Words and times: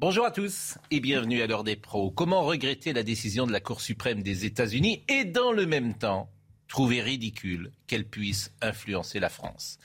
Bonjour 0.00 0.24
à 0.24 0.30
tous 0.30 0.78
et 0.90 0.98
bienvenue 0.98 1.42
à 1.42 1.46
l'heure 1.46 1.62
des 1.62 1.76
pros. 1.76 2.10
Comment 2.10 2.40
regretter 2.40 2.94
la 2.94 3.02
décision 3.02 3.46
de 3.46 3.52
la 3.52 3.60
Cour 3.60 3.82
suprême 3.82 4.22
des 4.22 4.46
États-Unis 4.46 5.02
et 5.08 5.26
dans 5.26 5.52
le 5.52 5.66
même 5.66 5.92
temps 5.92 6.30
trouver 6.68 7.02
ridicule 7.02 7.70
qu'elle 7.86 8.06
puisse 8.06 8.50
influencer 8.62 9.20
la 9.20 9.28
France? 9.28 9.78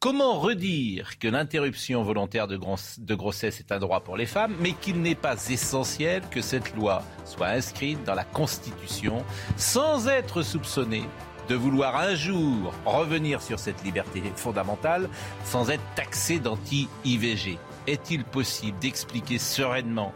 Comment 0.00 0.40
redire 0.40 1.20
que 1.20 1.28
l'interruption 1.28 2.02
volontaire 2.02 2.48
de, 2.48 2.56
grossesse 3.14 3.60
est 3.60 3.70
un 3.70 3.78
droit 3.78 4.00
pour 4.00 4.16
les 4.16 4.26
femmes, 4.26 4.56
mais 4.58 4.72
qu'il 4.72 5.02
n'est 5.02 5.14
pas 5.14 5.36
essentiel 5.48 6.24
que 6.32 6.40
cette 6.42 6.74
loi 6.74 7.04
soit 7.24 7.50
inscrite 7.50 8.02
dans 8.02 8.14
la 8.14 8.24
Constitution 8.24 9.24
sans 9.56 10.08
être 10.08 10.42
soupçonnée 10.42 11.04
de 11.48 11.54
vouloir 11.54 11.94
un 11.94 12.16
jour 12.16 12.74
revenir 12.84 13.40
sur 13.40 13.60
cette 13.60 13.84
liberté 13.84 14.20
fondamentale 14.34 15.08
sans 15.44 15.70
être 15.70 15.84
taxé 15.94 16.40
d'anti-IVG 16.40 17.60
Est-il 17.86 18.24
possible 18.24 18.78
d'expliquer 18.78 19.38
sereinement 19.38 20.12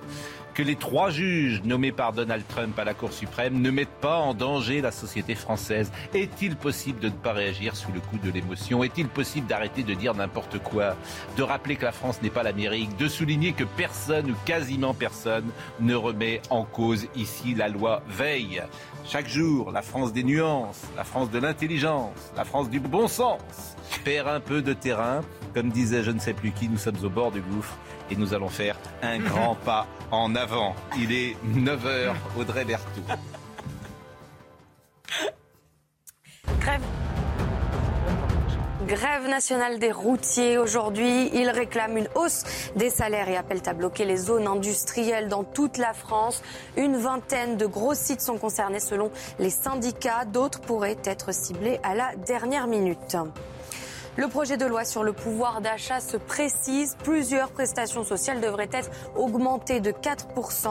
que 0.55 0.62
les 0.62 0.77
trois 0.77 1.11
juges 1.11 1.62
nommés 1.65 1.91
par 1.91 2.12
Donald 2.12 2.45
Trump 2.47 2.79
à 2.79 2.84
la 2.84 2.95
Cour 2.95 3.12
suprême 3.12 3.61
ne 3.61 3.70
mettent 3.70 3.89
pas 4.01 4.19
en 4.19 4.34
danger 4.34 4.81
la 4.81 4.93
société 4.93 5.34
française? 5.34 5.91
Est-il 6.15 6.55
possible 6.55 7.01
de 7.01 7.09
ne 7.09 7.12
pas 7.12 7.33
réagir 7.33 7.75
sous 7.75 7.91
le 7.91 7.98
coup 8.01 8.19
de 8.19 8.31
l'émotion? 8.31 8.85
Est-il 8.85 9.09
possible 9.09 9.48
d'arrêter 9.48 9.83
de 9.83 9.95
dire 9.95 10.15
n'importe 10.15 10.59
quoi? 10.61 10.97
De 11.37 11.42
rappeler 11.42 11.75
que 11.75 11.85
la 11.85 11.92
France 11.92 12.23
n'est 12.23 12.31
pas 12.31 12.45
l'Amérique? 12.45 12.97
De 12.97 13.09
souligner 13.09 13.53
que 13.53 13.65
personne 13.65 14.31
ou 14.31 14.35
quasiment 14.45 14.95
personne 14.95 15.51
ne 15.81 15.95
remet 15.97 16.41
en 16.51 16.65
cause 16.65 17.09
ici 17.17 17.55
la 17.55 17.69
loi 17.69 18.03
Veille 18.09 18.62
chaque 19.07 19.29
jour, 19.29 19.71
la 19.71 19.83
France 19.83 20.13
des 20.13 20.25
nuances, 20.25 20.83
la 20.97 21.05
France 21.05 21.31
de 21.31 21.39
l'intelligence, 21.39 22.33
la 22.37 22.45
France 22.45 22.71
du 22.71 22.81
bon 22.81 23.07
sens 23.07 23.41
perd 24.05 24.29
un 24.29 24.41
peu 24.41 24.63
de 24.63 24.73
terrain. 24.73 25.21
Comme 25.55 25.71
disait 25.71 26.03
je 26.03 26.11
ne 26.11 26.19
sais 26.19 26.33
plus 26.33 26.53
qui, 26.53 26.69
nous 26.69 26.79
sommes 26.79 27.03
au 27.05 27.11
bord 27.11 27.31
du 27.31 27.41
gouffre 27.41 27.77
et 28.11 28.17
nous 28.17 28.35
allons 28.35 28.49
faire 28.49 28.77
un 29.03 29.19
grand 29.21 29.55
pas 29.57 29.87
en 30.11 30.35
avant. 30.35 30.75
Il 30.99 31.13
est 31.13 31.37
9h, 31.47 32.15
Audrey 32.39 32.65
Berthoud. 32.65 33.05
Grève. 36.61 36.83
Grève 38.87 39.27
nationale 39.29 39.79
des 39.79 39.93
routiers 39.93 40.59
aujourd'hui. 40.59 41.31
Ils 41.33 41.49
réclament 41.49 41.97
une 41.97 42.09
hausse 42.15 42.45
des 42.77 42.91
salaires 42.91 43.31
et 43.31 43.37
appellent 43.37 43.63
à 43.65 43.73
bloquer 43.73 44.05
les 44.05 44.19
zones 44.19 44.47
industrielles 44.47 45.29
dans 45.29 45.43
toute 45.43 45.79
la 45.79 45.95
France. 45.95 46.43
Une 46.77 46.97
vingtaine 46.97 47.57
de 47.57 47.65
gros 47.65 47.95
sites 47.95 48.21
sont 48.21 48.37
concernés 48.37 48.81
selon 48.81 49.11
les 49.39 49.51
syndicats. 49.51 50.27
D'autres 50.27 50.61
pourraient 50.61 50.99
être 51.05 51.33
ciblés 51.33 51.81
à 51.83 51.95
la 51.95 52.15
dernière 52.27 52.67
minute. 52.67 53.17
Le 54.17 54.29
projet 54.29 54.57
de 54.57 54.65
loi 54.65 54.84
sur 54.84 55.03
le 55.03 55.12
pouvoir 55.12 55.61
d'achat 55.61 55.98
se 55.98 56.17
précise. 56.17 56.97
Plusieurs 57.03 57.51
prestations 57.51 58.05
sociales 58.05 58.41
devraient 58.41 58.70
être 58.70 58.89
augmentées 59.17 59.81
de 59.81 59.91
4%. 59.91 60.69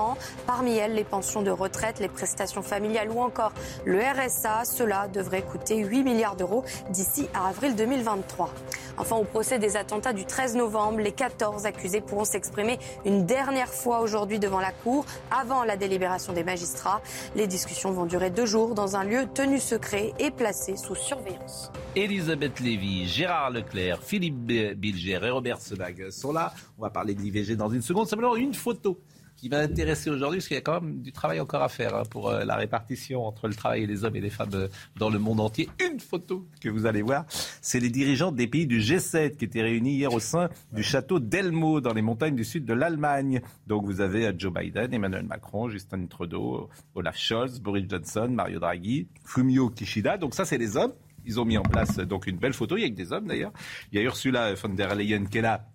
Parmi 0.47 0.77
elles, 0.77 0.93
les 0.93 1.03
pensions 1.03 1.41
de 1.41 1.51
retraite, 1.51 1.99
les 1.99 2.07
prestations 2.07 2.61
familiales 2.61 3.11
ou 3.11 3.19
encore 3.19 3.51
le 3.83 3.99
RSA. 3.99 4.63
Cela 4.63 5.09
devrait 5.09 5.41
coûter 5.41 5.75
8 5.75 6.03
milliards 6.03 6.37
d'euros 6.37 6.63
d'ici 6.89 7.27
à 7.33 7.49
avril 7.49 7.75
2023. 7.75 8.49
Enfin, 8.97 9.17
au 9.17 9.25
procès 9.25 9.59
des 9.59 9.75
attentats 9.75 10.13
du 10.13 10.23
13 10.23 10.55
novembre, 10.55 10.99
les 10.99 11.11
14 11.11 11.65
accusés 11.65 11.99
pourront 11.99 12.23
s'exprimer 12.23 12.79
une 13.03 13.25
dernière 13.25 13.73
fois 13.73 13.99
aujourd'hui 13.99 14.39
devant 14.39 14.61
la 14.61 14.71
Cour, 14.71 15.05
avant 15.37 15.65
la 15.65 15.75
délibération 15.75 16.31
des 16.31 16.45
magistrats. 16.45 17.01
Les 17.35 17.47
discussions 17.47 17.91
vont 17.91 18.05
durer 18.05 18.29
deux 18.29 18.45
jours 18.45 18.73
dans 18.73 18.95
un 18.95 19.03
lieu 19.03 19.25
tenu 19.25 19.59
secret 19.59 20.13
et 20.17 20.31
placé 20.31 20.77
sous 20.77 20.95
surveillance. 20.95 21.73
Elisabeth 21.95 22.59
Lévy, 22.59 23.05
Gérard 23.05 23.51
Leclerc, 23.51 24.01
Philippe 24.01 24.35
Bilger 24.77 25.19
et 25.21 25.29
Robert 25.29 25.61
Sebag 25.61 26.09
sont 26.09 26.31
là. 26.31 26.51
On 26.79 26.81
va 26.81 26.89
parler 26.89 27.13
de 27.13 27.21
l'IVG 27.21 27.55
dans 27.55 27.69
une 27.69 27.83
seconde. 27.83 28.07
Simplement 28.07 28.35
une 28.35 28.55
photo 28.55 28.99
qui 29.35 29.47
m'a 29.47 29.59
intéressé 29.59 30.09
aujourd'hui, 30.09 30.39
parce 30.39 30.47
qu'il 30.47 30.55
y 30.55 30.57
a 30.57 30.61
quand 30.61 30.81
même 30.81 31.01
du 31.01 31.11
travail 31.11 31.39
encore 31.39 31.61
à 31.61 31.69
faire 31.69 31.95
hein, 31.95 32.03
pour 32.09 32.29
euh, 32.29 32.45
la 32.45 32.55
répartition 32.55 33.25
entre 33.25 33.47
le 33.47 33.53
travail 33.53 33.83
et 33.83 33.85
les 33.85 34.05
hommes 34.05 34.15
et 34.15 34.21
les 34.21 34.31
femmes 34.31 34.49
euh, 34.53 34.67
dans 34.97 35.09
le 35.11 35.19
monde 35.19 35.39
entier. 35.39 35.69
Une 35.87 35.99
photo 35.99 36.47
que 36.61 36.69
vous 36.69 36.87
allez 36.87 37.03
voir, 37.03 37.25
c'est 37.61 37.79
les 37.79 37.89
dirigeants 37.89 38.31
des 38.31 38.47
pays 38.47 38.65
du 38.65 38.79
G7 38.79 39.35
qui 39.35 39.45
étaient 39.45 39.61
réunis 39.61 39.93
hier 39.93 40.13
au 40.13 40.19
sein 40.19 40.49
du 40.71 40.81
château 40.81 41.19
d'Elmo 41.19 41.79
dans 41.79 41.93
les 41.93 42.01
montagnes 42.01 42.35
du 42.35 42.45
sud 42.45 42.65
de 42.65 42.73
l'Allemagne. 42.73 43.41
Donc 43.67 43.85
vous 43.85 44.01
avez 44.01 44.27
euh, 44.27 44.33
Joe 44.35 44.51
Biden, 44.51 44.93
Emmanuel 44.93 45.25
Macron, 45.25 45.69
Justin 45.69 46.07
Trudeau, 46.07 46.69
Olaf 46.95 47.17
Scholz, 47.17 47.59
Boris 47.59 47.85
Johnson, 47.87 48.29
Mario 48.31 48.59
Draghi, 48.59 49.07
Fumio 49.25 49.69
Kishida. 49.69 50.17
Donc 50.17 50.33
ça, 50.33 50.45
c'est 50.45 50.57
les 50.57 50.75
hommes. 50.75 50.93
Ils 51.25 51.39
ont 51.39 51.45
mis 51.45 51.57
en 51.57 51.63
place 51.63 51.97
donc 51.97 52.27
une 52.27 52.37
belle 52.37 52.53
photo, 52.53 52.77
il 52.77 52.81
y 52.81 52.85
a 52.85 52.89
que 52.89 52.95
des 52.95 53.11
hommes 53.11 53.27
d'ailleurs. 53.27 53.53
Il 53.91 53.99
y 53.99 54.01
a 54.01 54.03
Ursula 54.03 54.53
von 54.55 54.69
der 54.69 54.95
Leyen 54.95 55.25
qui 55.25 55.39
est 55.39 55.41
là 55.41 55.65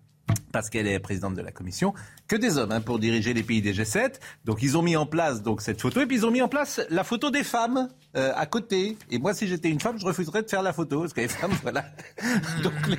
parce 0.51 0.69
qu'elle 0.69 0.87
est 0.87 0.99
présidente 0.99 1.35
de 1.35 1.41
la 1.41 1.51
commission, 1.51 1.93
que 2.27 2.35
des 2.35 2.57
hommes 2.57 2.71
hein, 2.71 2.81
pour 2.81 2.99
diriger 2.99 3.33
les 3.33 3.43
pays 3.43 3.61
des 3.61 3.73
G7. 3.73 4.13
Donc 4.45 4.59
ils 4.61 4.77
ont 4.77 4.81
mis 4.81 4.95
en 4.95 5.05
place 5.05 5.41
donc 5.41 5.61
cette 5.61 5.81
photo 5.81 6.01
et 6.01 6.05
puis 6.05 6.17
ils 6.17 6.25
ont 6.25 6.31
mis 6.31 6.41
en 6.41 6.47
place 6.47 6.81
la 6.89 7.03
photo 7.03 7.29
des 7.29 7.43
femmes 7.43 7.89
euh, 8.15 8.31
à 8.35 8.45
côté. 8.45 8.97
Et 9.11 9.19
moi, 9.19 9.33
si 9.33 9.47
j'étais 9.47 9.69
une 9.69 9.79
femme, 9.79 9.99
je 9.99 10.05
refuserais 10.05 10.41
de 10.41 10.49
faire 10.49 10.63
la 10.63 10.73
photo 10.73 11.01
parce 11.01 11.13
que 11.13 11.21
les 11.21 11.27
femmes, 11.27 11.51
voilà. 11.61 11.85
donc 12.63 12.73
les, 12.87 12.97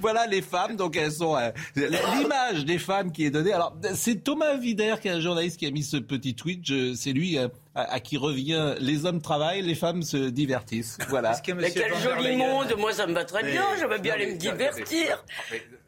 voilà 0.00 0.26
les 0.26 0.42
femmes. 0.42 0.76
Donc 0.76 0.96
elles 0.96 1.12
sont 1.12 1.36
euh, 1.36 1.50
l'image 1.76 2.64
des 2.64 2.78
femmes 2.78 3.12
qui 3.12 3.24
est 3.24 3.30
donnée. 3.30 3.52
Alors 3.52 3.76
c'est 3.94 4.22
Thomas 4.24 4.56
Vider 4.56 4.94
qui 5.00 5.08
est 5.08 5.12
un 5.12 5.20
journaliste 5.20 5.58
qui 5.58 5.66
a 5.66 5.70
mis 5.70 5.82
ce 5.82 5.96
petit 5.96 6.34
tweet. 6.34 6.64
C'est 6.94 7.12
lui. 7.12 7.38
Euh, 7.38 7.48
à, 7.76 8.00
qui 8.00 8.16
revient 8.16 8.74
les 8.80 9.06
hommes 9.06 9.22
travaillent, 9.22 9.62
les 9.62 9.76
femmes 9.76 10.02
se 10.02 10.28
divertissent. 10.28 10.98
Voilà. 11.08 11.40
Mais 11.56 11.70
quel 11.70 11.94
joli 11.98 12.36
monde 12.36 12.74
Moi, 12.76 12.92
ça 12.92 13.06
me 13.06 13.14
va 13.14 13.24
très 13.24 13.44
bien. 13.44 13.64
J'aimerais 13.78 14.00
bien 14.00 14.14
aller 14.14 14.32
me 14.32 14.36
divertir. 14.36 15.24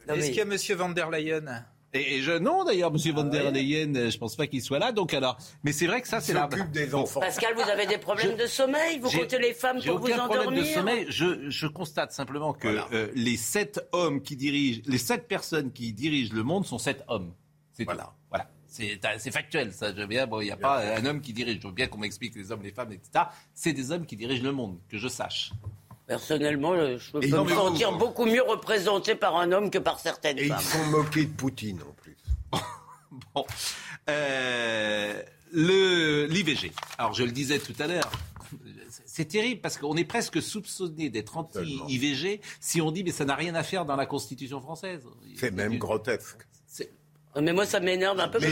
Est-ce 0.09 0.29
qu'il 0.29 0.37
y 0.37 0.41
a 0.41 0.45
Monsieur 0.45 0.75
van 0.75 0.91
der 0.91 1.11
Leyen? 1.11 1.65
Et, 1.95 2.23
je, 2.23 2.33
non, 2.33 2.65
d'ailleurs, 2.65 2.91
Monsieur 2.91 3.13
van 3.13 3.25
der 3.25 3.51
Leyen, 3.51 4.09
je 4.09 4.17
pense 4.17 4.35
pas 4.35 4.47
qu'il 4.47 4.63
soit 4.63 4.79
là. 4.79 4.93
Donc 4.93 5.13
alors, 5.13 5.37
mais 5.63 5.73
c'est 5.73 5.87
vrai 5.87 6.01
que 6.01 6.09
ça, 6.09 6.21
c'est 6.21 6.33
la. 6.33 6.47
des 6.47 6.95
enfants. 6.95 7.21
Pascal, 7.21 7.55
vous 7.55 7.69
avez 7.69 7.87
des 7.87 7.99
problèmes 7.99 8.37
de 8.37 8.47
sommeil? 8.47 8.99
Vous 8.99 9.11
comptez 9.11 9.39
les 9.39 9.53
femmes 9.53 9.79
pour 9.83 9.99
vous 9.99 10.11
endormir 10.11 10.41
problème 10.41 10.61
de 10.61 10.65
sommeil. 10.65 11.07
Je, 11.09 11.51
je 11.51 11.67
constate 11.67 12.13
simplement 12.13 12.55
que 12.55 12.69
euh, 12.93 13.09
les 13.15 13.37
sept 13.37 13.81
hommes 13.93 14.23
qui 14.23 14.37
dirigent, 14.37 14.81
les 14.87 14.99
sept 14.99 15.29
personnes 15.29 15.71
qui 15.71 15.93
dirigent 15.93 16.33
le 16.35 16.43
monde 16.43 16.65
sont 16.65 16.79
sept 16.79 17.05
hommes. 17.09 17.35
C'est 17.73 17.85
voilà. 17.85 18.15
Voilà. 18.31 18.49
C'est 18.69 19.31
factuel, 19.31 19.73
ça. 19.75 19.95
Je 19.95 20.03
bien, 20.05 20.27
bon, 20.27 20.41
il 20.41 20.47
n'y 20.47 20.51
a 20.51 20.57
pas 20.57 20.97
un 20.97 21.05
homme 21.05 21.21
qui 21.21 21.35
dirige. 21.35 21.59
Je 21.61 21.67
veux 21.67 21.75
bien 21.75 21.89
qu'on 21.89 21.99
m'explique 21.99 22.35
les 22.35 22.51
hommes, 22.51 22.63
les 22.63 22.73
femmes, 22.73 22.93
etc. 22.93 23.27
C'est 23.53 23.75
des 23.75 23.93
hommes 23.93 24.07
qui 24.07 24.17
dirigent 24.17 24.43
le 24.43 24.53
monde, 24.53 24.79
que 24.89 24.97
je 24.97 25.09
sache. 25.09 25.53
Personnellement, 26.07 26.75
je 26.99 27.11
peux 27.13 27.21
me 27.21 27.49
sentir 27.49 27.93
beaucoup 27.93 28.27
mieux 28.27 28.43
représenté 28.43 29.15
par 29.15 29.37
un 29.37 29.53
homme 29.53 29.71
que 29.71 29.79
par 29.79 30.01
certaines 30.01 30.39
et 30.39 30.49
femmes. 30.49 30.59
Et 30.59 30.63
ils 30.63 30.67
sont 30.67 30.91
moqués 30.91 31.25
de 31.27 31.33
Poutine 31.33 31.81
en 31.83 31.93
plus. 31.93 32.17
bon. 33.35 33.45
Euh, 34.09 35.23
L'IVG. 35.53 36.73
Alors, 36.99 37.13
je 37.15 37.25
le 37.25 37.31
disais 37.31 37.59
tout 37.59 37.75
à 37.79 37.87
l'heure. 37.87 38.11
C'est 39.07 39.27
terrible 39.27 39.61
parce 39.61 39.79
qu'on 39.79 39.97
est 39.97 40.05
presque 40.05 40.43
soupçonné 40.43 41.09
d'être 41.11 41.37
anti-IVG 41.37 42.41
si 42.61 42.81
on 42.81 42.91
dit 42.91 43.05
mais 43.05 43.13
ça 43.13 43.25
n'a 43.25 43.35
rien 43.35 43.55
à 43.55 43.63
faire 43.63 43.85
dans 43.85 43.97
la 43.97 44.07
Constitution 44.07 44.61
française. 44.61 45.03
C'est 45.37 45.51
même 45.51 45.79
grotesque. 45.79 46.47
Mais 47.41 47.53
moi, 47.53 47.65
ça 47.65 47.81
m'énerve 47.81 48.21
un 48.21 48.29
peu. 48.29 48.39
Mais 48.41 48.51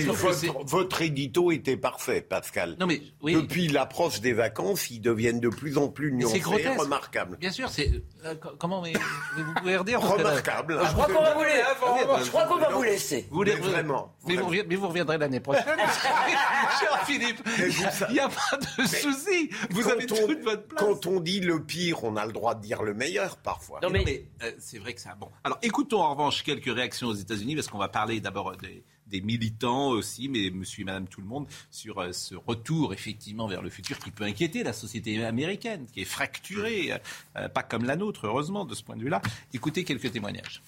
votre, 0.65 1.03
édito 1.03 1.53
était 1.53 1.77
parfait, 1.77 2.23
Pascal. 2.23 2.77
Non, 2.81 2.87
mais, 2.87 3.03
Depuis 3.23 3.69
l'approche 3.69 4.21
des 4.21 4.32
vacances, 4.32 4.91
ils 4.91 5.00
deviennent 5.00 5.41
de 5.41 5.49
plus 5.49 5.77
en 5.77 5.88
plus 5.88 6.12
nuancés 6.12 6.38
et 6.38 6.69
remarquables. 6.69 7.37
Bien 7.38 7.50
sûr, 7.50 7.69
c'est... 7.69 7.91
Euh, 8.25 8.35
comment 8.59 8.82
mais, 8.82 8.93
vous 9.37 9.55
pouvez 9.55 9.77
redire 9.77 10.00
Remarquable. 10.00 10.81
Je 10.82 10.93
crois 10.93 11.06
qu'on 11.06 11.23
va 11.23 11.35
vous, 11.35 11.44
laisser. 11.44 12.25
je 12.25 12.29
crois 12.29 12.47
qu'on 12.47 12.56
va 12.56 12.71
vous 12.71 12.82
laisser. 12.82 13.27
Vous 13.31 13.44
mais 13.44 13.55
vraiment. 13.55 14.15
Mais 14.27 14.37
vous, 14.37 14.50
mais 14.50 14.77
vous 14.77 14.88
reviendrez 14.88 15.19
l'année 15.19 15.41
prochaine. 15.41 15.65
Cher 16.81 17.05
Philippe, 17.06 17.41
il 17.59 18.12
n'y 18.12 18.21
a 18.21 18.29
pas 18.29 18.56
de 18.56 18.87
souci. 18.87 19.50
Vous 19.71 19.88
avez 19.88 20.06
toute 20.06 20.43
votre 20.43 20.67
place. 20.69 20.79
Quand 20.79 21.06
on 21.06 21.21
dit 21.21 21.41
le 21.41 21.62
pire, 21.62 22.05
on 22.05 22.17
a 22.17 22.25
le 22.25 22.33
droit 22.33 22.55
de 22.55 22.62
dire 22.62 22.83
le 22.83 22.94
meilleur 22.94 23.37
parfois. 23.37 23.81
Non, 23.83 23.91
mais, 23.91 24.26
euh, 24.43 24.53
c'est 24.59 24.79
vrai 24.79 24.94
que 24.94 25.00
ça... 25.00 25.15
Bon. 25.19 25.29
Alors, 25.44 25.59
écoutons 25.62 26.00
en 26.00 26.12
revanche 26.12 26.43
quelques 26.43 26.73
réactions 26.73 27.09
aux 27.09 27.15
États-Unis, 27.15 27.55
parce 27.55 27.69
qu'on 27.69 27.79
va 27.79 27.88
parler 27.88 28.21
d'abord 28.21 28.56
de 28.56 28.70
des, 29.11 29.21
militants 29.21 29.89
aussi, 29.89 30.29
mais 30.29 30.51
monsieur 30.51 30.83
et 30.83 30.85
madame 30.85 31.07
tout 31.07 31.21
le 31.21 31.27
monde, 31.27 31.47
sur 31.71 31.99
euh, 31.99 32.12
ce 32.12 32.35
retour 32.35 32.93
effectivement 32.93 33.47
vers 33.47 33.62
le 33.62 33.71
futur 33.71 33.99
qui 33.99 34.11
peut 34.11 34.25
inquiéter 34.25 34.62
la 34.62 34.73
société 34.73 35.25
américaine, 35.25 35.87
qui 35.93 36.01
est 36.01 36.05
fracturée, 36.05 36.93
euh, 37.37 37.49
pas 37.49 37.62
comme 37.62 37.85
la 37.85 37.97
nôtre, 37.97 38.27
heureusement, 38.27 38.65
de 38.65 38.75
ce 38.75 38.83
point 38.83 38.97
de 38.97 39.03
vue-là. 39.03 39.21
Écoutez 39.53 39.85
quelques 39.85 40.12
témoignages. 40.12 40.62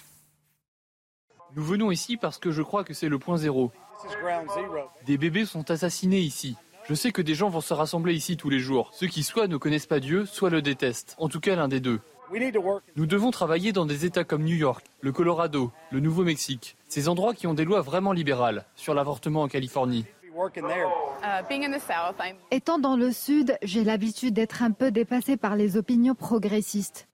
Nous 1.55 1.65
venons 1.65 1.91
ici 1.91 2.17
parce 2.17 2.39
que 2.39 2.51
je 2.51 2.63
crois 2.63 2.83
que 2.83 2.95
c'est 2.95 3.09
le 3.09 3.19
point 3.19 3.37
zéro. 3.37 3.73
Des 5.07 5.19
bébés 5.19 5.45
sont 5.45 5.71
assassinés 5.71 6.21
ici. 6.21 6.57
Je 6.89 6.95
sais 6.95 7.13
que 7.13 7.23
des 7.23 7.35
gens 7.35 7.49
vont 7.49 7.61
se 7.61 7.75
rassembler 7.75 8.15
ici 8.15 8.37
tous 8.37 8.51
les 8.51 8.59
jours. 8.59 8.91
Ceux 8.93 9.07
qui 9.07 9.23
soit 9.23 9.47
ne 9.47 9.57
connaissent 9.57 9.87
pas 9.87 10.01
Dieu, 10.01 10.27
soit 10.27 10.51
le 10.51 10.63
détestent. 10.63 11.15
En 11.19 11.29
tout 11.29 11.41
cas, 11.41 11.55
l'un 11.55 11.69
des 11.69 11.81
deux. 11.81 12.01
Nous 12.97 13.07
devons 13.07 13.31
travailler 13.31 13.73
dans 13.73 13.85
des 13.85 14.05
États 14.05 14.25
comme 14.25 14.43
New 14.43 14.57
York, 14.57 14.85
le 15.01 15.13
Colorado, 15.13 15.73
le 15.91 16.01
Nouveau-Mexique, 16.01 16.77
ces 16.89 17.09
endroits 17.09 17.35
qui 17.35 17.47
ont 17.47 17.55
des 17.55 17.65
lois 17.65 17.83
vraiment 17.83 18.13
libérales 18.13 18.65
sur 18.75 18.95
l'avortement 18.95 19.43
en 19.43 19.49
Californie. 19.49 20.07
Étant 22.51 22.79
dans 22.79 22.97
le 22.97 23.13
Sud, 23.13 23.59
j'ai 23.63 23.85
l'habitude 23.85 24.35
d'être 24.35 24.63
un 24.63 24.71
peu 24.71 24.91
dépassée 24.91 25.37
par 25.37 25.57
les 25.57 25.77
opinions 25.77 26.15
progressistes. 26.15 27.07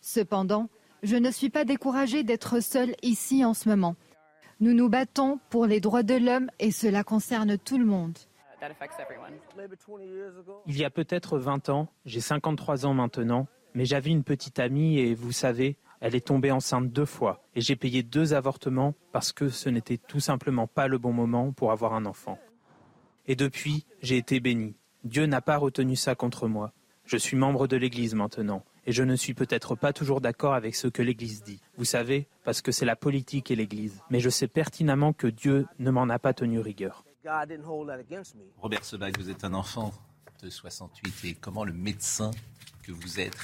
Cependant, 0.00 0.68
je 1.02 1.16
ne 1.16 1.30
suis 1.30 1.50
pas 1.50 1.64
découragée 1.64 2.22
d'être 2.22 2.60
seule 2.60 2.94
ici 3.02 3.44
en 3.44 3.54
ce 3.54 3.68
moment. 3.68 3.96
Nous 4.60 4.72
nous 4.72 4.88
battons 4.88 5.40
pour 5.50 5.66
les 5.66 5.80
droits 5.80 6.04
de 6.04 6.14
l'homme 6.14 6.50
et 6.58 6.70
cela 6.70 7.04
concerne 7.04 7.58
tout 7.58 7.78
le 7.78 7.84
monde. 7.84 8.16
Il 10.66 10.78
y 10.78 10.84
a 10.84 10.90
peut-être 10.90 11.38
20 11.38 11.68
ans, 11.68 11.88
j'ai 12.06 12.20
53 12.20 12.86
ans 12.86 12.94
maintenant, 12.94 13.48
mais 13.74 13.84
j'avais 13.84 14.10
une 14.10 14.24
petite 14.24 14.58
amie 14.58 14.98
et 14.98 15.14
vous 15.14 15.32
savez, 15.32 15.76
elle 16.00 16.14
est 16.14 16.26
tombée 16.26 16.50
enceinte 16.50 16.90
deux 16.90 17.04
fois 17.04 17.42
et 17.54 17.60
j'ai 17.60 17.76
payé 17.76 18.02
deux 18.02 18.34
avortements 18.34 18.94
parce 19.12 19.32
que 19.32 19.48
ce 19.48 19.68
n'était 19.68 19.98
tout 19.98 20.20
simplement 20.20 20.66
pas 20.66 20.88
le 20.88 20.98
bon 20.98 21.12
moment 21.12 21.52
pour 21.52 21.72
avoir 21.72 21.94
un 21.94 22.06
enfant. 22.06 22.38
Et 23.26 23.36
depuis, 23.36 23.86
j'ai 24.02 24.16
été 24.16 24.40
béni. 24.40 24.74
Dieu 25.04 25.26
n'a 25.26 25.40
pas 25.40 25.56
retenu 25.56 25.96
ça 25.96 26.14
contre 26.14 26.48
moi. 26.48 26.72
Je 27.04 27.16
suis 27.16 27.36
membre 27.36 27.66
de 27.66 27.76
l'Église 27.76 28.14
maintenant 28.14 28.64
et 28.86 28.92
je 28.92 29.02
ne 29.02 29.16
suis 29.16 29.34
peut-être 29.34 29.74
pas 29.76 29.92
toujours 29.92 30.20
d'accord 30.20 30.54
avec 30.54 30.74
ce 30.74 30.88
que 30.88 31.02
l'Église 31.02 31.42
dit. 31.42 31.60
Vous 31.76 31.84
savez, 31.84 32.26
parce 32.44 32.62
que 32.62 32.72
c'est 32.72 32.84
la 32.84 32.96
politique 32.96 33.50
et 33.50 33.56
l'Église. 33.56 34.00
Mais 34.10 34.20
je 34.20 34.30
sais 34.30 34.48
pertinemment 34.48 35.12
que 35.12 35.28
Dieu 35.28 35.66
ne 35.78 35.90
m'en 35.90 36.08
a 36.08 36.18
pas 36.18 36.34
tenu 36.34 36.58
rigueur. 36.58 37.04
Robert 38.58 38.84
Sebag, 38.84 39.16
vous 39.18 39.30
êtes 39.30 39.44
un 39.44 39.54
enfant 39.54 39.92
de 40.42 40.50
68 40.50 41.24
et 41.24 41.34
comment 41.34 41.64
le 41.64 41.72
médecin 41.72 42.32
que 42.82 42.92
vous 42.92 43.20
êtes 43.20 43.36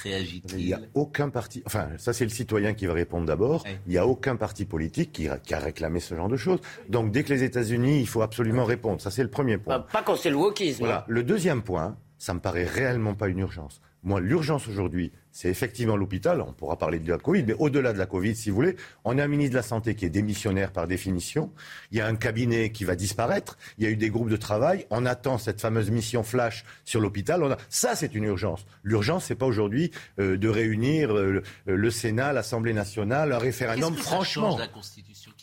Il 0.57 0.67
n'y 0.67 0.73
a 0.73 0.81
aucun 0.95 1.31
parti, 1.31 1.63
enfin 1.67 1.89
ça 1.97 2.13
c'est 2.13 2.25
le 2.25 2.31
citoyen 2.31 2.75
qui 2.75 2.87
va 2.87 2.95
répondre 2.95 3.27
d'abord, 3.27 3.65
il 3.87 3.91
n'y 3.91 3.99
a 3.99 4.07
aucun 4.07 4.37
parti 4.37 4.65
politique 4.65 5.13
qui, 5.13 5.29
a 5.29 5.59
réclamé 5.59 6.01
ce 6.01 6.15
genre 6.15 6.29
de 6.29 6.37
choses. 6.37 6.61
Donc 6.89 7.13
dès 7.13 7.25
que 7.25 7.33
les 7.33 7.45
États-Unis, 7.45 8.01
il 8.01 8.09
faut 8.09 8.23
absolument 8.23 8.65
répondre. 8.65 9.01
Ça 9.01 9.11
c'est 9.11 9.23
le 9.23 9.31
premier 9.31 9.59
point. 9.59 9.81
Pas, 9.81 10.03
quand 10.03 10.17
c'est 10.17 10.31
le 10.31 10.37
wokisme. 10.37 10.81
Voilà. 10.81 11.05
Le 11.09 11.23
deuxième 11.23 11.63
point, 11.63 11.97
ça 12.19 12.35
me 12.35 12.41
paraît 12.41 12.65
réellement 12.65 13.15
pas 13.15 13.29
une 13.29 13.39
urgence. 13.39 13.81
Moi, 14.05 14.21
l'urgence 14.21 14.69
aujourd'hui, 14.69 15.13
c'est 15.33 15.49
effectivement 15.49 15.97
l'hôpital. 15.97 16.41
On 16.41 16.53
pourra 16.53 16.79
parler 16.79 16.99
de 16.99 17.11
la 17.11 17.19
Covid, 17.19 17.45
mais 17.45 17.55
au-delà 17.55 17.93
de 17.93 17.99
la 17.99 18.07
Covid, 18.07 18.35
si 18.35 18.51
vous 18.51 18.57
voulez, 18.57 18.77
on 19.05 19.19
a 19.19 19.25
un 19.25 19.29
ministre 19.29 19.53
de 19.53 19.57
la 19.57 19.63
Santé 19.63 19.95
qui 19.95 20.05
est 20.05 20.11
démissionnaire 20.11 20.73
par 20.73 20.87
définition. 20.87 21.53
Il 21.91 21.99
y 21.99 22.01
a 22.01 22.07
un 22.07 22.15
cabinet 22.15 22.71
qui 22.71 22.85
va 22.85 22.95
disparaître. 22.95 23.59
Il 23.77 23.85
y 23.85 23.87
a 23.87 23.91
eu 23.91 23.97
des 23.97 24.11
groupes 24.11 24.31
de 24.31 24.37
travail. 24.37 24.87
On 24.91 25.05
attend 25.05 25.37
cette 25.39 25.61
fameuse 25.61 25.91
mission 25.91 26.23
flash 26.23 26.65
sur 26.85 27.01
l'hôpital. 27.01 27.43
A... 27.43 27.57
Ça, 27.69 27.95
c'est 27.97 28.15
une 28.15 28.25
urgence. 28.25 28.67
L'urgence, 28.83 29.27
c'est 29.27 29.35
pas 29.35 29.47
aujourd'hui 29.47 29.91
euh, 30.19 30.37
de 30.37 30.49
réunir 30.49 31.15
euh, 31.15 31.43
le 31.67 31.91
Sénat, 31.91 32.33
l'Assemblée 32.33 32.73
nationale, 32.73 33.33
un 33.33 33.39
référendum. 33.39 33.95
Franchement, 33.95 34.59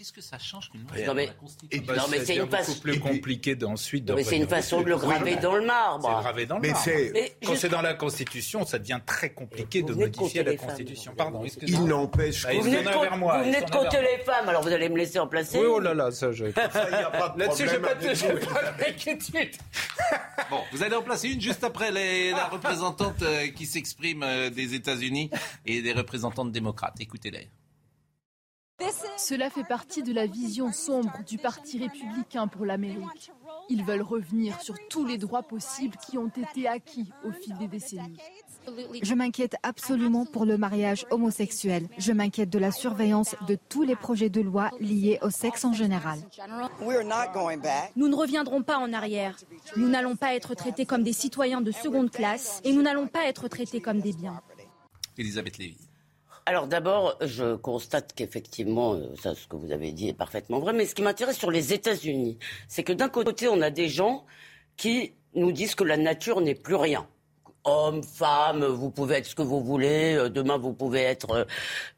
qu'est-ce 0.05 0.13
que 0.13 0.21
ça 0.21 0.37
change 0.37 0.69
qu'une 0.69 0.83
loi 0.83 1.05
non, 1.07 1.13
mais, 1.15 1.29
non, 1.95 2.03
mais 2.11 2.23
c'est 2.23 2.35
une 2.35 2.49
façon 2.49 2.79
plus 2.79 2.99
compliqué 2.99 3.55
d'ensuite. 3.55 4.09
Mais 4.11 4.23
c'est 4.23 4.37
une 4.37 4.47
façon 4.47 4.81
de 4.81 4.89
le 4.89 4.97
graver 4.97 5.35
dans 5.37 5.55
le 5.55 5.65
marbre. 5.65 6.07
C'est 6.07 6.21
gravé 6.23 6.45
dans 6.45 6.59
le 6.59 6.69
marbre. 6.69 6.89
Quand 7.43 7.55
c'est 7.55 7.69
dans 7.69 7.81
la 7.81 7.95
Constitution, 7.95 8.65
ça 8.65 8.77
devient 8.77 8.99
très 9.05 9.31
compliqué 9.31 9.81
de 9.81 9.93
modifier 9.93 10.43
la 10.43 10.55
Constitution. 10.55 11.13
Pardon, 11.15 11.43
Il 11.61 11.85
n'empêche. 11.85 12.43
Bah, 12.43 12.49
vous 12.53 12.61
venez 12.61 12.83
de 13.61 13.71
compter 13.71 14.01
les 14.01 14.23
femmes, 14.23 14.49
alors 14.49 14.61
vous 14.61 14.71
allez 14.71 14.89
me 14.89 14.97
laisser 14.97 15.19
en 15.19 15.27
placer. 15.27 15.57
Oui, 15.57 15.65
oh 15.67 15.79
là 15.79 15.93
là, 15.93 16.11
ça, 16.11 16.31
je. 16.31 16.45
Là-dessus, 16.45 17.67
j'ai 17.67 17.79
pas 17.79 17.95
d'inquiétude. 18.77 19.55
Bon, 20.51 20.59
vous 20.71 20.83
allez 20.83 20.95
en 20.95 21.01
placer 21.01 21.29
une 21.29 21.41
juste 21.41 21.63
après 21.63 21.91
la 21.91 22.45
représentante 22.45 23.21
euh, 23.23 23.47
qui 23.47 23.65
s'exprime 23.65 24.21
euh, 24.21 24.49
des 24.51 24.75
États-Unis 24.75 25.31
et 25.65 25.81
des 25.81 25.93
représentantes 25.93 26.51
démocrates. 26.51 26.95
Écoutez-les. 26.99 27.49
Cela 29.17 29.49
fait 29.49 29.63
partie 29.63 30.03
de 30.03 30.13
la 30.13 30.27
vision 30.27 30.71
sombre 30.71 31.23
du 31.25 31.37
Parti 31.37 31.79
républicain 31.79 32.47
pour 32.47 32.65
l'Amérique. 32.65 33.31
Ils 33.69 33.83
veulent 33.83 34.01
revenir 34.01 34.61
sur 34.61 34.75
tous 34.89 35.05
les 35.05 35.17
droits 35.17 35.43
possibles 35.43 35.95
qui 36.05 36.17
ont 36.17 36.27
été 36.27 36.67
acquis 36.67 37.09
au 37.23 37.31
fil 37.31 37.57
des 37.57 37.67
décennies. 37.67 38.17
Je 39.01 39.13
m'inquiète 39.13 39.55
absolument 39.63 40.25
pour 40.25 40.45
le 40.45 40.57
mariage 40.57 41.05
homosexuel. 41.09 41.87
Je 41.97 42.11
m'inquiète 42.11 42.49
de 42.49 42.59
la 42.59 42.71
surveillance 42.71 43.35
de 43.47 43.57
tous 43.69 43.83
les 43.83 43.95
projets 43.95 44.29
de 44.29 44.41
loi 44.41 44.69
liés 44.79 45.19
au 45.21 45.29
sexe 45.29 45.63
en 45.63 45.73
général. 45.73 46.19
Nous 47.95 48.07
ne 48.07 48.15
reviendrons 48.15 48.61
pas 48.61 48.77
en 48.77 48.91
arrière. 48.93 49.37
Nous 49.77 49.87
n'allons 49.87 50.15
pas 50.15 50.35
être 50.35 50.53
traités 50.53 50.85
comme 50.85 51.03
des 51.03 51.13
citoyens 51.13 51.61
de 51.61 51.71
seconde 51.71 52.11
classe 52.11 52.61
et 52.63 52.73
nous 52.73 52.81
n'allons 52.81 53.07
pas 53.07 53.25
être 53.25 53.47
traités 53.47 53.81
comme 53.81 54.01
des 54.01 54.13
biens. 54.13 54.41
Elisabeth 55.17 55.57
Lévy. 55.57 55.84
Alors 56.47 56.67
d'abord, 56.67 57.17
je 57.21 57.55
constate 57.55 58.13
qu'effectivement, 58.13 58.93
euh, 58.93 59.15
ça, 59.19 59.33
ce 59.33 59.47
que 59.47 59.55
vous 59.55 59.71
avez 59.71 59.91
dit 59.91 60.09
est 60.09 60.13
parfaitement 60.13 60.59
vrai. 60.59 60.73
Mais 60.73 60.85
ce 60.85 60.93
qui 60.93 61.01
m'intéresse 61.01 61.39
sur 61.39 61.49
les 61.49 61.73
États-Unis, 61.73 62.37
c'est 62.67 62.83
que 62.83 62.93
d'un 62.93 63.09
côté, 63.09 63.47
on 63.47 63.61
a 63.61 63.71
des 63.71 63.89
gens 63.89 64.25
qui 64.77 65.13
nous 65.33 65.51
disent 65.51 65.73
que 65.73 65.83
la 65.83 65.97
nature 65.97 66.41
n'est 66.41 66.53
plus 66.53 66.75
rien. 66.75 67.07
Homme, 67.63 68.03
femme, 68.03 68.63
vous 68.63 68.91
pouvez 68.91 69.15
être 69.15 69.25
ce 69.25 69.33
que 69.33 69.41
vous 69.41 69.59
voulez. 69.59 70.13
Euh, 70.13 70.29
demain, 70.29 70.59
vous 70.59 70.71
pouvez 70.71 71.01
être 71.01 71.47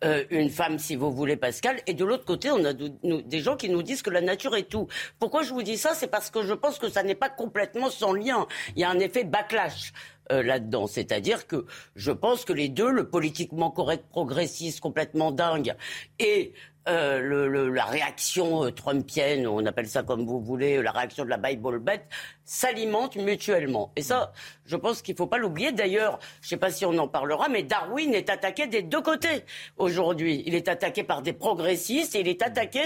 euh, 0.06 0.24
une 0.30 0.50
femme 0.50 0.80
si 0.80 0.96
vous 0.96 1.12
voulez, 1.12 1.36
Pascal. 1.36 1.82
Et 1.86 1.94
de 1.94 2.06
l'autre 2.06 2.24
côté, 2.24 2.50
on 2.50 2.64
a 2.64 2.72
des 2.72 3.42
gens 3.42 3.58
qui 3.58 3.68
nous 3.68 3.84
disent 3.84 4.02
que 4.02 4.10
la 4.10 4.22
nature 4.22 4.56
est 4.56 4.70
tout. 4.70 4.88
Pourquoi 5.20 5.44
je 5.44 5.52
vous 5.52 5.62
dis 5.64 5.78
ça? 5.78 5.94
C'est 5.94 6.08
parce 6.08 6.30
que 6.30 6.42
je 6.44 6.54
pense 6.54 6.80
que 6.80 6.88
ça 6.88 7.04
n'est 7.04 7.16
pas 7.16 7.30
complètement 7.30 7.90
sans 7.90 8.14
lien. 8.14 8.48
Il 8.78 8.82
y 8.82 8.86
a 8.86 8.90
un 8.90 9.00
effet 9.00 9.26
backlash. 9.26 9.92
Euh, 10.32 10.44
là-dedans. 10.44 10.88
C'est-à-dire 10.88 11.48
que 11.48 11.66
je 11.96 12.12
pense 12.12 12.44
que 12.44 12.52
les 12.52 12.68
deux, 12.68 12.92
le 12.92 13.08
politiquement 13.08 13.72
correct 13.72 14.06
progressiste 14.10 14.82
complètement 14.82 15.32
dingue 15.32 15.74
et 16.20 16.54
euh, 16.90 17.70
la 17.72 17.86
réaction 17.86 18.66
euh, 18.66 18.72
trumpienne, 18.72 19.48
on 19.48 19.66
appelle 19.66 19.88
ça 19.88 20.04
comme 20.04 20.26
vous 20.26 20.42
voulez, 20.42 20.82
la 20.82 20.92
réaction 20.92 21.24
de 21.24 21.30
la 21.30 21.38
Bible 21.38 21.80
bête, 21.80 22.08
s'alimentent 22.48 23.18
mutuellement. 23.18 23.92
Et 23.98 24.02
ça, 24.02 24.32
je 24.66 24.78
pense 24.78 25.02
qu'il 25.02 25.14
ne 25.14 25.18
faut 25.18 25.28
pas 25.28 25.38
l'oublier. 25.38 25.74
D'ailleurs, 25.74 26.18
je 26.42 26.48
ne 26.48 26.50
sais 26.52 26.58
pas 26.58 26.72
si 26.72 26.86
on 26.86 26.98
en 26.98 27.08
parlera, 27.08 27.50
mais 27.50 27.62
Darwin 27.62 28.14
est 28.14 28.30
attaqué 28.30 28.68
des 28.68 28.82
deux 28.82 29.02
côtés 29.02 29.44
aujourd'hui. 29.78 30.44
Il 30.46 30.56
est 30.56 30.70
attaqué 30.70 31.04
par 31.04 31.22
des 31.22 31.34
progressistes 31.34 32.16
et 32.16 32.22
il 32.22 32.28
est 32.30 32.42
attaqué 32.42 32.82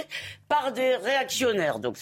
par 0.49 0.73
des 0.73 0.95
réactionnaires. 0.95 1.77
Donc 1.77 1.97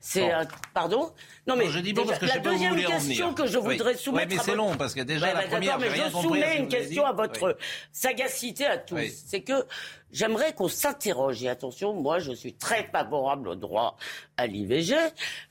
c'est... 0.00 0.32
Pardon? 0.74 1.12
Non 1.46 1.54
mais 1.54 1.68
je 1.68 1.78
dis 1.78 1.92
bon 1.92 2.04
parce 2.04 2.18
que 2.18 2.26
la 2.26 2.38
deuxième 2.38 2.74
question 2.74 3.32
que 3.32 3.46
je 3.46 3.58
voudrais 3.58 3.94
soumettre... 3.94 4.34
mais 4.34 4.42
c'est 4.42 4.56
long 4.56 4.76
parce 4.76 4.94
que 4.94 5.02
déjà 5.02 5.32
la 5.32 5.42
première... 5.42 5.78
mais 5.78 5.90
je 5.90 6.10
soumets 6.10 6.56
une 6.58 6.66
question 6.66 7.06
à 7.06 7.12
votre 7.12 7.56
sagacité 7.92 8.66
à 8.66 8.78
tous. 8.78 9.12
C'est 9.26 9.42
que 9.42 9.64
J'aimerais 10.12 10.54
qu'on 10.54 10.68
s'interroge, 10.68 11.42
et 11.42 11.48
attention, 11.48 11.92
moi 11.92 12.20
je 12.20 12.32
suis 12.32 12.54
très 12.54 12.84
favorable 12.84 13.48
au 13.48 13.54
droit 13.54 13.96
à 14.36 14.46
l'IVG, 14.46 14.94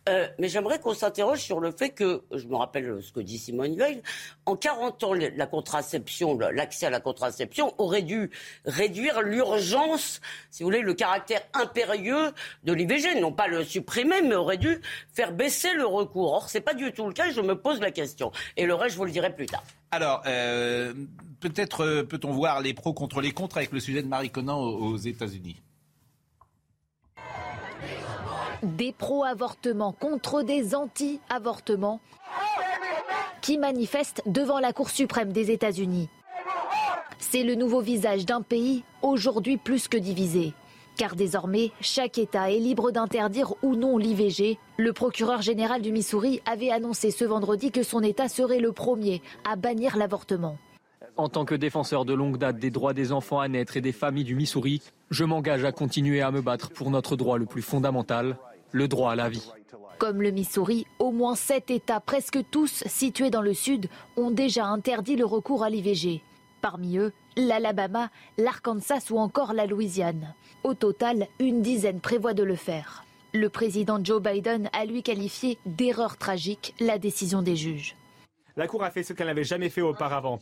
euh, 0.07 0.27
mais 0.37 0.49
j'aimerais 0.49 0.79
qu'on 0.79 0.93
s'interroge 0.93 1.39
sur 1.39 1.59
le 1.59 1.71
fait 1.71 1.89
que, 1.89 2.23
je 2.31 2.45
me 2.47 2.55
rappelle 2.55 3.01
ce 3.01 3.11
que 3.11 3.19
dit 3.19 3.37
Simone 3.37 3.75
Veil, 3.75 4.01
en 4.45 4.55
40 4.55 5.03
ans, 5.03 5.13
la 5.13 5.47
contraception, 5.47 6.37
l'accès 6.37 6.85
à 6.85 6.89
la 6.91 6.99
contraception 6.99 7.73
aurait 7.79 8.03
dû 8.03 8.29
réduire 8.65 9.21
l'urgence, 9.21 10.21
si 10.51 10.63
vous 10.63 10.69
voulez, 10.69 10.81
le 10.81 10.93
caractère 10.93 11.41
impérieux 11.53 12.31
de 12.63 12.73
l'IVG, 12.73 13.19
non 13.19 13.31
pas 13.31 13.47
le 13.47 13.63
supprimer, 13.63 14.21
mais 14.21 14.35
aurait 14.35 14.57
dû 14.57 14.79
faire 15.11 15.31
baisser 15.31 15.73
le 15.73 15.85
recours. 15.85 16.33
Or, 16.33 16.49
c'est 16.49 16.61
pas 16.61 16.75
du 16.75 16.91
tout 16.91 17.07
le 17.07 17.13
cas, 17.13 17.31
je 17.31 17.41
me 17.41 17.55
pose 17.55 17.79
la 17.79 17.91
question. 17.91 18.31
Et 18.57 18.65
le 18.65 18.75
reste, 18.75 18.93
je 18.93 18.97
vous 18.97 19.05
le 19.05 19.11
dirai 19.11 19.33
plus 19.33 19.47
tard. 19.47 19.63
Alors, 19.91 20.21
euh, 20.27 20.93
peut-être 21.39 21.83
euh, 21.83 22.03
peut-on 22.03 22.31
voir 22.31 22.61
les 22.61 22.73
pros 22.73 22.93
contre 22.93 23.21
les 23.21 23.31
contre 23.31 23.57
avec 23.57 23.71
le 23.71 23.79
sujet 23.79 24.03
de 24.03 24.07
Marie 24.07 24.29
Conan 24.29 24.59
aux 24.61 24.97
États-Unis? 24.97 25.61
Des 28.65 28.93
pro-avortements 28.93 29.91
contre 29.91 30.41
des 30.41 30.73
anti-avortements 30.73 31.99
qui 33.41 33.59
manifestent 33.59 34.23
devant 34.25 34.59
la 34.59 34.73
Cour 34.73 34.89
suprême 34.89 35.31
des 35.31 35.51
États-Unis. 35.51 36.09
C'est 37.19 37.43
le 37.43 37.53
nouveau 37.53 37.81
visage 37.81 38.25
d'un 38.25 38.41
pays 38.41 38.83
aujourd'hui 39.03 39.57
plus 39.57 39.87
que 39.87 39.97
divisé. 39.97 40.53
Car 40.97 41.15
désormais, 41.15 41.73
chaque 41.79 42.17
État 42.17 42.49
est 42.49 42.57
libre 42.57 42.89
d'interdire 42.89 43.53
ou 43.61 43.75
non 43.75 43.99
l'IVG. 43.99 44.57
Le 44.77 44.93
procureur 44.93 45.43
général 45.43 45.83
du 45.83 45.91
Missouri 45.91 46.41
avait 46.47 46.71
annoncé 46.71 47.11
ce 47.11 47.23
vendredi 47.23 47.71
que 47.71 47.83
son 47.83 48.01
État 48.01 48.29
serait 48.29 48.59
le 48.59 48.71
premier 48.71 49.21
à 49.47 49.55
bannir 49.57 49.95
l'avortement. 49.95 50.57
En 51.17 51.29
tant 51.29 51.45
que 51.45 51.55
défenseur 51.55 52.03
de 52.03 52.13
longue 52.13 52.37
date 52.37 52.57
des 52.57 52.71
droits 52.71 52.93
des 52.93 53.11
enfants 53.11 53.39
à 53.39 53.47
naître 53.47 53.77
et 53.77 53.81
des 53.81 53.91
familles 53.91 54.23
du 54.23 54.35
Missouri, 54.35 54.81
je 55.11 55.23
m'engage 55.23 55.63
à 55.63 55.71
continuer 55.71 56.21
à 56.21 56.31
me 56.31 56.41
battre 56.41 56.71
pour 56.71 56.89
notre 56.89 57.15
droit 57.15 57.37
le 57.37 57.45
plus 57.45 57.61
fondamental, 57.61 58.37
le 58.75 58.89
droit 58.89 59.13
à 59.13 59.15
la 59.15 59.29
vie. 59.29 59.49
Comme 59.97 60.21
le 60.21 60.31
Missouri, 60.31 60.85
au 60.99 61.11
moins 61.11 61.35
sept 61.35 61.71
États, 61.71 62.01
presque 62.01 62.39
tous 62.51 62.83
situés 62.85 63.29
dans 63.29 63.41
le 63.41 63.53
Sud, 63.53 63.87
ont 64.17 64.31
déjà 64.31 64.65
interdit 64.65 65.15
le 65.15 65.25
recours 65.25 65.63
à 65.63 65.69
l'IVG. 65.69 66.21
Parmi 66.61 66.97
eux, 66.97 67.13
l'Alabama, 67.37 68.09
l'Arkansas 68.37 69.11
ou 69.11 69.17
encore 69.17 69.53
la 69.53 69.65
Louisiane. 69.65 70.33
Au 70.63 70.73
total, 70.73 71.27
une 71.39 71.61
dizaine 71.61 72.01
prévoit 72.01 72.33
de 72.33 72.43
le 72.43 72.55
faire. 72.55 73.05
Le 73.33 73.47
président 73.47 74.03
Joe 74.03 74.21
Biden 74.21 74.69
a 74.73 74.83
lui 74.83 75.03
qualifié 75.03 75.57
d'erreur 75.65 76.17
tragique 76.17 76.73
la 76.81 76.99
décision 76.99 77.41
des 77.41 77.55
juges. 77.55 77.95
La 78.57 78.67
Cour 78.67 78.83
a 78.83 78.91
fait 78.91 79.03
ce 79.03 79.13
qu'elle 79.13 79.27
n'avait 79.27 79.43
jamais 79.45 79.69
fait 79.69 79.81
auparavant. 79.81 80.39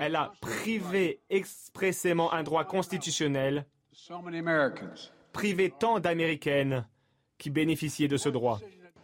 Elle 0.00 0.16
a 0.16 0.32
privé 0.40 1.20
expressément 1.30 2.32
un 2.32 2.42
droit 2.42 2.64
constitutionnel, 2.64 3.66
privé 5.32 5.72
tant 5.78 6.00
d'Américaines 6.00 6.84
qui 7.38 7.50
bénéficiaient 7.50 8.08
de 8.08 8.16
ce 8.16 8.28
droit. 8.28 8.60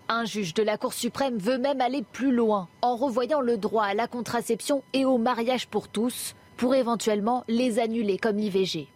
Un 0.09 0.25
juge 0.25 0.55
de 0.55 0.63
la 0.63 0.77
Cour 0.79 0.93
suprême 0.93 1.39
veut 1.39 1.59
même 1.59 1.81
aller 1.81 2.03
plus 2.03 2.33
loin 2.33 2.69
en 2.83 2.97
revoyant 2.97 3.41
le 3.41 3.57
droit 3.57 3.85
à 3.85 3.95
la 3.95 4.09
contraception 4.09 4.83
et 4.93 5.05
au 5.05 5.19
mariage 5.19 5.69
pour 5.69 5.89
tous 5.89 6.35
pour 6.57 6.75
éventuellement 6.75 7.45
les 7.49 7.79
annuler 7.79 8.19
comme 8.19 8.37
l'IVG. 8.37 8.89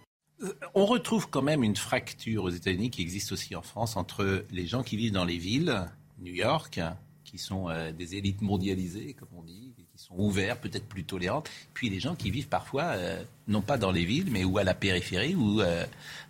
Euh, 0.42 0.52
on 0.74 0.84
retrouve 0.84 1.28
quand 1.30 1.42
même 1.42 1.62
une 1.62 1.76
fracture 1.76 2.44
aux 2.44 2.50
États-Unis 2.50 2.90
qui 2.90 3.02
existe 3.02 3.32
aussi 3.32 3.56
en 3.56 3.62
France 3.62 3.96
entre 3.96 4.44
les 4.50 4.66
gens 4.66 4.82
qui 4.82 4.96
vivent 4.96 5.12
dans 5.12 5.24
les 5.24 5.38
villes, 5.38 5.86
New 6.18 6.34
York, 6.34 6.80
qui 7.24 7.38
sont 7.38 7.68
euh, 7.68 7.92
des 7.92 8.16
élites 8.16 8.42
mondialisées, 8.42 9.14
comme 9.14 9.28
on 9.36 9.42
dit, 9.42 9.74
qui 9.96 10.04
sont 10.04 10.14
ouverts, 10.16 10.58
peut-être 10.58 10.86
plus 10.86 11.04
tolérantes, 11.04 11.48
puis 11.74 11.88
les 11.88 12.00
gens 12.00 12.14
qui 12.14 12.30
vivent 12.30 12.48
parfois, 12.48 12.84
euh, 12.96 13.22
non 13.48 13.62
pas 13.62 13.78
dans 13.78 13.92
les 13.92 14.04
villes, 14.04 14.28
mais 14.30 14.44
ou 14.44 14.58
à 14.58 14.64
la 14.64 14.74
périphérie, 14.74 15.34
ou 15.34 15.62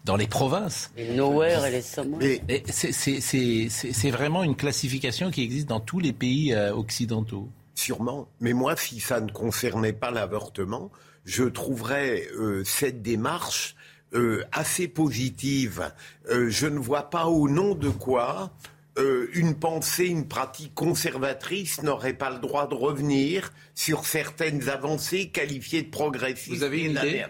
dans 0.04 0.16
les 0.16 0.26
provinces. 0.26 0.90
Les 0.96 1.14
nowhere 1.14 1.66
et 1.66 1.70
les 1.70 1.82
somewhere. 1.82 2.40
C'est 2.70 4.10
vraiment 4.10 4.42
une 4.42 4.56
classification 4.56 5.30
qui 5.30 5.42
existe 5.42 5.68
dans 5.68 5.80
tous 5.80 5.98
les 5.98 6.12
pays 6.12 6.54
occidentaux. 6.54 7.48
Sûrement. 7.74 8.28
Mais 8.40 8.52
moi, 8.52 8.76
si 8.76 9.00
ça 9.00 9.20
ne 9.20 9.30
concernait 9.30 9.92
pas 9.92 10.10
l'avortement, 10.10 10.90
je 11.24 11.44
trouverais 11.44 12.26
cette 12.64 13.02
démarche 13.02 13.76
euh, 14.14 14.44
assez 14.52 14.86
positive. 14.86 15.92
Euh, 16.30 16.48
je 16.48 16.68
ne 16.68 16.78
vois 16.78 17.10
pas 17.10 17.26
au 17.26 17.48
nom 17.48 17.74
de 17.74 17.88
quoi 17.90 18.52
euh, 18.98 19.28
une 19.34 19.54
pensée, 19.54 20.06
une 20.06 20.26
pratique 20.26 20.74
conservatrice 20.74 21.82
n'aurait 21.82 22.14
pas 22.14 22.30
le 22.30 22.38
droit 22.38 22.66
de 22.66 22.74
revenir 22.74 23.52
sur 23.74 24.04
certaines 24.04 24.68
avancées 24.68 25.28
qualifiées 25.28 25.82
de 25.82 25.90
progressistes. 25.90 26.56
Vous 26.56 26.62
avez 26.62 26.82
une 26.82 26.92
idée 26.92 27.24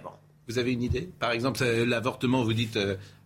Vous 0.49 0.59
avez 0.59 0.73
une 0.73 0.83
idée 0.83 1.09
Par 1.19 1.33
exemple, 1.33 1.65
l'avortement, 1.65 2.45
vous 2.45 2.53
dites 2.53 2.79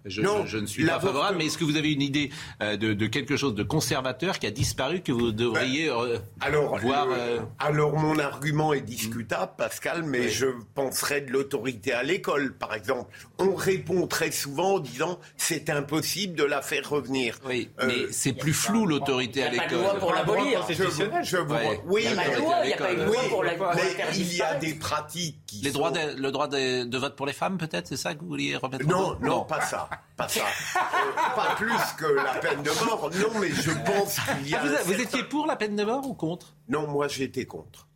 je, 0.06 0.22
non, 0.22 0.46
je, 0.46 0.58
ne 0.58 0.66
suis 0.66 0.86
pas 0.86 0.98
favorable, 0.98 1.36
mais 1.38 1.46
est-ce 1.46 1.58
que 1.58 1.64
vous 1.64 1.76
avez 1.76 1.92
une 1.92 2.00
idée 2.02 2.30
euh, 2.62 2.76
de, 2.76 3.06
quelque 3.06 3.36
chose 3.36 3.54
de 3.54 3.62
conservateur 3.62 4.38
qui 4.38 4.46
a 4.46 4.50
disparu 4.50 5.00
que 5.00 5.12
vous 5.12 5.32
devriez 5.32 5.88
ben, 5.88 6.00
euh, 6.00 6.18
alors, 6.40 6.78
voir 6.78 7.06
euh, 7.10 7.40
Alors, 7.58 7.98
mon 7.98 8.18
argument 8.18 8.72
est 8.72 8.80
discutable, 8.80 9.52
Pascal, 9.58 10.02
mais 10.02 10.28
je 10.28 10.46
penserais 10.74 11.20
de 11.20 11.30
l'autorité 11.30 11.92
à 11.92 12.02
l'école, 12.02 12.54
par 12.54 12.74
exemple. 12.74 13.14
On 13.38 13.54
répond 13.54 14.06
très 14.06 14.30
souvent 14.30 14.76
en 14.76 14.80
disant 14.80 15.18
c'est 15.36 15.68
impossible 15.68 16.34
de 16.34 16.44
la 16.44 16.62
faire 16.62 16.88
revenir. 16.88 17.38
Oui, 17.46 17.70
mais 17.86 18.10
c'est 18.10 18.32
plus 18.32 18.54
flou 18.54 18.86
l'autorité 18.86 19.42
à 19.42 19.50
l'école. 19.50 19.68
Il 19.70 19.78
n'y 19.78 19.84
a 19.84 19.88
pas 19.88 19.90
de 19.90 19.98
loi 19.98 20.00
pour 20.00 20.14
l'abolir. 20.14 20.66
Je, 21.22 21.36
oui, 21.86 22.06
il 22.06 22.12
n'y 22.12 22.72
a 22.72 22.76
pas 22.76 22.94
de 22.94 23.04
loi 23.04 23.16
pour 23.28 23.44
la 23.44 23.52
Il 24.14 24.34
y 24.34 24.42
a 24.42 24.54
des 24.54 24.74
pratiques 24.74 25.39
qui. 25.50 25.62
Les 25.62 25.72
droits 25.72 25.92
le 25.92 26.30
droit 26.30 26.48
de, 26.48 26.96
vote 26.96 27.16
pour 27.16 27.26
les 27.26 27.32
femmes, 27.32 27.58
peut-être, 27.58 27.88
c'est 27.88 27.96
ça 27.96 28.14
que 28.14 28.20
vous 28.20 28.28
vouliez 28.28 28.56
remettre 28.56 28.86
Non, 28.86 29.18
non, 29.20 29.44
pas 29.44 29.60
ça. 29.62 29.88
Pas 30.16 30.28
ça. 30.28 30.44
Euh, 31.00 31.34
pas 31.36 31.54
plus 31.56 31.72
que 31.98 32.04
la 32.04 32.34
peine 32.34 32.62
de 32.62 32.84
mort. 32.84 33.10
Non, 33.14 33.40
mais 33.40 33.50
je 33.50 33.70
pense 33.70 34.18
qu'il 34.20 34.48
y 34.48 34.54
a. 34.54 34.60
Ah, 34.62 34.82
vous, 34.84 35.00
étiez 35.00 35.24
pour 35.24 35.46
la 35.46 35.56
peine 35.56 35.76
de 35.76 35.84
mort 35.84 36.06
ou 36.06 36.14
contre? 36.14 36.54
Non, 36.68 36.86
moi 36.86 37.08
j'étais 37.08 37.46
contre. 37.46 37.88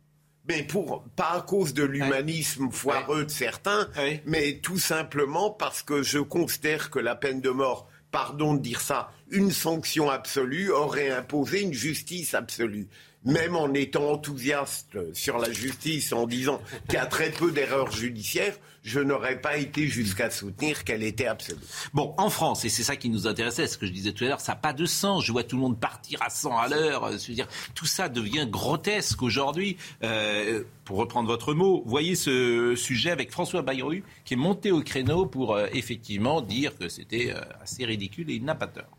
Mais 0.47 0.63
pour, 0.63 1.03
pas 1.15 1.31
à 1.31 1.41
cause 1.41 1.73
de 1.73 1.83
l'humanisme 1.83 2.69
foireux 2.71 3.25
de 3.25 3.31
certains, 3.31 3.89
mais 4.25 4.59
tout 4.61 4.77
simplement 4.77 5.49
parce 5.49 5.83
que 5.83 6.03
je 6.03 6.19
considère 6.19 6.89
que 6.89 6.99
la 6.99 7.15
peine 7.15 7.41
de 7.41 7.49
mort, 7.49 7.87
pardon 8.11 8.53
de 8.53 8.59
dire 8.59 8.81
ça, 8.81 9.11
une 9.31 9.51
sanction 9.51 10.09
absolue 10.09 10.71
aurait 10.71 11.09
imposé 11.09 11.61
une 11.61 11.73
justice 11.73 12.33
absolue 12.33 12.87
même 13.25 13.55
en 13.55 13.73
étant 13.73 14.11
enthousiaste 14.11 15.13
sur 15.13 15.37
la 15.37 15.51
justice, 15.51 16.13
en 16.13 16.27
disant 16.27 16.61
qu'il 16.87 16.95
y 16.95 17.01
a 17.01 17.05
très 17.05 17.31
peu 17.31 17.51
d'erreurs 17.51 17.91
judiciaires, 17.91 18.55
je 18.85 18.99
n'aurais 18.99 19.41
pas 19.41 19.57
été 19.57 19.87
jusqu'à 19.87 20.29
soutenir 20.29 20.83
qu'elle 20.83 21.01
était 21.01 21.25
absolue. 21.25 21.59
Bon, 21.93 22.13
en 22.17 22.29
France, 22.29 22.65
et 22.65 22.69
c'est 22.69 22.83
ça 22.83 22.95
qui 22.95 23.09
nous 23.09 23.25
intéressait, 23.25 23.65
ce 23.65 23.79
que 23.79 23.87
je 23.87 23.91
disais 23.91 24.11
tout 24.11 24.23
à 24.23 24.27
l'heure, 24.27 24.39
ça 24.39 24.51
n'a 24.51 24.57
pas 24.57 24.73
de 24.73 24.85
sens. 24.85 25.25
Je 25.25 25.31
vois 25.31 25.43
tout 25.43 25.55
le 25.55 25.63
monde 25.63 25.79
partir 25.79 26.21
à 26.21 26.29
100 26.29 26.55
à 26.55 26.67
l'heure. 26.67 27.05
Euh, 27.05 27.17
dire, 27.17 27.47
tout 27.73 27.87
ça 27.87 28.09
devient 28.09 28.47
grotesque 28.47 29.23
aujourd'hui. 29.23 29.77
Euh, 30.03 30.63
pour 30.83 30.97
reprendre 30.97 31.27
votre 31.27 31.55
mot, 31.55 31.81
voyez 31.87 32.13
ce 32.13 32.75
sujet 32.75 33.09
avec 33.09 33.31
François 33.31 33.63
Bayrou 33.63 34.01
qui 34.23 34.35
est 34.35 34.37
monté 34.37 34.71
au 34.71 34.81
créneau 34.81 35.25
pour 35.25 35.55
euh, 35.55 35.67
effectivement 35.73 36.41
dire 36.41 36.77
que 36.77 36.87
c'était 36.87 37.33
assez 37.61 37.85
ridicule 37.85 38.29
et 38.29 38.35
il 38.35 38.45
n'a 38.45 38.55
pas 38.55 38.67
tort. 38.67 38.97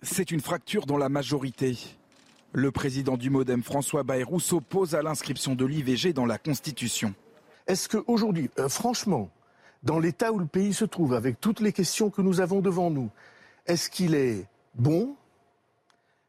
C'est 0.00 0.30
une 0.30 0.40
fracture 0.40 0.86
dans 0.86 0.96
la 0.96 1.08
majorité. 1.08 1.76
Le 2.52 2.70
président 2.70 3.18
du 3.18 3.28
Modem, 3.28 3.62
François 3.62 4.02
Bayrou, 4.02 4.40
s'oppose 4.40 4.94
à 4.94 5.02
l'inscription 5.02 5.54
de 5.54 5.66
l'IVG 5.66 6.14
dans 6.14 6.24
la 6.24 6.38
Constitution. 6.38 7.14
Est-ce 7.66 7.90
qu'aujourd'hui, 7.90 8.48
euh, 8.58 8.70
franchement, 8.70 9.28
dans 9.82 9.98
l'état 9.98 10.32
où 10.32 10.38
le 10.38 10.46
pays 10.46 10.72
se 10.72 10.86
trouve, 10.86 11.12
avec 11.12 11.40
toutes 11.40 11.60
les 11.60 11.72
questions 11.72 12.08
que 12.08 12.22
nous 12.22 12.40
avons 12.40 12.60
devant 12.60 12.90
nous, 12.90 13.10
est-ce 13.66 13.90
qu'il 13.90 14.14
est 14.14 14.46
bon, 14.74 15.14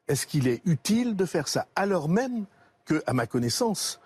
est-ce 0.10 0.28
qu'il 0.28 0.50
est 0.50 0.62
utile 0.66 1.16
de 1.16 1.26
faire 1.26 1.48
ça 1.48 1.68
alors 1.76 2.10
même 2.10 2.46
que, 2.84 3.02
à 3.08 3.14
ma 3.14 3.26
connaissance, 3.26 4.02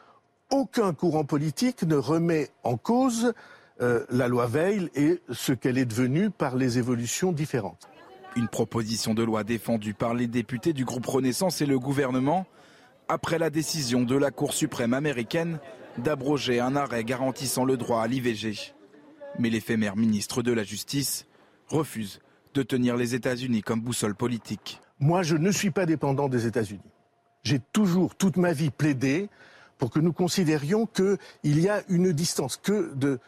aucun 0.51 0.93
courant 0.93 1.25
politique 1.25 1.82
ne 1.82 1.96
remet 1.96 2.51
en 2.63 2.77
cause 2.77 3.34
euh, 3.82 4.05
la 4.10 4.27
loi 4.27 4.46
Veil 4.46 4.91
et 4.93 5.20
ce 5.32 5.51
qu'elle 5.51 5.79
est 5.79 5.86
devenue 5.86 6.29
par 6.29 6.55
les 6.55 6.77
évolutions 6.77 7.32
différentes? 7.32 7.89
Une 8.36 8.48
proposition 8.48 9.13
de 9.13 9.22
loi 9.22 9.44
défendue 9.44 9.94
par 9.94 10.16
les 10.16 10.28
députés 10.28 10.74
du 10.74 10.86
groupe 10.86 11.06
Renaissance 11.06 11.62
et 11.62 11.68
le 11.68 11.78
gouvernement 11.78 12.48
après 13.08 13.38
la 13.38 13.50
décision 13.50 14.04
de 14.04 14.16
la 14.16 14.32
Cour 14.32 14.54
suprême 14.54 14.94
américaine 14.94 15.60
d'abroger 16.00 16.60
un 16.60 16.75
arrêt 16.75 17.04
garantissant 17.04 17.63
le 17.63 17.78
droit 17.78 18.02
à 18.02 18.08
l'IVG. 18.08 18.74
Mais 19.38 19.50
l'éphémère 19.50 19.96
ministre 19.96 20.42
de 20.42 20.52
la 20.52 20.63
Justice 20.63 21.28
refuse 21.68 22.22
de 22.56 22.63
tenir 22.63 22.98
les 22.98 23.13
États-Unis 23.13 23.62
comme 23.62 23.82
boussole 23.82 24.16
politique. 24.16 24.82
Moi, 25.00 25.22
je 25.22 25.36
ne 25.36 25.52
suis 25.52 25.72
pas 25.72 25.86
dépendant 25.86 26.28
des 26.28 26.48
États-Unis. 26.48 26.82
J'ai 27.44 27.60
toujours, 27.72 28.16
toute 28.16 28.38
ma 28.38 28.54
vie, 28.54 28.72
plaidé 28.72 29.30
pour 29.78 29.92
que 29.92 30.00
nous 30.00 30.13
considérions 30.13 30.88
qu'il 30.88 31.60
y 31.60 31.70
a 31.70 31.84
une 31.90 32.12
distance, 32.13 32.58
que 32.58 32.94
de 32.96 33.20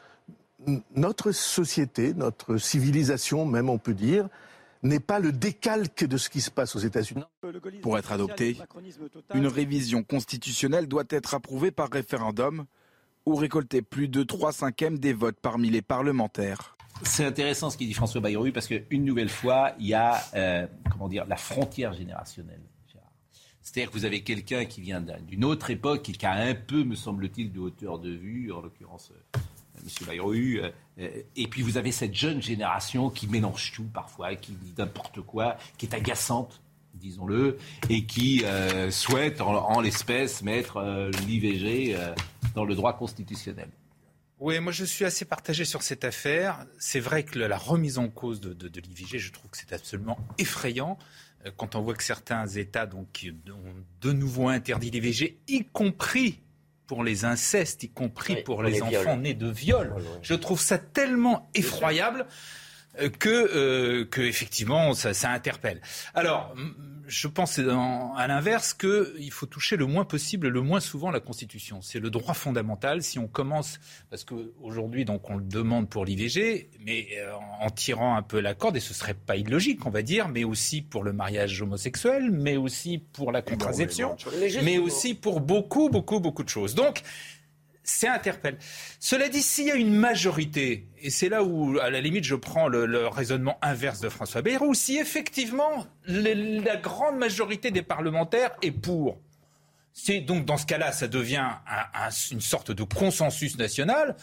notre 0.95 1.31
société, 1.31 2.13
notre 2.13 2.57
civilisation 2.57 3.45
même, 3.45 3.69
on 3.69 3.77
peut 3.77 3.93
dire, 3.93 4.29
n'est 4.87 4.99
pas 4.99 5.19
le 5.19 5.31
décalque 5.31 6.05
de 6.05 6.17
ce 6.17 6.29
qui 6.29 6.41
se 6.41 6.51
passe 6.51 6.75
aux 6.75 6.79
États-Unis. 6.79 7.23
Pour 7.81 7.97
être 7.97 8.11
adopté, 8.11 8.57
une 9.33 9.47
révision 9.47 10.03
constitutionnelle 10.03 10.87
doit 10.87 11.05
être 11.09 11.33
approuvée 11.33 11.71
par 11.71 11.89
référendum 11.89 12.65
ou 13.25 13.35
récolter 13.35 13.81
plus 13.81 14.07
de 14.07 14.23
3 14.23 14.51
cinquièmes 14.51 14.99
des 14.99 15.13
votes 15.13 15.39
parmi 15.41 15.69
les 15.69 15.81
parlementaires. 15.81 16.77
C'est 17.03 17.25
intéressant 17.25 17.69
ce 17.69 17.77
qu'il 17.77 17.87
dit 17.87 17.93
François 17.93 18.21
Bayrou 18.21 18.51
parce 18.53 18.67
qu'une 18.67 19.03
nouvelle 19.03 19.29
fois, 19.29 19.73
il 19.79 19.87
y 19.87 19.93
a 19.93 20.21
euh, 20.35 20.67
comment 20.91 21.09
dire, 21.09 21.25
la 21.25 21.35
frontière 21.35 21.93
générationnelle. 21.93 22.61
C'est-à-dire 23.65 23.89
que 23.89 23.97
vous 23.97 24.05
avez 24.05 24.21
quelqu'un 24.21 24.65
qui 24.65 24.79
vient 24.79 25.01
d'une 25.01 25.43
autre 25.43 25.71
époque 25.71 26.07
et 26.07 26.11
qui 26.11 26.25
a 26.27 26.33
un 26.33 26.53
peu, 26.53 26.83
me 26.83 26.93
semble-t-il, 26.93 27.51
de 27.51 27.59
hauteur 27.59 27.97
de 27.97 28.11
vue, 28.11 28.51
en 28.51 28.61
l'occurrence 28.61 29.11
euh, 29.11 29.39
M. 29.85 30.07
Bayrou. 30.07 30.33
Euh, 30.33 30.69
et 31.35 31.47
puis 31.47 31.61
vous 31.61 31.77
avez 31.77 31.91
cette 31.91 32.15
jeune 32.15 32.41
génération 32.41 33.09
qui 33.09 33.27
mélange 33.27 33.71
tout 33.73 33.87
parfois, 33.93 34.35
qui 34.35 34.53
dit 34.53 34.73
n'importe 34.77 35.21
quoi, 35.21 35.57
qui 35.77 35.85
est 35.85 35.93
agaçante 35.93 36.61
disons-le, 36.93 37.57
et 37.89 38.05
qui 38.05 38.45
euh, 38.45 38.89
souhaite 38.89 39.41
en, 39.41 39.81
l'espèce 39.81 40.41
mettre 40.43 40.77
euh, 40.77 41.11
l'IVG 41.27 41.93
dans 42.55 42.63
le 42.63 42.73
droit 42.73 42.97
constitutionnel. 42.97 43.67
Oui, 44.39 44.57
moi 44.61 44.71
je 44.71 44.85
suis 44.85 45.03
assez 45.03 45.25
partagé 45.25 45.65
sur 45.65 45.83
cette 45.83 46.05
affaire. 46.05 46.65
C'est 46.79 47.01
vrai 47.01 47.23
que 47.23 47.37
la 47.37 47.57
remise 47.57 47.97
en 47.97 48.07
cause 48.07 48.39
de, 48.39 48.53
de 48.53 48.79
l'IVG, 48.79 49.19
je 49.19 49.33
trouve 49.33 49.51
que 49.51 49.57
c'est 49.57 49.73
absolument 49.73 50.17
effrayant 50.37 50.97
quand 51.57 51.75
on 51.75 51.81
voit 51.81 51.93
que 51.93 52.03
certains 52.03 52.47
États 52.47 52.85
donc, 52.85 53.27
ont 53.49 53.83
de 54.01 54.11
nouveau 54.13 54.47
interdit 54.47 54.89
l'IVG, 54.89 55.37
y 55.47 55.65
compris 55.65 56.39
pour 56.87 57.03
les 57.03 57.25
incestes, 57.25 57.83
y 57.83 57.89
compris 57.89 58.43
pour, 58.43 58.63
les, 58.63 58.81
enfants 58.81 59.17
nés 59.17 59.33
de 59.33 59.47
viol. 59.47 59.93
Je 60.21 60.33
trouve 60.33 60.59
ça 60.59 60.77
tellement 60.77 61.49
effroyable 61.53 62.25
euh, 62.99 63.09
que, 63.09 63.29
euh, 63.29 64.05
que 64.05 64.21
effectivement, 64.21 64.93
ça, 64.93 65.13
ça 65.13 65.29
interpelle. 65.29 65.81
Alors, 66.13 66.55
je 67.07 67.27
pense 67.27 67.59
à 67.59 68.27
l'inverse 68.27 68.73
qu'il 68.73 69.31
faut 69.31 69.45
toucher 69.45 69.77
le 69.77 69.85
moins 69.85 70.05
possible, 70.05 70.47
le 70.47 70.61
moins 70.61 70.79
souvent 70.79 71.11
la 71.11 71.19
Constitution. 71.19 71.81
C'est 71.81 71.99
le 71.99 72.09
droit 72.09 72.33
fondamental. 72.33 73.03
Si 73.03 73.19
on 73.19 73.27
commence, 73.27 73.79
parce 74.09 74.23
qu'aujourd'hui, 74.23 75.05
donc, 75.05 75.29
on 75.29 75.37
le 75.37 75.43
demande 75.43 75.89
pour 75.89 76.05
l'IVG, 76.05 76.69
mais 76.79 77.07
euh, 77.17 77.33
en 77.61 77.69
tirant 77.69 78.15
un 78.15 78.21
peu 78.21 78.39
la 78.39 78.53
corde, 78.53 78.77
et 78.77 78.79
ce 78.79 78.93
serait 78.93 79.13
pas 79.13 79.35
illogique, 79.35 79.85
on 79.85 79.89
va 79.89 80.01
dire, 80.01 80.27
mais 80.27 80.43
aussi 80.43 80.81
pour 80.81 81.03
le 81.03 81.13
mariage 81.13 81.61
homosexuel, 81.61 82.31
mais 82.31 82.57
aussi 82.57 82.97
pour 82.97 83.31
la 83.31 83.41
contraception, 83.41 84.15
mais 84.63 84.77
aussi 84.77 85.13
pour 85.13 85.41
beaucoup, 85.41 85.89
beaucoup, 85.89 86.19
beaucoup 86.19 86.43
de 86.43 86.49
choses. 86.49 86.75
Donc, 86.75 87.01
c'est 87.85 88.07
interpelle. 88.07 88.57
Cela 88.99 89.29
dit, 89.29 89.41
s'il 89.41 89.67
y 89.67 89.71
a 89.71 89.75
une 89.75 89.93
majorité, 89.93 90.87
et 91.01 91.09
c'est 91.09 91.29
là 91.29 91.43
où, 91.43 91.79
à 91.79 91.89
la 91.89 92.01
limite, 92.01 92.23
je 92.23 92.35
prends 92.35 92.67
le, 92.67 93.07
raisonnement 93.07 93.57
inverse 93.61 94.01
de 94.01 94.09
François 94.09 94.41
Bayrou, 94.41 94.73
si 94.73 94.97
effectivement 94.97 95.85
la 96.07 96.75
grande 96.75 97.17
majorité 97.17 97.71
des 97.71 97.83
parlementaires 97.83 98.51
est 98.61 98.71
pour, 98.71 99.19
c'est 99.93 100.19
donc 100.19 100.45
dans 100.45 100.57
ce 100.57 100.65
cas-là, 100.65 100.91
ça 100.91 101.07
devient 101.07 101.47
une 102.31 102.41
sorte 102.41 102.71
de 102.71 102.83
consensus 102.83 103.57
national. 103.57 104.15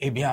Eh 0.00 0.12
bien, 0.12 0.30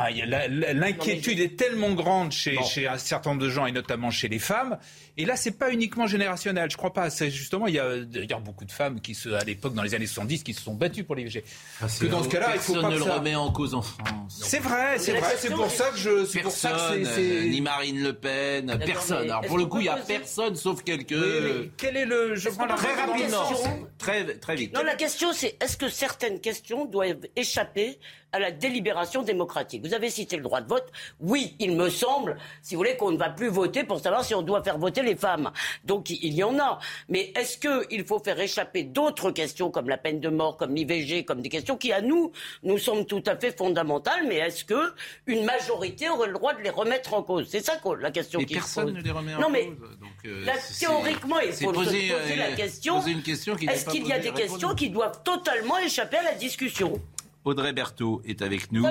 l'inquiétude 0.74 1.40
est 1.40 1.58
tellement 1.58 1.94
grande 1.94 2.32
chez, 2.32 2.56
chez, 2.64 2.88
un 2.88 3.00
certain 3.00 3.32
nombre 3.32 3.42
de 3.42 3.50
gens, 3.50 3.66
et 3.66 3.72
notamment 3.72 4.12
chez 4.12 4.28
les 4.28 4.38
femmes. 4.38 4.78
Et 5.18 5.26
là, 5.26 5.36
c'est 5.36 5.58
pas 5.58 5.72
uniquement 5.72 6.06
générationnel. 6.06 6.70
Je 6.70 6.78
crois 6.78 6.94
pas. 6.94 7.10
C'est 7.10 7.32
justement, 7.32 7.66
il 7.66 7.74
y 7.74 7.80
a 7.80 7.98
d'ailleurs 7.98 8.42
beaucoup 8.42 8.66
de 8.66 8.72
femmes 8.72 9.02
qui, 9.02 9.16
se, 9.16 9.30
à 9.30 9.44
l'époque, 9.44 9.74
dans 9.74 9.82
les 9.82 9.96
années 9.96 10.06
70, 10.06 10.44
qui 10.44 10.54
se 10.54 10.62
sont 10.62 10.76
battues 10.76 11.04
pour 11.04 11.16
l'IVG. 11.16 11.44
Ah, 11.82 11.88
que 12.00 12.06
dans 12.06 12.22
ce 12.22 12.30
cas-là, 12.30 12.52
il 12.54 12.60
faut 12.60 12.80
pas 12.80 12.90
ne 12.90 12.98
le 12.98 13.04
remet 13.04 13.34
en 13.34 13.52
cause 13.52 13.74
en 13.74 13.82
France. 13.82 14.40
C'est 14.44 14.60
vrai, 14.60 15.00
c'est 15.00 15.14
vrai. 15.14 15.36
C'est 15.36 15.50
pour 15.50 15.72
ça 15.72 15.90
que 15.90 15.98
je. 15.98 16.26
C'est 16.26 16.42
pour 16.42 16.52
ça 16.52 16.94
que 16.94 17.04
c'est. 17.04 17.46
Ni 17.46 17.62
Marine 17.62 18.04
Le 18.04 18.14
Pen, 18.14 18.78
personne. 18.86 19.32
Alors 19.32 19.42
pour 19.42 19.58
le 19.58 19.66
coup, 19.66 19.80
il 19.80 19.86
y 19.86 19.90
a 19.90 19.96
personne 19.96 20.56
sauf 20.56 20.84
quelques. 20.84 21.16
quel 21.78 21.98
est 21.98 22.06
le. 22.06 22.36
Je 22.36 22.50
prends 22.50 22.68
très 22.68 22.94
rapidement, 22.94 23.50
très 23.98 24.38
très 24.38 24.56
vite. 24.56 24.76
Non, 24.76 24.84
la 24.84 24.96
question, 24.96 25.34
c'est 25.34 25.58
est-ce 25.60 25.76
que 25.76 25.90
certaines 25.90 26.40
questions 26.40 26.86
doivent 26.86 27.26
échapper 27.36 27.98
à 28.32 28.40
la 28.40 28.52
délibération 28.52 29.24
démocratique. 29.24 29.86
Vous 29.86 29.94
avez 29.94 30.10
cité 30.10 30.36
le 30.38 30.44
droit 30.44 30.62
de 30.62 30.68
vote. 30.68 30.92
Oui, 31.20 31.56
il 31.60 31.76
me 31.76 31.90
semble, 31.90 32.38
si 32.62 32.76
vous 32.76 32.80
voulez, 32.80 32.98
qu'on 32.98 33.12
ne 33.12 33.18
va 33.18 33.30
plus 33.30 33.48
voter 33.48 33.84
pour 33.84 34.00
savoir 34.00 34.26
si 34.26 34.36
on 34.36 34.42
doit 34.42 34.62
faire 34.64 34.78
voter 34.78 35.04
les 35.04 35.16
femmes. 35.16 35.52
Donc 35.86 36.10
il 36.10 36.34
y 36.34 36.44
en 36.44 36.60
a. 36.60 36.80
Mais 37.08 37.32
est-ce 37.36 37.58
qu'il 37.58 38.06
faut 38.06 38.20
faire 38.20 38.40
échapper 38.40 38.84
d'autres 38.84 39.32
questions 39.32 39.72
comme 39.72 39.88
la 39.88 39.98
peine 39.98 40.20
de 40.20 40.30
mort, 40.30 40.58
comme 40.58 40.76
l'IVG, 40.76 41.24
comme 41.24 41.42
des 41.42 41.50
questions 41.50 41.78
qui, 41.78 41.94
à 41.94 42.02
nous, 42.02 42.32
nous 42.64 42.78
semblent 42.78 43.06
tout 43.06 43.24
à 43.26 43.36
fait 43.38 43.56
fondamentales, 43.56 44.26
mais 44.28 44.36
est-ce 44.36 44.66
que 44.66 44.94
une 45.28 45.46
majorité 45.46 46.10
aurait 46.10 46.28
le 46.28 46.34
droit 46.34 46.54
de 46.54 46.62
les 46.62 46.70
remettre 46.70 47.14
en 47.14 47.24
cause? 47.24 47.48
C'est 47.50 47.64
ça 47.64 47.80
la 48.00 48.12
question 48.12 48.40
qui 48.40 48.56
se 48.56 48.60
pose. 48.60 48.64
Personne 48.64 48.94
ne 48.94 49.02
les 49.02 49.12
remet 49.12 49.36
en 49.36 49.40
non, 49.40 49.48
cause. 49.48 49.54
Mais 49.54 49.72
euh, 50.30 50.54
théoriquement, 50.80 51.40
il 51.40 51.54
faut 51.54 51.72
poser, 51.72 52.10
poser 52.10 52.36
la 52.36 52.52
question. 52.52 53.02
Est-ce 53.06 53.86
qu'il 53.90 54.08
y 54.08 54.14
a 54.14 54.20
des 54.20 54.32
questions 54.32 54.76
qui 54.76 54.90
doivent 54.90 55.22
totalement 55.24 55.78
échapper 55.80 56.18
à 56.18 56.24
la 56.24 56.34
discussion? 56.34 57.00
Audrey 57.46 57.74
Berthaud 57.74 58.22
est 58.26 58.42
avec 58.42 58.72
nous. 58.72 58.84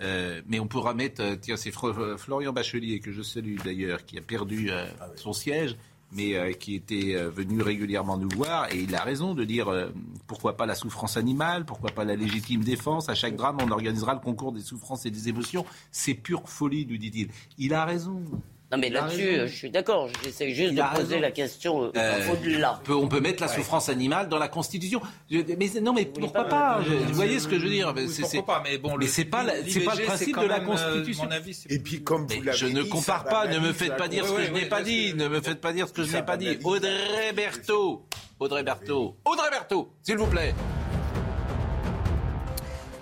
Euh, 0.00 0.40
mais 0.46 0.60
on 0.60 0.68
pourra 0.68 0.94
mettre, 0.94 1.20
euh, 1.20 1.36
tiens, 1.36 1.56
c'est 1.56 1.72
Florian 1.72 2.52
Bachelier, 2.52 3.00
que 3.00 3.10
je 3.10 3.22
salue 3.22 3.56
d'ailleurs, 3.64 4.06
qui 4.06 4.16
a 4.16 4.22
perdu 4.22 4.70
euh, 4.70 4.86
ah 5.00 5.08
son 5.16 5.32
siège, 5.32 5.76
mais 6.12 6.54
qui 6.54 6.74
était 6.74 7.16
venu 7.28 7.60
régulièrement 7.60 8.16
nous 8.16 8.30
voir. 8.34 8.72
Et 8.72 8.78
il 8.78 8.94
a 8.94 9.02
raison 9.02 9.34
de 9.34 9.44
dire 9.44 9.90
pourquoi 10.26 10.56
pas 10.56 10.64
la 10.64 10.74
souffrance 10.74 11.18
animale, 11.18 11.66
pourquoi 11.66 11.90
pas 11.90 12.04
la 12.04 12.16
légitime 12.16 12.64
défense. 12.64 13.10
À 13.10 13.14
chaque 13.14 13.36
drame, 13.36 13.58
on 13.62 13.70
organisera 13.70 14.14
le 14.14 14.20
concours 14.20 14.52
des 14.52 14.62
souffrances 14.62 15.04
et 15.04 15.10
des 15.10 15.28
émotions. 15.28 15.66
C'est 15.90 16.14
pure 16.14 16.48
folie, 16.48 16.86
nous 16.86 16.96
dit-il. 16.96 17.28
Il 17.58 17.74
a 17.74 17.84
raison. 17.84 18.22
Non 18.70 18.76
mais 18.76 18.90
là-dessus, 18.90 19.40
je 19.46 19.54
suis 19.54 19.70
d'accord. 19.70 20.10
J'essaie 20.22 20.50
juste 20.52 20.74
de 20.74 20.82
poser 20.94 21.20
la 21.20 21.30
question 21.30 21.84
euh, 21.84 21.92
euh 21.96 22.58
là. 22.58 22.80
On 22.90 23.08
peut, 23.08 23.20
mettre 23.20 23.42
la 23.42 23.48
souffrance 23.48 23.88
animale 23.88 24.28
dans 24.28 24.38
la 24.38 24.48
Constitution. 24.48 25.00
mais 25.30 25.70
non, 25.80 25.94
mais 25.94 26.04
pourquoi 26.04 26.44
pas, 26.44 26.80
Vous 26.80 27.14
voyez 27.14 27.38
ce 27.40 27.48
que 27.48 27.58
je 27.58 27.64
veux 27.64 27.70
dire 27.70 27.94
c'est, 28.08 28.42
pas 28.42 28.62
Mais 28.62 28.76
bon, 28.76 28.96
c'est 29.06 29.24
pas, 29.24 29.44
c'est 29.66 29.80
pas 29.80 29.94
le 29.94 30.04
principe 30.04 30.38
de 30.38 30.46
la 30.46 30.60
euh, 30.60 30.66
Constitution. 30.66 31.28
Et 31.70 31.78
puis 31.78 32.02
comme 32.02 32.26
vous 32.26 32.42
l'avez 32.42 32.58
je 32.58 32.66
ne 32.66 32.82
compare 32.82 33.24
pas. 33.24 33.46
Ne 33.46 33.58
me 33.58 33.72
faites 33.72 33.96
pas 33.96 34.08
dire 34.08 34.26
ce 34.26 34.32
que 34.32 34.44
je 34.44 34.52
n'ai 34.52 34.66
pas 34.66 34.82
dit. 34.82 35.14
Ne 35.14 35.28
me 35.28 35.40
faites 35.40 35.60
pas 35.60 35.72
dire 35.72 35.88
ce 35.88 35.92
que 35.92 36.04
je 36.04 36.12
n'ai 36.12 36.22
pas 36.22 36.36
dit. 36.36 36.58
Audrey 36.62 37.32
Berthaud. 37.34 38.06
Audrey 38.38 38.62
Berthaud. 38.62 39.16
Audrey 39.24 39.50
Berthaud, 39.50 39.88
s'il 40.02 40.16
vous 40.16 40.26
plaît. 40.26 40.54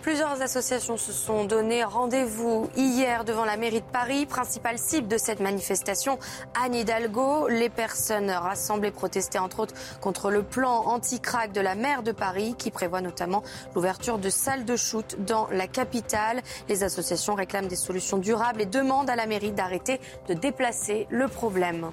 Plusieurs 0.07 0.41
associations 0.41 0.97
se 0.97 1.11
sont 1.11 1.47
donné 1.47 1.83
rendez-vous 1.83 2.71
hier 2.77 3.25
devant 3.25 3.45
la 3.45 3.57
mairie 3.57 3.81
de 3.81 3.87
Paris. 3.93 4.25
Principale 4.25 4.79
cible 4.79 5.09
de 5.09 5.19
cette 5.19 5.41
manifestation, 5.41 6.21
Anne 6.55 6.77
Hidalgo. 6.77 7.49
Les 7.49 7.69
personnes 7.69 8.31
rassemblées 8.31 8.93
protestaient 8.93 9.41
entre 9.41 9.59
autres 9.59 9.75
contre 10.00 10.30
le 10.30 10.45
plan 10.45 10.85
anti-crack 10.87 11.50
de 11.50 11.61
la 11.61 11.75
maire 11.75 12.04
de 12.04 12.13
Paris 12.13 12.54
qui 12.57 12.71
prévoit 12.71 13.00
notamment 13.00 13.43
l'ouverture 13.75 14.19
de 14.19 14.30
salles 14.30 14.65
de 14.65 14.76
shoot 14.76 15.17
dans 15.26 15.49
la 15.50 15.67
capitale. 15.67 16.41
Les 16.69 16.85
associations 16.85 17.35
réclament 17.35 17.67
des 17.67 17.75
solutions 17.75 18.19
durables 18.19 18.61
et 18.61 18.67
demandent 18.67 19.11
à 19.11 19.17
la 19.17 19.26
mairie 19.26 19.50
d'arrêter 19.50 20.00
de 20.28 20.35
déplacer 20.35 21.09
le 21.11 21.26
problème. 21.26 21.91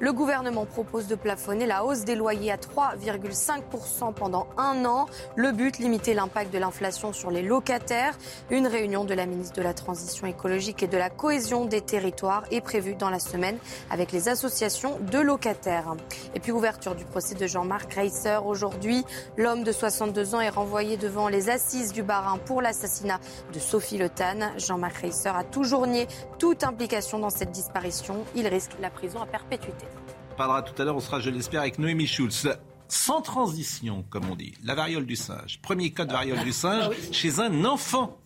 Le 0.00 0.14
gouvernement 0.14 0.64
propose 0.64 1.08
de 1.08 1.14
plafonner 1.14 1.66
la 1.66 1.84
hausse 1.84 2.04
des 2.04 2.14
loyers 2.14 2.50
à 2.50 2.56
3,5% 2.56 4.14
pendant 4.14 4.46
un 4.56 4.86
an. 4.86 5.04
Le 5.36 5.52
but, 5.52 5.78
limiter 5.78 6.14
l'impact 6.14 6.50
de 6.54 6.58
l'inflation 6.58 7.12
sur 7.12 7.30
les 7.30 7.42
locataires. 7.42 8.16
Une 8.48 8.66
réunion 8.66 9.04
de 9.04 9.12
la 9.12 9.26
ministre 9.26 9.56
de 9.56 9.62
la 9.62 9.74
Transition 9.74 10.26
écologique 10.26 10.82
et 10.82 10.86
de 10.86 10.96
la 10.96 11.10
cohésion 11.10 11.66
des 11.66 11.82
territoires 11.82 12.44
est 12.50 12.62
prévue 12.62 12.94
dans 12.94 13.10
la 13.10 13.18
semaine 13.18 13.58
avec 13.90 14.10
les 14.10 14.30
associations 14.30 14.98
de 15.00 15.18
locataires. 15.18 15.94
Et 16.34 16.40
puis 16.40 16.50
ouverture 16.50 16.94
du 16.94 17.04
procès 17.04 17.34
de 17.34 17.46
Jean-Marc 17.46 17.92
Reisser 17.92 18.38
aujourd'hui. 18.42 19.04
L'homme 19.36 19.64
de 19.64 19.72
62 19.72 20.34
ans 20.34 20.40
est 20.40 20.48
renvoyé 20.48 20.96
devant 20.96 21.28
les 21.28 21.50
assises 21.50 21.92
du 21.92 22.02
Barin 22.02 22.38
pour 22.38 22.62
l'assassinat 22.62 23.20
de 23.52 23.58
Sophie 23.58 23.98
Le 23.98 24.08
Jean-Marc 24.56 24.96
Reisser 24.96 25.28
a 25.28 25.44
toujours 25.44 25.86
nié 25.86 26.08
toute 26.38 26.64
implication 26.64 27.18
dans 27.18 27.28
cette 27.28 27.50
disparition. 27.50 28.24
Il 28.34 28.48
risque 28.48 28.72
la 28.80 28.88
prison 28.88 29.20
à 29.20 29.26
perpétuité 29.26 29.89
parlera 30.40 30.62
tout 30.62 30.80
à 30.80 30.86
l'heure, 30.86 30.96
on 30.96 31.00
sera, 31.00 31.20
je 31.20 31.28
l'espère, 31.28 31.60
avec 31.60 31.78
Noémie 31.78 32.06
Schulz. 32.06 32.48
Sans 32.88 33.20
transition, 33.20 34.06
comme 34.08 34.30
on 34.30 34.36
dit, 34.36 34.54
la 34.64 34.74
variole 34.74 35.04
du 35.04 35.14
singe. 35.14 35.60
Premier 35.60 35.90
cas 35.90 36.06
de 36.06 36.12
variole 36.12 36.42
du 36.44 36.52
singe 36.54 36.88
ah 36.90 37.12
chez 37.12 37.40
un 37.40 37.66
enfant. 37.66 38.18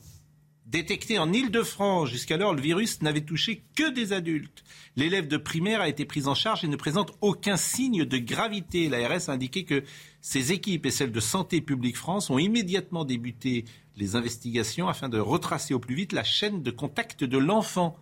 Détecté 0.64 1.18
en 1.18 1.32
Ile-de-France, 1.32 2.08
jusqu'alors 2.08 2.54
le 2.54 2.60
virus 2.60 3.02
n'avait 3.02 3.22
touché 3.22 3.64
que 3.74 3.90
des 3.90 4.12
adultes. 4.12 4.62
L'élève 4.94 5.26
de 5.26 5.36
primaire 5.36 5.80
a 5.80 5.88
été 5.88 6.04
pris 6.04 6.28
en 6.28 6.36
charge 6.36 6.62
et 6.62 6.68
ne 6.68 6.76
présente 6.76 7.10
aucun 7.20 7.56
signe 7.56 8.04
de 8.04 8.18
gravité. 8.18 8.88
L'ARS 8.88 9.28
a 9.28 9.32
indiqué 9.32 9.64
que 9.64 9.82
ses 10.20 10.52
équipes 10.52 10.86
et 10.86 10.92
celles 10.92 11.10
de 11.10 11.18
Santé 11.18 11.60
publique 11.60 11.96
France 11.96 12.30
ont 12.30 12.38
immédiatement 12.38 13.04
débuté 13.04 13.64
les 13.96 14.14
investigations 14.14 14.86
afin 14.86 15.08
de 15.08 15.18
retracer 15.18 15.74
au 15.74 15.80
plus 15.80 15.96
vite 15.96 16.12
la 16.12 16.22
chaîne 16.22 16.62
de 16.62 16.70
contact 16.70 17.24
de 17.24 17.38
l'enfant. 17.38 17.96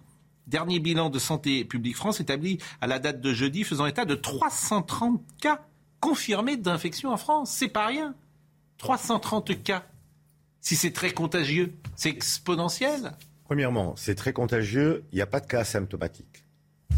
Dernier 0.46 0.80
bilan 0.80 1.08
de 1.08 1.18
Santé 1.18 1.64
publique 1.64 1.96
France 1.96 2.20
établi 2.20 2.58
à 2.80 2.86
la 2.86 2.98
date 2.98 3.20
de 3.20 3.32
jeudi 3.32 3.64
faisant 3.64 3.86
état 3.86 4.04
de 4.04 4.14
330 4.14 5.22
cas 5.40 5.64
confirmés 6.00 6.56
d'infection 6.56 7.10
en 7.10 7.16
France. 7.16 7.50
C'est 7.52 7.68
pas 7.68 7.86
rien. 7.86 8.14
330 8.78 9.62
cas. 9.62 9.84
Si 10.60 10.76
c'est 10.76 10.92
très 10.92 11.12
contagieux, 11.12 11.74
c'est 11.96 12.08
exponentiel. 12.08 13.12
Premièrement, 13.44 13.94
c'est 13.96 14.14
très 14.14 14.32
contagieux, 14.32 15.04
il 15.12 15.16
n'y 15.16 15.22
a 15.22 15.26
pas 15.26 15.40
de 15.40 15.46
cas 15.46 15.60
asymptomatiques. 15.60 16.44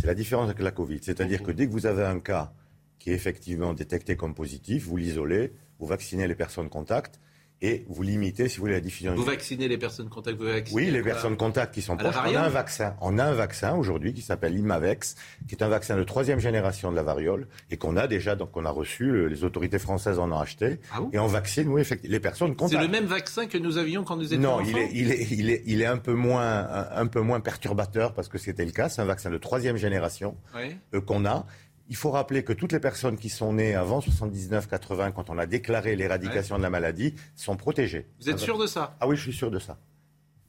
C'est 0.00 0.06
la 0.06 0.14
différence 0.14 0.46
avec 0.46 0.60
la 0.60 0.70
Covid. 0.70 1.00
C'est-à-dire 1.02 1.42
que 1.42 1.50
dès 1.50 1.66
que 1.66 1.72
vous 1.72 1.86
avez 1.86 2.04
un 2.04 2.20
cas 2.20 2.52
qui 2.98 3.10
est 3.10 3.14
effectivement 3.14 3.74
détecté 3.74 4.16
comme 4.16 4.34
positif, 4.34 4.84
vous 4.84 4.96
l'isolez, 4.96 5.52
vous 5.78 5.86
vaccinez 5.86 6.26
les 6.26 6.34
personnes 6.34 6.68
contacts 6.68 7.20
et 7.62 7.84
vous 7.88 8.02
limitez, 8.02 8.48
si 8.48 8.56
vous 8.56 8.62
voulez, 8.62 8.74
la 8.74 8.80
diffusion. 8.80 9.14
Vous 9.14 9.22
vaccinez 9.22 9.68
les 9.68 9.78
personnes 9.78 10.08
contacts 10.08 10.38
vous 10.38 10.46
Oui, 10.72 10.90
les 10.90 11.02
personnes 11.02 11.36
contacts 11.36 11.74
qui 11.74 11.82
sont 11.82 11.96
proches. 11.96 12.14
On 12.16 12.34
a 12.34 12.40
un 12.40 12.48
vaccin, 12.48 12.96
on 13.00 13.18
a 13.18 13.24
un 13.24 13.32
vaccin 13.32 13.74
aujourd'hui 13.74 14.12
qui 14.12 14.22
s'appelle 14.22 14.56
Imavex, 14.56 15.16
qui 15.48 15.54
est 15.54 15.62
un 15.62 15.68
vaccin 15.68 15.96
de 15.96 16.04
troisième 16.04 16.40
génération 16.40 16.90
de 16.90 16.96
la 16.96 17.02
variole 17.02 17.46
et 17.70 17.76
qu'on 17.76 17.96
a 17.96 18.06
déjà, 18.06 18.36
donc 18.36 18.56
on 18.56 18.64
a 18.64 18.70
reçu, 18.70 19.28
les 19.28 19.44
autorités 19.44 19.78
françaises 19.78 20.18
en 20.18 20.30
ont 20.30 20.38
acheté 20.38 20.78
ah 20.92 21.00
et 21.12 21.18
on 21.18 21.26
vaccine, 21.26 21.68
oui, 21.68 21.80
effectivement, 21.80 22.12
les 22.12 22.20
personnes 22.20 22.56
contacts. 22.56 22.80
C'est 22.80 22.86
le 22.86 22.92
même 22.92 23.06
vaccin 23.06 23.46
que 23.46 23.58
nous 23.58 23.78
avions 23.78 24.04
quand 24.04 24.16
nous 24.16 24.32
étions 24.32 24.40
non, 24.40 24.60
enfants. 24.60 24.70
Non, 24.70 24.88
il 24.92 25.10
est, 25.10 25.26
il 25.30 25.50
est, 25.50 25.62
il 25.66 25.80
est, 25.80 25.86
un 25.86 25.98
peu 25.98 26.14
moins, 26.14 26.68
un, 26.92 27.06
peu 27.06 27.20
moins 27.20 27.40
perturbateur 27.40 28.14
parce 28.14 28.28
que 28.28 28.38
c'était 28.38 28.64
le 28.64 28.72
cas. 28.72 28.88
C'est 28.88 29.02
un 29.02 29.06
vaccin 29.06 29.30
de 29.30 29.38
troisième 29.38 29.76
génération 29.76 30.36
euh, 30.56 31.00
qu'on 31.00 31.24
a 31.24 31.46
il 31.88 31.96
faut 31.96 32.10
rappeler 32.10 32.44
que 32.44 32.52
toutes 32.52 32.72
les 32.72 32.80
personnes 32.80 33.16
qui 33.16 33.28
sont 33.28 33.52
nées 33.52 33.74
avant 33.74 34.00
79-80, 34.00 35.12
quand 35.12 35.30
on 35.30 35.38
a 35.38 35.46
déclaré 35.46 35.96
l'éradication 35.96 36.56
de 36.56 36.62
la 36.62 36.70
maladie, 36.70 37.14
sont 37.36 37.56
protégées. 37.56 38.06
Vous 38.20 38.30
êtes 38.30 38.38
sûr 38.38 38.58
de 38.58 38.66
ça? 38.66 38.96
Ah 39.00 39.08
oui, 39.08 39.16
je 39.16 39.22
suis 39.22 39.32
sûr 39.32 39.50
de 39.50 39.58
ça. 39.58 39.78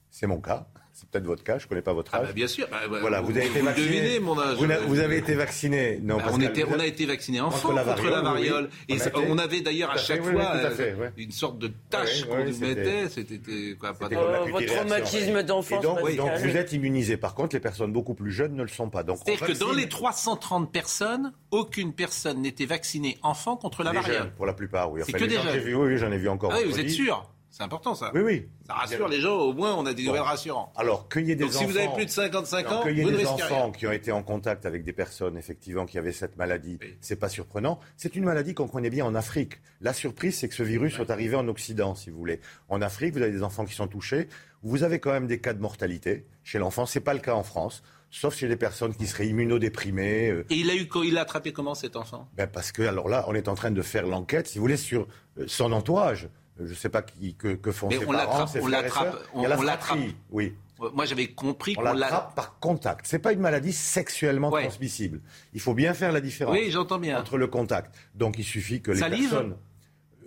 C'est 0.10 0.28
mon 0.28 0.40
cas. 0.40 0.68
C'est 0.96 1.10
peut-être 1.10 1.26
votre 1.26 1.44
cas, 1.44 1.58
je 1.58 1.66
ne 1.66 1.68
connais 1.68 1.82
pas 1.82 1.92
votre 1.92 2.12
ah 2.14 2.20
âge. 2.20 2.28
bah 2.28 2.34
bien 2.34 2.48
sûr. 2.48 2.70
Bah, 2.72 2.78
voilà, 2.88 3.20
vous, 3.20 3.32
avez 3.32 3.48
été 3.48 3.60
vacciné. 3.60 3.88
Devinez 3.88 4.20
mon 4.22 4.40
âge. 4.40 4.56
Vous, 4.88 5.00
avez 5.00 5.18
été 5.18 5.34
vacciné. 5.36 6.00
Non, 6.02 6.16
bah, 6.16 6.28
on, 6.32 6.40
était, 6.40 6.64
on 6.64 6.80
a 6.80 6.86
été 6.86 7.06
vacciné 7.06 7.42
enfant 7.42 7.68
contre 7.68 7.76
la 7.76 7.84
variole. 7.84 8.14
Contre 8.14 8.24
la 8.24 8.32
variole. 8.32 8.70
Et 8.88 8.98
on, 9.30 9.38
avait 9.38 9.60
d'ailleurs 9.60 9.92
à, 9.92 9.98
chaque 9.98 10.24
fois 10.24 10.56
euh, 10.56 11.10
une 11.18 11.34
sorte 11.34 11.60
de 11.60 11.70
tâche 11.90 12.24
qu'on 12.24 12.46
nous 12.46 12.58
mettait. 12.60 13.10
C'était 13.10 13.42
quoi 13.78 13.94
pas 13.94 14.08
euh, 14.10 14.46
Votre 14.50 14.68
traumatisme 14.68 15.44
d'enfance. 15.44 15.84
Donc, 15.84 16.16
donc 16.16 16.32
vous 16.38 16.56
êtes 16.56 16.72
immunisé. 16.72 17.18
Par 17.18 17.36
contre, 17.36 17.58
les 17.58 17.62
personnes 17.62 17.92
beaucoup 17.92 18.14
plus 18.14 18.32
jeunes 18.32 18.56
ne 18.56 18.64
le 18.64 18.70
sont 18.70 18.90
pas. 18.90 19.04
C'est-à-dire 19.04 19.48
que 19.48 19.60
dans 19.60 19.74
les 19.74 19.90
330 19.90 20.72
personnes, 20.72 21.34
aucune 21.52 21.92
personne 21.92 22.42
n'était 22.42 22.66
vaccinée 22.66 23.18
enfant 23.22 23.58
contre 23.58 23.84
la 23.84 23.92
variole. 23.92 24.32
Pour 24.38 24.46
la 24.46 24.54
plupart, 24.54 24.94
oui. 24.94 25.02
C'est 25.06 25.12
que 25.12 25.26
des 25.26 25.36
jeunes. 25.36 25.76
Oui, 25.76 25.98
j'en 25.98 26.14
ai 26.14 26.18
vu 26.18 26.30
encore. 26.30 26.54
Ah 26.54 26.60
oui, 26.62 26.72
vous 26.72 26.80
êtes 26.80 26.90
sûr 26.90 27.30
C'est 27.58 27.64
important 27.64 27.96
ça. 27.96 28.12
Oui, 28.14 28.20
oui. 28.20 28.50
Ça 28.68 28.74
rassure 28.74 29.08
les 29.08 29.22
gens, 29.22 29.38
au 29.38 29.54
moins 29.54 29.74
on 29.76 29.86
a 29.86 29.94
des 29.94 30.04
nouvelles 30.04 30.20
rassurantes. 30.20 30.74
Alors, 30.76 31.08
cueillez 31.08 31.36
des 31.38 31.46
Donc 31.46 31.52
enfants. 31.52 31.60
si 31.60 31.66
vous 31.66 31.78
avez 31.78 31.88
plus 31.94 32.06
de 32.06 32.10
55 32.10 32.70
ans, 32.70 32.84
cueillez 32.84 33.04
vous 33.04 33.12
ne 33.12 33.16
des 33.16 33.26
enfants 33.26 33.64
rien. 33.68 33.72
qui 33.72 33.88
ont 33.88 33.94
été 33.94 34.12
en 34.12 34.24
contact 34.24 34.66
avec 34.66 34.84
des 34.84 34.92
personnes, 34.92 35.38
effectivement, 35.38 35.86
qui 35.86 35.98
avaient 35.98 36.12
cette 36.12 36.36
maladie. 36.36 36.78
C'est 37.00 37.16
pas 37.16 37.30
surprenant. 37.30 37.80
C'est 37.96 38.18
une 38.18 38.26
maladie 38.26 38.54
qu'on 38.56 38.68
connaît 38.68 38.90
bien 38.90 39.06
en 39.06 39.16
Afrique. 39.16 39.62
La 39.80 39.94
surprise, 39.94 40.38
c'est 40.38 40.50
que 40.50 40.54
ce 40.54 40.64
virus 40.64 40.96
soit 40.96 41.10
arrivé 41.10 41.38
en 41.38 41.48
Occident, 41.48 41.96
si 41.96 42.10
vous 42.10 42.18
voulez. 42.18 42.42
En 42.68 42.82
Afrique, 42.82 43.14
vous 43.14 43.22
avez 43.22 43.32
des 43.32 43.42
enfants 43.44 43.64
qui 43.64 43.74
sont 43.74 43.88
touchés. 43.88 44.28
Vous 44.62 44.84
avez 44.84 45.00
quand 45.00 45.14
même 45.14 45.28
des 45.28 45.40
cas 45.40 45.54
de 45.54 45.62
mortalité 45.62 46.26
chez 46.44 46.60
l'enfant. 46.60 46.86
C'est 46.86 47.00
pas 47.00 47.14
le 47.14 47.22
cas 47.22 47.36
en 47.36 47.44
France. 47.44 47.84
Sauf 48.12 48.36
chez 48.36 48.50
des 48.50 48.58
personnes 48.58 48.94
qui 48.94 49.08
seraient 49.08 49.28
immunodéprimées. 49.28 50.30
euh, 50.30 50.46
Et 50.50 50.56
il 50.56 50.70
a 50.70 50.76
eu, 50.76 50.90
il 51.06 51.18
a 51.18 51.22
attrapé 51.22 51.54
comment 51.54 51.74
cet 51.74 51.96
enfant? 51.96 52.28
Ben 52.36 52.48
parce 52.48 52.74
que, 52.74 52.82
alors 52.82 53.08
là, 53.08 53.24
on 53.30 53.34
est 53.34 53.48
en 53.48 53.56
train 53.56 53.72
de 53.72 53.82
faire 53.82 54.06
l'enquête, 54.08 54.48
si 54.48 54.58
vous 54.58 54.64
voulez, 54.64 54.78
sur 54.78 55.08
euh, 55.38 55.46
son 55.48 55.72
entourage. 55.72 56.28
Je 56.60 56.64
ne 56.70 56.74
sais 56.74 56.90
pas 56.90 57.02
qui, 57.02 57.36
que, 57.36 57.50
que 57.56 57.72
font 57.72 57.90
Mais 57.90 57.98
ses 57.98 58.06
on 58.06 58.12
parents, 58.12 58.18
l'attrape, 58.18 58.50
ses 58.50 58.60
on 58.60 58.66
frères 58.68 58.80
et 58.80 58.84
l'attrape, 58.84 59.12
sœurs. 59.12 59.30
on- 59.34 59.40
on 59.46 59.62
l'attrape. 59.62 59.98
Oui. 60.32 60.54
Moi 60.94 61.06
j'avais 61.06 61.28
compris 61.28 61.74
On 61.78 61.82
qu'on 61.82 61.86
l'a. 61.86 61.94
l'attrape 61.94 62.36
par 62.36 62.60
contact. 62.60 63.06
C'est 63.08 63.20
pas 63.20 63.32
une 63.34 63.40
maladie 63.40 63.72
sexuellement 63.74 64.50
Ouais. 64.52 64.64
transmissible. 64.64 65.22
Il 65.54 65.60
faut 65.62 65.74
bien 65.74 65.94
faire 65.94 66.12
la 66.12 66.20
différence 66.22 66.54
Oui, 66.56 66.70
j'entends 66.72 67.00
bien. 67.00 67.20
entre 67.20 67.38
le 67.38 67.48
contact. 67.48 67.94
Donc 68.14 68.38
il 68.40 68.44
suffit 68.44 68.82
que 68.82 68.92
les 68.92 69.00
Salive 69.00 69.30
personnes. 69.30 69.56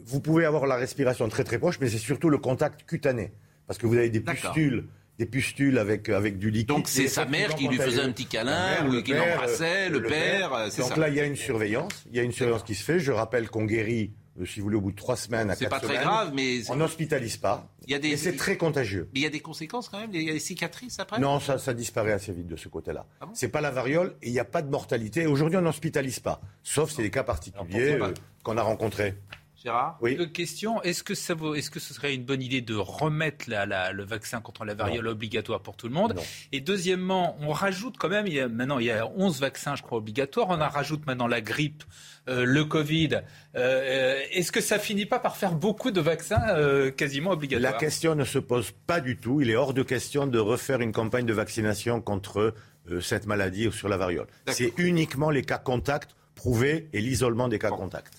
Vous 0.05 0.21
pouvez 0.21 0.45
avoir 0.47 0.67
la 0.67 0.77
respiration 0.77 1.29
très 1.29 1.45
très 1.45 1.59
proche, 1.59 1.79
mais 1.81 1.89
c'est 1.89 1.99
surtout 1.99 2.31
le 2.31 2.39
contact 2.39 2.85
cutané, 2.85 3.33
parce 3.67 3.79
que 3.79 3.87
vous 3.87 3.97
avez 3.97 4.09
des 4.09 4.21
pustules, 4.21 4.87
des 5.19 5.27
pustules 5.27 5.77
avec 5.79 6.09
avec 6.09 6.39
du 6.39 6.51
liquide. 6.51 6.69
Donc 6.69 6.89
c'est 6.89 7.09
sa 7.09 7.27
mère 7.27 7.55
qui 7.55 7.69
lui 7.69 7.77
faisait 7.77 8.01
un 8.01 8.11
petit 8.13 8.25
câlin 8.27 8.83
mère, 8.85 8.87
ou 8.89 9.03
qui 9.03 9.13
l'embrassait, 9.13 9.89
euh, 9.89 9.91
le 9.91 10.03
père, 10.03 10.55
euh, 10.55 10.69
c'est 10.71 10.81
Donc 10.81 10.93
ça. 10.93 10.97
là, 11.01 11.09
il 11.11 11.15
y 11.15 11.21
a 11.21 11.25
une 11.25 11.37
surveillance. 11.37 11.93
Il 12.11 12.17
y 12.17 12.21
a 12.21 12.23
une 12.23 12.33
surveillance 12.33 12.63
qui 12.63 12.75
se 12.75 12.85
fait. 12.85 12.99
Je 13.01 13.13
rappelle 13.13 13.51
qu'on 13.51 13.65
guérit, 13.67 14.13
si 14.45 14.61
vous 14.61 14.65
voulez, 14.65 14.77
au 14.77 14.81
bout 14.81 14.93
de 14.93 14.97
trois 14.97 15.17
semaines 15.17 15.51
à 15.51 15.57
C'est 15.57 15.69
pas 15.69 15.79
très 15.81 15.89
semaines. 15.89 16.03
grave, 16.03 16.33
mais 16.35 16.61
on 16.71 16.77
n'hospitalise 16.77 17.37
pas. 17.37 17.69
Il 17.87 17.93
y 17.93 17.95
a 17.95 17.99
des- 17.99 18.09
Et 18.11 18.17
c'est 18.17 18.37
très 18.37 18.57
contagieux. 18.57 19.09
Mais 19.15 19.21
il 19.21 19.23
y 19.23 19.27
a 19.27 19.31
des 19.31 19.41
conséquences 19.41 19.89
quand 19.89 19.99
même, 20.01 20.11
il 20.13 20.23
y 20.23 20.31
a 20.31 20.33
des 20.33 20.39
cicatrices 20.39 20.99
après? 21.01 21.19
Non, 21.19 21.41
ça, 21.41 21.59
ça 21.59 21.75
disparaît 21.75 22.13
assez 22.13 22.33
vite 22.33 22.47
de 22.47 22.57
ce 22.57 22.69
côté-là. 22.69 23.07
Ah 23.21 23.27
bon? 23.27 23.33
C'est 23.35 23.49
pas 23.49 23.61
la 23.61 23.71
variole 23.71 24.15
et 24.23 24.29
il 24.29 24.33
n'y 24.33 24.39
a 24.41 24.45
pas 24.45 24.63
de 24.63 24.71
mortalité. 24.71 25.27
Aujourd'hui, 25.27 25.57
on 25.59 25.63
n'hospitalise 25.63 26.21
pas, 26.21 26.41
sauf 26.63 26.91
c'est 26.91 27.03
des 27.03 27.11
cas 27.11 27.25
particuliers 27.25 27.99
euh, 28.01 28.13
qu'on 28.43 28.57
a 28.57 28.63
rencontrés. 28.63 29.15
Gérard 29.63 29.99
Oui. 30.01 30.15
Deux 30.15 30.27
questions. 30.27 30.81
Est-ce 30.83 31.03
que, 31.03 31.15
ça 31.15 31.35
vaut- 31.35 31.55
est-ce 31.57 31.71
que 31.71 31.81
ce 31.81 31.93
serait 31.93 32.15
une 32.15 32.23
bonne 32.25 32.41
idée 32.43 32.61
de 32.61 32.77
remettre 32.77 33.47
la- 33.49 33.67
la- 33.67 33.91
le 33.93 34.05
vaccin 34.05 34.41
contre 34.41 34.65
la 34.65 34.75
variole 34.75 35.09
obligatoire 35.09 35.61
pour 35.61 35.77
tout 35.77 35.89
le 35.89 35.95
monde? 35.95 36.15
Non. 36.15 36.23
Et 36.53 36.61
deuxièmement, 36.61 37.37
on 37.41 37.51
rajoute 37.51 37.97
quand 37.99 38.09
même, 38.09 38.29
il 38.29 38.35
y 38.35 38.41
a, 38.41 38.47
maintenant 38.49 38.79
il 38.79 38.87
y 38.87 38.91
a 38.93 39.07
11 39.17 39.41
vaccins, 39.41 39.75
je 39.75 39.83
crois, 39.83 39.99
obligatoires. 39.99 40.47
On 40.51 40.61
en 40.61 40.69
rajoute 40.69 41.05
maintenant 41.07 41.27
la 41.27 41.41
grippe, 41.41 41.83
euh, 42.29 42.45
le 42.45 42.65
Covid. 42.65 43.21
Euh, 43.57 44.21
est-ce 44.31 44.53
que 44.53 44.61
ça 44.61 44.79
finit 44.79 45.07
pas 45.07 45.19
par 45.19 45.37
faire 45.37 45.55
beaucoup 45.55 45.91
de 45.91 46.01
vaccins 46.01 46.41
euh, 46.51 46.91
quasiment 46.93 47.31
La 47.31 47.35
obligatoires 47.37 47.77
question 47.79 48.15
ne 48.15 48.25
se 48.25 48.39
pose 48.39 48.71
pas 48.87 49.01
du 49.01 49.17
tout. 49.17 49.41
Il 49.41 49.51
est 49.51 49.57
hors 49.57 49.75
de 49.75 49.83
question 49.83 50.27
de 50.29 50.39
refaire 50.39 50.81
une 50.81 50.93
campagne 50.93 51.27
de 51.27 51.33
vaccination 51.33 52.01
contre 52.01 52.55
euh, 52.91 53.01
cette 53.01 53.27
maladie 53.27 53.67
ou 53.67 53.73
sur 53.73 53.89
la 53.89 53.97
variole. 53.97 54.29
C'est 54.47 54.73
uniquement 54.79 55.31
les 55.31 55.43
cas 55.43 55.59
contacts 55.59 56.15
prouvés 56.37 56.89
et 56.93 57.01
l'isolement 57.01 57.49
des 57.49 57.59
cas 57.59 57.71
contacts. 57.71 58.18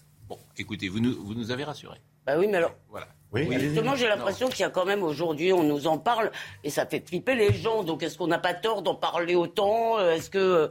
Écoutez, 0.60 0.90
vous 0.90 1.00
nous, 1.00 1.16
vous 1.26 1.34
nous 1.34 1.52
avez 1.52 1.64
rassurés. 1.64 2.00
Bah 2.28 2.34
oui, 2.38 2.48
mais 2.48 2.58
alors. 2.58 2.76
Voilà. 2.90 3.08
Oui. 3.32 3.48
Justement, 3.60 3.96
j'ai 3.96 4.08
l'impression 4.08 4.50
qu'il 4.50 4.60
y 4.62 4.64
a 4.64 4.70
quand 4.72 4.86
même 4.86 5.04
aujourd'hui, 5.04 5.54
on 5.54 5.64
nous 5.64 5.86
en 5.88 5.98
parle 6.00 6.32
et 6.64 6.70
ça 6.72 6.86
fait 6.88 7.08
flipper 7.08 7.36
les 7.36 7.54
gens. 7.54 7.84
Donc, 7.84 8.02
est-ce 8.04 8.18
qu'on 8.18 8.28
n'a 8.28 8.40
pas 8.40 8.54
tort 8.56 8.82
d'en 8.82 8.96
parler 8.96 9.36
autant 9.36 10.00
Euh, 10.00 10.14
Est-ce 10.16 10.30
que 10.32 10.70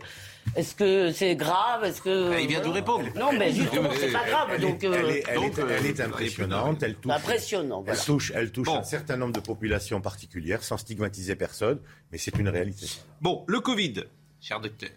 est-ce 0.56 0.74
que 0.74 1.12
c'est 1.12 1.36
grave 1.36 1.84
Est-ce 1.84 2.02
que 2.02 2.32
Ah, 2.34 2.40
il 2.40 2.48
vient 2.48 2.60
de 2.60 2.64
vous 2.66 2.72
répondre. 2.72 3.04
Non, 3.16 3.30
mais 3.32 3.52
justement, 3.52 3.90
c'est 3.96 4.10
pas 4.12 4.24
grave. 4.26 4.48
Elle, 4.54 4.60
Donc, 4.60 4.82
est, 4.82 4.86
euh, 4.88 4.94
elle 4.98 5.06
est- 5.10 5.24
elle 5.28 5.34
est- 5.36 5.36
donc, 5.36 5.58
euh, 5.58 5.66
elle 5.78 5.86
est 5.86 5.92
vous 5.92 6.00
avez 6.00 6.08
impressionnante. 6.10 6.82
Elle 6.82 6.94
touche, 6.96 7.12
impressionnant. 7.12 7.84
elle 7.86 7.98
touche, 7.98 8.32
elle 8.34 8.52
touche 8.52 8.66
Bon. 8.66 8.76
un 8.78 8.82
certain 8.82 9.16
nombre 9.16 9.32
de 9.34 9.40
populations 9.40 10.00
particulières 10.00 10.62
sans 10.62 10.76
stigmatiser 10.78 11.36
personne, 11.36 11.78
mais 12.12 12.18
c'est 12.18 12.36
une 12.38 12.48
réalité. 12.48 12.86
Bon, 13.20 13.44
le 13.46 13.60
Covid, 13.60 14.04
cher 14.40 14.60
docteur. 14.60 14.90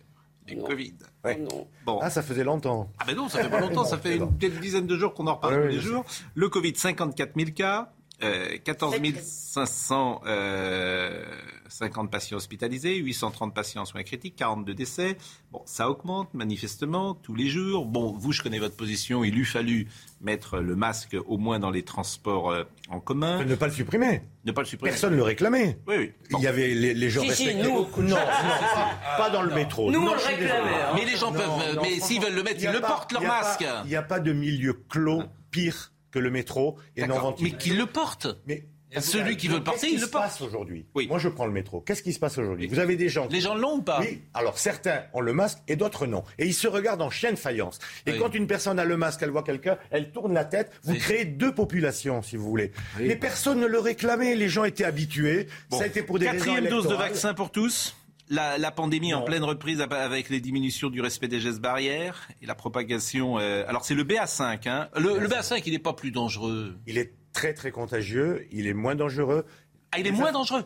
Le 0.56 0.62
Non. 0.62 0.68
Covid. 0.68 0.94
Ouais. 1.24 1.38
Non. 1.38 1.68
Bon. 1.86 2.00
Ah, 2.02 2.10
ça 2.10 2.22
faisait 2.22 2.44
longtemps. 2.44 2.90
Ah 3.00 3.04
ben 3.06 3.16
non, 3.16 3.30
ça 3.30 3.44
fait 3.44 3.50
pas 3.50 3.60
longtemps, 3.60 3.84
ça 3.86 3.98
fait 4.00 4.18
une 4.18 4.60
dizaine 4.62 4.88
de 4.88 4.98
jours 4.98 5.14
qu'on 5.14 5.28
en 5.28 5.36
reparle 5.36 5.56
Ouais, 5.56 5.68
tous 5.68 5.74
les 5.76 5.80
jours. 5.80 6.06
Le 6.36 6.50
Covid, 6.50 6.74
54 6.76 7.34
000 7.38 7.52
cas, 7.52 7.92
euh, 8.24 8.58
14 8.64 8.96
500 9.22 10.22
euh, 10.28 11.24
50 11.68 12.12
patients 12.12 12.38
hospitalisés, 12.38 12.96
830 12.98 13.54
patients 13.54 13.82
en 13.82 13.86
soins 13.86 14.04
critiques, 14.04 14.36
42 14.36 14.74
décès. 14.74 15.18
Bon, 15.52 15.62
ça 15.66 15.90
augmente 15.90 16.34
manifestement 16.34 17.14
tous 17.16 17.34
les 17.36 17.48
jours. 17.50 17.86
Bon, 17.86 18.12
vous, 18.18 18.32
je 18.32 18.42
connais 18.42 18.60
votre 18.60 18.76
position. 18.76 19.24
Il 19.24 19.38
eût 19.38 19.46
fallu 19.46 19.88
mettre 20.22 20.60
le 20.60 20.76
masque 20.76 21.16
au 21.28 21.38
moins 21.38 21.60
dans 21.60 21.70
les 21.72 21.84
transports 21.84 22.52
euh, 22.52 22.64
en 22.90 23.00
commun. 23.00 23.44
Ne 23.44 23.56
pas 23.56 23.68
le 23.68 23.74
supprimer. 23.74 24.22
Ne 24.46 24.52
pas 24.52 24.62
le 24.62 24.68
supprimer. 24.68 24.92
Personne 24.92 25.12
ne 25.12 25.18
le 25.18 25.24
réclamait. 25.24 25.80
Oui, 25.88 25.96
oui. 25.98 26.12
Bon. 26.30 26.38
Il 26.40 26.44
y 26.44 26.48
avait 26.48 26.70
les, 26.74 26.94
les 26.94 27.10
gens 27.10 27.22
Si, 27.24 27.32
si, 27.32 27.56
nous. 27.56 27.72
beaucoup. 27.74 28.02
Non, 28.02 28.10
non, 28.10 28.16
pas, 28.18 29.18
pas 29.18 29.30
dans 29.30 29.42
le 29.42 29.54
métro. 29.54 29.92
Nous, 29.92 30.00
on 30.02 30.06
le 30.06 30.12
réclamait, 30.12 30.38
désolé. 30.42 30.76
hein. 30.76 30.92
Mais 30.96 31.06
les 31.06 31.18
gens 31.18 31.32
Non, 31.32 31.40
peuvent. 31.40 31.76
non, 31.76 31.82
mais 31.82 32.00
s'ils 32.00 32.22
veulent 32.22 32.36
le 32.36 32.44
mettre, 32.44 32.62
ils 32.64 32.70
le 32.72 32.82
pas- 32.82 32.88
portent 32.88 33.12
leur 33.14 33.22
masque. 33.24 33.66
Il 33.86 33.90
n'y 33.90 33.96
a 33.96 34.04
pas 34.04 34.20
de 34.20 34.32
milieu 34.34 34.74
clos 34.90 35.24
pire 35.52 35.92
que 36.12 36.19
le 36.19 36.30
métro 36.32 36.78
et 36.95 37.06
non 37.08 37.19
ventilé. 37.19 37.52
Mais 37.52 37.58
qu'ils 37.58 37.78
le 37.78 37.86
portent. 37.86 38.28
Mais 38.45 38.65
Celui 39.00 39.38
qui 39.38 39.47
veut 39.47 39.56
le 39.60 39.63
porter, 39.63 39.80
qu'est-ce 39.80 39.91
il 39.93 39.95
qui 39.95 40.02
le 40.02 40.08
se 40.08 40.12
porte. 40.12 40.26
passe 40.26 40.41
aujourd'hui 40.41 40.86
Oui. 40.95 41.08
Moi, 41.08 41.17
je 41.17 41.30
prends 41.30 41.45
le 41.45 41.54
métro. 41.54 41.80
Qu'est-ce 41.80 42.04
qui 42.04 42.12
se 42.12 42.19
passe 42.19 42.38
aujourd'hui 42.38 42.67
Vous 42.67 42.80
avez 42.80 42.97
des 42.97 43.08
gens. 43.08 43.26
qui- 43.28 43.36
Les 43.36 43.39
gens 43.39 43.56
l'ont 43.56 43.76
ou 43.78 43.82
pas 43.82 44.02
Oui, 44.02 44.21
alors 44.34 44.58
certains 44.60 45.04
ont 45.13 45.21
le 45.21 45.32
masque 45.32 45.60
et 45.69 45.78
d'autres 45.78 46.08
non. 46.08 46.26
Et 46.38 46.45
ils 46.45 46.54
se 46.54 46.67
regardent 46.67 47.02
en 47.02 47.10
chien 47.10 47.32
de 47.32 47.38
faïence. 47.38 47.80
Et 48.06 48.12
Oui. 48.12 48.19
quand 48.19 48.36
une 48.36 48.47
personne 48.47 48.80
a 48.80 48.84
le 48.84 48.97
masque, 48.97 49.21
elle 49.24 49.30
voit 49.30 49.43
quelqu'un, 49.43 49.78
elle 49.91 50.12
tourne 50.12 50.34
la 50.34 50.43
tête. 50.43 50.71
Vous 50.84 50.95
créez 50.95 51.24
deux 51.24 51.56
populations, 51.56 52.21
si 52.21 52.36
vous 52.36 52.43
voulez. 52.50 52.74
Oui. 53.00 53.06
Mais 53.08 53.15
personne 53.15 53.62
ne 53.62 53.65
le 53.67 53.80
réclamait. 53.80 54.36
Les 54.36 54.50
gens 54.50 54.65
étaient 54.65 54.84
habitués. 54.84 55.47
Bon. 55.69 55.78
Ça 55.78 55.86
a 55.86 55.88
été 55.88 56.04
pour 56.04 56.19
des 56.19 56.26
Quatrième 56.26 56.65
raisons 56.65 56.76
dose 56.82 56.88
de 56.89 56.95
vaccin 56.95 57.34
pour 57.34 57.50
tous. 57.50 57.95
La, 58.32 58.58
la 58.58 58.72
pandémie 58.72 59.13
en 59.13 59.22
pleine 59.24 59.44
reprise 59.44 59.82
avec 59.82 60.30
les 60.30 60.39
diminutions 60.39 60.89
du 60.89 61.02
respect 61.02 61.28
des 61.28 61.41
gestes 61.41 61.60
barrières 61.60 62.30
et 62.41 62.46
la 62.46 62.56
propagation. 62.56 63.38
euh, 63.39 63.65
alors 63.67 63.84
c'est 63.84 63.94
le 63.94 64.04
BA5. 64.06 64.70
Hein. 64.70 64.89
Le, 64.96 65.20
le 65.20 65.28
BA5, 65.28 65.62
il 65.65 65.74
n'est 65.74 65.80
pas 65.80 65.94
plus 65.94 66.12
dangereux. 66.12 66.76
Il 66.88 66.98
est 66.98 67.13
très 67.34 67.54
très 67.54 67.72
contagieux. 67.72 68.48
Il 68.52 68.67
est 68.67 68.74
moins 68.74 68.96
dangereux. 68.96 69.46
Ah, 69.91 70.00
il 70.00 70.08
est 70.08 70.12
moins 70.12 70.32
dangereux. 70.32 70.63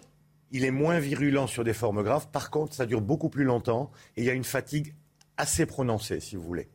Il 0.52 0.64
est 0.64 0.72
moins 0.72 1.00
virulent 1.00 1.48
sur 1.48 1.64
des 1.64 1.74
formes 1.74 2.04
graves. 2.04 2.28
Par 2.30 2.52
contre, 2.52 2.74
ça 2.76 2.86
dure 2.86 3.02
beaucoup 3.02 3.30
plus 3.30 3.44
longtemps 3.46 3.92
et 4.16 4.22
il 4.22 4.26
y 4.26 4.30
a 4.30 4.34
une 4.34 4.44
fatigue 4.44 4.94
assez 5.38 5.66
prononcée, 5.66 6.20
si 6.20 6.36
vous 6.36 6.44
voulez. 6.44 6.70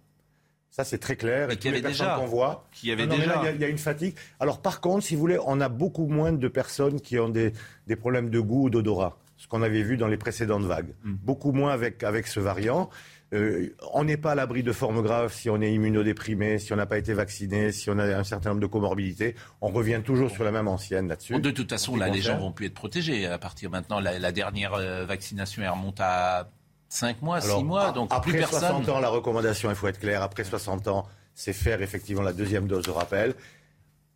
Ça, 0.70 0.82
c'est 0.84 0.98
très 0.98 1.16
clair. 1.16 1.50
Et 1.50 1.54
y 1.54 1.56
toutes 1.56 1.72
les 1.72 1.82
personnes 1.82 2.14
qu'on 2.16 2.26
voit. 2.26 2.68
Qu'il 2.72 2.88
y 2.88 2.92
avait 2.92 3.06
Non, 3.06 3.16
déjà. 3.16 3.42
Il 3.52 3.56
y, 3.58 3.60
y 3.60 3.64
a 3.64 3.68
une 3.68 3.78
fatigue. 3.78 4.14
Alors, 4.40 4.60
par 4.60 4.80
contre, 4.80 5.04
si 5.04 5.14
vous 5.14 5.20
voulez, 5.20 5.38
on 5.46 5.60
a 5.60 5.68
beaucoup 5.68 6.06
moins 6.06 6.32
de 6.32 6.48
personnes 6.48 7.00
qui 7.00 7.18
ont 7.18 7.28
des, 7.28 7.52
des 7.86 7.96
problèmes 7.96 8.28
de 8.30 8.40
goût 8.40 8.64
ou 8.66 8.70
d'odorat. 8.70 9.18
Ce 9.40 9.48
qu'on 9.48 9.62
avait 9.62 9.82
vu 9.82 9.96
dans 9.96 10.06
les 10.06 10.18
précédentes 10.18 10.64
vagues. 10.64 10.92
Hmm. 11.02 11.14
Beaucoup 11.22 11.52
moins 11.52 11.72
avec, 11.72 12.02
avec 12.04 12.26
ce 12.26 12.40
variant. 12.40 12.90
Euh, 13.32 13.74
on 13.94 14.04
n'est 14.04 14.18
pas 14.18 14.32
à 14.32 14.34
l'abri 14.34 14.62
de 14.62 14.70
formes 14.70 15.00
graves 15.02 15.32
si 15.32 15.48
on 15.48 15.62
est 15.62 15.72
immunodéprimé, 15.72 16.58
si 16.58 16.74
on 16.74 16.76
n'a 16.76 16.84
pas 16.84 16.98
été 16.98 17.14
vacciné, 17.14 17.72
si 17.72 17.88
on 17.88 17.98
a 17.98 18.04
un 18.18 18.22
certain 18.24 18.50
nombre 18.50 18.60
de 18.60 18.66
comorbidités. 18.66 19.34
On 19.62 19.68
revient 19.68 20.02
toujours 20.04 20.30
sur 20.30 20.44
la 20.44 20.50
même 20.52 20.68
ancienne 20.68 21.08
là-dessus. 21.08 21.32
Bon, 21.32 21.38
de 21.38 21.50
toute 21.50 21.70
façon, 21.70 21.96
là, 21.96 22.08
les 22.08 22.20
gens 22.20 22.36
vont 22.38 22.52
plus 22.52 22.66
être 22.66 22.74
protégés. 22.74 23.24
À 23.26 23.38
partir 23.38 23.70
maintenant, 23.70 23.98
la, 23.98 24.18
la 24.18 24.30
dernière 24.30 24.74
euh, 24.74 25.06
vaccination, 25.06 25.62
elle 25.62 25.70
remonte 25.70 26.00
à 26.00 26.50
5 26.90 27.22
mois, 27.22 27.40
6 27.40 27.46
Alors, 27.46 27.64
mois. 27.64 27.88
a- 27.88 27.92
Donc 27.92 28.10
après 28.12 28.32
plus 28.32 28.40
personne. 28.40 28.60
60 28.60 28.88
ans, 28.90 29.00
la 29.00 29.08
recommandation, 29.08 29.70
il 29.70 29.76
faut 29.76 29.88
être 29.88 30.00
clair, 30.00 30.22
après 30.22 30.44
60 30.44 30.88
ans, 30.88 31.06
c'est 31.34 31.54
faire 31.54 31.80
effectivement 31.80 32.20
la 32.22 32.34
deuxième 32.34 32.66
dose 32.66 32.84
de 32.84 32.90
rappel. 32.90 33.34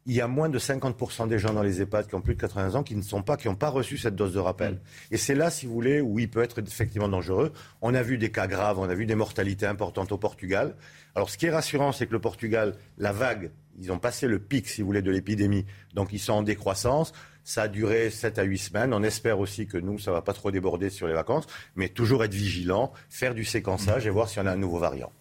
Il 0.06 0.14
y 0.14 0.20
a 0.20 0.28
moins 0.28 0.50
de 0.50 0.58
50% 0.58 1.28
des 1.28 1.38
gens 1.38 1.54
dans 1.54 1.62
les 1.62 1.80
EHPAD 1.80 2.08
qui 2.08 2.14
ont 2.14 2.20
plus 2.20 2.34
de 2.34 2.40
80 2.40 2.74
ans 2.74 2.82
qui 2.82 2.94
ne 2.94 3.00
sont 3.00 3.22
pas, 3.22 3.38
qui 3.38 3.48
n'ont 3.48 3.54
pas 3.54 3.70
reçu 3.70 3.96
cette 3.96 4.14
dose 4.14 4.34
de 4.34 4.38
rappel. 4.38 4.80
Et 5.10 5.16
c'est 5.16 5.34
là, 5.34 5.50
si 5.50 5.64
vous 5.64 5.72
voulez, 5.72 6.02
où 6.02 6.18
il 6.18 6.28
peut 6.28 6.42
être 6.42 6.58
effectivement 6.58 7.08
dangereux. 7.08 7.54
On 7.80 7.94
a 7.94 8.02
vu 8.02 8.18
des 8.18 8.30
cas 8.30 8.46
graves, 8.46 8.78
on 8.78 8.88
a 8.90 8.94
vu 8.94 9.06
des 9.06 9.14
mortalités 9.14 9.64
importantes 9.64 10.12
au 10.12 10.18
Portugal. 10.18 10.76
Alors, 11.14 11.30
ce 11.30 11.38
qui 11.38 11.46
est 11.46 11.50
rassurant, 11.50 11.92
c'est 11.92 12.06
que 12.06 12.12
le 12.12 12.20
Portugal, 12.20 12.76
la 12.98 13.12
vague, 13.12 13.50
ils 13.78 13.92
ont 13.92 13.98
passé 13.98 14.28
le 14.28 14.38
pic, 14.38 14.68
si 14.68 14.82
vous 14.82 14.88
voulez, 14.88 15.00
de 15.00 15.10
l'épidémie. 15.10 15.64
Donc, 15.94 16.12
ils 16.12 16.18
sont 16.18 16.34
en 16.34 16.42
décroissance. 16.42 17.14
Ça 17.42 17.62
a 17.62 17.68
duré 17.68 18.10
7 18.10 18.38
à 18.38 18.42
8 18.42 18.58
semaines. 18.58 18.92
On 18.92 19.02
espère 19.02 19.38
aussi 19.38 19.66
que 19.66 19.78
nous, 19.78 19.98
ça 19.98 20.12
va 20.12 20.20
pas 20.20 20.34
trop 20.34 20.50
déborder 20.50 20.90
sur 20.90 21.06
les 21.06 21.14
vacances. 21.14 21.46
Mais 21.76 21.88
toujours 21.88 22.24
être 22.24 22.34
vigilant, 22.34 22.92
faire 23.08 23.34
du 23.34 23.46
séquençage 23.46 24.06
et 24.06 24.10
voir 24.10 24.28
si 24.28 24.38
on 24.38 24.44
a 24.44 24.52
un 24.52 24.56
nouveau 24.56 24.78
variant. 24.78 25.12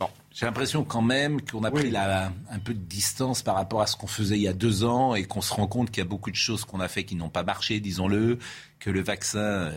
Bon, 0.00 0.08
j'ai 0.32 0.46
l'impression 0.46 0.84
quand 0.84 1.02
même 1.02 1.40
qu'on 1.42 1.64
a 1.64 1.70
pris 1.72 1.90
la- 1.90 2.30
un 2.50 2.58
peu 2.60 2.72
de 2.72 2.78
distance 2.78 3.42
par 3.42 3.56
rapport 3.56 3.80
à 3.82 3.86
ce 3.88 3.96
qu'on 3.96 4.06
faisait 4.06 4.36
il 4.36 4.42
y 4.42 4.48
a 4.48 4.52
deux 4.52 4.84
ans 4.84 5.14
et 5.16 5.24
qu'on 5.24 5.40
se 5.40 5.52
rend 5.52 5.66
compte 5.66 5.90
qu'il 5.90 5.98
y 5.98 6.06
a 6.06 6.08
beaucoup 6.08 6.30
de 6.30 6.36
choses 6.36 6.64
qu'on 6.64 6.78
a 6.80 6.86
fait 6.88 7.02
qui 7.04 7.16
n'ont 7.16 7.30
pas 7.30 7.42
marché, 7.42 7.80
disons-le, 7.80 8.38
que 8.78 8.90
le 8.90 9.02
vaccin, 9.02 9.38
euh, 9.40 9.72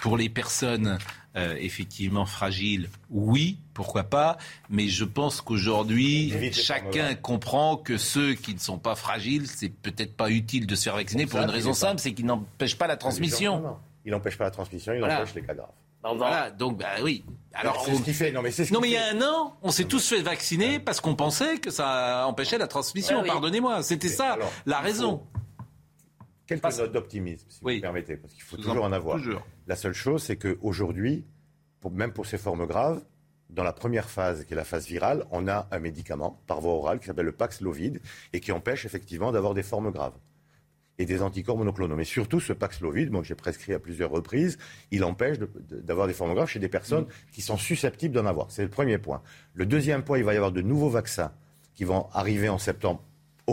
pour 0.00 0.16
les 0.16 0.30
personnes 0.30 0.98
euh, 1.36 1.54
effectivement 1.58 2.24
fragiles, 2.26 2.88
oui, 3.10 3.58
pourquoi 3.74 4.04
pas, 4.04 4.36
mais 4.70 4.88
je 4.88 5.04
pense 5.04 5.40
qu'aujourd'hui, 5.40 6.32
chacun 6.52 7.14
comprend 7.14 7.76
que 7.76 7.96
ceux 7.98 8.34
qui 8.34 8.52
ne 8.54 8.58
sont 8.58 8.78
pas 8.78 8.94
fragiles, 8.94 9.46
c'est 9.48 9.70
peut-être 9.70 10.14
pas 10.16 10.30
utile 10.30 10.66
de 10.66 10.74
se 10.74 10.84
faire 10.84 10.96
vacciner 10.96 11.24
pour 11.26 11.38
Ça, 11.38 11.44
une 11.44 11.50
raison 11.50 11.72
simple, 11.74 12.00
c'est 12.00 12.12
qu'ils 12.12 12.26
n'empêchent 12.26 12.76
pas 12.76 12.86
la 12.86 12.96
transmission. 12.96 13.56
Non, 13.60 13.68
non. 13.68 13.76
Il 14.04 14.10
n'empêche 14.12 14.36
pas 14.36 14.44
la 14.44 14.50
transmission, 14.50 14.92
il 14.94 14.98
Voilà. 14.98 15.20
empêche 15.20 15.34
les 15.34 15.42
cas 15.42 15.54
graves. 15.54 15.68
Bah, 16.02 16.12
voilà, 16.16 16.50
donc 16.50 16.78
bah 16.78 16.86
oui. 17.02 17.24
Alors, 17.54 17.84
c'est 17.84 17.94
ce 17.94 18.02
qui 18.02 18.14
fait. 18.14 18.32
Non, 18.32 18.42
mais 18.42 18.50
c'est 18.50 18.70
Non, 18.70 18.80
mais 18.80 18.88
il 18.88 18.92
y 18.92 18.96
a 18.96 19.10
un 19.12 19.20
an, 19.22 19.56
on 19.62 19.70
s'est 19.70 19.84
tous 19.84 20.08
fait 20.08 20.22
vacciner 20.22 20.78
parce 20.78 21.00
qu'on 21.00 21.14
pensait 21.14 21.58
que 21.58 21.70
ça 21.70 22.26
empêchait 22.26 22.58
la 22.58 22.66
transmission. 22.66 23.22
Pardonnez-moi, 23.24 23.82
c'était 23.82 24.08
ça 24.08 24.38
la 24.66 24.80
raison. 24.80 25.22
Quelques 26.46 26.78
notes 26.78 26.92
d'optimisme, 26.92 27.46
si 27.48 27.60
vous 27.62 27.70
me 27.70 27.80
permettez, 27.80 28.16
parce 28.16 28.34
qu'il 28.34 28.42
faut 28.42 28.56
toujours 28.56 28.84
en 28.84 28.92
avoir. 28.92 29.18
La 29.66 29.76
seule 29.76 29.94
chose, 29.94 30.22
c'est 30.22 30.36
qu'aujourd'hui, 30.36 31.24
même 31.90 32.12
pour 32.12 32.26
ces 32.26 32.38
formes 32.38 32.66
graves, 32.66 33.02
dans 33.48 33.64
la 33.64 33.72
première 33.72 34.08
phase, 34.08 34.44
qui 34.44 34.54
est 34.54 34.56
la 34.56 34.64
phase 34.64 34.86
virale, 34.86 35.26
on 35.30 35.46
a 35.46 35.68
un 35.70 35.78
médicament 35.78 36.42
par 36.46 36.60
voie 36.60 36.72
orale 36.72 37.00
qui 37.00 37.06
s'appelle 37.06 37.26
le 37.26 37.32
Paxlovid 37.32 38.00
et 38.32 38.40
qui 38.40 38.50
empêche 38.50 38.86
effectivement 38.86 39.30
d'avoir 39.30 39.52
des 39.52 39.62
formes 39.62 39.90
graves 39.90 40.14
et 40.98 41.06
des 41.06 41.22
anticorps 41.22 41.56
monoclonaux. 41.56 41.96
Mais 41.96 42.04
surtout, 42.04 42.40
ce 42.40 42.52
Paxlovid, 42.52 43.10
moi, 43.10 43.22
que 43.22 43.26
j'ai 43.26 43.34
prescrit 43.34 43.72
à 43.72 43.78
plusieurs 43.78 44.10
reprises, 44.10 44.58
il 44.90 45.04
empêche 45.04 45.38
d'avoir 45.70 46.06
des 46.06 46.12
formes 46.12 46.34
graves 46.34 46.48
chez 46.48 46.58
des 46.58 46.68
personnes 46.68 47.06
qui 47.32 47.42
sont 47.42 47.56
susceptibles 47.56 48.14
d'en 48.14 48.26
avoir. 48.26 48.50
C'est 48.50 48.62
le 48.62 48.70
premier 48.70 48.98
point. 48.98 49.22
Le 49.54 49.66
deuxième 49.66 50.02
point, 50.02 50.18
il 50.18 50.24
va 50.24 50.34
y 50.34 50.36
avoir 50.36 50.52
de 50.52 50.62
nouveaux 50.62 50.90
vaccins 50.90 51.32
qui 51.74 51.84
vont 51.84 52.06
arriver 52.12 52.48
en 52.48 52.58
septembre 52.58 53.02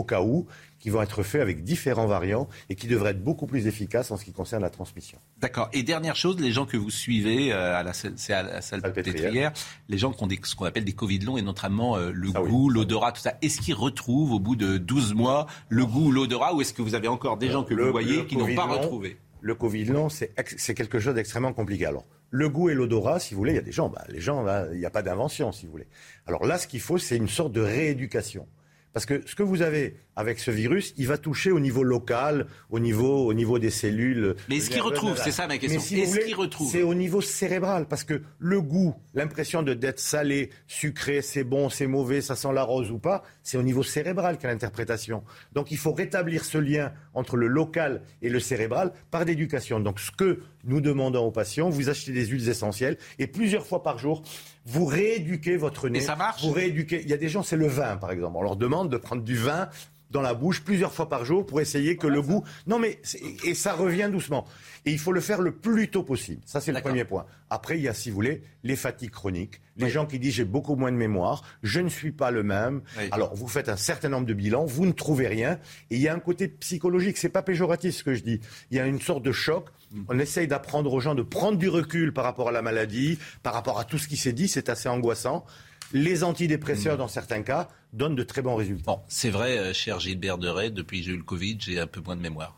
au 0.00 0.04
cas 0.04 0.22
où, 0.22 0.46
qui 0.80 0.90
vont 0.90 1.02
être 1.02 1.22
faits 1.22 1.40
avec 1.40 1.62
différents 1.62 2.06
variants 2.06 2.48
et 2.68 2.74
qui 2.74 2.86
devraient 2.86 3.10
être 3.10 3.22
beaucoup 3.22 3.46
plus 3.46 3.66
efficaces 3.66 4.10
en 4.10 4.16
ce 4.16 4.24
qui 4.24 4.32
concerne 4.32 4.62
la 4.62 4.70
transmission. 4.70 5.18
D'accord. 5.38 5.68
Et 5.72 5.82
dernière 5.82 6.16
chose, 6.16 6.40
les 6.40 6.52
gens 6.52 6.66
que 6.66 6.76
vous 6.76 6.90
suivez 6.90 7.52
euh, 7.52 7.78
à 7.78 7.82
la, 7.82 7.92
c'est 7.92 8.32
à 8.32 8.42
la 8.42 8.60
salle 8.62 8.82
pétrière, 8.92 9.52
les 9.88 9.98
gens 9.98 10.12
qui 10.12 10.24
ont 10.24 10.28
ce 10.42 10.56
qu'on 10.56 10.64
appelle 10.64 10.84
des 10.84 10.94
Covid 10.94 11.18
longs 11.20 11.36
et 11.36 11.42
notamment 11.42 11.96
euh, 11.96 12.10
le 12.12 12.30
ah 12.34 12.40
goût, 12.40 12.70
l'odorat, 12.70 13.12
tout 13.12 13.20
ça, 13.20 13.34
est-ce 13.42 13.60
qu'ils 13.60 13.74
retrouvent 13.74 14.32
au 14.32 14.40
bout 14.40 14.56
de 14.56 14.78
12 14.78 15.14
mois 15.14 15.46
le 15.68 15.84
goût, 15.84 16.10
l'odorat 16.10 16.54
ou 16.54 16.62
est-ce 16.62 16.72
que 16.72 16.82
vous 16.82 16.94
avez 16.94 17.08
encore 17.08 17.36
des 17.36 17.50
gens 17.50 17.62
que 17.62 17.74
vous 17.74 17.90
voyez 17.90 18.26
qui 18.26 18.36
n'ont 18.36 18.54
pas 18.54 18.64
retrouvé? 18.64 19.18
Le 19.42 19.54
Covid 19.54 19.84
long, 19.84 20.08
c'est 20.10 20.74
quelque 20.74 20.98
chose 20.98 21.14
d'extrêmement 21.14 21.54
compliqué. 21.54 21.86
Alors, 21.86 22.04
le 22.30 22.48
goût 22.48 22.68
et 22.68 22.74
l'odorat, 22.74 23.18
si 23.20 23.34
vous 23.34 23.40
voulez, 23.40 23.52
il 23.52 23.56
y 23.56 23.58
a 23.58 23.62
des 23.62 23.72
gens, 23.72 23.88
bah, 23.88 24.04
les 24.08 24.20
gens, 24.20 24.44
il 24.72 24.78
n'y 24.78 24.84
a 24.84 24.90
pas 24.90 25.02
d'invention, 25.02 25.50
si 25.50 25.66
vous 25.66 25.72
voulez. 25.72 25.88
Alors 26.26 26.44
là, 26.44 26.58
ce 26.58 26.66
qu'il 26.66 26.80
faut, 26.80 26.98
c'est 26.98 27.16
une 27.16 27.28
sorte 27.28 27.52
de 27.52 27.60
rééducation. 27.60 28.46
Parce 28.92 29.06
que 29.06 29.26
ce 29.26 29.34
que 29.34 29.42
vous 29.42 29.62
avez 29.62 29.96
avec 30.20 30.38
ce 30.38 30.50
virus, 30.50 30.94
il 30.96 31.08
va 31.08 31.18
toucher 31.18 31.50
au 31.50 31.58
niveau 31.58 31.82
local, 31.82 32.46
au 32.70 32.78
niveau, 32.78 33.26
au 33.26 33.34
niveau 33.34 33.58
des 33.58 33.70
cellules. 33.70 34.36
Mais 34.48 34.58
est-ce 34.58 34.70
qu'il 34.70 34.82
retrouve 34.82 35.16
C'est 35.16 35.32
ça 35.32 35.46
ma 35.46 35.58
question. 35.58 35.80
est-ce 35.80 36.20
qu'il 36.20 36.34
retrouve 36.34 36.70
C'est 36.70 36.82
au 36.82 36.94
niveau 36.94 37.20
cérébral, 37.20 37.86
parce 37.88 38.04
que 38.04 38.22
le 38.38 38.60
goût, 38.60 38.94
l'impression 39.14 39.62
de 39.62 39.74
d'être 39.74 39.98
salé, 39.98 40.50
sucré, 40.66 41.22
c'est 41.22 41.44
bon, 41.44 41.70
c'est 41.70 41.86
mauvais, 41.86 42.20
ça 42.20 42.36
sent 42.36 42.52
la 42.52 42.62
rose 42.62 42.90
ou 42.90 42.98
pas, 42.98 43.22
c'est 43.42 43.56
au 43.56 43.62
niveau 43.62 43.82
cérébral 43.82 44.38
qu'a 44.38 44.48
l'interprétation. 44.48 45.24
Donc 45.52 45.70
il 45.70 45.78
faut 45.78 45.92
rétablir 45.92 46.44
ce 46.44 46.58
lien 46.58 46.92
entre 47.14 47.36
le 47.36 47.46
local 47.46 48.02
et 48.22 48.28
le 48.28 48.40
cérébral 48.40 48.92
par 49.10 49.24
l'éducation. 49.24 49.80
Donc 49.80 50.00
ce 50.00 50.10
que 50.10 50.40
nous 50.64 50.80
demandons 50.80 51.24
aux 51.24 51.30
patients, 51.30 51.70
vous 51.70 51.88
achetez 51.88 52.12
des 52.12 52.26
huiles 52.26 52.48
essentielles 52.48 52.98
et 53.18 53.26
plusieurs 53.26 53.66
fois 53.66 53.82
par 53.82 53.98
jour, 53.98 54.22
vous 54.66 54.84
rééduquez 54.84 55.56
votre 55.56 55.88
nez. 55.88 55.98
Et 55.98 56.02
ça 56.02 56.16
marche 56.16 56.44
Vous 56.44 56.52
rééduquez. 56.52 57.02
Il 57.02 57.08
y 57.08 57.12
a 57.12 57.16
des 57.16 57.28
gens, 57.28 57.42
c'est 57.42 57.56
le 57.56 57.66
vin, 57.66 57.96
par 57.96 58.12
exemple. 58.12 58.36
On 58.36 58.42
leur 58.42 58.56
demande 58.56 58.90
de 58.90 58.96
prendre 58.96 59.22
du 59.22 59.36
vin 59.36 59.68
dans 60.10 60.22
la 60.22 60.34
bouche 60.34 60.62
plusieurs 60.62 60.92
fois 60.92 61.08
par 61.08 61.24
jour 61.24 61.46
pour 61.46 61.60
essayer 61.60 61.96
que 61.96 62.06
le 62.06 62.22
goût. 62.22 62.44
Non, 62.66 62.78
mais 62.78 63.00
et 63.44 63.54
ça 63.54 63.72
revient 63.72 64.08
doucement. 64.10 64.46
Et 64.84 64.92
il 64.92 64.98
faut 64.98 65.12
le 65.12 65.20
faire 65.20 65.40
le 65.40 65.52
plus 65.52 65.88
tôt 65.88 66.02
possible. 66.02 66.40
Ça, 66.46 66.60
c'est 66.60 66.72
le 66.72 66.80
premier 66.80 67.04
point. 67.04 67.26
Après, 67.50 67.78
il 67.78 67.82
y 67.82 67.88
a, 67.88 67.94
si 67.94 68.10
vous 68.10 68.14
voulez, 68.14 68.42
les 68.64 68.76
fatigues 68.76 69.10
chroniques, 69.10 69.60
les 69.76 69.90
gens 69.90 70.06
qui 70.06 70.18
disent 70.18 70.34
j'ai 70.34 70.44
beaucoup 70.44 70.76
moins 70.76 70.92
de 70.92 70.96
mémoire, 70.96 71.42
je 71.62 71.80
ne 71.80 71.88
suis 71.88 72.12
pas 72.12 72.30
le 72.30 72.42
même. 72.42 72.82
Alors, 73.12 73.34
vous 73.34 73.48
faites 73.48 73.68
un 73.68 73.76
certain 73.76 74.08
nombre 74.08 74.26
de 74.26 74.34
bilans, 74.34 74.64
vous 74.64 74.86
ne 74.86 74.92
trouvez 74.92 75.28
rien, 75.28 75.58
et 75.90 75.96
il 75.96 76.00
y 76.00 76.08
a 76.08 76.14
un 76.14 76.20
côté 76.20 76.48
psychologique. 76.48 77.16
C'est 77.16 77.28
pas 77.28 77.42
péjoratif 77.42 77.96
ce 77.96 78.04
que 78.04 78.14
je 78.14 78.22
dis. 78.22 78.40
Il 78.70 78.76
y 78.76 78.80
a 78.80 78.86
une 78.86 79.00
sorte 79.00 79.22
de 79.22 79.32
choc. 79.32 79.68
On 80.08 80.18
essaye 80.20 80.46
d'apprendre 80.46 80.92
aux 80.92 81.00
gens 81.00 81.16
de 81.16 81.22
prendre 81.22 81.58
du 81.58 81.68
recul 81.68 82.12
par 82.12 82.24
rapport 82.24 82.48
à 82.48 82.52
la 82.52 82.62
maladie, 82.62 83.18
par 83.42 83.54
rapport 83.54 83.80
à 83.80 83.84
tout 83.84 83.98
ce 83.98 84.06
qui 84.06 84.16
s'est 84.16 84.32
dit. 84.32 84.46
C'est 84.46 84.68
assez 84.68 84.88
angoissant. 84.88 85.44
Les 85.92 86.22
antidépresseurs, 86.22 86.94
mm. 86.94 86.98
dans 86.98 87.08
certains 87.08 87.42
cas, 87.42 87.68
donnent 87.92 88.16
de 88.16 88.22
très 88.22 88.42
bons 88.42 88.56
résultats. 88.56 89.02
c'est 89.08 89.30
vrai, 89.30 89.58
euh, 89.58 89.72
cher 89.72 90.00
Gilbert 90.00 90.38
Deray, 90.38 90.70
depuis 90.70 91.00
que 91.00 91.06
j'ai 91.06 91.12
eu 91.12 91.16
le 91.16 91.22
Covid, 91.22 91.56
j'ai 91.60 91.78
un 91.80 91.86
peu 91.86 92.00
moins 92.00 92.16
de 92.16 92.22
mémoire. 92.22 92.54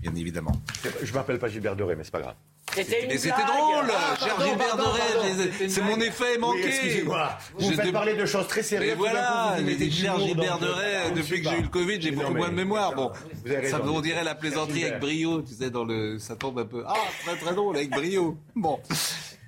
Bien 0.00 0.14
évidemment. 0.14 0.52
Je 1.02 1.12
m'appelle 1.12 1.38
pas 1.38 1.48
Gilbert 1.48 1.76
Deray, 1.76 1.96
mais 1.96 2.04
c'est 2.04 2.10
pas 2.10 2.20
grave. 2.20 2.34
Mais 2.76 3.18
c'était 3.18 3.44
drôle, 3.44 3.86
cher 4.18 4.40
Gilbert 4.40 4.76
Deray, 4.76 5.68
c'est 5.68 5.82
mon 5.82 6.00
effet 6.00 6.38
manqué. 6.38 6.66
excusez-moi, 6.66 7.36
vous 7.58 7.70
me 7.70 7.74
faites 7.74 7.92
parler 7.92 8.14
de 8.16 8.24
choses 8.24 8.46
très 8.48 8.62
sérieuses. 8.62 8.90
Mais 8.90 8.96
voilà, 8.96 9.56
cher 9.90 10.18
Gilbert 10.18 10.58
Deray, 10.58 11.12
depuis 11.14 11.42
que 11.42 11.50
j'ai 11.50 11.58
eu 11.58 11.62
le 11.62 11.68
Covid, 11.68 12.00
j'ai 12.00 12.10
beaucoup 12.12 12.34
moins 12.34 12.48
de 12.48 12.54
mémoire. 12.54 12.94
Bon, 12.94 13.12
ça 13.70 13.80
on 13.84 14.00
dirait 14.00 14.24
la 14.24 14.34
plaisanterie 14.34 14.84
avec 14.84 15.00
brio, 15.00 15.42
tu 15.42 15.54
sais, 15.54 15.70
dans 15.70 15.84
le, 15.84 16.18
ça 16.18 16.36
tombe 16.36 16.58
un 16.58 16.64
peu. 16.64 16.82
Ah, 16.86 16.94
très 17.26 17.36
très 17.36 17.54
drôle 17.54 17.76
avec 17.76 17.90
brio. 17.90 18.38
Bon, 18.56 18.80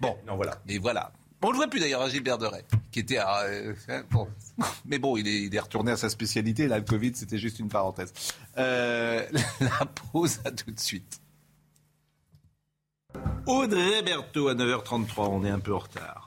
bon, 0.01 0.17
non 0.27 0.37
voilà. 0.37 0.59
Et 0.69 0.79
voilà. 0.79 1.11
On 1.47 1.51
le 1.51 1.57
voit 1.57 1.67
plus 1.67 1.79
d'ailleurs 1.79 2.01
à 2.01 2.09
Gilbert 2.09 2.39
Deray, 2.39 2.65
qui 2.91 3.01
était 3.01 3.19
à, 3.19 3.43
euh, 3.43 3.75
hein. 3.91 4.03
Mais 4.87 4.99
bon, 4.99 5.19
il 5.19 5.55
est, 5.55 5.61
retourné 5.61 5.93
à 5.93 5.97
sa 5.99 6.09
spécialité. 6.09 6.69
Là, 6.69 6.79
le 6.79 6.85
Covid, 6.85 7.13
c'était 7.15 7.37
juste 7.37 7.59
une 7.59 7.69
parenthèse. 7.69 8.15
Euh, 8.57 9.23
la 9.61 9.85
pause, 9.85 10.41
à 10.47 10.51
tout 10.51 10.71
de 10.71 10.81
suite. 10.81 11.21
Audrey 13.45 14.01
Berthaud 14.01 14.49
à 14.49 14.55
9h33, 14.55 15.29
on 15.29 15.45
est 15.45 15.51
un 15.51 15.59
peu 15.59 15.75
en 15.75 15.81
retard. 15.81 16.24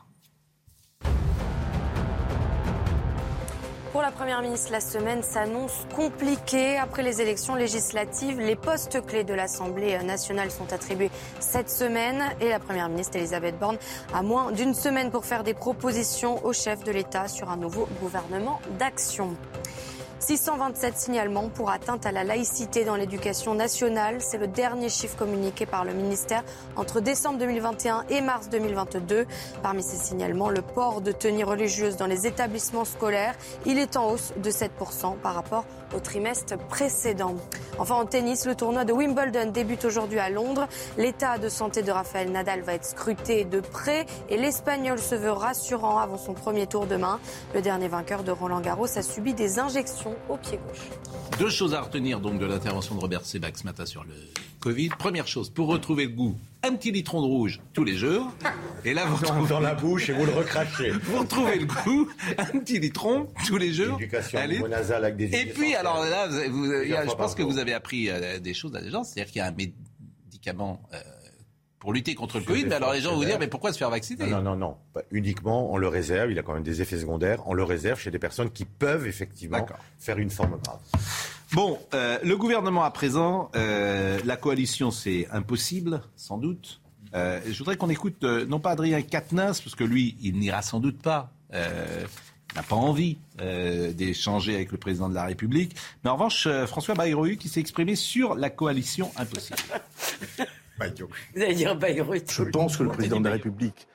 Pour 3.98 4.04
la 4.04 4.12
Première 4.12 4.44
ministre, 4.44 4.72
la 4.72 4.80
semaine 4.80 5.24
s'annonce 5.24 5.88
compliquée. 5.96 6.78
Après 6.78 7.02
les 7.02 7.20
élections 7.20 7.56
législatives, 7.56 8.40
les 8.40 8.56
postes 8.56 9.04
clés 9.04 9.24
de 9.24 9.34
l'Assemblée 9.34 9.98
nationale 10.04 10.52
sont 10.52 10.72
attribués 10.72 11.10
cette 11.40 11.72
semaine 11.72 12.22
et 12.40 12.50
la 12.50 12.60
Première 12.60 12.90
ministre 12.90 13.18
Elisabeth 13.18 13.58
Borne 13.58 13.80
a 14.14 14.22
moins 14.22 14.52
d'une 14.52 14.76
semaine 14.76 15.10
pour 15.10 15.26
faire 15.26 15.44
des 15.44 15.56
propositions 15.56 16.46
au 16.46 16.54
chef 16.54 16.84
de 16.84 16.92
l'État 16.92 17.28
sur 17.28 17.50
un 17.50 17.58
nouveau 17.58 17.90
gouvernement 18.00 18.60
d'action. 18.78 19.36
627 20.20 20.98
signalements 20.98 21.50
pour 21.50 21.70
atteinte 21.70 22.06
à 22.06 22.12
la 22.12 22.24
laïcité 22.24 22.86
dans 22.86 22.96
l'éducation 22.96 23.54
nationale. 23.54 24.18
C'est 24.20 24.38
le 24.38 24.48
dernier 24.48 24.90
chiffre 24.90 25.16
communiqué 25.16 25.66
par 25.66 25.86
le 25.86 25.94
ministère 25.94 26.44
entre 26.76 27.02
décembre 27.02 27.38
2021 27.40 28.06
et 28.10 28.22
mars 28.22 28.50
2022. 28.50 29.26
Parmi 29.62 29.84
ces 29.84 29.98
signalements, 29.98 30.50
le 30.50 30.62
port 30.62 31.02
de 31.02 31.12
tenues 31.12 31.44
religieuses 31.44 31.98
dans 31.98 32.08
les 32.08 32.26
établissements 32.26 32.86
scolaires, 32.86 33.36
il 33.66 33.78
est 33.78 33.96
en 33.96 34.10
hausse 34.10 34.34
de 34.38 34.50
7% 34.50 35.18
par 35.18 35.36
rapport 35.36 35.66
au 35.96 36.00
trimestre 36.00 36.58
précédent. 36.58 37.36
Enfin, 37.78 37.96
en 37.96 38.06
tennis, 38.06 38.46
le 38.46 38.56
tournoi 38.56 38.86
de 38.86 38.94
Wimbledon 38.94 39.52
débute 39.52 39.86
aujourd'hui 39.86 40.20
à 40.20 40.30
Londres. 40.30 40.68
L'état 40.98 41.38
de 41.38 41.48
santé 41.48 41.84
de 41.84 41.92
Rafael 41.92 42.32
Nadal 42.32 42.62
va 42.62 42.74
être 42.74 42.86
scruté 42.86 43.46
de 43.46 43.60
près 43.60 44.06
et 44.30 44.38
l'Espagnol 44.38 45.00
se 45.00 45.16
veut 45.16 45.32
rassurant 45.32 46.00
avant 46.00 46.18
son 46.18 46.34
premier 46.34 46.66
tour 46.66 46.88
demain. 46.88 47.20
Le 47.54 47.62
dernier 47.62 47.88
vainqueur 47.88 48.24
de 48.24 48.32
Roland 48.32 48.62
Garros 48.62 48.98
a 48.98 49.02
subi 49.02 49.34
des 49.34 49.60
injections 49.60 50.07
au 50.30 50.38
pied 50.38 50.58
gauche. 50.58 50.88
Deux 51.40 51.50
choses 51.50 51.74
à 51.74 51.82
retenir 51.82 52.20
donc 52.20 52.40
de 52.40 52.46
l'intervention 52.46 52.96
de 52.96 53.00
Robert 53.00 53.26
Sebac 53.26 53.58
ce 53.58 53.64
matin 53.64 53.86
sur 53.86 54.04
le 54.04 54.14
Covid. 54.60 54.90
Première 54.90 55.28
chose, 55.28 55.50
pour 55.50 55.68
retrouver 55.68 56.06
le 56.06 56.12
goût, 56.12 56.38
un 56.64 56.76
petit 56.76 56.92
litron 56.92 57.22
de 57.22 57.28
rouge 57.28 57.62
tous 57.74 57.84
les 57.84 57.96
jours. 57.96 58.32
Et 58.84 58.94
là, 58.94 59.06
vous 59.06 59.16
retrouvez 59.16 59.48
dans 59.50 59.60
la 59.60 59.76
bouche 59.76 60.10
et 60.10 60.14
vous 60.14 60.26
le 60.26 60.34
recrachez. 60.34 60.92
Vous 61.04 61.20
retrouvez 61.20 61.60
le 61.60 61.66
goût, 61.66 62.10
un 62.38 62.60
petit 62.60 62.80
litron 62.80 63.28
tous 63.46 63.58
les 63.58 63.72
jours. 63.72 64.00
Éducation 64.00 64.40
nasale 64.68 65.06
avec 65.06 65.18
des 65.18 65.36
Et 65.36 65.46
puis, 65.46 65.76
alors 65.76 66.04
là, 66.04 66.28
je 66.30 67.16
pense 67.16 67.36
que 67.36 67.44
vous 67.44 67.60
avez 67.60 67.74
appris 67.74 68.10
euh, 68.10 68.40
des 68.40 68.54
choses 68.54 68.76
à 68.76 68.82
des 68.82 68.90
gens. 68.90 69.04
C'est-à-dire 69.04 69.32
qu'il 69.32 69.40
y 69.40 69.44
a 69.44 69.48
un 69.48 69.52
médicament. 69.52 70.82
Euh, 70.94 70.98
pour 71.80 71.94
lutter 71.94 72.16
contre 72.16 72.40
le 72.40 72.44
Covid. 72.44 72.66
Mais 72.66 72.76
alors 72.76 72.94
les 72.94 73.02
gens 73.02 73.12
vont 73.12 73.18
vous 73.18 73.26
dire, 73.26 73.40
mais 73.40 73.48
pourquoi 73.48 73.72
se 73.72 73.78
faire 73.78 73.90
vacciner? 73.90 74.28
Non, 74.28 74.42
non, 74.42 74.56
non. 74.56 74.78
uniquement, 75.12 75.72
on 75.72 75.78
le 75.78 75.88
réserve. 75.88 76.32
Il 76.32 76.40
a 76.40 76.44
quand 76.44 76.54
même 76.54 76.64
des 76.64 76.82
effets 76.82 76.98
secondaires. 76.98 77.42
On 77.46 77.54
le 77.54 77.64
réserve 77.64 78.00
chez 78.00 78.12
des 78.12 78.20
personnes 78.20 78.50
qui 78.50 78.66
peuvent 78.66 79.08
effectivement 79.08 79.66
faire 80.00 80.18
une 80.18 80.30
forme 80.30 80.60
grave. 80.64 80.80
Bon, 81.54 81.80
euh, 81.94 82.18
le 82.24 82.36
gouvernement 82.36 82.84
à 82.84 82.92
présent, 82.92 83.50
euh, 83.56 84.20
la 84.26 84.36
coalition, 84.36 84.92
c'est 84.92 85.28
impossible, 85.32 86.02
sans 86.16 86.38
doute. 86.38 86.82
Euh, 87.14 87.40
je 87.50 87.58
voudrais 87.58 87.78
qu'on 87.78 87.90
écoute, 87.90 88.24
non 88.24 88.60
pas 88.60 88.72
Adrien 88.72 89.02
Quatennens, 89.02 89.62
parce 89.62 89.76
que 89.76 89.86
lui, 89.86 90.18
il 90.22 90.40
n'ira 90.40 90.62
sans 90.62 90.80
doute 90.80 91.02
pas. 91.02 91.32
il 91.54 92.56
n'a 92.56 92.64
pas 92.64 92.76
envie 92.76 93.18
d'échanger 93.94 94.56
avec 94.56 94.72
le 94.72 94.78
président 94.78 95.10
de 95.10 95.16
la 95.16 95.24
République. 95.24 95.76
Mais 96.04 96.10
en 96.10 96.16
revanche, 96.16 96.48
François 96.66 96.96
Bayrou 96.96 97.36
qui 97.38 97.48
s'est 97.50 97.62
exprimé 97.62 97.96
sur 97.96 98.36
la 98.36 98.50
coalition 98.50 99.12
impossible. 99.16 99.60
Vous 100.80 101.42
allez 101.42 101.56
dire 101.56 101.76
Bayreuth. 101.76 102.32
Je 102.32 102.44
pense 102.44 102.78
que 102.78 102.84
le 102.84 102.90
président 102.90 103.20
de 103.20 103.26
la 103.26 103.32
République 103.32 103.88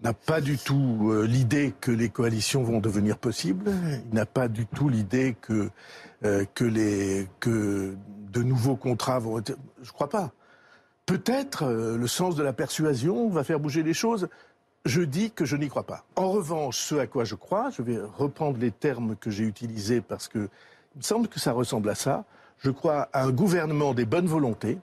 n'a 0.00 0.12
pas 0.12 0.40
du 0.40 0.58
tout 0.58 1.12
l'idée 1.26 1.74
que 1.80 1.90
les 1.90 2.08
coalitions 2.08 2.62
vont 2.62 2.78
devenir 2.78 3.18
possibles. 3.18 3.72
Il 4.10 4.14
n'a 4.14 4.26
pas 4.26 4.48
du 4.48 4.66
tout 4.66 4.88
l'idée 4.88 5.36
que 5.40 5.70
euh, 6.24 6.44
que, 6.52 6.64
les, 6.64 7.28
que 7.38 7.94
de 8.32 8.42
nouveaux 8.42 8.74
contrats 8.74 9.20
vont 9.20 9.38
être... 9.38 9.56
Je 9.82 9.92
crois 9.92 10.08
pas. 10.08 10.32
Peut-être 11.06 11.62
euh, 11.62 11.96
le 11.96 12.06
sens 12.08 12.34
de 12.34 12.42
la 12.42 12.52
persuasion 12.52 13.28
va 13.28 13.44
faire 13.44 13.60
bouger 13.60 13.84
les 13.84 13.94
choses. 13.94 14.28
Je 14.84 15.02
dis 15.02 15.30
que 15.30 15.44
je 15.44 15.54
n'y 15.54 15.68
crois 15.68 15.86
pas. 15.86 16.04
En 16.16 16.32
revanche, 16.32 16.78
ce 16.78 16.96
à 16.96 17.06
quoi 17.06 17.22
je 17.22 17.36
crois, 17.36 17.70
je 17.70 17.82
vais 17.82 17.98
reprendre 18.16 18.58
les 18.58 18.72
termes 18.72 19.14
que 19.14 19.30
j'ai 19.30 19.44
utilisés 19.44 20.00
parce 20.00 20.26
que 20.26 20.48
il 20.96 20.98
me 20.98 21.02
semble 21.02 21.28
que 21.28 21.38
ça 21.38 21.52
ressemble 21.52 21.88
à 21.88 21.94
ça. 21.94 22.24
Je 22.58 22.72
crois 22.72 23.08
à 23.12 23.22
un 23.22 23.30
gouvernement 23.30 23.94
des 23.94 24.04
bonnes 24.04 24.26
volontés 24.26 24.78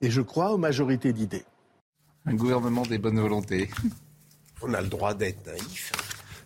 et 0.00 0.10
je 0.10 0.20
crois 0.20 0.52
aux 0.52 0.58
majorités 0.58 1.12
d'idées. 1.12 1.44
Un 2.26 2.34
gouvernement 2.34 2.82
des 2.82 2.98
bonnes 2.98 3.20
volontés. 3.20 3.70
On 4.62 4.74
a 4.74 4.80
le 4.80 4.88
droit 4.88 5.14
d'être 5.14 5.46
naïf. 5.46 5.92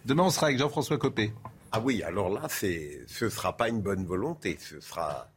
Demain, 0.04 0.24
on 0.24 0.30
sera 0.30 0.46
avec 0.46 0.58
Jean-François 0.58 0.98
Copé. 0.98 1.32
Ah 1.72 1.80
oui, 1.80 2.02
alors 2.04 2.28
là, 2.28 2.42
c'est, 2.48 3.00
ce 3.08 3.24
ne 3.24 3.30
sera 3.30 3.56
pas 3.56 3.68
une 3.68 3.80
bonne 3.80 4.04
volonté, 4.04 4.56
ce 4.60 4.78
sera 4.80 5.28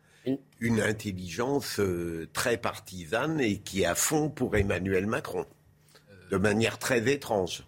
une 0.60 0.82
intelligence 0.82 1.80
euh, 1.80 2.30
très 2.34 2.58
partisane 2.58 3.40
et 3.40 3.58
qui 3.60 3.82
est 3.82 3.86
à 3.86 3.96
fond 3.96 4.30
pour 4.30 4.56
Emmanuel 4.56 5.08
Macron, 5.08 5.46
de 6.30 6.38
manière 6.38 6.78
très 6.78 7.12
étrange. 7.12 7.64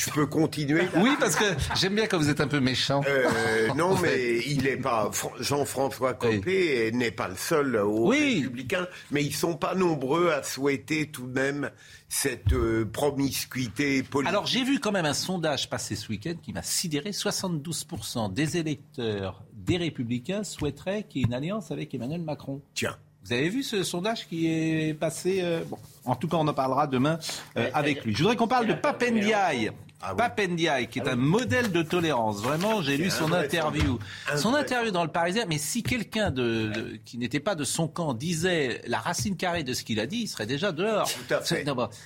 Je 0.00 0.10
peux 0.10 0.26
continuer 0.26 0.82
Oui, 0.96 1.10
parce 1.18 1.34
que 1.34 1.44
j'aime 1.74 1.96
bien 1.96 2.06
quand 2.06 2.18
vous 2.18 2.30
êtes 2.30 2.40
un 2.40 2.46
peu 2.46 2.60
méchant. 2.60 3.02
Euh, 3.08 3.74
non, 3.74 3.96
mais 3.98 4.38
il 4.46 4.62
n'est 4.62 4.76
pas. 4.76 5.10
Jean-François 5.40 6.14
Copé 6.14 6.92
n'est 6.92 7.10
pas 7.10 7.26
le 7.26 7.34
seul 7.34 7.74
aux 7.74 8.06
Républicains, 8.06 8.86
mais 9.10 9.24
ils 9.24 9.34
sont 9.34 9.56
pas 9.56 9.74
nombreux 9.74 10.30
à 10.30 10.44
souhaiter 10.44 11.08
tout 11.08 11.26
de 11.26 11.32
même 11.32 11.70
cette 12.08 12.52
euh, 12.52 12.84
promiscuité 12.84 14.04
politique. 14.04 14.28
Alors 14.32 14.46
j'ai 14.46 14.62
vu 14.62 14.78
quand 14.78 14.92
même 14.92 15.04
un 15.04 15.14
sondage 15.14 15.68
passé 15.68 15.96
ce 15.96 16.08
week-end 16.10 16.34
qui 16.40 16.52
m'a 16.52 16.62
sidéré 16.62 17.10
72% 17.10 18.32
des 18.32 18.56
électeurs 18.56 19.42
des 19.52 19.78
Républicains 19.78 20.44
souhaiteraient 20.44 21.06
qu'il 21.08 21.22
y 21.22 21.24
ait 21.24 21.26
une 21.26 21.34
alliance 21.34 21.72
avec 21.72 21.92
Emmanuel 21.92 22.22
Macron. 22.22 22.62
Tiens. 22.72 22.96
Vous 23.24 23.32
avez 23.32 23.48
vu 23.48 23.64
ce 23.64 23.82
sondage 23.82 24.28
qui 24.28 24.46
est 24.46 24.94
passé 24.94 25.40
euh, 25.42 25.64
bon, 25.68 25.76
En 26.04 26.14
tout 26.14 26.28
cas, 26.28 26.36
on 26.36 26.46
en 26.46 26.54
parlera 26.54 26.86
demain 26.86 27.18
avec 27.74 28.04
lui. 28.04 28.14
Je 28.14 28.18
voudrais 28.18 28.36
qu'on 28.36 28.46
parle 28.46 28.68
de 28.68 28.74
Papendiaï. 28.74 29.72
Ah 30.00 30.14
Papendiaï, 30.14 30.86
qui 30.86 31.00
est 31.00 31.08
ah 31.08 31.12
un 31.12 31.16
modèle 31.16 31.72
de 31.72 31.82
tolérance. 31.82 32.40
Vraiment, 32.40 32.82
j'ai 32.82 32.96
lu 32.96 33.10
son 33.10 33.32
interview. 33.32 33.98
Son 34.36 34.54
interview 34.54 34.92
dans 34.92 35.02
le 35.02 35.10
Parisien. 35.10 35.44
Mais 35.48 35.58
si 35.58 35.82
quelqu'un 35.82 36.30
de, 36.30 36.98
qui 37.04 37.18
n'était 37.18 37.40
pas 37.40 37.56
de 37.56 37.64
son 37.64 37.88
camp 37.88 38.14
disait 38.14 38.80
la 38.86 38.98
racine 38.98 39.36
carrée 39.36 39.64
de 39.64 39.72
ce 39.72 39.82
qu'il 39.82 39.98
a 39.98 40.06
dit, 40.06 40.18
il 40.22 40.28
serait 40.28 40.46
déjà 40.46 40.70
dehors. 40.70 41.10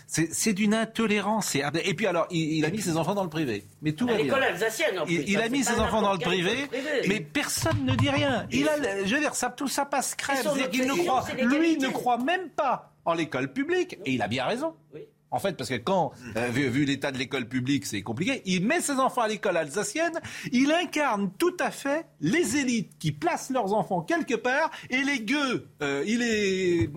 C'est 0.08 0.52
d'une 0.54 0.74
intolérance. 0.74 1.54
Et 1.54 1.94
puis 1.94 2.06
alors, 2.06 2.26
il, 2.30 2.64
a 2.64 2.70
mis 2.70 2.80
ses 2.80 2.96
enfants 2.96 3.14
dans 3.14 3.24
le 3.24 3.30
privé. 3.30 3.64
Mais 3.82 3.92
tout 3.92 4.08
à 4.08 4.14
l'école 4.14 4.42
alsacienne. 4.42 4.98
En 4.98 5.04
plus, 5.04 5.24
il, 5.26 5.40
a 5.40 5.48
mis 5.50 5.62
ses 5.62 5.78
enfants 5.78 6.00
dans 6.00 6.12
le 6.12 6.18
privé, 6.18 6.68
mais 7.08 7.20
personne 7.20 7.84
ne 7.84 7.94
dit 7.94 8.10
rien. 8.10 8.46
Il 8.50 8.68
a, 8.68 9.04
je 9.04 9.14
veux 9.14 9.20
dire, 9.20 9.34
ça, 9.34 9.50
tout 9.50 9.68
ça 9.68 9.84
passe 9.84 10.14
crème. 10.14 10.38
Il 10.72 10.86
ne 10.86 10.94
croit, 10.94 11.26
lui 11.42 11.76
ne 11.76 11.88
croit 11.88 12.18
même 12.18 12.48
pas 12.48 12.94
en 13.04 13.12
l'école 13.12 13.52
publique. 13.52 13.98
Et 14.06 14.12
il 14.12 14.22
a 14.22 14.28
bien 14.28 14.46
raison. 14.46 14.74
Oui. 14.94 15.02
En 15.32 15.38
fait, 15.38 15.56
parce 15.56 15.70
que 15.70 15.76
quand, 15.76 16.12
euh, 16.36 16.48
vu, 16.48 16.84
l'état 16.84 17.10
de 17.10 17.16
l'école 17.16 17.48
publique, 17.48 17.86
c'est 17.86 18.02
compliqué, 18.02 18.42
il 18.44 18.66
met 18.66 18.82
ses 18.82 18.92
enfants 18.92 19.22
à 19.22 19.28
l'école 19.28 19.56
alsacienne, 19.56 20.20
il 20.52 20.70
incarne 20.70 21.32
tout 21.38 21.56
à 21.58 21.70
fait 21.70 22.04
les 22.20 22.58
élites 22.58 22.92
qui 22.98 23.12
placent 23.12 23.48
leurs 23.48 23.72
enfants 23.72 24.02
quelque 24.02 24.34
part 24.34 24.70
et 24.90 24.98
les 24.98 25.20
gueux, 25.20 25.68
euh, 25.82 26.04
il, 26.06 26.22
est, 26.22 26.90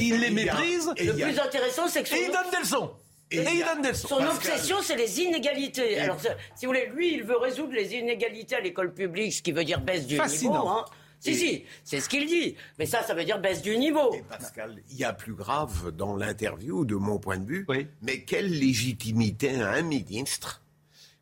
il 0.00 0.18
les 0.18 0.30
méprise. 0.30 0.90
le 0.98 1.12
plus 1.12 1.38
intéressant, 1.38 1.88
c'est 1.88 2.02
que... 2.02 2.14
Et 2.14 2.24
il 2.24 2.32
donne 2.32 2.50
des 2.50 2.58
leçons. 2.60 2.90
Et, 3.30 3.36
il 3.36 3.64
donne 3.64 3.82
des 3.82 3.88
leçons. 3.90 4.08
Son 4.08 4.26
obsession, 4.26 4.76
c'est 4.82 4.96
les 4.96 5.20
inégalités. 5.20 5.98
Alors, 5.98 6.18
si 6.54 6.64
vous 6.64 6.72
voulez, 6.72 6.88
lui, 6.94 7.14
il 7.14 7.22
veut 7.22 7.36
résoudre 7.36 7.74
les 7.74 7.94
inégalités 7.94 8.56
à 8.56 8.60
l'école 8.60 8.94
publique, 8.94 9.34
ce 9.34 9.42
qui 9.42 9.52
veut 9.52 9.64
dire 9.64 9.80
baisse 9.82 10.06
du 10.06 10.18
niveau. 10.18 10.54
Hein. 10.54 10.86
Si, 11.22 11.36
si, 11.36 11.64
c'est 11.84 12.00
ce 12.00 12.08
qu'il 12.08 12.26
dit. 12.26 12.56
Mais 12.80 12.86
ça, 12.86 13.04
ça 13.04 13.14
veut 13.14 13.24
dire 13.24 13.40
baisse 13.40 13.62
du 13.62 13.78
niveau. 13.78 14.12
Et 14.12 14.22
Pascal, 14.22 14.82
il 14.90 14.96
y 14.96 15.04
a 15.04 15.12
plus 15.12 15.34
grave 15.34 15.92
dans 15.92 16.16
l'interview, 16.16 16.84
de 16.84 16.96
mon 16.96 17.20
point 17.20 17.38
de 17.38 17.46
vue. 17.46 17.64
Mais 18.02 18.22
quelle 18.22 18.50
légitimité 18.50 19.54
a 19.60 19.70
un 19.70 19.82
ministre 19.82 20.62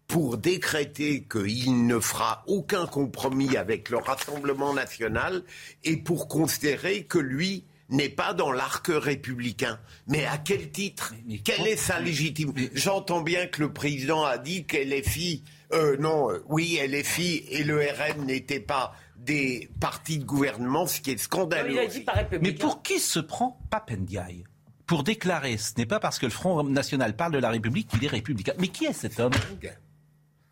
pour 0.07 0.39
décréter 0.39 1.25
qu'il 1.31 1.87
ne 1.87 2.01
fera 2.01 2.45
aucun 2.47 2.87
compromis 2.87 3.59
avec 3.59 3.91
le 3.91 3.99
Rassemblement 3.99 4.73
national 4.73 5.43
et 5.85 5.99
pour 5.99 6.29
considérer 6.29 7.05
que 7.05 7.19
lui 7.19 7.65
n'est 7.91 8.09
pas 8.09 8.33
dans 8.33 8.53
l'arc 8.53 8.87
républicain? 8.89 9.79
Mais 10.07 10.25
à 10.25 10.39
quel 10.39 10.71
titre? 10.71 11.13
Quelle 11.45 11.67
est 11.67 11.77
sa 11.77 12.01
légitimité? 12.01 12.71
J'entends 12.73 13.21
bien 13.21 13.47
que 13.49 13.61
le 13.61 13.71
président 13.71 14.25
a 14.25 14.39
dit 14.39 14.65
qu'elle 14.65 14.95
est 14.95 15.07
fille. 15.07 15.43
Euh, 15.73 15.99
non, 15.99 16.31
euh, 16.31 16.43
oui, 16.49 16.79
elle 16.81 16.95
est 16.95 17.05
fille 17.05 17.45
et 17.51 17.63
le 17.65 17.79
RN 17.79 18.25
n'était 18.25 18.59
pas 18.61 18.93
des 19.25 19.71
partis 19.81 20.19
de 20.19 20.25
gouvernement, 20.25 20.87
ce 20.87 21.01
qui 21.01 21.11
est 21.11 21.19
scandaleux. 21.19 21.79
Mais 22.41 22.53
pour 22.53 22.83
qui 22.83 22.99
se 22.99 23.21
prend 23.21 23.61
Papendiaï 23.71 24.45
Pour 24.87 25.05
déclarer, 25.05 25.57
ce 25.57 25.73
n'est 25.77 25.87
pas 25.87 26.01
parce 26.01 26.19
que 26.19 26.27
le 26.27 26.33
Front 26.33 26.63
National 26.65 27.15
parle 27.15 27.33
de 27.33 27.39
la 27.39 27.51
République 27.51 27.89
qu'il 27.89 28.05
est 28.05 28.09
républicain. 28.09 28.53
Mais 28.59 28.69
qui 28.69 28.87
est 28.87 28.93
cet 28.93 29.21
homme 29.21 29.33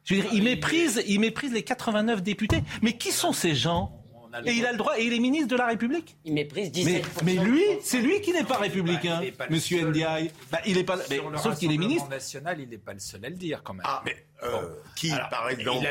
Je 0.04 0.14
veux 0.14 0.22
dire, 0.22 0.30
il 0.32 0.42
méprise, 0.42 1.02
il 1.06 1.20
méprise 1.20 1.52
les 1.52 1.62
89 1.62 2.22
députés. 2.22 2.62
Mais 2.82 2.96
qui 2.96 3.10
sont 3.10 3.32
ces 3.32 3.54
gens? 3.54 3.97
Et 4.44 4.52
il 4.52 4.66
a 4.66 4.72
le 4.72 4.78
droit, 4.78 4.98
et 4.98 5.04
il 5.04 5.12
est 5.12 5.18
ministre 5.18 5.48
de 5.48 5.56
la 5.56 5.66
République 5.66 6.16
Il 6.24 6.34
méprise 6.34 6.70
17%. 6.70 7.02
Mais, 7.24 7.34
lui, 7.34 7.62
c'est 7.82 8.00
lui 8.00 8.20
qui 8.20 8.32
n'est 8.32 8.44
pas 8.44 8.56
républicain, 8.58 9.20
bah, 9.38 9.46
monsieur 9.50 9.82
Ndiaye. 9.86 10.30
Bah, 10.50 10.58
il 10.66 10.78
est 10.78 10.84
pas, 10.84 10.96
mais, 11.10 11.20
sauf 11.42 11.58
qu'il 11.58 11.72
est 11.72 11.78
ministre. 11.78 12.08
national, 12.08 12.60
il 12.60 12.68
n'est 12.68 12.78
pas 12.78 12.92
le 12.92 13.00
seul 13.00 13.24
à 13.24 13.28
le 13.28 13.36
dire 13.36 13.62
quand 13.62 13.74
même. 13.74 13.82
Ah, 13.86 14.02
mais 14.04 14.16
euh, 14.44 14.68
qui, 14.94 15.10
par 15.30 15.48
exemple 15.50 15.86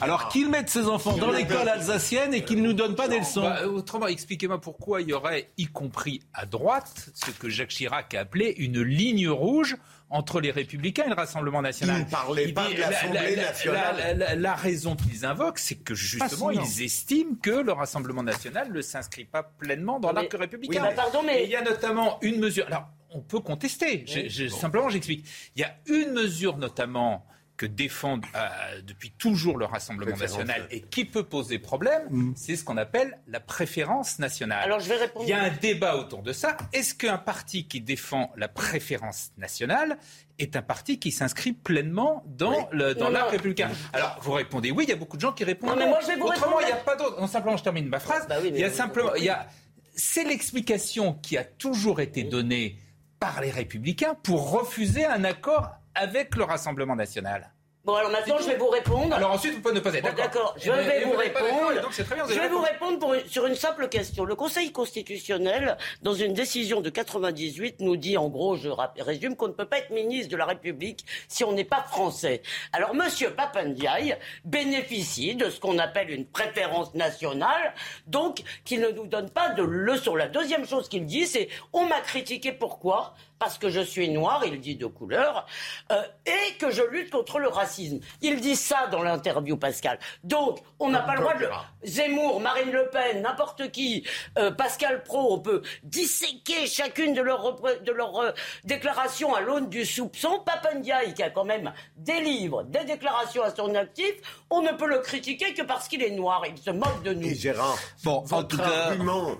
Alors 0.00 0.28
qu'il 0.28 0.48
mette 0.48 0.70
ses 0.70 0.86
enfants 0.86 1.16
dans 1.16 1.32
l'école 1.32 1.68
alsacienne 1.68 2.32
et 2.32 2.44
qu'il 2.44 2.62
ne 2.62 2.68
nous 2.68 2.72
donne 2.72 2.94
pas 2.94 3.08
des 3.08 3.18
leçons. 3.18 3.42
Bah, 3.42 3.66
autrement, 3.66 4.06
expliquez-moi 4.06 4.60
pourquoi 4.60 5.00
il 5.00 5.08
y 5.08 5.12
aurait, 5.12 5.48
y 5.56 5.66
compris 5.66 6.20
à 6.32 6.46
droite, 6.46 7.10
ce 7.14 7.30
que 7.32 7.48
Jacques 7.48 7.70
Chirac 7.70 8.14
a 8.14 8.20
appelé 8.20 8.54
une 8.58 8.82
ligne 8.82 9.28
rouge 9.28 9.76
entre 10.10 10.40
les 10.40 10.50
Républicains 10.50 11.04
et 11.04 11.08
le 11.08 11.14
Rassemblement 11.14 11.62
national. 11.62 12.00
Ils 12.00 12.04
ne 12.06 12.10
parlaient 12.10 12.52
pas 12.52 12.68
de 12.68 12.78
l'Assemblée 12.78 13.36
nationale. 13.36 14.38
La, 14.38 14.54
raison 14.54 14.96
qu'ils 14.96 15.24
invoquent, 15.24 15.58
c'est 15.58 15.76
que 15.76 15.94
justement, 15.94 16.50
ils 16.50 16.82
estiment 16.82 17.36
que 17.42 17.50
le 17.50 17.72
Rassemblement 17.72 18.22
national 18.22 18.72
ne 18.72 18.80
s'inscrit 18.80 19.24
pas 19.24 19.42
pleinement 19.42 20.00
dans 20.00 20.12
l'arc 20.12 20.32
républicain. 20.32 20.84
Oui, 20.88 20.94
pardon, 20.96 21.22
mais... 21.24 21.44
il 21.44 21.50
y 21.50 21.56
a 21.56 21.62
notamment 21.62 22.18
une 22.22 22.40
mesure. 22.40 22.66
Alors, 22.66 22.88
on 23.10 23.20
peut 23.20 23.40
contester. 23.40 24.04
Simplement, 24.48 24.88
j'explique. 24.88 25.26
Il 25.56 25.60
y 25.60 25.64
a 25.64 25.76
une 25.86 26.12
mesure 26.12 26.56
notamment 26.56 27.26
que 27.58 27.66
défend 27.66 28.20
euh, 28.34 28.48
depuis 28.86 29.10
toujours 29.10 29.58
le 29.58 29.66
Rassemblement 29.66 30.16
national 30.16 30.66
et 30.70 30.80
qui 30.80 31.04
peut 31.04 31.24
poser 31.24 31.58
problème, 31.58 32.04
mm. 32.08 32.32
c'est 32.36 32.56
ce 32.56 32.64
qu'on 32.64 32.78
appelle 32.78 33.18
la 33.26 33.40
préférence 33.40 34.18
nationale. 34.18 34.62
Alors 34.62 34.80
je 34.80 34.88
vais 34.88 34.96
répondre. 34.96 35.26
Il 35.26 35.28
y 35.28 35.34
a 35.34 35.42
un 35.42 35.50
débat 35.50 35.96
autour 35.96 36.22
de 36.22 36.32
ça. 36.32 36.56
Est-ce 36.72 36.94
qu'un 36.94 37.18
parti 37.18 37.66
qui 37.66 37.80
défend 37.80 38.32
la 38.36 38.48
préférence 38.48 39.32
nationale 39.36 39.98
est 40.38 40.54
un 40.54 40.62
parti 40.62 41.00
qui 41.00 41.10
s'inscrit 41.10 41.52
pleinement 41.52 42.22
dans 42.26 42.68
le 42.70 42.94
dans 42.94 43.10
l'art 43.10 43.30
républicain? 43.30 43.70
Alors 43.92 44.16
vous 44.22 44.32
répondez 44.32 44.70
oui, 44.70 44.84
il 44.84 44.90
y 44.90 44.92
a 44.92 44.96
beaucoup 44.96 45.16
de 45.16 45.22
gens 45.22 45.32
qui 45.32 45.44
répondent 45.44 45.70
non. 45.70 45.76
Mais 45.76 45.88
moi, 45.88 45.98
je 46.00 46.06
vais 46.06 46.16
vous 46.16 46.28
Autrement, 46.28 46.60
il 46.60 46.66
n'y 46.66 46.72
a 46.72 46.76
pas 46.76 46.94
d'autre. 46.94 47.20
Non, 47.20 47.26
simplement, 47.26 47.56
je 47.56 47.64
termine 47.64 47.88
ma 47.88 47.98
phrase. 47.98 48.26
Bah 48.28 48.36
il 48.42 48.56
y 48.56 48.64
a 48.64 48.70
simplement, 48.70 49.14
il 49.16 49.24
y 49.24 49.28
a, 49.28 49.48
c'est 49.96 50.24
l'explication 50.24 51.14
qui 51.14 51.36
a 51.36 51.42
toujours 51.42 52.00
été 52.00 52.22
donnée 52.22 52.78
par 53.18 53.40
les 53.40 53.50
républicains 53.50 54.14
pour 54.22 54.52
refuser 54.52 55.04
un 55.04 55.24
accord 55.24 55.70
avec 55.98 56.36
le 56.36 56.44
Rassemblement 56.44 56.96
national. 56.96 57.50
Bon, 57.84 57.94
alors 57.94 58.10
maintenant, 58.10 58.36
je 58.38 58.48
vais 58.48 58.56
vous 58.56 58.68
répondre. 58.68 59.14
Alors 59.14 59.30
ensuite, 59.30 59.54
vous 59.54 59.62
pouvez 59.62 59.74
ne 59.74 59.80
pas 59.80 59.94
être 59.94 60.14
d'accord. 60.14 60.54
je 60.58 60.70
vais 60.70 61.04
vous 61.04 61.16
répondre. 61.16 61.90
je 61.90 62.38
vais 62.38 62.48
vous 62.48 62.60
répondre 62.60 63.16
sur 63.26 63.46
une 63.46 63.54
simple 63.54 63.88
question. 63.88 64.26
Le 64.26 64.34
Conseil 64.34 64.72
constitutionnel, 64.72 65.78
dans 66.02 66.12
une 66.12 66.34
décision 66.34 66.82
de 66.82 66.90
98, 66.90 67.80
nous 67.80 67.96
dit, 67.96 68.18
en 68.18 68.28
gros, 68.28 68.56
je 68.56 68.68
résume, 68.98 69.36
qu'on 69.36 69.48
ne 69.48 69.54
peut 69.54 69.64
pas 69.64 69.78
être 69.78 69.90
ministre 69.90 70.30
de 70.30 70.36
la 70.36 70.44
République 70.44 71.06
si 71.28 71.44
on 71.44 71.52
n'est 71.52 71.64
pas 71.64 71.82
français. 71.82 72.42
Alors, 72.74 72.94
Monsieur 72.94 73.30
Papandiaï 73.30 74.18
bénéficie 74.44 75.34
de 75.34 75.48
ce 75.48 75.58
qu'on 75.58 75.78
appelle 75.78 76.10
une 76.10 76.26
préférence 76.26 76.92
nationale, 76.94 77.72
donc 78.06 78.42
qu'il 78.66 78.80
ne 78.80 78.90
nous 78.90 79.06
donne 79.06 79.30
pas 79.30 79.48
de 79.50 79.62
leçon. 79.62 80.14
La 80.14 80.28
deuxième 80.28 80.66
chose 80.66 80.90
qu'il 80.90 81.06
dit, 81.06 81.26
c'est 81.26 81.48
on 81.72 81.86
m'a 81.86 82.00
critiqué 82.02 82.52
pourquoi? 82.52 83.14
Parce 83.38 83.58
que 83.58 83.68
je 83.68 83.80
suis 83.80 84.08
noir, 84.08 84.42
il 84.44 84.60
dit 84.60 84.76
de 84.76 84.86
couleur, 84.86 85.46
euh, 85.92 86.02
et 86.26 86.54
que 86.58 86.70
je 86.70 86.82
lutte 86.82 87.10
contre 87.10 87.38
le 87.38 87.48
racisme. 87.48 88.00
Il 88.20 88.40
dit 88.40 88.56
ça 88.56 88.86
dans 88.88 89.02
l'interview, 89.02 89.56
Pascal. 89.56 89.98
Donc, 90.24 90.58
on 90.78 90.90
n'a 90.90 91.00
pas 91.00 91.14
le 91.14 91.20
droit 91.20 91.34
de... 91.34 91.48
Zemmour, 91.84 92.40
Marine 92.40 92.72
Le 92.72 92.88
Pen, 92.90 93.22
n'importe 93.22 93.70
qui, 93.70 94.04
euh, 94.38 94.50
Pascal 94.50 95.02
Pro, 95.04 95.34
on 95.34 95.38
peut 95.38 95.62
disséquer 95.84 96.66
chacune 96.66 97.14
de 97.14 97.22
leurs 97.22 97.56
de 97.82 97.92
leur, 97.92 98.16
euh, 98.18 98.32
déclarations 98.64 99.34
à 99.34 99.40
l'aune 99.40 99.68
du 99.68 99.84
soupçon. 99.84 100.40
Papandiaï, 100.44 101.14
qui 101.14 101.22
a 101.22 101.30
quand 101.30 101.44
même 101.44 101.72
des 101.96 102.20
livres, 102.20 102.64
des 102.64 102.84
déclarations 102.84 103.42
à 103.42 103.54
son 103.54 103.74
actif, 103.74 104.12
on 104.50 104.62
ne 104.62 104.72
peut 104.72 104.88
le 104.88 104.98
critiquer 104.98 105.54
que 105.54 105.62
parce 105.62 105.88
qu'il 105.88 106.02
est 106.02 106.10
noir. 106.10 106.42
Il 106.48 106.58
se 106.58 106.70
moque 106.70 107.02
de 107.04 107.14
nous. 107.14 107.28
Et 107.28 107.34
Gérard, 107.34 107.78
bon, 108.02 108.22
votre 108.22 108.60
argument 108.60 109.36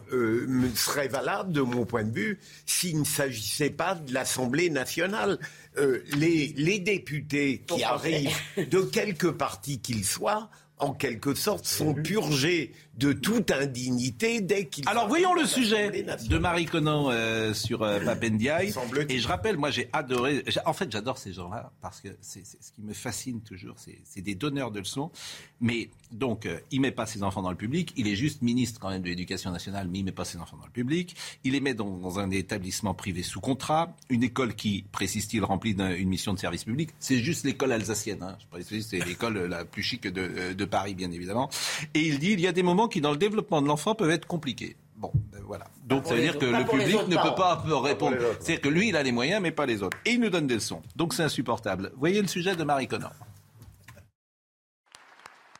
serait 0.75 1.09
valable, 1.09 1.53
de 1.53 1.61
mon 1.61 1.85
point 1.85 2.05
de 2.05 2.13
vue, 2.13 2.41
s'il 2.67 3.01
ne 3.01 3.05
s'agissait 3.05 3.71
pas 3.71 3.88
de 3.95 4.13
l'Assemblée 4.13 4.71
nationale. 4.71 5.39
Euh, 5.77 6.03
les, 6.17 6.55
les, 6.57 6.79
députés 6.79 7.65
qui 7.67 7.85
arrivent 7.85 8.37
de 8.57 8.81
quelque 8.81 9.29
parti 9.29 9.81
qu'ils 9.81 10.05
soient, 10.05 10.51
en 10.79 10.93
quelque 10.93 11.35
sorte, 11.35 11.67
sont 11.67 11.95
mhm. 11.95 12.03
purgés 12.03 12.73
de 12.99 13.13
toute 13.13 13.53
indignité 13.53 14.41
dès 14.41 14.67
qu'il. 14.67 14.89
Alors 14.89 15.07
voyons 15.07 15.33
le 15.33 15.47
sujet 15.47 16.05
de 16.29 16.39
Marie 16.39 16.67
Conan 16.67 17.11
euh, 17.11 17.55
sur 17.55 17.83
euh, 17.83 18.01
Papendiaï. 18.01 18.75
Et 19.09 19.19
je 19.21 19.29
rappelle, 19.29 19.57
moi 19.57 19.71
j'ai 19.71 19.89
adoré. 19.93 20.45
En 20.67 20.73
fait, 20.73 20.91
j'adore 20.91 21.17
ces 21.17 21.33
gens-là 21.33 21.71
parce 21.81 22.01
que 22.01 22.09
c'est 22.21 22.45
ce 22.45 22.73
qui 22.73 22.83
me 22.83 22.93
fascine 22.93 23.41
toujours. 23.41 23.77
C'est 24.05 24.21
des 24.21 24.35
donneurs 24.35 24.73
de 24.73 24.81
leçons. 24.81 25.11
Mais 25.61 25.91
donc, 26.11 26.47
euh, 26.47 26.59
il 26.71 26.81
met 26.81 26.91
pas 26.91 27.07
ses 27.07 27.23
enfants 27.23 27.43
dans 27.43 27.51
le 27.51 27.57
public. 27.57 27.93
Il 27.97 28.09
est 28.09 28.17
juste 28.17 28.43
ministre 28.43 28.81
quand 28.81 28.91
même 28.91 29.03
de 29.03 29.09
l'Éducation 29.09 29.53
nationale, 29.53 29.89
mais 29.89 29.99
il 29.99 30.05
met 30.05 30.13
pas 30.13 30.25
ses 30.25 30.39
enfants 30.39 30.57
dans 30.57 30.67
le 30.67 30.73
public. 30.73 31.15
Il 31.45 31.53
les 31.53 31.61
met 31.61 31.75
dans, 31.75 32.19
un 32.19 32.31
établissement 32.31 32.95
privé 32.95 33.23
sous 33.23 33.41
contrat, 33.41 33.95
une 34.09 34.23
école 34.23 34.55
qui, 34.55 34.85
précise-t-il, 34.91 35.45
remplit 35.45 35.73
une 35.73 36.09
mission 36.09 36.33
de 36.33 36.39
service 36.39 36.65
public. 36.65 36.91
C'est 36.99 37.19
juste 37.19 37.45
l'école 37.45 37.73
alsacienne. 37.73 38.23
Hein. 38.23 38.37
Je 38.41 38.47
précise, 38.47 38.89
c'est 38.89 39.05
l'école 39.05 39.39
la 39.47 39.65
plus 39.65 39.83
chic 39.83 40.07
de, 40.07 40.53
de 40.53 40.65
Paris, 40.65 40.95
bien 40.95 41.11
évidemment. 41.11 41.51
Et 41.95 42.01
il 42.01 42.19
dit, 42.19 42.33
il 42.33 42.41
y 42.41 42.47
a 42.47 42.53
des 42.53 42.63
moments 42.63 42.88
qui, 42.89 43.01
dans 43.01 43.13
le 43.13 43.17
développement 43.17 43.63
de 43.63 43.69
l'enfant, 43.69 43.95
peuvent 43.95 44.11
être 44.11 44.27
compliqués. 44.27 44.77
Bon, 44.97 45.13
ben 45.15 45.41
voilà. 45.47 45.67
Donc 45.85 46.07
ça 46.07 46.15
veut 46.15 46.23
dire 46.23 46.39
que 46.39 46.45
le 46.45 46.65
public 46.65 47.07
ne 47.09 47.17
peut 47.17 47.35
pas 47.37 47.63
répondre. 47.81 48.17
C'est-à-dire 48.41 48.61
que 48.61 48.69
lui, 48.69 48.89
il 48.89 48.97
a 48.97 49.03
les 49.03 49.13
moyens, 49.13 49.41
mais 49.41 49.53
pas 49.53 49.65
les 49.65 49.83
autres. 49.83 49.97
Et 50.05 50.13
il 50.13 50.21
nous 50.21 50.31
donne 50.31 50.49
des 50.49 50.55
leçons. 50.55 50.83
Donc 50.97 51.15
c'est 51.15 51.23
insupportable. 51.23 51.93
Voyez 51.97 52.21
le 52.21 52.27
sujet 52.27 52.57
de 52.57 52.65
Marie 52.65 52.89
Connor. 52.89 53.13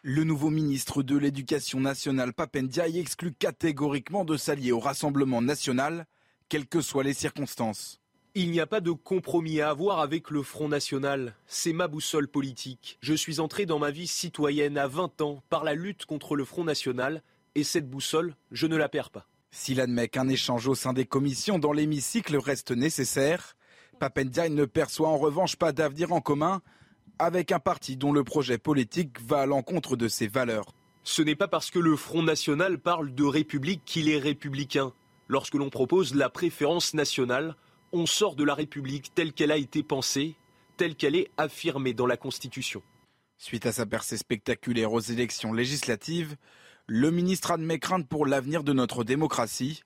Le 0.03 0.25
nouveau 0.25 0.51
ministre 0.51 1.03
de 1.03 1.17
l'Éducation 1.17 1.81
nationale, 1.81 2.33
Papendiaï, 2.33 2.99
exclut 2.99 3.33
catégoriquement 3.33 4.25
de 4.25 4.37
s'allier 4.37 4.73
au 4.73 4.81
Rassemblement 4.81 5.43
national, 5.43 6.07
quelles 6.49 6.67
que 6.67 6.81
soient 6.81 7.05
les 7.05 7.15
circonstances. 7.15 8.01
Il 8.41 8.53
n'y 8.53 8.61
a 8.61 8.67
pas 8.69 8.81
de 8.81 8.93
compromis 8.93 9.61
à 9.61 9.71
avoir 9.71 9.99
avec 9.99 10.31
le 10.31 10.45
Front 10.45 10.69
National. 10.69 11.35
C'est 11.49 11.73
ma 11.73 11.89
boussole 11.89 12.29
politique. 12.29 12.97
Je 13.01 13.13
suis 13.13 13.41
entré 13.41 13.67
dans 13.67 13.81
ma 13.81 13.91
vie 13.91 14.07
citoyenne 14.07 14.79
à 14.79 14.87
20 14.87 15.23
ans 15.23 15.43
par 15.51 15.65
la 15.65 15.75
lutte 15.75 16.07
contre 16.07 16.37
le 16.37 16.45
Front 16.45 16.63
National 16.63 17.25
et 17.57 17.65
cette 17.65 17.91
boussole, 17.91 18.37
je 18.53 18.69
ne 18.69 18.77
la 18.77 18.89
perds 18.89 19.11
pas. 19.11 19.27
S'il 19.51 19.81
admet 19.81 20.07
qu'un 20.07 20.29
échange 20.29 20.69
au 20.69 20.77
sein 20.77 20.93
des 20.93 21.05
commissions 21.05 21.59
dans 21.59 21.73
l'hémicycle 21.73 22.37
reste 22.37 22.71
nécessaire, 22.71 23.57
Papendiaï 23.99 24.51
ne 24.51 24.67
perçoit 24.67 25.09
en 25.09 25.19
revanche 25.19 25.57
pas 25.57 25.73
d'avenir 25.73 26.13
en 26.13 26.21
commun 26.21 26.63
avec 27.19 27.51
un 27.51 27.59
parti 27.59 27.97
dont 27.97 28.13
le 28.13 28.23
projet 28.23 28.59
politique 28.59 29.21
va 29.21 29.41
à 29.41 29.47
l'encontre 29.47 29.97
de 29.97 30.07
ses 30.07 30.29
valeurs. 30.29 30.77
Ce 31.03 31.23
n'est 31.23 31.35
pas 31.35 31.49
parce 31.49 31.73
que 31.73 31.81
le 31.81 31.97
Front 31.97 32.23
National 32.23 32.79
parle 32.79 33.13
de 33.13 33.25
République 33.25 33.83
qu'il 33.85 34.09
est 34.09 34.21
républicain. 34.21 34.93
Lorsque 35.27 35.55
l'on 35.55 35.71
propose 35.71 36.15
la 36.15 36.31
préférence 36.31 36.95
nationale, 36.95 37.57
on 37.93 38.07
sort 38.07 38.37
de 38.37 38.45
la 38.45 38.55
République 38.55 39.15
telle 39.15 39.33
qu'elle 39.33 39.53
a 39.53 39.57
été 39.57 39.83
pensée, 39.83 40.37
telle 40.77 40.95
qu'elle 40.95 41.17
est 41.17 41.31
affirmée 41.37 41.95
dans 41.95 42.07
la 42.07 42.17
Constitution. 42.17 42.83
Suite 43.37 43.67
à 43.67 43.73
sa 43.73 43.87
percée 43.87 44.17
spectaculaire 44.17 44.93
aux 44.93 45.01
élections 45.01 45.53
législatives, 45.53 46.37
le 46.87 47.11
ministre 47.11 47.51
admet 47.51 47.79
crainte 47.79 48.09
pour 48.09 48.27
l'avenir 48.27 48.65
de 48.65 48.73
notre 48.73 49.05
démocratie. 49.05 49.83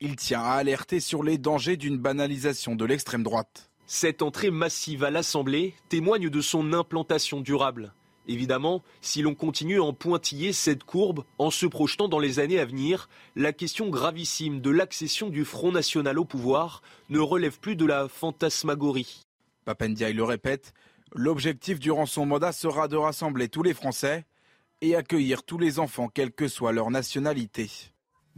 Il 0.00 0.16
tient 0.16 0.40
à 0.40 0.52
alerter 0.52 1.00
sur 1.00 1.22
les 1.22 1.36
dangers 1.36 1.76
d'une 1.76 1.98
banalisation 1.98 2.76
de 2.76 2.84
l'extrême 2.84 3.24
droite. 3.24 3.70
Cette 3.86 4.22
entrée 4.22 4.50
massive 4.50 5.02
à 5.02 5.10
l'Assemblée 5.10 5.74
témoigne 5.88 6.30
de 6.30 6.40
son 6.40 6.72
implantation 6.72 7.40
durable. 7.40 7.92
Évidemment, 8.28 8.82
si 9.00 9.22
l'on 9.22 9.34
continue 9.34 9.80
à 9.80 9.82
en 9.82 9.94
pointiller 9.94 10.52
cette 10.52 10.84
courbe 10.84 11.24
en 11.38 11.50
se 11.50 11.64
projetant 11.64 12.08
dans 12.08 12.18
les 12.18 12.38
années 12.38 12.60
à 12.60 12.66
venir, 12.66 13.08
la 13.34 13.54
question 13.54 13.88
gravissime 13.88 14.60
de 14.60 14.70
l'accession 14.70 15.30
du 15.30 15.46
Front 15.46 15.72
National 15.72 16.18
au 16.18 16.26
pouvoir 16.26 16.82
ne 17.08 17.18
relève 17.18 17.58
plus 17.58 17.74
de 17.74 17.86
la 17.86 18.06
fantasmagorie. 18.06 19.26
Papendiaï 19.64 20.12
le 20.12 20.24
répète, 20.24 20.74
l'objectif 21.14 21.80
durant 21.80 22.04
son 22.04 22.26
mandat 22.26 22.52
sera 22.52 22.86
de 22.86 22.96
rassembler 22.96 23.48
tous 23.48 23.62
les 23.62 23.74
Français 23.74 24.26
et 24.82 24.94
accueillir 24.94 25.42
tous 25.42 25.58
les 25.58 25.78
enfants, 25.78 26.08
quelle 26.08 26.32
que 26.32 26.48
soit 26.48 26.72
leur 26.72 26.90
nationalité. 26.90 27.70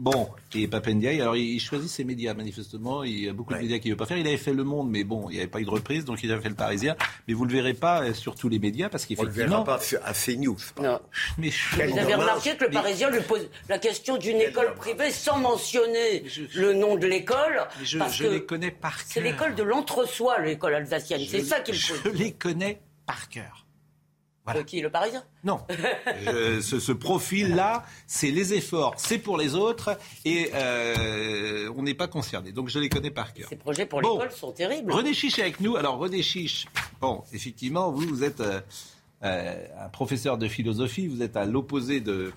Bon, 0.00 0.30
et 0.54 0.66
Papendiaï, 0.66 1.20
alors 1.20 1.36
il 1.36 1.60
choisit 1.60 1.90
ses 1.90 2.04
médias, 2.04 2.32
manifestement. 2.32 3.04
Il 3.04 3.22
y 3.22 3.28
a 3.28 3.34
beaucoup 3.34 3.52
de 3.52 3.58
médias 3.58 3.78
qu'il 3.78 3.90
ne 3.90 3.94
veut 3.94 3.98
pas 3.98 4.06
faire. 4.06 4.16
Il 4.16 4.26
avait 4.26 4.38
fait 4.38 4.54
Le 4.54 4.64
Monde, 4.64 4.88
mais 4.88 5.04
bon, 5.04 5.28
il 5.28 5.34
n'y 5.34 5.40
avait 5.40 5.46
pas 5.46 5.60
eu 5.60 5.66
de 5.66 5.70
reprise, 5.70 6.06
donc 6.06 6.22
il 6.22 6.32
avait 6.32 6.40
fait 6.40 6.48
Le 6.48 6.54
Parisien. 6.54 6.96
Mais 7.28 7.34
vous 7.34 7.44
ne 7.44 7.50
le 7.50 7.56
verrez 7.56 7.74
pas 7.74 8.02
euh, 8.02 8.14
sur 8.14 8.34
tous 8.34 8.48
les 8.48 8.58
médias, 8.58 8.88
parce 8.88 9.04
qu'effectivement... 9.04 9.56
On 9.56 9.60
ne 9.60 9.66
le 9.66 9.78
verra 9.78 9.78
pas 9.78 10.08
à 10.08 10.14
CNews. 10.14 10.56
Non. 10.80 11.00
Mais 11.36 11.50
vous 11.50 11.98
avez 11.98 12.14
remarqué 12.14 12.56
que 12.56 12.64
Le 12.64 12.70
Parisien 12.70 13.10
lui 13.10 13.20
pose 13.20 13.46
la 13.68 13.78
question 13.78 14.16
d'une 14.16 14.40
école 14.40 14.74
privée 14.74 15.10
sans 15.10 15.36
mentionner 15.36 16.24
le 16.54 16.72
nom 16.72 16.96
de 16.96 17.06
l'école. 17.06 17.68
Je, 17.82 17.98
je 18.10 18.24
les 18.24 18.46
connais 18.46 18.70
par 18.70 18.96
cœur. 18.96 19.06
C'est 19.06 19.20
l'école 19.20 19.54
de 19.54 19.62
l'entre-soi, 19.62 20.38
l'école 20.40 20.76
alsacienne. 20.76 21.20
C'est 21.28 21.44
ça 21.44 21.60
qu'il 21.60 21.74
pose. 21.74 22.00
Je 22.06 22.08
les 22.08 22.32
connais 22.32 22.80
par 23.04 23.28
cœur. 23.28 23.66
Voilà. 24.44 24.64
qui, 24.64 24.80
le 24.80 24.90
Parisien 24.90 25.22
Non. 25.44 25.60
ce, 26.60 26.92
profil-là, 26.92 27.84
c'est 28.06 28.30
les 28.30 28.54
efforts, 28.54 28.94
c'est 28.96 29.18
pour 29.18 29.36
les 29.36 29.54
autres, 29.54 29.98
et 30.24 30.50
euh, 30.54 31.72
on 31.76 31.82
n'est 31.82 31.94
pas 31.94 32.08
concerné. 32.08 32.52
Donc 32.52 32.68
je 32.68 32.78
les 32.78 32.88
connais 32.88 33.10
par 33.10 33.32
cœur. 33.32 33.48
Ces 33.48 33.56
projets 33.56 33.86
pour 33.86 34.00
l'école 34.00 34.32
sont 34.32 34.52
terribles. 34.52 34.92
René 34.92 35.12
Chiche 35.12 35.38
est 35.38 35.42
avec 35.42 35.60
nous. 35.60 35.76
Alors 35.76 35.98
René 35.98 36.22
Chiche, 36.22 36.66
bon, 37.00 37.22
effectivement, 37.32 37.90
vous, 37.92 38.06
vous 38.06 38.24
êtes 38.24 38.40
euh, 38.40 38.60
euh, 39.22 39.66
un 39.78 39.88
professeur 39.90 40.38
de 40.38 40.48
philosophie, 40.48 41.06
vous 41.06 41.22
êtes 41.22 41.36
à 41.36 41.44
l'opposé 41.44 42.00
de, 42.00 42.32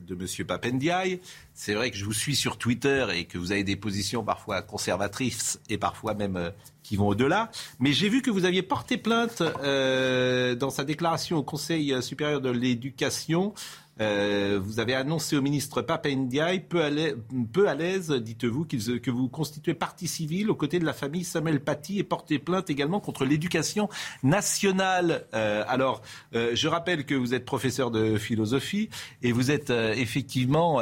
de 0.00 0.14
M. 0.14 0.46
Papendiaï. 0.46 1.20
C'est 1.54 1.74
vrai 1.74 1.90
que 1.90 1.96
je 1.96 2.04
vous 2.04 2.12
suis 2.12 2.36
sur 2.36 2.58
Twitter 2.58 3.06
et 3.14 3.24
que 3.24 3.38
vous 3.38 3.52
avez 3.52 3.64
des 3.64 3.76
positions 3.76 4.24
parfois 4.24 4.62
conservatrices 4.62 5.60
et 5.68 5.78
parfois 5.78 6.14
même 6.14 6.36
euh, 6.36 6.50
qui 6.82 6.96
vont 6.96 7.08
au-delà. 7.08 7.50
Mais 7.78 7.92
j'ai 7.92 8.08
vu 8.08 8.22
que 8.22 8.30
vous 8.30 8.44
aviez 8.44 8.62
porté 8.62 8.96
plainte 8.96 9.42
euh, 9.42 10.54
dans 10.54 10.70
sa 10.70 10.84
déclaration 10.84 11.38
au 11.38 11.42
Conseil 11.42 12.02
supérieur 12.02 12.40
de 12.40 12.50
l'éducation 12.50 13.54
euh, 14.00 14.60
vous 14.62 14.80
avez 14.80 14.94
annoncé 14.94 15.36
au 15.36 15.42
ministre 15.42 15.82
Papa 15.82 16.10
Ndiaye, 16.10 16.60
peu 16.60 16.82
à 16.82 17.74
l'aise, 17.74 18.12
dites-vous, 18.12 18.64
que 18.64 19.10
vous 19.10 19.28
constituez 19.28 19.74
partie 19.74 20.08
civile 20.08 20.50
aux 20.50 20.54
côtés 20.54 20.78
de 20.78 20.84
la 20.84 20.92
famille 20.92 21.24
Samuel 21.24 21.60
Paty 21.60 21.98
et 21.98 22.04
portez 22.04 22.38
plainte 22.38 22.70
également 22.70 23.00
contre 23.00 23.24
l'éducation 23.24 23.88
nationale. 24.22 25.26
Euh, 25.34 25.64
alors, 25.68 26.02
euh, 26.34 26.52
je 26.54 26.68
rappelle 26.68 27.04
que 27.04 27.14
vous 27.14 27.34
êtes 27.34 27.44
professeur 27.44 27.90
de 27.90 28.16
philosophie 28.18 28.88
et 29.22 29.32
vous 29.32 29.50
êtes 29.50 29.70
effectivement 29.70 30.80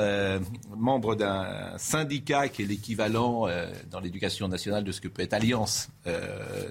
membre 0.76 1.14
d'un 1.14 1.76
syndicat 1.78 2.48
qui 2.48 2.62
est 2.62 2.66
l'équivalent 2.66 3.46
dans 3.90 4.00
l'éducation 4.00 4.48
nationale 4.48 4.84
de 4.84 4.92
ce 4.92 5.00
que 5.00 5.08
peut 5.08 5.22
être 5.22 5.34
Alliance, 5.34 5.88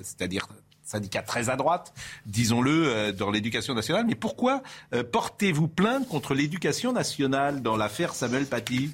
c'est-à-dire 0.02 0.48
syndicat 0.86 1.24
très 1.24 1.50
à 1.50 1.56
droite, 1.56 1.94
disons-le, 2.26 2.88
euh, 2.88 3.12
dans 3.12 3.32
l'éducation 3.32 3.74
nationale. 3.74 4.06
Mais 4.08 4.16
pourquoi 4.16 4.62
euh, 4.94 5.04
portez-vous 5.04 5.68
plainte 5.68 6.08
contre 6.08 6.34
l'éducation 6.34 6.94
nationale 6.94 7.62
dans 7.62 7.76
l'affaire 7.76 8.14
Samuel 8.14 8.46
Paty? 8.46 8.92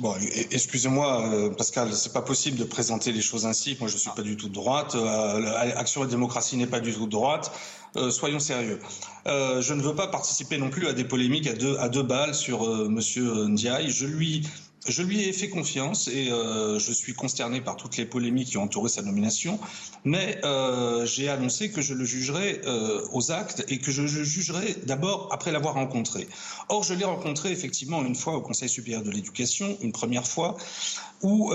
Bon, 0.00 0.12
excusez-moi, 0.50 1.28
euh, 1.28 1.50
Pascal, 1.50 1.92
c'est 1.92 2.12
pas 2.12 2.22
possible 2.22 2.58
de 2.58 2.64
présenter 2.64 3.12
les 3.12 3.20
choses 3.20 3.46
ainsi. 3.46 3.76
Moi, 3.78 3.88
je 3.88 3.96
suis 3.96 4.10
pas 4.16 4.22
du 4.22 4.36
tout 4.36 4.48
de 4.48 4.54
droite. 4.54 4.96
Action 5.76 6.04
et 6.04 6.08
démocratie 6.08 6.56
n'est 6.56 6.66
pas 6.66 6.80
du 6.80 6.92
tout 6.92 7.06
de 7.06 7.12
droite. 7.12 7.52
soyons 8.10 8.40
sérieux. 8.40 8.80
je 9.26 9.72
ne 9.72 9.82
veux 9.82 9.94
pas 9.94 10.08
participer 10.08 10.58
non 10.58 10.68
plus 10.68 10.88
à 10.88 10.94
des 10.94 11.04
polémiques 11.04 11.46
à 11.46 11.88
deux, 11.88 12.02
balles 12.02 12.34
sur 12.34 12.66
Monsieur 12.88 13.46
Ndiaye. 13.46 13.88
Je 13.90 14.06
lui 14.06 14.42
je 14.86 15.02
lui 15.02 15.22
ai 15.22 15.32
fait 15.32 15.48
confiance 15.48 16.08
et 16.08 16.30
euh, 16.30 16.78
je 16.78 16.92
suis 16.92 17.14
consterné 17.14 17.60
par 17.60 17.76
toutes 17.76 17.96
les 17.96 18.04
polémiques 18.04 18.48
qui 18.48 18.58
ont 18.58 18.64
entouré 18.64 18.88
sa 18.88 19.02
nomination, 19.02 19.58
mais 20.04 20.38
euh, 20.44 21.06
j'ai 21.06 21.28
annoncé 21.28 21.70
que 21.70 21.80
je 21.80 21.94
le 21.94 22.04
jugerai 22.04 22.60
euh, 22.66 23.06
aux 23.12 23.32
actes 23.32 23.64
et 23.68 23.78
que 23.78 23.90
je 23.90 24.02
le 24.02 24.08
jugerai 24.08 24.76
d'abord 24.84 25.28
après 25.32 25.52
l'avoir 25.52 25.74
rencontré. 25.74 26.28
Or, 26.68 26.82
je 26.82 26.94
l'ai 26.94 27.04
rencontré 27.04 27.50
effectivement 27.50 28.04
une 28.04 28.14
fois 28.14 28.34
au 28.36 28.42
Conseil 28.42 28.68
supérieur 28.68 29.02
de 29.02 29.10
l'éducation, 29.10 29.76
une 29.80 29.92
première 29.92 30.26
fois, 30.26 30.56
où 31.22 31.52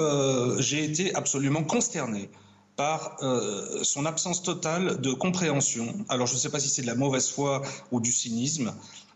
j'ai 0.58 0.84
été 0.84 1.14
absolument 1.14 1.64
consterné 1.64 2.30
par 2.76 3.18
son 3.84 4.06
absence 4.06 4.42
totale 4.42 5.00
de 5.02 5.12
compréhension. 5.14 5.94
Alors, 6.10 6.26
je 6.26 6.34
ne 6.34 6.40
sais 6.40 6.50
pas 6.50 6.60
si 6.60 6.70
c'est 6.70 6.82
de 6.82 6.88
la 6.88 6.96
mauvaise 6.96 7.30
foi 7.30 7.62
ou 7.92 8.00
du 8.00 8.12
cynisme 8.12 8.74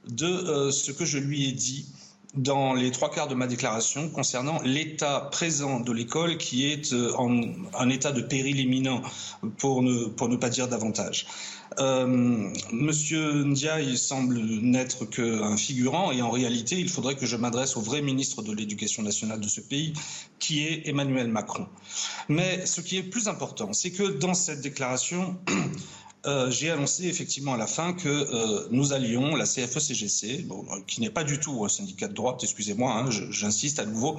de 0.07 0.69
ce 0.69 0.91
que 0.91 1.05
je 1.05 1.17
lui 1.17 1.47
ai 1.47 1.51
dit 1.53 1.87
dans 2.35 2.73
les 2.73 2.91
trois 2.91 3.11
quarts 3.11 3.27
de 3.27 3.35
ma 3.35 3.45
déclaration 3.47 4.09
concernant 4.09 4.59
l'état 4.63 5.29
présent 5.31 5.79
de 5.79 5.91
l'école 5.91 6.37
qui 6.37 6.71
est 6.71 6.91
euh, 6.93 7.13
en 7.17 7.41
un 7.77 7.89
état 7.89 8.11
de 8.11 8.21
péril 8.21 8.59
imminent, 8.59 9.01
pour 9.57 9.83
ne, 9.83 10.35
pas 10.37 10.49
dire 10.49 10.67
davantage. 10.67 11.27
Euh, 11.79 12.51
Monsieur 12.71 13.43
Ndiaye 13.43 13.97
semble 13.97 14.39
n'être 14.39 15.05
qu'un 15.05 15.57
figurant 15.57 16.11
et 16.11 16.21
en 16.21 16.29
réalité, 16.29 16.79
il 16.79 16.89
faudrait 16.89 17.15
que 17.15 17.25
je 17.25 17.35
m'adresse 17.35 17.77
au 17.77 17.81
vrai 17.81 18.01
ministre 18.01 18.41
de 18.41 18.51
l'Éducation 18.51 19.03
nationale 19.03 19.39
de 19.39 19.47
ce 19.47 19.61
pays, 19.61 19.93
qui 20.39 20.63
est 20.65 20.87
Emmanuel 20.87 21.27
Macron. 21.27 21.67
Mais 22.29 22.65
ce 22.65 22.81
qui 22.81 22.97
est 22.97 23.03
plus 23.03 23.27
important, 23.27 23.73
c'est 23.73 23.91
que 23.91 24.03
dans 24.03 24.33
cette 24.33 24.61
déclaration, 24.61 25.35
euh, 26.25 26.49
j'ai 26.49 26.71
annoncé 26.71 27.05
effectivement 27.05 27.53
à 27.53 27.57
la 27.57 27.67
fin 27.67 27.93
que 27.93 28.07
euh, 28.07 28.67
nous 28.71 28.93
allions, 28.93 29.35
la 29.35 29.43
CFE-CGC, 29.43 30.45
euh, 30.49 30.79
qui 30.87 31.01
n'est 31.01 31.09
pas 31.09 31.25
du 31.25 31.39
tout 31.39 31.65
un 31.65 31.69
syndicat 31.69 32.07
de 32.07 32.13
droite, 32.13 32.41
excusez-moi, 32.43 32.93
hein, 32.93 33.09
j'insiste 33.09 33.79
à 33.79 33.85
nouveau, 33.85 34.17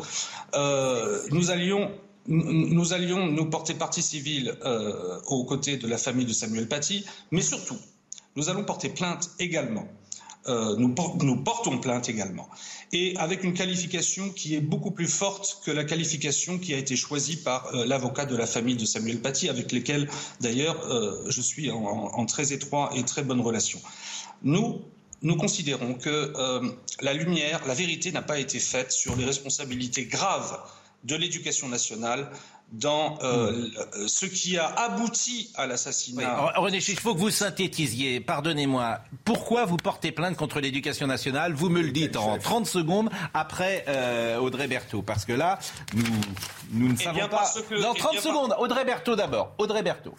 nous 1.31 1.51
allions 1.51 1.91
nous 2.27 2.95
allions 2.95 3.27
nous 3.27 3.51
porter 3.51 3.75
partie 3.75 4.01
civile 4.01 4.57
aux 5.27 5.45
côtés 5.45 5.77
de 5.77 5.87
la 5.87 5.99
famille 5.99 6.25
de 6.25 6.33
Samuel 6.33 6.67
Paty, 6.69 7.05
mais 7.31 7.43
surtout, 7.43 7.77
nous 8.35 8.49
allons 8.49 8.65
porter 8.65 8.89
plainte 8.89 9.31
également 9.39 9.87
euh, 10.49 10.77
nous, 10.77 11.37
portons 11.37 11.79
plainte 11.79 12.09
également. 12.09 12.49
Et 12.93 13.17
avec 13.17 13.45
une 13.45 13.55
qualification 13.55 14.31
qui 14.31 14.55
est 14.55 14.61
beaucoup 14.61 14.91
plus 14.91 15.09
forte 15.09 15.61
que 15.65 15.71
la 15.71 15.85
qualification 15.85 16.59
qui 16.59 16.75
a 16.75 16.79
été 16.79 16.97
choisie 16.97 17.37
par 17.37 17.75
euh, 17.75 17.87
l'avocat 17.87 18.27
de 18.27 18.37
la 18.37 18.47
famille 18.47 18.77
de 18.77 18.85
Samuel 18.85 19.21
Paty, 19.21 19.49
avec 19.49 19.73
lesquels 19.73 20.09
d'ailleurs 20.41 20.79
euh, 20.91 21.25
je 21.29 21.41
suis 21.41 21.71
en, 21.71 22.27
très 22.27 22.53
étroit 22.53 22.91
et 22.95 23.05
très 23.05 23.23
bonne 23.23 23.41
relation. 23.41 23.81
Nous 24.43 25.37
considérons 25.39 25.95
que 25.95 26.33
la 27.01 27.15
lumière, 27.15 27.67
la 27.67 27.73
vérité 27.73 28.13
n'a 28.13 28.21
pas 28.21 28.39
été 28.39 28.59
faite 28.59 28.93
sur 28.93 29.17
les 29.17 29.25
responsabilités 29.25 30.05
graves 30.05 30.61
de 31.05 31.17
l'éducation 31.17 31.69
nationale 31.69 32.31
dans 32.73 33.19
euh, 33.23 33.53
hmm. 33.53 34.09
ce 34.09 34.27
qui 34.27 34.59
a 34.59 34.67
abouti 34.67 35.51
à 35.55 35.67
l'assassinat. 35.67 36.53
René 36.57 36.79
il 36.79 36.99
faut 36.99 37.15
que 37.15 37.21
vous 37.21 37.31
synthétisiez, 37.31 38.21
pardonnez-moi, 38.21 39.01
pourquoi 39.25 39.65
vous 39.65 39.77
portez 39.77 40.13
plainte 40.13 40.37
contre 40.37 40.61
l'éducation 40.61 41.07
nationale? 41.07 41.53
Vous 41.53 41.69
me 41.69 41.83
le 41.83 41.91
dites 41.93 42.17
en 42.17 42.39
30 42.39 42.67
secondes 42.67 43.11
après 43.33 43.85
euh, 43.89 44.39
Audrey 44.39 44.67
Berthaud, 44.67 45.03
parce 45.03 45.25
que 45.25 45.33
là, 45.33 45.59
nous, 45.95 46.05
nous 46.73 46.89
ne 46.89 46.95
eh 46.99 47.05
savons 47.05 47.29
pas... 47.29 47.53
Dans 47.81 47.95
30 47.95 48.13
eh 48.17 48.21
secondes, 48.21 48.55
Audrey 48.59 48.85
Berthaud 48.85 49.15
d'abord. 49.15 49.55
Audrey 49.59 49.83
Berthaud. 49.83 50.15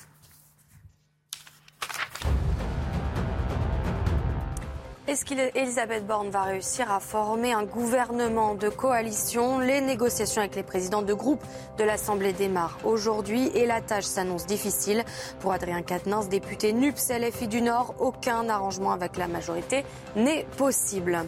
Est-ce 5.08 5.24
qu'Elisabeth 5.24 6.08
Borne 6.08 6.32
va 6.32 6.42
réussir 6.42 6.92
à 6.92 7.00
former 7.00 7.54
un 7.54 7.64
gouvernement 7.64 8.56
de 8.56 8.70
coalition? 8.70 9.60
Les 9.60 9.80
négociations 9.80 10.42
avec 10.42 10.56
les 10.56 10.64
présidents 10.64 11.04
de 11.04 11.14
groupe 11.14 11.44
de 11.78 11.84
l'Assemblée 11.84 12.34
démarrent 12.34 12.80
aujourd'hui 12.84 13.52
et 13.54 13.68
la 13.68 13.82
tâche 13.82 14.06
s'annonce 14.06 14.48
difficile. 14.48 15.06
Pour 15.42 15.52
Adrien 15.52 15.84
Quatennens, 15.84 16.28
député 16.28 16.74
NUPS 16.74 17.12
LFI 17.12 17.48
du 17.48 17.62
Nord, 17.62 17.94
aucun 18.00 18.50
arrangement 18.50 18.94
avec 18.94 19.16
la 19.18 19.28
majorité 19.28 19.86
n'est 20.16 20.48
possible. 20.58 21.20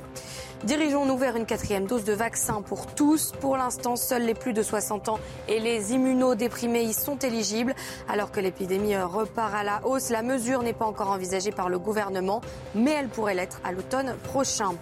Dirigeons-nous 0.64 1.18
vers 1.18 1.36
une 1.36 1.46
quatrième 1.46 1.86
dose 1.86 2.04
de 2.04 2.14
vaccin 2.14 2.64
pour 2.64 2.88
tous. 2.88 3.32
Pour 3.40 3.58
l'instant, 3.58 3.96
seuls 3.96 4.24
les 4.24 4.34
plus 4.34 4.54
de 4.54 4.64
60 4.64 5.08
ans 5.10 5.20
et 5.48 5.60
les 5.60 5.94
immunodéprimés 5.94 6.82
y 6.82 6.94
sont 6.94 7.18
éligibles. 7.18 7.76
Alors 8.10 8.32
que 8.32 8.40
l'épidémie 8.40 8.98
repart 8.98 9.54
à 9.54 9.64
la 9.64 9.86
hausse, 9.86 10.10
la 10.10 10.24
mesure 10.24 10.64
n'est 10.64 10.74
pas 10.74 10.86
encore 10.86 11.12
envisagée 11.12 11.52
par 11.52 11.70
le 11.70 11.78
gouvernement, 11.78 12.42
mais 12.74 12.92
elle 12.92 13.08
pourrait 13.08 13.36
l'être 13.36 13.62
à 13.64 13.72
l'automne 13.72 14.16
prochain. 14.24 14.74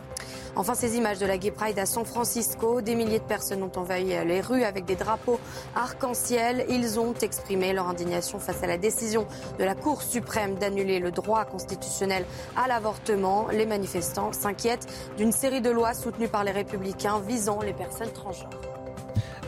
Enfin, 0.58 0.74
ces 0.74 0.96
images 0.96 1.20
de 1.20 1.26
la 1.26 1.38
Gay 1.38 1.52
Pride 1.52 1.78
à 1.80 1.86
San 1.86 2.06
Francisco, 2.06 2.80
des 2.82 2.96
milliers 2.96 3.20
de 3.20 3.26
personnes 3.26 3.62
ont 3.62 3.72
envahi 3.76 4.16
les 4.26 4.40
rues 4.40 4.64
avec 4.64 4.86
des 4.86 4.96
drapeaux 4.96 5.38
arc-en-ciel. 5.76 6.66
Ils 6.70 6.98
ont 6.98 7.14
exprimé 7.14 7.74
leur 7.74 7.90
indignation 7.90 8.40
face 8.40 8.64
à 8.64 8.68
la 8.68 8.78
décision 8.78 9.28
de 9.60 9.66
la 9.66 9.76
Cour 9.76 10.02
suprême 10.02 10.56
d'annuler 10.56 11.00
le 11.00 11.12
droit 11.12 11.44
constitutionnel 11.44 12.26
à 12.56 12.70
l'avortement. 12.70 13.48
Les 13.52 13.66
manifestants 13.66 14.32
s'inquiètent 14.32 14.88
d'une 15.18 15.34
série 15.34 15.62
de 15.62 15.70
lois 15.70 15.94
soutenues 15.94 16.30
par 16.30 16.46
les 16.46 16.52
républicains 16.52 17.20
visant 17.20 17.62
les 17.62 17.74
personnes 17.74 18.12
transgenres. 18.14 18.75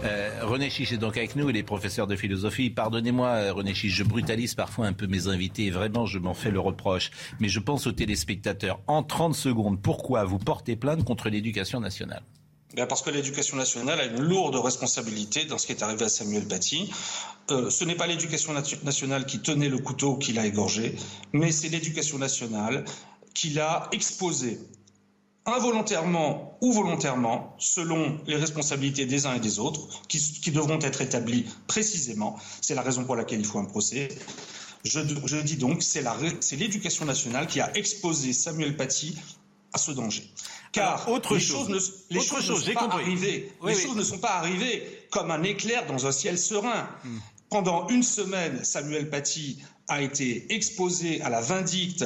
Euh, 0.04 0.40
René 0.44 0.70
Chiche 0.70 0.92
est 0.92 0.98
donc 0.98 1.18
avec 1.18 1.36
nous, 1.36 1.50
il 1.50 1.58
est 1.58 1.64
professeur 1.64 2.08
de 2.08 2.16
philosophie. 2.16 2.70
Pardonnez-moi, 2.70 3.28
euh, 3.28 3.54
René 3.54 3.74
Chiche, 3.74 3.94
je 3.94 4.04
brutalise 4.04 4.54
parfois 4.56 4.88
un 4.88 4.94
peu 4.94 5.08
mes 5.08 5.28
invités, 5.28 5.70
vraiment, 5.70 6.06
je 6.06 6.20
m'en 6.20 6.34
fais 6.34 6.52
le 6.52 6.60
reproche. 6.60 7.12
Mais 7.40 7.50
je 7.50 7.60
pense 7.60 7.88
aux 7.88 7.92
téléspectateurs. 7.92 8.80
En 8.88 9.04
30 9.04 9.36
secondes, 9.36 9.82
pourquoi 9.82 10.24
vous 10.24 10.38
portez 10.38 10.76
plainte 10.76 11.04
contre 11.04 11.30
l'éducation 11.30 11.80
nationale? 11.80 12.24
Ben, 12.76 12.86
parce 12.86 13.02
que 13.02 13.10
l'éducation 13.10 13.58
nationale 13.58 14.00
a 14.00 14.06
une 14.06 14.22
lourde 14.22 14.56
responsabilité 14.56 15.46
dans 15.46 15.58
ce 15.58 15.66
qui 15.66 15.72
est 15.72 15.82
arrivé 15.82 16.06
à 16.06 16.10
Samuel 16.10 16.48
Paty. 16.48 16.92
Euh, 17.50 17.70
ce 17.70 17.86
n'est 17.86 17.96
pas 17.96 18.08
l'éducation 18.08 18.54
nationale 18.84 19.26
qui 19.26 19.40
tenait 19.40 19.70
le 19.70 19.78
couteau 19.78 20.18
qui 20.18 20.34
l'a 20.34 20.46
égorgé, 20.46 20.96
mais 21.32 21.52
c'est 21.52 21.70
l'éducation 21.70 22.18
nationale 22.18 22.84
qui 23.34 23.52
l'a 23.52 23.88
exposé 23.94 24.60
involontairement 25.48 26.58
ou 26.62 26.74
volontairement, 26.74 27.56
selon 27.58 28.20
les 28.28 28.36
responsabilités 28.36 29.06
des 29.06 29.26
uns 29.26 29.36
et 29.36 29.40
des 29.40 29.60
autres, 29.60 30.02
qui, 30.08 30.52
devront 30.52 30.80
être 30.80 31.02
établies 31.02 31.46
précisément. 31.68 32.38
C'est 32.62 32.76
la 32.76 32.82
raison 32.82 33.06
pour 33.06 33.16
laquelle 33.16 33.40
il 33.40 33.46
faut 33.46 33.60
un 33.60 33.66
procès. 33.66 34.10
Je, 34.84 35.42
dis 35.42 35.56
donc, 35.56 35.82
c'est 35.82 36.04
l'éducation 36.58 37.06
nationale 37.06 37.48
qui 37.48 37.62
a 37.62 37.76
exposé 37.76 38.34
Samuel 38.34 38.76
Paty 38.76 39.18
à 39.74 39.78
ce 39.78 39.92
danger. 39.92 40.30
Car 40.74 41.10
autre 41.10 41.36
les 41.36 41.40
chose, 41.40 41.68
choses 41.68 42.10
ne, 42.10 42.16
les 42.16 42.22
choses 42.22 42.50
ne 42.50 42.56
sont 42.56 42.74
pas 42.74 42.90
arrivées. 42.92 43.52
les 43.64 43.76
choses 43.76 43.96
ne 43.96 44.04
sont 44.04 44.20
pas 44.20 44.36
arrivées 44.36 45.08
comme 45.12 45.32
un 45.32 45.44
éclair 45.44 45.86
dans 45.88 46.06
un 46.06 46.12
ciel 46.12 46.38
serein. 46.38 46.90
Hmm. 47.04 47.20
Pendant 47.50 47.88
une 47.88 48.04
semaine, 48.04 48.64
Samuel 48.66 49.10
Paty 49.10 49.60
a 49.88 50.02
été 50.02 50.54
exposé 50.54 51.22
à 51.22 51.30
la 51.30 51.40
vindicte 51.40 52.06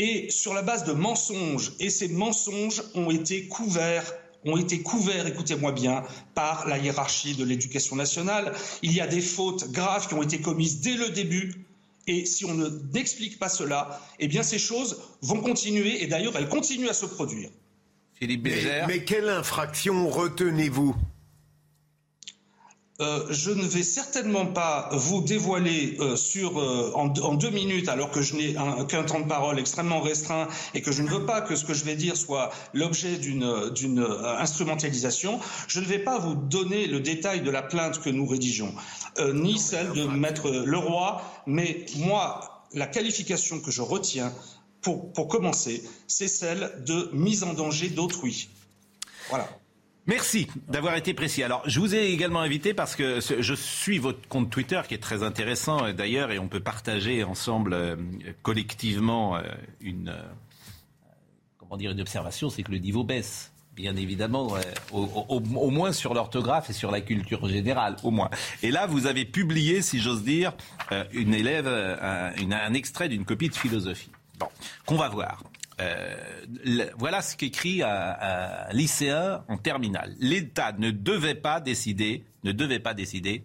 et 0.00 0.30
sur 0.30 0.54
la 0.54 0.62
base 0.62 0.84
de 0.84 0.92
mensonges. 0.92 1.72
Et 1.78 1.90
ces 1.90 2.08
mensonges 2.08 2.82
ont 2.94 3.10
été 3.10 3.46
couverts 3.46 4.12
ont 4.46 4.56
été 4.56 4.80
couverts, 4.80 5.26
écoutez-moi 5.26 5.70
bien, 5.72 6.02
par 6.34 6.66
la 6.66 6.78
hiérarchie 6.78 7.34
de 7.34 7.44
l'éducation 7.44 7.94
nationale. 7.94 8.54
Il 8.82 8.90
y 8.90 9.02
a 9.02 9.06
des 9.06 9.20
fautes 9.20 9.70
graves 9.70 10.08
qui 10.08 10.14
ont 10.14 10.22
été 10.22 10.40
commises 10.40 10.80
dès 10.80 10.94
le 10.94 11.10
début. 11.10 11.66
Et 12.06 12.24
si 12.24 12.46
on 12.46 12.54
n'explique 12.94 13.38
pas 13.38 13.50
cela, 13.50 14.00
eh 14.18 14.28
bien 14.28 14.42
ces 14.42 14.58
choses 14.58 14.96
vont 15.20 15.42
continuer, 15.42 16.02
et 16.02 16.06
d'ailleurs 16.06 16.38
elles 16.38 16.48
continuent 16.48 16.88
à 16.88 16.94
se 16.94 17.04
produire. 17.04 17.50
Philippe 18.14 18.48
mais 18.88 19.04
quelle 19.04 19.28
infraction 19.28 20.08
retenez-vous? 20.08 20.96
Euh, 23.00 23.26
je 23.30 23.50
ne 23.50 23.62
vais 23.62 23.82
certainement 23.82 24.46
pas 24.46 24.90
vous 24.92 25.22
dévoiler 25.22 25.96
euh, 26.00 26.16
sur, 26.16 26.60
euh, 26.60 26.92
en, 26.94 27.08
deux 27.08 27.50
minutes, 27.50 27.88
alors 27.88 28.10
que 28.10 28.20
je 28.20 28.36
n'ai 28.36 28.54
qu'un 28.88 29.04
temps 29.04 29.20
de 29.20 29.26
parole 29.26 29.58
extrêmement 29.58 30.00
restreint 30.00 30.48
et 30.74 30.82
que 30.82 30.92
je 30.92 31.02
ne 31.02 31.08
veux 31.08 31.24
pas 31.24 31.40
que 31.40 31.56
ce 31.56 31.64
que 31.64 31.72
je 31.72 31.84
vais 31.84 31.94
dire 31.94 32.16
soit 32.16 32.50
l'objet 32.74 33.16
d'une 33.16 34.06
instrumentalisation, 34.38 35.40
je 35.66 35.80
ne 35.80 35.86
vais 35.86 35.98
pas 35.98 36.18
vous 36.18 36.34
donner 36.34 36.86
le 36.86 37.00
détail 37.00 37.40
de 37.40 37.50
la 37.50 37.62
plainte 37.62 38.00
que 38.00 38.10
nous 38.10 38.26
rédigeons, 38.26 38.74
ni 39.34 39.58
celle 39.58 39.92
de 39.92 40.04
Maître 40.04 40.50
Leroy, 40.50 41.22
mais 41.46 41.86
moi, 41.96 42.66
la 42.74 42.86
qualification 42.86 43.60
que 43.60 43.70
je 43.70 43.82
retiens, 43.82 44.32
pour, 44.82 45.12
pour 45.12 45.28
commencer, 45.28 45.82
c'est 46.06 46.28
celle 46.28 46.82
de 46.86 47.10
mise 47.12 47.44
en 47.44 47.52
danger 47.52 47.88
d'autrui. 47.88 48.48
Voilà. 49.28 49.48
Merci 50.06 50.48
d'avoir 50.68 50.96
été 50.96 51.14
précis. 51.14 51.42
Alors, 51.42 51.62
je 51.66 51.78
vous 51.78 51.94
ai 51.94 52.06
également 52.06 52.40
invité 52.40 52.74
parce 52.74 52.96
que 52.96 53.20
je 53.20 53.54
suis 53.54 53.98
votre 53.98 54.26
compte 54.28 54.50
Twitter 54.50 54.80
qui 54.88 54.94
est 54.94 55.02
très 55.02 55.22
intéressant 55.22 55.84
euh, 55.84 55.92
d'ailleurs 55.92 56.30
et 56.30 56.38
on 56.38 56.48
peut 56.48 56.60
partager 56.60 57.22
ensemble 57.22 57.74
euh, 57.74 57.96
collectivement 58.42 59.36
euh, 59.36 59.42
une 59.80 60.14
comment 61.58 61.76
dire 61.76 61.90
une 61.90 62.00
observation, 62.00 62.50
c'est 62.50 62.62
que 62.62 62.72
le 62.72 62.78
niveau 62.78 63.04
baisse. 63.04 63.52
Bien 63.76 63.96
évidemment, 63.96 64.56
au, 64.92 65.40
moins 65.70 65.92
sur 65.92 66.12
l'orthographe 66.12 66.68
et 66.68 66.72
sur 66.74 66.90
la 66.90 67.00
culture 67.00 67.48
générale, 67.48 67.96
au 68.02 68.10
moins. 68.10 68.28
Et 68.62 68.70
là, 68.70 68.86
vous 68.86 69.06
avez 69.06 69.24
publié, 69.24 69.80
si 69.80 70.00
j'ose 70.00 70.22
dire, 70.22 70.52
une 71.12 71.32
élève, 71.32 71.66
un 71.66 72.74
extrait 72.74 73.08
d'une 73.08 73.24
copie 73.24 73.48
de 73.48 73.54
philosophie. 73.54 74.10
Bon, 74.38 74.48
qu'on 74.84 74.96
va 74.96 75.08
voir. 75.08 75.44
Euh, 75.80 76.16
voilà 76.98 77.22
ce 77.22 77.36
qu'écrit 77.36 77.82
un, 77.82 78.16
lycéen 78.72 79.44
en 79.48 79.56
terminale. 79.56 80.14
L'État 80.20 80.72
ne 80.78 80.90
devait 80.90 81.34
pas 81.34 81.60
décider, 81.60 82.24
ne 82.44 82.52
devait 82.52 82.80
pas 82.80 82.94
décider, 82.94 83.44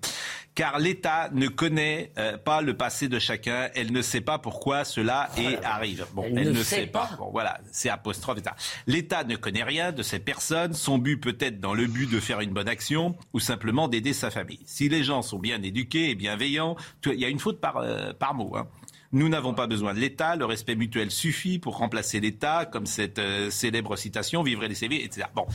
car 0.55 0.79
l'État 0.79 1.29
ne 1.33 1.47
connaît 1.47 2.11
euh, 2.17 2.37
pas 2.37 2.61
le 2.61 2.75
passé 2.75 3.07
de 3.07 3.19
chacun. 3.19 3.69
Elle 3.75 3.91
ne 3.91 4.01
sait 4.01 4.21
pas 4.21 4.39
pourquoi 4.39 4.85
cela 4.85 5.29
est 5.37 5.63
arrive. 5.63 6.05
Bon, 6.13 6.23
elle, 6.23 6.51
ne, 6.51 6.63
sait, 6.63 6.87
pas. 6.87 7.11
Bon, 7.17 7.29
voilà, 7.31 7.59
c'est 7.71 7.89
apostrophe. 7.89 8.39
L'État 8.87 9.23
ne 9.23 9.35
connaît 9.35 9.63
rien 9.63 9.91
de 9.91 10.01
ces 10.01 10.19
personnes. 10.19 10.73
Son 10.73 10.97
but 10.97 11.17
peut 11.17 11.37
être 11.39 11.59
dans 11.59 11.73
le 11.73 11.87
but 11.87 12.09
de 12.09 12.19
faire 12.19 12.39
une 12.39 12.51
bonne 12.51 12.69
action 12.69 13.15
ou 13.33 13.39
simplement 13.39 13.87
d'aider 13.87 14.13
sa 14.13 14.31
famille. 14.31 14.61
Si 14.65 14.89
les 14.89 15.03
gens 15.03 15.21
sont 15.21 15.39
bien 15.39 15.61
éduqués 15.61 16.09
et 16.09 16.15
bienveillants, 16.15 16.75
il 17.05 17.19
y 17.19 17.25
a 17.25 17.29
une 17.29 17.39
faute 17.39 17.59
par, 17.59 17.77
euh, 17.77 18.13
par 18.13 18.33
mot. 18.33 18.55
Hein. 18.55 18.67
Nous 19.15 19.29
n'avons 19.29 19.53
pas 19.53 19.65
besoin 19.65 19.93
de 19.93 19.99
l'État, 19.99 20.35
le 20.35 20.43
respect 20.43 20.75
mutuel 20.75 21.09
suffit 21.09 21.57
pour 21.57 21.77
remplacer 21.77 22.19
l'État, 22.19 22.65
comme 22.65 22.85
cette 22.85 23.17
euh, 23.17 23.49
célèbre 23.49 23.95
citation, 23.95 24.43
vivre 24.43 24.65
les 24.65 24.75
CV, 24.75 25.05
etc. 25.05 25.27
Bon, 25.33 25.45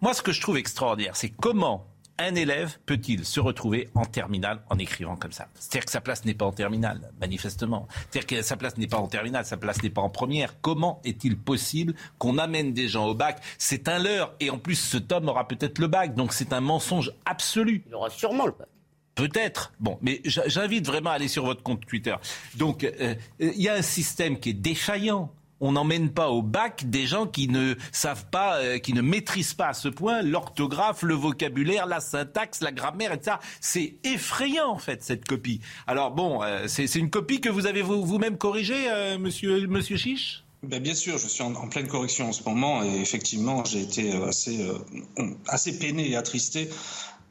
moi 0.00 0.14
ce 0.14 0.22
que 0.22 0.30
je 0.30 0.40
trouve 0.40 0.58
extraordinaire, 0.58 1.16
c'est 1.16 1.30
comment 1.30 1.88
un 2.20 2.36
élève 2.36 2.78
peut-il 2.86 3.24
se 3.24 3.40
retrouver 3.40 3.88
en 3.96 4.04
terminale 4.04 4.62
en 4.70 4.78
écrivant 4.78 5.16
comme 5.16 5.32
ça? 5.32 5.48
C'est-à-dire 5.54 5.86
que 5.86 5.90
sa 5.90 6.00
place 6.00 6.24
n'est 6.24 6.34
pas 6.34 6.44
en 6.44 6.52
terminale, 6.52 7.10
manifestement. 7.20 7.88
C'est-à-dire 8.12 8.26
que 8.28 8.42
sa 8.42 8.56
place 8.56 8.76
n'est 8.76 8.86
pas 8.86 8.98
en 8.98 9.08
terminale, 9.08 9.44
sa 9.44 9.56
place 9.56 9.82
n'est 9.82 9.90
pas 9.90 10.02
en 10.02 10.10
première. 10.10 10.60
Comment 10.60 11.00
est-il 11.04 11.36
possible 11.36 11.94
qu'on 12.18 12.38
amène 12.38 12.74
des 12.74 12.86
gens 12.86 13.08
au 13.08 13.14
bac? 13.16 13.42
C'est 13.58 13.88
un 13.88 13.98
leurre. 13.98 14.32
Et 14.38 14.50
en 14.50 14.58
plus, 14.58 14.76
cet 14.76 15.10
homme 15.10 15.28
aura 15.28 15.48
peut-être 15.48 15.80
le 15.80 15.88
bac. 15.88 16.14
Donc 16.14 16.32
c'est 16.32 16.52
un 16.52 16.60
mensonge 16.60 17.12
absolu. 17.24 17.82
Il 17.88 17.94
aura 17.96 18.08
sûrement 18.08 18.46
le 18.46 18.52
bac. 18.52 18.68
Peut-être. 19.20 19.72
Bon, 19.80 19.98
mais 20.00 20.22
j'invite 20.24 20.86
vraiment 20.86 21.10
à 21.10 21.14
aller 21.14 21.28
sur 21.28 21.44
votre 21.44 21.62
compte 21.62 21.84
Twitter. 21.84 22.14
Donc, 22.56 22.84
euh, 22.84 23.14
il 23.38 23.60
y 23.60 23.68
a 23.68 23.74
un 23.74 23.82
système 23.82 24.38
qui 24.38 24.50
est 24.50 24.54
défaillant. 24.54 25.30
On 25.62 25.72
n'emmène 25.72 26.08
pas 26.08 26.30
au 26.30 26.40
bac 26.40 26.88
des 26.88 27.06
gens 27.06 27.26
qui 27.26 27.46
ne 27.46 27.74
savent 27.92 28.24
pas, 28.30 28.56
euh, 28.56 28.78
qui 28.78 28.94
ne 28.94 29.02
maîtrisent 29.02 29.52
pas 29.52 29.68
à 29.68 29.74
ce 29.74 29.88
point 29.88 30.22
l'orthographe, 30.22 31.02
le 31.02 31.12
vocabulaire, 31.12 31.84
la 31.84 32.00
syntaxe, 32.00 32.62
la 32.62 32.72
grammaire, 32.72 33.12
etc. 33.12 33.36
C'est 33.60 33.96
effrayant 34.04 34.70
en 34.70 34.78
fait 34.78 35.04
cette 35.04 35.28
copie. 35.28 35.60
Alors 35.86 36.12
bon, 36.12 36.42
euh, 36.42 36.66
c'est 36.66 36.94
une 36.94 37.10
copie 37.10 37.42
que 37.42 37.50
vous 37.50 37.66
avez 37.66 37.82
vous-même 37.82 38.38
corrigée, 38.38 38.86
monsieur, 39.18 39.66
monsieur 39.66 39.98
Chiche? 39.98 40.44
Ben 40.62 40.82
bien 40.82 40.94
sûr, 40.94 41.18
je 41.18 41.26
suis 41.26 41.42
en, 41.42 41.52
pleine 41.68 41.88
correction 41.88 42.30
en 42.30 42.32
ce 42.32 42.42
moment 42.42 42.82
et 42.82 42.98
effectivement, 42.98 43.62
j'ai 43.66 43.82
été 43.82 44.12
assez, 44.12 44.66
assez 45.46 45.78
peiné 45.78 46.10
et 46.10 46.16
attristé 46.16 46.70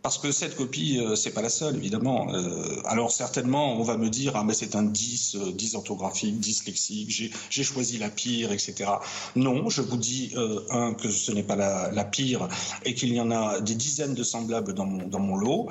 parce 0.02 0.18
que 0.18 0.32
cette 0.32 0.56
copie, 0.56 1.00
euh, 1.00 1.16
c'est 1.16 1.32
pas 1.32 1.42
la 1.42 1.50
seule, 1.50 1.76
évidemment. 1.76 2.34
Euh, 2.34 2.82
alors 2.86 3.12
certainement, 3.12 3.74
on 3.80 3.84
va 3.84 3.98
me 3.98 4.10
dire, 4.10 4.34
ah 4.36 4.44
mais 4.44 4.54
c'est 4.54 4.76
un 4.76 4.84
10, 4.84 5.36
10 5.54 5.74
euh, 5.74 5.78
orthographique, 5.78 6.40
10 6.40 6.66
lexique, 6.66 7.32
j'ai 7.50 7.64
choisi 7.64 7.98
la 7.98 8.10
pire, 8.10 8.52
etc. 8.52 8.90
Non, 9.36 9.70
je 9.70 9.82
vous 9.82 9.98
dis, 9.98 10.34
un, 10.70 10.94
que 10.94 11.10
ce 11.10 11.32
n'est 11.32 11.44
pas 11.44 11.56
la, 11.56 11.92
la, 11.92 12.06
pire 12.06 12.48
et 12.86 12.96
qu'il 12.96 13.14
y 13.14 13.20
en 13.20 13.32
a 13.32 13.60
des 13.60 13.76
dizaines 13.76 14.14
de 14.14 14.24
semblables 14.24 14.74
dans 14.74 14.86
mon, 14.86 15.08
dans 15.08 15.20
mon 15.20 15.36
lot. 15.36 15.68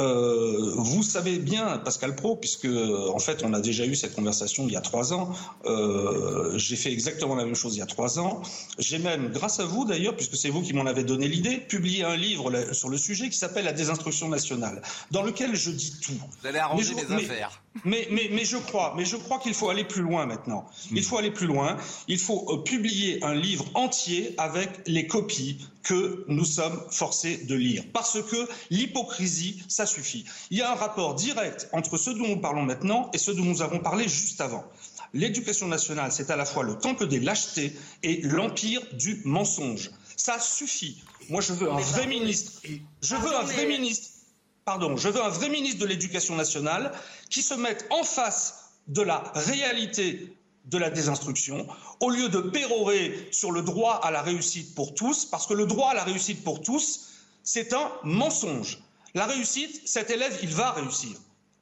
Euh, 0.00 0.72
vous 0.76 1.02
savez 1.02 1.38
bien, 1.38 1.78
Pascal 1.78 2.14
Pro, 2.14 2.36
puisque 2.36 2.66
en 2.66 3.18
fait 3.18 3.42
on 3.44 3.52
a 3.52 3.60
déjà 3.60 3.84
eu 3.84 3.94
cette 3.94 4.14
conversation 4.14 4.66
il 4.66 4.72
y 4.72 4.76
a 4.76 4.80
trois 4.80 5.12
ans. 5.12 5.32
Euh, 5.64 6.56
j'ai 6.56 6.76
fait 6.76 6.92
exactement 6.92 7.34
la 7.34 7.44
même 7.44 7.54
chose 7.54 7.76
il 7.76 7.78
y 7.78 7.82
a 7.82 7.86
trois 7.86 8.18
ans. 8.18 8.42
J'ai 8.78 8.98
même, 8.98 9.30
grâce 9.30 9.60
à 9.60 9.64
vous 9.64 9.84
d'ailleurs, 9.84 10.14
puisque 10.16 10.36
c'est 10.36 10.50
vous 10.50 10.62
qui 10.62 10.72
m'en 10.72 10.86
avez 10.86 11.04
donné 11.04 11.28
l'idée, 11.28 11.58
publié 11.58 12.04
un 12.04 12.16
livre 12.16 12.72
sur 12.72 12.88
le 12.88 12.96
sujet 12.96 13.28
qui 13.28 13.36
s'appelle 13.36 13.64
La 13.64 13.72
désinstruction 13.72 14.28
nationale, 14.28 14.82
dans 15.10 15.22
lequel 15.22 15.54
je 15.54 15.70
dis 15.70 15.94
tout. 16.00 16.12
Vous 16.12 16.46
allez 16.46 16.58
arranger 16.58 16.94
mes 16.94 17.14
affaires. 17.14 17.62
Mais, 17.84 18.08
mais, 18.10 18.28
mais, 18.32 18.44
je 18.44 18.56
crois, 18.56 18.94
mais 18.96 19.04
je 19.04 19.16
crois 19.16 19.38
qu'il 19.38 19.54
faut 19.54 19.68
aller 19.68 19.84
plus 19.84 20.02
loin 20.02 20.26
maintenant. 20.26 20.66
Il 20.90 21.02
faut 21.02 21.18
aller 21.18 21.30
plus 21.30 21.46
loin. 21.46 21.76
Il 22.08 22.18
faut 22.18 22.46
euh, 22.48 22.62
publier 22.62 23.22
un 23.24 23.34
livre 23.34 23.66
entier 23.74 24.34
avec 24.38 24.70
les 24.86 25.06
copies 25.06 25.58
que 25.82 26.24
nous 26.28 26.44
sommes 26.44 26.82
forcés 26.90 27.38
de 27.38 27.54
lire. 27.54 27.84
Parce 27.92 28.20
que 28.22 28.48
l'hypocrisie, 28.70 29.62
ça 29.68 29.86
suffit. 29.88 30.24
Il 30.50 30.58
y 30.58 30.62
a 30.62 30.70
un 30.70 30.74
rapport 30.74 31.14
direct 31.14 31.68
entre 31.72 31.96
ce 31.96 32.10
dont 32.10 32.28
nous 32.28 32.40
parlons 32.40 32.62
maintenant 32.62 33.10
et 33.12 33.18
ce 33.18 33.30
dont 33.30 33.44
nous 33.44 33.62
avons 33.62 33.80
parlé 33.80 34.08
juste 34.08 34.40
avant. 34.40 34.64
L'éducation 35.14 35.66
nationale, 35.66 36.12
c'est 36.12 36.30
à 36.30 36.36
la 36.36 36.44
fois 36.44 36.62
le 36.62 36.76
temple 36.76 37.08
des 37.08 37.20
lâchetés 37.20 37.72
et 38.02 38.20
l'empire 38.22 38.82
du 38.92 39.22
mensonge. 39.24 39.90
Ça 40.16 40.38
suffit. 40.38 41.02
Moi, 41.28 41.40
je 41.40 41.52
veux 41.52 41.70
un 41.70 41.80
vrai 41.80 42.06
ministre. 42.06 42.62
Je 43.02 43.16
veux 43.16 43.34
un 43.34 43.42
vrai 43.42 43.66
ministre. 43.66 44.10
Pardon, 44.64 44.96
je 44.96 45.08
veux 45.08 45.22
un 45.22 45.30
vrai 45.30 45.48
ministre 45.48 45.80
de 45.80 45.86
l'Éducation 45.86 46.36
nationale 46.36 46.92
qui 47.30 47.42
se 47.42 47.54
mette 47.54 47.86
en 47.90 48.04
face 48.04 48.72
de 48.86 49.02
la 49.02 49.32
réalité 49.34 50.34
de 50.66 50.78
la 50.78 50.90
désinstruction, 50.90 51.66
au 52.00 52.10
lieu 52.10 52.28
de 52.28 52.40
pérorer 52.40 53.28
sur 53.30 53.52
le 53.52 53.62
droit 53.62 53.94
à 53.94 54.10
la 54.10 54.20
réussite 54.20 54.74
pour 54.74 54.94
tous, 54.94 55.24
parce 55.24 55.46
que 55.46 55.54
le 55.54 55.64
droit 55.64 55.90
à 55.90 55.94
la 55.94 56.04
réussite 56.04 56.44
pour 56.44 56.60
tous, 56.60 57.08
c'est 57.42 57.72
un 57.72 57.90
mensonge. 58.04 58.78
La 59.18 59.26
réussite, 59.26 59.82
cet 59.84 60.10
élève, 60.10 60.38
il 60.44 60.50
va 60.50 60.70
réussir. 60.70 61.16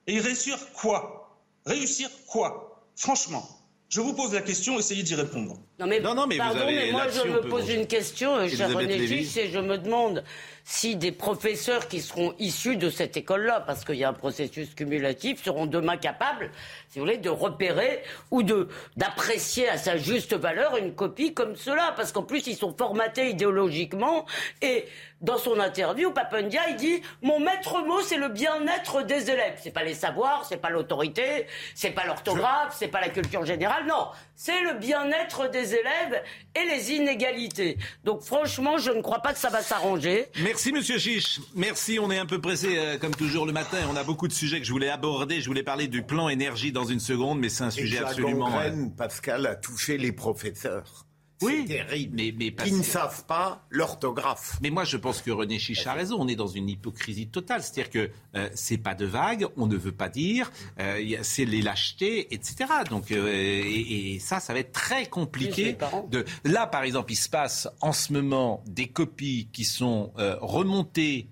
Et 0.06 0.20
réussir 0.20 0.58
quoi? 0.74 1.40
Réussir 1.64 2.10
quoi? 2.26 2.82
Franchement, 2.96 3.48
je 3.88 4.02
vous 4.02 4.12
pose 4.12 4.34
la 4.34 4.42
question, 4.42 4.78
essayez 4.78 5.02
d'y 5.02 5.14
répondre. 5.14 5.56
Non 5.78 5.86
mais, 5.86 5.98
non, 6.00 6.26
mais 6.26 6.36
pardon, 6.36 6.66
mais 6.66 6.92
moi 6.92 7.06
je 7.08 7.26
me 7.26 7.48
pose 7.48 7.70
une 7.70 7.86
question, 7.86 8.46
cher 8.46 8.74
René 8.74 8.96
et 8.96 9.24
je 9.50 9.58
me 9.58 9.78
demande 9.78 10.22
si 10.68 10.96
des 10.96 11.12
professeurs 11.12 11.86
qui 11.86 12.00
seront 12.00 12.34
issus 12.40 12.76
de 12.76 12.90
cette 12.90 13.16
école-là, 13.16 13.60
parce 13.60 13.84
qu'il 13.84 13.94
y 13.94 14.02
a 14.02 14.08
un 14.08 14.12
processus 14.12 14.74
cumulatif, 14.74 15.42
seront 15.42 15.64
demain 15.64 15.96
capables, 15.96 16.50
si 16.88 16.98
vous 16.98 17.04
voulez, 17.04 17.18
de 17.18 17.30
repérer 17.30 18.02
ou 18.32 18.42
de 18.42 18.68
d'apprécier 18.96 19.68
à 19.68 19.78
sa 19.78 19.96
juste 19.96 20.34
valeur 20.34 20.76
une 20.76 20.92
copie 20.92 21.32
comme 21.32 21.54
cela, 21.54 21.94
parce 21.96 22.10
qu'en 22.10 22.24
plus 22.24 22.48
ils 22.48 22.56
sont 22.56 22.74
formatés 22.76 23.30
idéologiquement 23.30 24.26
et 24.60 24.86
dans 25.22 25.38
son 25.38 25.58
interview, 25.60 26.10
Papendia, 26.10 26.68
il 26.68 26.76
dit 26.76 27.02
Mon 27.22 27.40
maître 27.40 27.82
mot, 27.86 28.00
c'est 28.02 28.18
le 28.18 28.28
bien-être 28.28 29.02
des 29.02 29.30
élèves. 29.30 29.58
C'est 29.62 29.70
pas 29.70 29.82
les 29.82 29.94
savoirs, 29.94 30.44
c'est 30.46 30.58
pas 30.58 30.68
l'autorité, 30.68 31.46
c'est 31.74 31.90
pas 31.90 32.04
l'orthographe, 32.04 32.76
c'est 32.78 32.88
pas 32.88 33.00
la 33.00 33.08
culture 33.08 33.44
générale. 33.46 33.86
Non, 33.86 34.08
c'est 34.36 34.62
le 34.62 34.74
bien-être 34.78 35.50
des 35.50 35.74
élèves 35.74 36.22
et 36.54 36.66
les 36.66 36.92
inégalités. 36.92 37.78
Donc, 38.04 38.20
franchement, 38.20 38.78
je 38.78 38.90
ne 38.90 39.00
crois 39.00 39.20
pas 39.20 39.32
que 39.32 39.38
ça 39.38 39.48
va 39.48 39.62
s'arranger. 39.62 40.26
Merci, 40.42 40.72
monsieur 40.72 40.98
Chiche. 40.98 41.40
Merci. 41.54 41.98
On 41.98 42.10
est 42.10 42.18
un 42.18 42.26
peu 42.26 42.40
pressé, 42.40 42.76
euh, 42.76 42.98
comme 42.98 43.14
toujours, 43.14 43.46
le 43.46 43.52
matin. 43.52 43.78
On 43.90 43.96
a 43.96 44.04
beaucoup 44.04 44.28
de 44.28 44.32
sujets 44.32 44.60
que 44.60 44.66
je 44.66 44.72
voulais 44.72 44.90
aborder. 44.90 45.40
Je 45.40 45.46
voulais 45.46 45.62
parler 45.62 45.88
du 45.88 46.02
plan 46.02 46.28
énergie 46.28 46.70
dans 46.70 46.84
une 46.84 47.00
seconde, 47.00 47.40
mais 47.40 47.48
c'est 47.48 47.64
un 47.64 47.70
sujet 47.70 47.98
absolument. 47.98 48.60
Euh, 48.60 48.70
Pascal, 48.96 49.46
a 49.46 49.56
touché 49.56 49.96
les 49.96 50.12
professeurs. 50.12 51.05
Oui, 51.42 51.66
terrible. 51.66 52.16
Mais, 52.16 52.34
mais 52.36 52.52
qui 52.52 52.72
ne 52.72 52.82
savent 52.82 53.24
pas 53.26 53.64
l'orthographe. 53.70 54.58
Mais 54.62 54.70
moi, 54.70 54.84
je 54.84 54.96
pense 54.96 55.20
que 55.20 55.30
René 55.30 55.58
Chicha 55.58 55.92
a 55.92 55.94
raison. 55.94 56.16
On 56.18 56.28
est 56.28 56.36
dans 56.36 56.46
une 56.46 56.68
hypocrisie 56.68 57.28
totale. 57.28 57.62
C'est-à-dire 57.62 57.90
que 57.90 58.10
euh, 58.34 58.48
c'est 58.54 58.78
pas 58.78 58.94
de 58.94 59.04
vague, 59.04 59.46
on 59.56 59.66
ne 59.66 59.76
veut 59.76 59.92
pas 59.92 60.08
dire, 60.08 60.50
euh, 60.80 61.18
c'est 61.22 61.44
les 61.44 61.60
lâchetés, 61.60 62.34
etc. 62.34 62.66
Donc, 62.88 63.10
euh, 63.10 63.28
et, 63.28 64.18
ça, 64.20 64.40
ça 64.40 64.52
va 64.52 64.60
être 64.60 64.72
très 64.72 65.06
compliqué. 65.06 65.76
De... 66.10 66.24
Là, 66.44 66.66
par 66.66 66.82
exemple, 66.84 67.12
il 67.12 67.16
se 67.16 67.28
passe 67.28 67.68
en 67.80 67.92
ce 67.92 68.12
moment 68.12 68.62
des 68.66 68.88
copies 68.88 69.48
qui 69.52 69.64
sont 69.64 70.12
remontées 70.40 71.28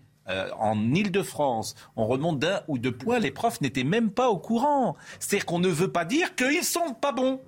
en 0.59 0.94
Ile-de-France, 0.94 1.74
on 1.96 2.07
remonte 2.07 2.38
d'un 2.38 2.62
ou 2.68 2.78
deux 2.78 2.96
points, 2.96 3.18
les 3.18 3.30
profs 3.30 3.61
n'étaient 3.61 3.84
même 3.84 4.11
pas 4.11 4.30
au 4.30 4.38
courant. 4.38 4.96
C'est-à-dire 5.18 5.44
qu'on 5.44 5.59
ne 5.59 5.68
veut 5.68 5.92
pas 5.92 6.05
dire 6.05 6.34
qu'ils 6.34 6.64
sont 6.64 6.94
pas 6.94 7.12
bons. 7.12 7.40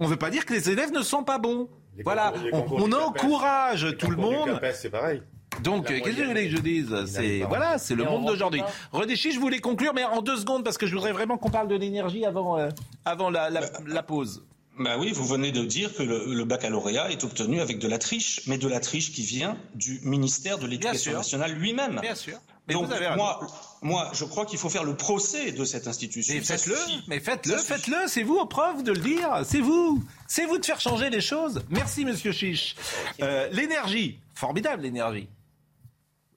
On 0.00 0.06
ne 0.06 0.10
veut 0.10 0.16
pas 0.16 0.30
dire 0.30 0.46
que 0.46 0.54
les 0.54 0.70
élèves 0.70 0.92
ne 0.92 1.02
sont 1.02 1.24
pas 1.24 1.38
bons 1.38 1.68
voilà, 2.04 2.32
on, 2.52 2.92
encourage 2.92 3.96
tout 3.98 4.10
le 4.10 4.16
monde. 4.16 4.60
C'est 4.74 4.90
pareil. 4.90 5.22
Donc, 5.62 5.86
qu'est-ce 5.86 6.16
que 6.16 6.22
vous 6.22 6.28
voulez 6.28 6.48
que 6.48 6.56
je 6.56 6.62
dise 6.62 7.04
C'est 7.06 7.40
voilà, 7.40 7.78
c'est 7.78 7.94
le 7.94 8.04
monde 8.04 8.26
d'aujourd'hui. 8.26 8.62
Redéchi, 8.90 9.32
je 9.32 9.40
voulais 9.40 9.60
conclure, 9.60 9.92
mais 9.94 10.04
en 10.04 10.22
deux 10.22 10.36
secondes 10.36 10.64
parce 10.64 10.78
que 10.78 10.86
je 10.86 10.94
voudrais 10.94 11.12
vraiment 11.12 11.36
qu'on 11.36 11.50
parle 11.50 11.68
de 11.68 11.76
l'énergie 11.76 12.24
avant, 12.24 12.58
euh, 12.58 12.70
avant 13.04 13.30
la, 13.30 13.50
la, 13.50 14.02
pause. 14.02 14.44
Bah 14.78 14.96
oui, 14.98 15.12
vous 15.12 15.26
venez 15.26 15.52
de 15.52 15.64
dire 15.64 15.94
que 15.94 16.02
le, 16.02 16.44
baccalauréat 16.44 17.10
est 17.10 17.22
obtenu 17.24 17.60
avec 17.60 17.78
de 17.78 17.88
la 17.88 17.98
triche, 17.98 18.40
mais 18.46 18.56
de 18.56 18.66
la 18.66 18.80
triche 18.80 19.12
qui 19.12 19.22
vient 19.22 19.58
du 19.74 20.00
ministère 20.04 20.58
de 20.58 20.66
l'Éducation 20.66 21.12
nationale 21.12 21.52
lui-même. 21.52 22.00
Bien 22.00 22.14
sûr. 22.14 22.38
Mais 22.68 22.74
Donc, 22.74 22.88
moi, 23.16 23.40
moi, 23.82 24.10
je 24.14 24.24
crois 24.24 24.46
qu'il 24.46 24.58
faut 24.58 24.70
faire 24.70 24.84
le 24.84 24.96
procès 24.96 25.50
de 25.50 25.64
cette 25.64 25.88
institution. 25.88 26.34
Mais 26.34 26.40
faites-le, 26.40 26.76
mais 27.08 27.18
faites-le, 27.18 27.56
faites-le. 27.56 28.06
C'est 28.06 28.22
vous, 28.22 28.36
au 28.36 28.46
prof, 28.46 28.84
de 28.84 28.92
le 28.92 29.00
dire. 29.00 29.42
C'est 29.44 29.60
vous. 29.60 30.04
C'est 30.28 30.46
vous 30.46 30.58
de 30.58 30.64
faire 30.64 30.80
changer 30.80 31.10
les 31.10 31.20
choses. 31.20 31.64
Merci, 31.70 32.04
monsieur 32.04 32.30
Chiche. 32.30 32.76
Euh, 33.20 33.48
l'énergie. 33.50 34.20
Formidable, 34.34 34.82
l'énergie. 34.82 35.28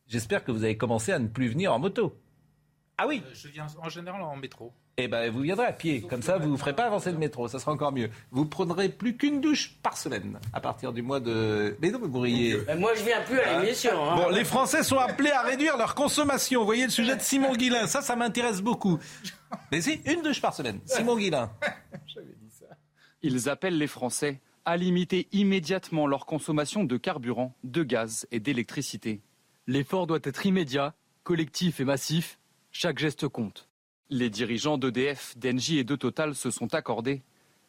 J'espère 0.07 0.43
que 0.43 0.51
vous 0.51 0.63
avez 0.63 0.77
commencé 0.77 1.11
à 1.11 1.19
ne 1.19 1.27
plus 1.27 1.47
venir 1.49 1.71
en 1.73 1.79
moto. 1.79 2.17
Ah 2.97 3.07
oui 3.07 3.21
euh, 3.25 3.31
Je 3.33 3.47
viens 3.47 3.67
en 3.81 3.89
général 3.89 4.21
en 4.21 4.35
métro. 4.35 4.73
Eh 4.97 5.09
ben, 5.09 5.29
vous 5.29 5.41
viendrez 5.41 5.65
à 5.65 5.73
pied. 5.73 6.01
Comme 6.01 6.21
ça, 6.21 6.37
vous 6.37 6.49
ne 6.49 6.55
ferez 6.55 6.73
pas 6.73 6.85
avancer 6.85 7.11
le 7.11 7.17
métro. 7.17 7.49
Ça 7.49 7.59
sera 7.59 7.73
encore 7.73 7.91
mieux. 7.91 8.09
Vous 8.31 8.45
prendrez 8.45 8.87
plus 8.87 9.17
qu'une 9.17 9.41
douche 9.41 9.75
par 9.83 9.97
semaine 9.97 10.39
à 10.53 10.61
partir 10.61 10.93
du 10.93 11.01
mois 11.01 11.19
de. 11.19 11.75
Mais 11.81 11.91
non, 11.91 11.99
vous 11.99 12.09
pourriez. 12.09 12.57
moi, 12.77 12.93
je 12.95 13.03
viens 13.03 13.21
plus 13.21 13.39
à 13.41 13.59
l'émission. 13.59 13.91
Hein. 13.91 14.15
Bon, 14.15 14.29
les 14.29 14.45
Français 14.45 14.83
sont 14.83 14.97
appelés 14.97 15.31
à 15.31 15.41
réduire 15.41 15.75
leur 15.75 15.95
consommation. 15.95 16.61
Vous 16.61 16.65
voyez 16.65 16.85
le 16.85 16.91
sujet 16.91 17.17
de 17.17 17.21
Simon 17.21 17.55
Guillain. 17.55 17.87
Ça, 17.87 18.01
ça 18.01 18.15
m'intéresse 18.15 18.61
beaucoup. 18.61 18.97
Mais 19.69 19.81
si, 19.81 19.99
une 20.05 20.21
douche 20.21 20.39
par 20.41 20.53
semaine. 20.53 20.79
Simon 20.85 21.17
Guillain. 21.17 21.51
Ils 23.21 23.49
appellent 23.49 23.77
les 23.77 23.87
Français 23.87 24.39
à 24.63 24.77
limiter 24.77 25.27
immédiatement 25.33 26.07
leur 26.07 26.25
consommation 26.25 26.85
de 26.85 26.95
carburant, 26.95 27.53
de 27.65 27.83
gaz 27.83 28.27
et 28.31 28.39
d'électricité. 28.39 29.21
L'effort 29.67 30.07
doit 30.07 30.19
être 30.23 30.45
immédiat, 30.45 30.93
collectif 31.23 31.81
et 31.81 31.85
massif. 31.85 32.39
Chaque 32.71 32.99
geste 32.99 33.27
compte. 33.27 33.67
Les 34.11 34.29
dirigeants 34.29 34.77
d'EDF, 34.77 35.35
d'Engie 35.35 35.79
et 35.79 35.83
de 35.83 35.95
Total 35.95 36.35
se 36.35 36.51
sont 36.51 36.75
accordés. 36.75 37.23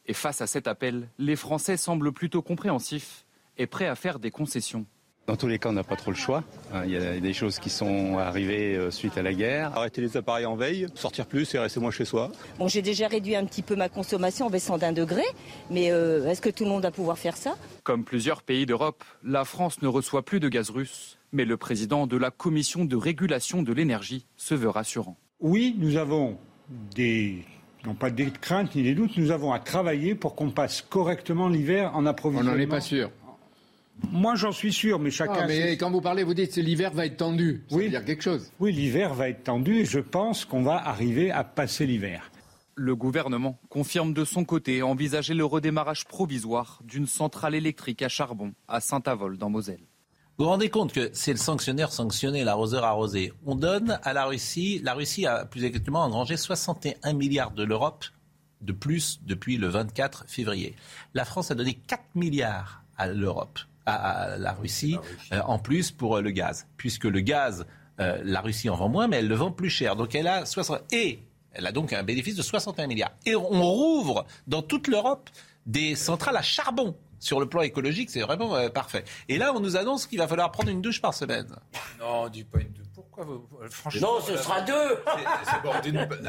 Et 0.05 0.13
face 0.13 0.43
à 0.43 0.47
cet 0.47 0.69
appel, 0.69 1.09
les 1.19 1.35
Français 1.35 1.79
semblent 1.79 2.13
plutôt 2.13 2.43
compréhensifs 2.43 3.25
et 3.57 3.67
prêts 3.67 3.87
à 3.87 3.95
faire 3.95 4.19
des 4.19 4.31
concessions. 4.31 4.85
Dans 5.27 5.37
tous 5.37 5.49
les 5.49 5.59
cas, 5.59 5.71
on 5.71 5.73
n'a 5.73 5.83
pas 5.83 5.97
trop 5.97 6.11
le 6.11 6.17
choix. 6.17 6.45
Hein, 6.73 6.85
il 6.85 6.93
y 6.93 6.97
a 6.97 7.19
des 7.19 7.33
choses 7.33 7.59
qui 7.59 7.71
sont 7.71 8.19
arrivées 8.19 8.77
euh, 8.77 8.91
suite 8.91 9.17
à 9.17 9.23
la 9.23 9.33
guerre. 9.33 9.77
Arrêter 9.77 10.03
les 10.03 10.17
appareils 10.17 10.45
en 10.45 10.57
veille, 10.57 10.87
sortir 10.95 11.27
plus 11.27 11.53
et 11.55 11.59
rester 11.59 11.81
moins 11.81 11.91
chez 11.91 12.05
soi. 12.05 12.31
Bon, 12.59 12.69
j'ai 12.69 12.83
déjà 12.83 13.09
réduit 13.09 13.35
un 13.35 13.47
petit 13.47 13.63
peu 13.63 13.75
ma 13.75 13.89
consommation 13.89 14.47
en 14.47 14.51
baissant 14.51 14.77
d'un 14.77 14.93
degré, 14.93 15.25
mais 15.71 15.91
euh, 15.91 16.29
est-ce 16.29 16.43
que 16.43 16.51
tout 16.51 16.65
le 16.65 16.71
monde 16.71 16.83
va 16.83 16.91
pouvoir 16.91 17.19
faire 17.19 17.37
ça? 17.37 17.57
Comme 17.83 18.05
plusieurs 18.05 18.43
pays 18.43 18.67
d'Europe, 18.67 19.03
la 19.25 19.47
France 19.47 19.81
ne 19.81 19.89
reçoit 19.89 20.23
plus 20.23 20.39
de 20.39 20.51
gaz 20.51 20.69
russe, 20.69 21.19
mais 21.33 21.47
le 21.47 21.57
président 21.57 22.07
de 22.07 22.19
la 22.19 22.31
Commission 22.31 22.85
de 22.85 22.95
régulation 22.95 23.63
de 23.63 23.73
l'énergie 23.73 24.27
se 24.37 24.55
veut 24.55 24.69
rassurant. 24.69 25.17
Oui, 25.41 25.77
nous 25.79 25.97
avons 25.97 26.39
des 26.95 27.45
non 27.85 27.95
pas 27.95 28.11
des 28.11 28.31
craintes 28.31 28.75
ni 28.75 28.83
des 28.83 28.95
doutes, 28.95 29.17
nous 29.17 29.31
avons 29.31 29.53
à 29.53 29.61
travailler 29.61 30.15
pour 30.15 30.35
qu'on 30.35 30.51
passe 30.51 30.83
correctement 30.83 31.49
l'hiver 31.49 31.93
en 31.95 32.05
approvisionnement. 32.05 32.53
On 32.53 32.57
n'en 32.57 32.61
est 32.61 32.67
pas 32.67 32.81
sûr. 32.81 33.11
Moi, 34.11 34.35
j'en 34.35 34.53
suis 34.53 34.73
sûr, 34.73 34.99
mais 34.99 35.11
chacun. 35.11 35.41
Ah, 35.43 35.47
mais 35.47 35.77
quand 35.79 35.91
vous 35.91 36.01
parlez, 36.01 36.23
vous 36.23 36.35
dites 36.35 36.55
que 36.55 36.61
l'hiver 36.61 36.93
va 36.93 37.07
être 37.07 37.17
tendu. 37.17 37.65
Ça 37.69 37.77
oui. 37.77 37.85
veut 37.85 37.91
dire 37.91 38.05
quelque 38.05 38.23
chose. 38.23 38.53
Oui, 38.61 38.73
l'hiver 38.73 39.15
va 39.15 39.29
être 39.29 39.45
tendu 39.45 39.79
et 39.79 39.85
je 39.85 40.01
pense 40.01 40.45
qu'on 40.45 40.63
va 40.63 40.77
arriver 40.77 41.31
à 41.31 41.45
passer 41.45 41.87
l'hiver. 41.87 42.31
Le 42.75 42.95
gouvernement 42.95 43.59
confirme 43.71 44.13
de 44.13 44.25
son 44.25 44.45
côté 44.45 44.83
envisager 44.83 45.33
le 45.33 45.47
redémarrage 45.47 46.05
provisoire 46.05 46.81
d'une 46.85 47.07
centrale 47.07 47.55
électrique 47.55 48.03
à 48.03 48.09
charbon 48.09 48.53
à 48.69 48.81
Saint-Avold, 48.81 49.39
dans 49.39 49.49
Moselle. 49.49 49.81
Vous 50.39 50.45
vous 50.45 50.51
rendez 50.51 50.69
compte 50.69 50.93
que 50.93 51.09
c'est 51.15 51.33
le 51.33 51.39
sanctionnaire 51.39 51.91
sanctionné, 51.91 52.45
l'arroseur 52.45 52.85
arrosé. 52.85 53.33
On 53.47 53.55
donne 53.55 53.99
à 54.03 54.13
la 54.13 54.27
Russie, 54.27 54.83
la 54.85 54.93
Russie 54.93 55.25
a 55.25 55.47
plus 55.47 55.65
exactement 55.65 56.03
engrangé 56.03 56.37
61 56.37 57.15
milliards 57.15 57.53
de 57.53 57.65
l'Europe 57.65 58.05
de 58.61 58.73
plus 58.73 59.19
depuis 59.25 59.57
le 59.57 59.69
24 59.69 60.27
février. 60.29 60.75
La 61.15 61.25
France 61.25 61.51
a 61.51 61.55
donné 61.55 61.73
4 61.73 62.03
milliards 62.17 62.83
à 62.99 63.07
l'Europe, 63.07 63.61
à, 63.87 64.37
la 64.37 64.53
Russie, 64.53 64.99
euh, 65.33 65.41
en 65.47 65.59
plus 65.59 65.91
pour 65.91 66.19
euh, 66.19 66.21
le 66.21 66.33
gaz, 66.33 66.67
puisque 66.77 67.05
le 67.05 67.21
gaz, 67.21 67.65
euh, 68.01 68.21
la 68.23 68.43
Russie 68.43 68.69
en 68.69 68.77
vend 68.77 68.91
moins, 68.91 69.09
mais 69.09 69.17
elle 69.17 69.29
le 69.29 69.37
vend 69.37 69.53
plus 69.53 69.71
cher. 69.71 69.97
Donc 69.97 70.15
elle 70.15 70.29
a 70.29 70.45
60 70.45 70.83
et 70.93 71.21
elle 71.53 71.67
a 71.67 71.73
donc 71.73 71.95
un 71.95 72.03
bénéfice 72.03 72.37
de 72.37 72.43
61 72.43 72.89
milliards. 72.89 73.13
Et 73.25 73.35
on 73.35 73.73
rouvre 73.73 74.27
dans 74.47 74.61
toute 74.61 74.87
l'Europe 74.89 75.31
des 75.65 75.95
centrales 75.95 76.37
à 76.37 76.43
charbon 76.43 76.95
sur 77.19 77.41
le 77.41 77.49
plan 77.49 77.63
écologique, 77.63 78.11
c'est 78.11 78.21
vraiment 78.21 78.55
euh, 78.57 78.69
parfait. 78.69 79.05
Et 79.29 79.39
là, 79.39 79.53
on 79.55 79.61
nous 79.61 79.77
annonce 79.77 80.07
qu'il 80.07 80.19
va 80.19 80.29
falloir 80.29 80.51
prendre 80.51 80.71
une 80.71 80.83
douche 80.83 81.01
par 81.01 81.15
semaine. 81.15 81.57
Non, 82.01 82.29
du 82.29 82.45
point 82.45 82.63
de 82.63 82.86
pourquoi 83.17 83.65
euh, 83.65 83.69
Franchement, 83.71 84.15
non, 84.15 84.21
ce 84.21 84.37
sera 84.37 84.61
deux. 84.63 84.73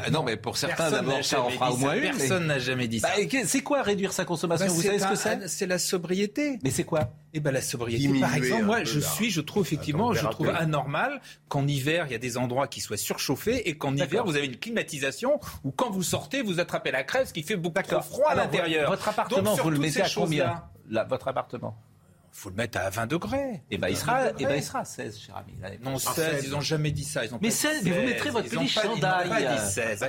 Ah 0.04 0.10
non, 0.10 0.22
mais 0.22 0.36
pour 0.36 0.56
certains, 0.56 0.90
d'abord, 0.90 1.24
ça 1.24 1.42
en 1.42 1.50
fera 1.50 1.72
au 1.72 1.76
moins 1.76 1.94
une. 1.94 2.02
Personne 2.02 2.46
n'a 2.46 2.58
jamais 2.58 2.88
dit 2.88 3.00
ça. 3.00 3.08
Bah, 3.16 3.38
c'est 3.44 3.62
quoi 3.62 3.82
réduire 3.82 4.12
sa 4.12 4.24
consommation 4.24 4.66
bah, 4.66 4.72
Vous 4.72 4.82
savez 4.82 4.98
ce 4.98 5.06
que 5.06 5.14
c'est 5.14 5.48
C'est 5.48 5.66
la 5.66 5.78
sobriété. 5.78 6.58
Mais 6.62 6.70
c'est 6.70 6.84
quoi 6.84 7.10
Eh 7.32 7.40
ben 7.40 7.50
la 7.50 7.60
sobriété. 7.60 8.20
Par 8.20 8.34
exemple, 8.34 8.64
moi, 8.64 8.84
je 8.84 9.00
suis, 9.00 9.30
je 9.30 9.40
trouve 9.40 9.64
effectivement, 9.64 10.12
je 10.12 10.26
trouve 10.26 10.50
anormal 10.50 11.20
qu'en 11.48 11.66
hiver, 11.66 12.06
il 12.06 12.12
y 12.12 12.14
a 12.14 12.18
des 12.18 12.36
endroits 12.36 12.68
qui 12.68 12.80
soient 12.80 12.96
surchauffés 12.96 13.68
et 13.68 13.76
qu'en 13.76 13.94
hiver, 13.94 14.24
vous 14.24 14.36
avez 14.36 14.46
une 14.46 14.56
climatisation 14.58 15.40
où 15.64 15.70
quand 15.70 15.90
vous 15.90 16.02
sortez, 16.02 16.42
vous 16.42 16.60
attrapez 16.60 16.90
la 16.90 17.04
crève, 17.04 17.26
ce 17.26 17.32
qui 17.32 17.42
fait 17.42 17.56
beaucoup 17.56 17.82
trop 17.82 18.00
froid 18.00 18.30
à 18.30 18.34
l'intérieur. 18.34 18.90
Votre 18.90 19.08
appartement, 19.08 19.54
vous 19.54 19.70
le 19.70 19.78
mettez 19.78 20.02
à 20.02 20.08
combien 20.08 20.64
Votre 21.08 21.28
appartement 21.28 21.76
faut 22.32 22.50
le 22.50 22.56
mettre 22.56 22.78
à 22.78 22.90
20 22.90 23.06
degrés. 23.06 23.38
Et 23.38 23.60
eh 23.72 23.78
ben, 23.78 23.88
il 23.88 23.96
sera, 23.96 24.28
et 24.28 24.32
eh 24.38 24.44
ben, 24.44 24.54
il 24.56 24.62
sera 24.62 24.80
à 24.80 24.84
16, 24.84 25.18
cher 25.18 25.36
ami. 25.36 25.54
Non, 25.82 25.98
16, 25.98 26.44
ils 26.44 26.50
n'ont 26.50 26.60
jamais 26.60 26.90
dit 26.90 27.04
ça. 27.04 27.24
Ils 27.24 27.34
ont 27.34 27.38
mais 27.40 27.50
16, 27.50 27.84
mais 27.84 27.90
vous 27.90 28.06
mettrez 28.06 28.30
votre 28.30 28.48
petit 28.48 28.68
chandail. 28.68 29.58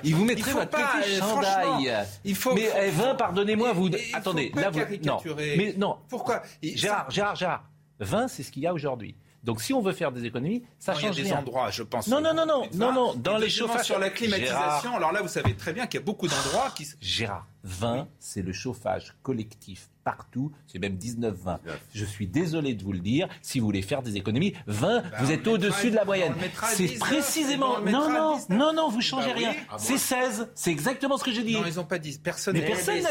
Ils 0.04 0.16
vous 0.16 0.26
mettrez 0.26 0.52
votre 0.52 0.72
petit 0.72 1.18
chandail. 1.18 2.06
Il 2.24 2.36
faut, 2.36 2.54
mais 2.54 2.90
20, 2.90 3.14
eh, 3.14 3.18
pardonnez-moi, 3.18 3.74
vous. 3.74 3.90
Attendez, 4.14 4.52
là, 4.56 4.70
vous. 4.70 4.80
Non. 5.04 5.20
Mais 5.38 5.74
non. 5.78 5.98
Pourquoi 6.08 6.44
Gérard, 6.62 7.10
Gérard, 7.10 7.36
Gérard. 7.36 7.64
20, 8.00 8.30
c'est 8.30 8.44
ce 8.44 8.52
qu'il 8.52 8.64
y 8.64 8.68
a 8.68 8.74
aujourd'hui. 8.74 9.16
Donc 9.44 9.62
si 9.62 9.74
on 9.74 9.82
veut 9.82 9.94
faire 9.94 10.12
des 10.12 10.26
économies, 10.26 10.64
ça 10.80 10.94
change 10.94 11.18
Il 11.18 11.26
y 11.26 11.32
a 11.32 11.34
des 11.34 11.34
endroits, 11.34 11.70
je 11.70 11.84
pense. 11.84 12.08
Non, 12.08 12.22
non, 12.22 12.34
non, 12.34 12.46
non, 12.46 12.64
non, 12.74 12.94
non. 12.94 13.14
Dans 13.14 13.38
les 13.38 13.50
chauffages 13.50 13.86
sur 13.86 14.00
la 14.00 14.10
climatisation. 14.10 14.96
Alors 14.96 15.12
là, 15.12 15.22
vous 15.22 15.28
savez 15.28 15.54
très 15.56 15.74
bien 15.74 15.88
qu'il 15.88 16.00
y 16.00 16.04
a 16.04 16.06
beaucoup 16.06 16.28
d'endroits 16.28 16.72
qui. 16.76 16.88
Gérard, 17.02 17.48
20, 17.64 18.08
c'est 18.20 18.42
le 18.42 18.54
chauffage 18.54 19.16
collectif 19.22 19.90
partout, 20.04 20.52
c'est 20.66 20.80
même 20.80 20.96
19-20. 20.96 21.60
Je 21.94 22.06
suis 22.06 22.26
désolé 22.26 22.74
de 22.74 22.84
vous 22.84 22.94
le 22.94 23.00
dire, 23.00 23.28
si 23.42 23.60
vous 23.60 23.66
voulez 23.66 23.82
faire 23.82 24.02
des 24.02 24.16
économies, 24.16 24.54
20, 24.66 25.02
bah, 25.02 25.10
vous 25.20 25.32
êtes 25.32 25.46
au-dessus 25.48 25.92
de 25.92 25.96
la 25.96 26.06
moyenne. 26.06 26.34
C'est 26.64 26.98
précisément... 26.98 27.80
Non, 27.82 28.10
non, 28.10 28.40
non, 28.50 28.74
non, 28.74 28.90
vous 28.90 29.02
changez 29.02 29.30
bah 29.30 29.38
rien. 29.38 29.56
Ah 29.70 29.76
c'est 29.78 29.98
16, 29.98 30.50
c'est 30.56 30.72
exactement 30.72 31.18
ce 31.18 31.24
que 31.24 31.32
j'ai 31.32 31.44
dit. 31.44 31.54
Non, 31.54 31.66
ils 31.68 31.76
n'ont 31.76 31.84
pas 31.84 32.00
dit. 32.00 32.20
Personne 32.24 32.58
n'a 32.58 32.62
dit 32.62 32.76
16. 32.76 33.08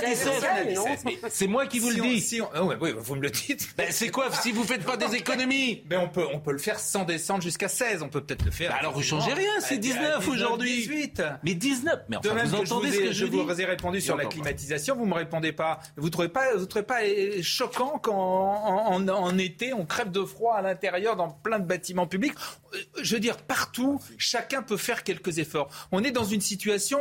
C'est 1.28 1.46
moi 1.46 1.66
qui 1.66 1.78
vous 1.78 1.90
le 1.90 2.01
dis. 2.01 2.40
Ah 2.53 2.64
oui, 2.64 2.92
vous 2.99 3.14
me 3.14 3.22
le 3.22 3.30
dites. 3.30 3.68
Ben, 3.78 3.92
c'est 3.92 4.09
quoi 4.09 4.32
si 4.32 4.51
vous 4.51 4.64
faites 4.64 4.84
pas 4.84 4.96
des 4.96 5.14
économies? 5.14 5.84
Mais 5.88 5.96
on 5.99 6.09
peut, 6.09 6.26
on 6.32 6.40
peut 6.40 6.51
le 6.51 6.59
faire 6.59 6.80
sans 6.80 7.05
descendre 7.05 7.42
jusqu'à 7.42 7.68
16. 7.68 8.03
On 8.03 8.09
peut 8.09 8.22
peut-être 8.22 8.44
le 8.44 8.51
faire. 8.51 8.74
alors 8.74 8.92
vous 8.92 9.03
changez 9.03 9.32
rien, 9.34 9.53
c'est 9.61 9.78
19 9.78 10.26
aujourd'hui. 10.26 10.78
18. 10.78 11.22
Mais 11.44 11.55
19. 11.55 12.01
Mais 12.09 12.16
enfin, 12.16 12.44
vous 12.44 12.55
entendez 12.57 12.90
ce 12.90 12.99
que 12.99 13.12
je, 13.12 13.26
je 13.26 13.26
vous 13.26 13.61
ai 13.61 13.64
répondu 13.64 14.01
sur 14.01 14.16
la 14.16 14.24
climatisation, 14.41 14.97
vous 14.97 15.07
me 15.07 15.14
répondez 15.14 15.53
pas. 15.53 15.80
Vous 15.97 16.11
trouvez 16.11 16.28
pas, 16.28 16.47
pas 16.86 17.01
choquant 17.43 17.99
quand 17.99 18.14
en, 18.14 19.39
été 19.39 19.72
on 19.72 19.86
crève 19.86 20.11
de 20.11 20.24
froid 20.24 20.55
à 20.55 20.62
l'intérieur 20.62 21.16
dans 21.16 21.30
plein 21.30 21.59
de 21.59 21.66
bâtiments 21.66 22.07
publics? 22.07 22.34
Euh, 22.74 22.78
je 23.03 23.14
veux 23.14 23.20
dire, 23.20 23.36
partout, 23.36 24.01
chacun 24.16 24.62
peut 24.62 24.76
faire 24.76 25.05
quelques 25.05 25.39
efforts. 25.39 25.68
On 25.93 26.03
est 26.03 26.11
dans 26.11 26.24
une 26.24 26.41
situation 26.41 27.01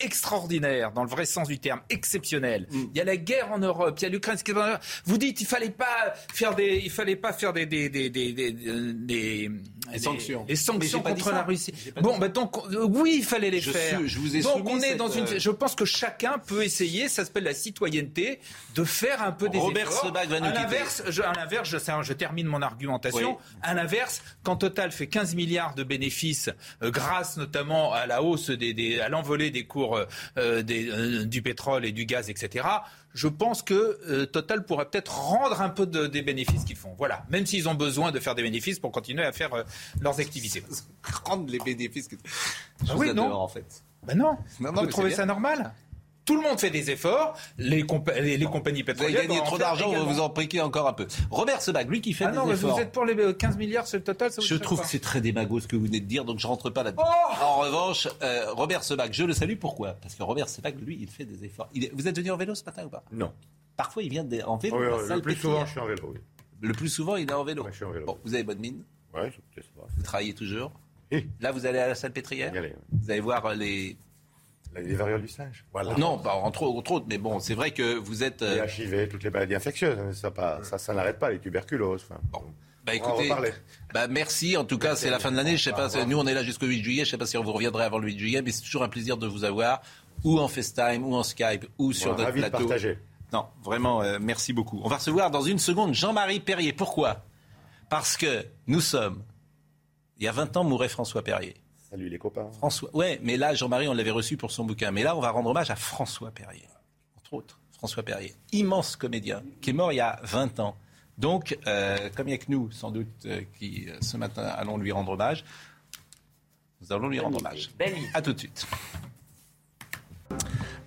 extraordinaire, 0.00 0.92
dans 0.92 1.04
le 1.04 1.08
vrai 1.08 1.24
sens 1.24 1.48
du 1.48 1.58
terme, 1.58 1.80
exceptionnel. 1.90 2.66
Mm. 2.70 2.84
Il 2.94 2.98
y 2.98 3.00
a 3.00 3.04
la 3.04 3.16
guerre 3.16 3.52
en 3.52 3.58
Europe, 3.58 3.98
il 3.98 4.02
y 4.02 4.06
a 4.06 4.08
l'Ukraine. 4.08 4.36
Vous 5.04 5.18
dites, 5.18 5.40
il 5.40 5.46
fallait 5.46 5.70
pas 5.70 6.14
faire 6.32 6.54
des, 6.54 6.80
il 6.84 6.90
fallait 6.90 7.16
pas 7.16 7.32
faire 7.32 7.52
des, 7.52 7.66
des, 7.66 7.88
des, 7.88 8.10
des, 8.10 8.32
des, 8.32 9.50
sanctions, 9.98 10.44
des 10.44 10.56
sanctions 10.56 11.02
contre 11.02 11.30
la 11.30 11.42
Russie. 11.42 11.72
Bon, 12.00 12.18
bah 12.18 12.28
donc 12.28 12.56
oui, 12.88 13.16
il 13.18 13.24
fallait 13.24 13.50
les 13.50 13.60
faire. 13.60 14.00
je 14.04 14.18
vous 14.18 14.36
ai 14.36 14.42
donc 14.42 14.68
on 14.68 14.80
est 14.80 14.96
dans 14.96 15.08
une. 15.08 15.24
Euh, 15.24 15.38
je 15.38 15.50
pense 15.50 15.74
que 15.74 15.84
chacun 15.84 16.38
peut 16.38 16.62
essayer. 16.62 17.08
Ça 17.08 17.24
s'appelle 17.24 17.44
la 17.44 17.54
citoyenneté, 17.54 18.40
de 18.74 18.84
faire 18.84 19.22
un 19.22 19.32
peu 19.32 19.48
des 19.48 19.58
Robert 19.58 19.88
efforts. 19.88 20.06
Sebag 20.06 20.28
va 20.28 20.40
nous 20.40 20.46
à 20.46 20.52
l'inverse, 20.52 21.02
je, 21.08 21.22
à 21.22 21.32
l'inverse, 21.32 21.68
je, 21.68 21.78
je, 22.02 22.12
termine 22.12 22.46
mon 22.46 22.62
argumentation. 22.62 23.38
À 23.62 23.74
l'inverse, 23.74 24.22
quand 24.42 24.56
Total 24.56 24.90
fait 24.92 25.06
15 25.06 25.34
milliards 25.34 25.74
de 25.74 25.84
bénéfices, 25.84 26.50
euh, 26.82 26.90
grâce 26.90 27.36
notamment 27.36 27.92
à 27.92 28.06
la 28.06 28.22
hausse 28.22 28.50
des 28.50 29.00
à 29.00 29.08
l'envolée 29.08 29.50
des 29.50 29.66
cours 29.66 29.85
euh, 29.94 30.06
euh, 30.38 30.62
euh, 30.68 31.24
du 31.24 31.42
pétrole 31.42 31.84
et 31.84 31.92
du 31.92 32.06
gaz, 32.06 32.30
etc., 32.30 32.66
je 33.14 33.28
pense 33.28 33.62
que 33.62 33.98
euh, 34.08 34.26
Total 34.26 34.64
pourrait 34.64 34.90
peut-être 34.90 35.16
rendre 35.18 35.62
un 35.62 35.70
peu 35.70 35.86
des 35.86 36.22
bénéfices 36.22 36.64
qu'ils 36.64 36.76
font. 36.76 36.94
Voilà, 36.98 37.24
même 37.30 37.46
s'ils 37.46 37.68
ont 37.68 37.74
besoin 37.74 38.12
de 38.12 38.20
faire 38.20 38.34
des 38.34 38.42
bénéfices 38.42 38.78
pour 38.78 38.92
continuer 38.92 39.24
à 39.24 39.32
faire 39.32 39.64
leurs 40.00 40.20
activités. 40.20 40.62
rendre 41.24 41.50
les 41.50 41.58
bénéfices 41.58 42.08
que... 42.08 42.16
Je 42.84 42.92
ah 42.92 42.96
oui, 42.96 43.14
non. 43.14 43.32
en 43.32 43.48
fait. 43.48 43.82
Ben 44.06 44.16
non. 44.18 44.36
non, 44.60 44.72
non 44.72 44.82
Vous 44.82 44.88
trouvez 44.88 45.10
ça 45.10 45.24
normal? 45.24 45.72
Tout 46.26 46.36
le 46.36 46.42
monde 46.42 46.60
fait 46.60 46.70
des 46.70 46.90
efforts. 46.90 47.38
Les, 47.56 47.86
les, 48.36 48.44
compagnies 48.44 48.82
pétrolières. 48.82 49.12
Vous 49.12 49.18
avez 49.18 49.28
gagné 49.28 49.40
trop 49.44 49.56
d'argent, 49.56 49.88
on 49.88 50.04
va 50.04 50.12
vous 50.12 50.20
en 50.20 50.28
priquer 50.28 50.60
encore 50.60 50.88
un 50.88 50.92
peu. 50.92 51.06
Robert 51.30 51.62
Sebag, 51.62 51.88
lui 51.88 52.00
qui 52.00 52.12
fait 52.12 52.24
ah 52.24 52.32
des 52.32 52.36
non, 52.36 52.50
efforts. 52.50 52.74
Vous 52.74 52.80
êtes 52.80 52.92
pour 52.92 53.04
les 53.04 53.14
15 53.34 53.54
euh, 53.54 53.58
milliards 53.58 53.86
sur 53.86 53.98
le 53.98 54.04
total 54.04 54.30
Je 54.38 54.54
trouve 54.56 54.82
que 54.82 54.86
c'est 54.86 55.00
très 55.00 55.20
démago 55.20 55.60
ce 55.60 55.68
que 55.68 55.76
vous 55.76 55.86
venez 55.86 56.00
de 56.00 56.06
dire, 56.06 56.24
donc 56.24 56.38
je 56.38 56.46
rentre 56.46 56.68
pas 56.68 56.82
là-dedans. 56.82 57.04
Oh 57.06 57.44
en 57.44 57.56
revanche, 57.60 58.08
euh, 58.22 58.52
Robert 58.52 58.82
Sebag, 58.82 59.12
je 59.12 59.24
le 59.24 59.32
salue. 59.32 59.56
Pourquoi? 59.58 59.92
Parce 60.02 60.14
que 60.14 60.22
Robert 60.22 60.48
Sebag, 60.48 60.76
lui, 60.84 60.98
il 61.00 61.08
fait 61.08 61.24
des 61.24 61.44
efforts. 61.44 61.68
Vous 61.92 62.08
êtes 62.08 62.16
venu 62.16 62.30
en 62.30 62.36
vélo 62.36 62.54
ce 62.54 62.64
matin 62.64 62.84
ou 62.84 62.88
pas? 62.88 63.04
Non. 63.12 63.32
Parfois, 63.76 64.02
il 64.02 64.10
vient 64.10 64.26
en 64.46 64.56
vélo. 64.56 64.78
le 65.08 65.20
plus 65.20 65.36
souvent, 65.36 65.64
je 65.64 65.70
suis 65.70 65.80
en 65.80 65.86
vélo. 65.86 66.12
Oui. 66.12 66.20
Le 66.60 66.72
plus 66.72 66.88
souvent, 66.88 67.16
il 67.16 67.30
est 67.30 67.34
en 67.34 67.44
vélo. 67.44 67.66
je 67.70 67.76
suis 67.76 67.84
en 67.84 67.92
vélo. 67.92 68.06
Bon, 68.06 68.18
vous 68.24 68.34
avez 68.34 68.42
bonne 68.42 68.58
mine. 68.58 68.82
Oui, 69.14 69.28
je 69.54 69.60
sais 69.60 69.68
pas. 69.76 69.86
Vous 69.96 70.02
travaillez 70.02 70.34
toujours. 70.34 70.72
Là, 71.40 71.52
vous 71.52 71.66
allez 71.66 71.78
à 71.78 71.86
la 71.86 71.94
salle 71.94 72.12
pétrière. 72.12 72.52
Vous 72.90 73.10
allez 73.10 73.20
voir 73.20 73.54
les 73.54 73.96
les 74.80 74.94
variole 74.94 75.22
du 75.22 75.28
singe. 75.28 75.64
Voilà. 75.72 75.94
Non, 75.96 76.16
bah, 76.16 76.34
entre, 76.34 76.62
autres, 76.64 77.06
mais 77.08 77.18
bon, 77.18 77.40
c'est 77.40 77.54
vrai 77.54 77.70
que 77.70 77.94
vous 77.96 78.22
êtes. 78.22 78.42
Les 78.42 78.58
euh, 78.58 78.66
HIV, 78.66 79.08
toutes 79.08 79.24
les 79.24 79.30
maladies 79.30 79.54
infectieuses, 79.54 79.98
hein, 79.98 80.12
ça, 80.12 80.30
pas, 80.30 80.62
ça, 80.62 80.78
ça 80.78 80.94
n'arrête 80.94 81.18
pas, 81.18 81.30
les 81.30 81.38
tuberculoses. 81.38 82.06
bon. 82.32 82.42
Bah 82.84 82.94
écoutez, 82.94 83.28
bah 83.92 84.06
merci. 84.06 84.56
En 84.56 84.64
tout 84.64 84.78
cas, 84.78 84.94
c'est 84.94 85.10
la 85.10 85.18
fin 85.18 85.32
de 85.32 85.36
l'année. 85.36 85.56
Je 85.56 85.64
sais 85.64 85.72
pas. 85.72 85.88
Nous, 86.06 86.16
on 86.16 86.24
est 86.24 86.34
là 86.34 86.44
jusqu'au 86.44 86.66
8 86.66 86.84
juillet. 86.84 87.04
Je 87.04 87.10
sais 87.10 87.18
pas 87.18 87.26
si 87.26 87.36
on 87.36 87.42
vous 87.42 87.52
reviendrait 87.52 87.84
avant 87.84 87.98
le 87.98 88.06
8 88.06 88.18
juillet, 88.18 88.42
mais 88.42 88.52
c'est 88.52 88.62
toujours 88.62 88.84
un 88.84 88.88
plaisir 88.88 89.16
de 89.16 89.26
vous 89.26 89.42
avoir, 89.42 89.82
ou 90.22 90.38
en 90.38 90.46
FaceTime, 90.46 91.04
ou 91.04 91.16
en 91.16 91.24
Skype, 91.24 91.66
ou 91.78 91.92
sur 91.92 92.16
notre 92.16 92.30
plateau. 92.30 92.70
Non, 93.32 93.46
vraiment, 93.64 94.02
euh, 94.02 94.18
merci 94.20 94.52
beaucoup. 94.52 94.80
On 94.84 94.88
va 94.88 94.98
recevoir 94.98 95.32
dans 95.32 95.42
une 95.42 95.58
seconde 95.58 95.94
Jean-Marie 95.94 96.38
Perrier. 96.38 96.72
Pourquoi? 96.72 97.24
Parce 97.90 98.16
que 98.16 98.46
nous 98.68 98.80
sommes. 98.80 99.24
Il 100.18 100.24
y 100.24 100.28
a 100.28 100.32
20 100.32 100.56
ans 100.56 100.62
mourait 100.62 100.88
François 100.88 101.22
Perrier. 101.22 101.56
Salut 101.90 102.08
les 102.08 102.18
copains. 102.18 102.50
François, 102.58 102.94
ouais, 102.96 103.20
mais 103.22 103.36
là, 103.36 103.54
Jean-Marie, 103.54 103.86
on 103.86 103.94
l'avait 103.94 104.10
reçu 104.10 104.36
pour 104.36 104.50
son 104.50 104.64
bouquin. 104.64 104.90
Mais 104.90 105.04
là, 105.04 105.16
on 105.16 105.20
va 105.20 105.30
rendre 105.30 105.50
hommage 105.50 105.70
à 105.70 105.76
François 105.76 106.32
Perrier, 106.32 106.68
entre 107.16 107.34
autres. 107.34 107.60
François 107.76 108.02
Perrier, 108.02 108.34
immense 108.52 108.96
comédien, 108.96 109.42
qui 109.60 109.70
est 109.70 109.72
mort 109.72 109.92
il 109.92 109.96
y 109.96 110.00
a 110.00 110.18
20 110.24 110.58
ans. 110.60 110.76
Donc, 111.16 111.56
euh, 111.66 112.10
comme 112.16 112.26
il 112.26 112.30
n'y 112.30 112.34
a 112.34 112.38
que 112.38 112.50
nous, 112.50 112.70
sans 112.72 112.90
doute, 112.90 113.06
euh, 113.26 113.42
qui 113.58 113.86
euh, 113.88 113.96
ce 114.00 114.16
matin 114.16 114.42
allons 114.42 114.78
lui 114.78 114.90
rendre 114.90 115.12
hommage, 115.12 115.44
nous 116.80 116.92
allons 116.92 117.08
lui 117.08 117.20
rendre 117.20 117.38
hommage. 117.38 117.70
A 118.14 118.22
tout 118.22 118.32
de 118.32 118.38
suite. 118.38 118.66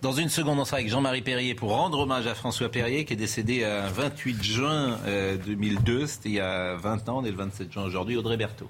Dans 0.02 0.14
une 0.14 0.30
seconde, 0.30 0.60
on 0.60 0.66
sera 0.66 0.78
avec 0.78 0.90
Jean-Marie 0.90 1.22
Perrier 1.22 1.56
pour 1.56 1.72
rendre 1.72 2.00
hommage 2.00 2.28
à 2.28 2.36
François 2.36 2.70
Perrier, 2.70 3.06
qui 3.06 3.14
est 3.14 3.18
décédé 3.18 3.62
le 3.62 3.88
28 3.90 4.44
juin 4.44 5.00
2002. 5.46 6.08
C'était 6.08 6.30
il 6.30 6.36
y 6.36 6.40
a 6.40 6.76
20 6.76 7.10
ans, 7.10 7.20
on 7.20 7.26
est 7.26 7.32
le 7.32 7.38
27 7.38 7.72
juin 7.72 7.84
aujourd'hui. 7.84 8.16
Audrey 8.16 8.38
Berthaud. 8.38 8.70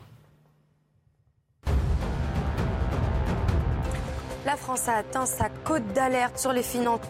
La 4.49 4.57
France 4.57 4.87
a 4.87 4.95
atteint 4.95 5.27
sa 5.27 5.47
cote 5.63 5.85
d'alerte 5.93 6.39
sur 6.39 6.53
les 6.53 6.63
finances. 6.63 7.01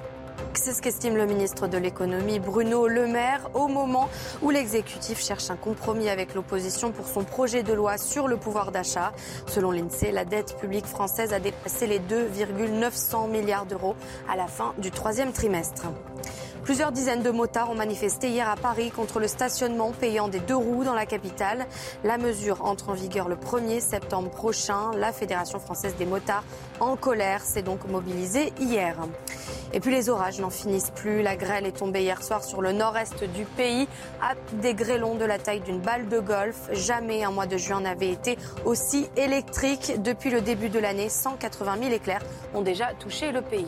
C'est 0.56 0.74
ce 0.74 0.82
qu'estime 0.82 1.16
le 1.16 1.26
ministre 1.26 1.68
de 1.70 1.78
l'économie 1.78 2.38
Bruno 2.38 2.86
Le 2.86 3.08
Maire 3.08 3.50
au 3.54 3.70
moment 3.70 4.10
où 4.42 4.50
l'exécutif 4.50 5.24
cherche 5.24 5.50
un 5.50 5.56
compromis 5.56 6.10
avec 6.10 6.36
l'opposition 6.36 6.92
pour 6.92 7.08
son 7.08 7.24
projet 7.24 7.64
de 7.64 7.72
loi 7.72 7.98
sur 7.98 8.28
le 8.28 8.36
pouvoir 8.36 8.74
d'achat. 8.74 9.14
Selon 9.48 9.72
l'INSEE, 9.72 10.12
la 10.12 10.26
dette 10.26 10.58
publique 10.58 10.86
française 10.86 11.32
a 11.32 11.40
dépassé 11.40 11.88
les 11.88 12.00
2,900 12.00 13.28
milliards 13.28 13.66
d'euros 13.66 13.96
à 14.30 14.36
la 14.36 14.48
fin 14.48 14.74
du 14.78 14.92
troisième 14.92 15.32
trimestre. 15.32 15.86
Plusieurs 16.70 16.92
dizaines 16.92 17.24
de 17.24 17.32
motards 17.32 17.72
ont 17.72 17.76
manifesté 17.76 18.30
hier 18.30 18.48
à 18.48 18.56
Paris 18.56 18.92
contre 18.92 19.20
le 19.20 19.28
stationnement 19.28 19.92
payant 19.92 20.28
des 20.28 20.40
deux 20.40 20.56
roues 20.56 20.84
dans 20.84 20.94
la 20.94 21.08
capitale. 21.08 21.66
La 22.04 22.20
mesure 22.20 22.64
entre 22.64 22.90
en 22.90 22.94
vigueur 22.94 23.28
le 23.28 23.38
1er 23.38 23.80
septembre 23.80 24.30
prochain. 24.30 24.92
La 24.96 25.12
Fédération 25.12 25.58
française 25.58 25.96
des 25.96 26.06
motards 26.06 26.44
en 26.80 26.96
colère 26.96 27.42
s'est 27.42 27.64
donc 27.64 27.88
mobilisée 27.88 28.54
hier. 28.60 28.98
Et 29.74 29.80
puis 29.80 29.90
les 29.90 30.10
orages 30.10 30.40
n'en 30.40 30.52
finissent 30.52 30.92
plus. 30.92 31.24
La 31.24 31.36
grêle 31.36 31.66
est 31.66 31.78
tombée 31.78 32.04
hier 32.04 32.22
soir 32.22 32.44
sur 32.44 32.62
le 32.62 32.72
nord-est 32.72 33.24
du 33.24 33.46
pays 33.46 33.88
à 34.22 34.36
des 34.62 34.76
grêlons 34.76 35.16
de 35.16 35.26
la 35.26 35.40
taille 35.40 35.62
d'une 35.62 35.80
balle 35.80 36.08
de 36.08 36.20
golf. 36.20 36.70
Jamais 36.72 37.24
un 37.24 37.32
mois 37.32 37.48
de 37.48 37.58
juin 37.58 37.82
n'avait 37.82 38.12
été 38.12 38.38
aussi 38.64 39.10
électrique. 39.18 40.04
Depuis 40.04 40.30
le 40.30 40.42
début 40.42 40.70
de 40.70 40.78
l'année, 40.78 41.10
180 41.10 41.78
000 41.82 41.94
éclairs 41.94 42.22
ont 42.54 42.62
déjà 42.62 42.94
touché 42.94 43.32
le 43.32 43.42
pays. 43.42 43.66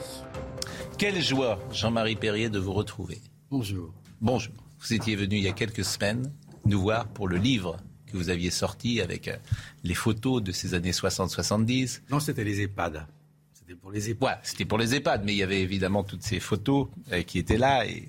Quelle 1.02 1.20
joie, 1.20 1.58
Jean-Marie 1.72 2.16
Perrier, 2.16 2.48
de 2.52 2.60
vous 2.60 2.74
retrouver. 2.74 3.20
Bonjour. 3.50 3.92
Bonjour. 4.22 4.54
Vous 4.80 4.94
étiez 4.94 5.16
venu 5.16 5.38
il 5.38 5.44
y 5.44 5.48
a 5.48 5.52
quelques 5.52 5.84
semaines 5.84 6.32
nous 6.64 6.80
voir 6.80 7.08
pour 7.08 7.28
le 7.28 7.38
livre 7.38 7.78
que 8.06 8.16
vous 8.16 8.30
aviez 8.30 8.52
sorti 8.52 9.02
avec 9.02 9.28
euh, 9.28 9.36
les 9.84 9.96
photos 9.96 10.44
de 10.44 10.52
ces 10.52 10.76
années 10.76 10.92
60-70. 10.92 12.02
Non, 12.12 12.20
c'était 12.20 12.44
les 12.44 12.62
EHPAD. 12.62 13.08
C'était 13.52 13.74
pour 13.74 13.90
les 13.90 14.12
EHPAD. 14.12 14.30
Ouais, 14.30 14.40
c'était 14.44 14.66
pour 14.66 14.78
les 14.78 14.94
EHPAD, 14.94 15.24
mais 15.26 15.34
il 15.34 15.38
y 15.38 15.44
avait 15.44 15.62
évidemment 15.62 16.04
toutes 16.04 16.22
ces 16.22 16.40
photos 16.40 16.90
euh, 17.12 17.24
qui 17.24 17.40
étaient 17.40 17.58
là 17.58 17.84
et 17.88 18.08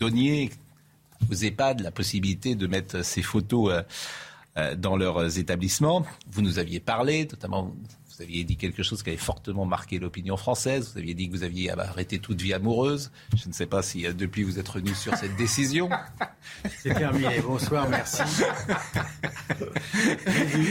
donniez 0.00 0.50
aux 1.30 1.34
EHPAD 1.34 1.78
la 1.82 1.92
possibilité 1.92 2.56
de 2.56 2.66
mettre 2.66 3.04
ces 3.04 3.22
photos 3.22 3.84
euh, 4.56 4.74
dans 4.74 4.96
leurs 4.96 5.38
établissements. 5.38 6.04
Vous 6.28 6.42
nous 6.42 6.58
aviez 6.58 6.80
parlé, 6.80 7.28
notamment 7.30 7.72
vous 8.18 8.24
aviez 8.24 8.42
dit 8.42 8.56
quelque 8.56 8.82
chose 8.82 9.04
qui 9.04 9.10
avait 9.10 9.16
fortement 9.16 9.64
marqué 9.64 10.00
l'opinion 10.00 10.36
française. 10.36 10.90
Vous 10.92 10.98
aviez 10.98 11.14
dit 11.14 11.28
que 11.28 11.36
vous 11.36 11.44
aviez 11.44 11.70
arrêté 11.70 12.18
toute 12.18 12.40
vie 12.40 12.52
amoureuse. 12.52 13.12
Je 13.36 13.46
ne 13.46 13.52
sais 13.52 13.66
pas 13.66 13.80
si 13.80 14.06
euh, 14.06 14.12
depuis 14.12 14.42
vous 14.42 14.58
êtes 14.58 14.68
revenu 14.68 14.92
sur 14.96 15.14
cette 15.14 15.36
décision. 15.36 15.88
C'est 16.82 16.94
terminé. 16.94 17.40
Bonsoir, 17.40 17.88
merci. 17.88 18.22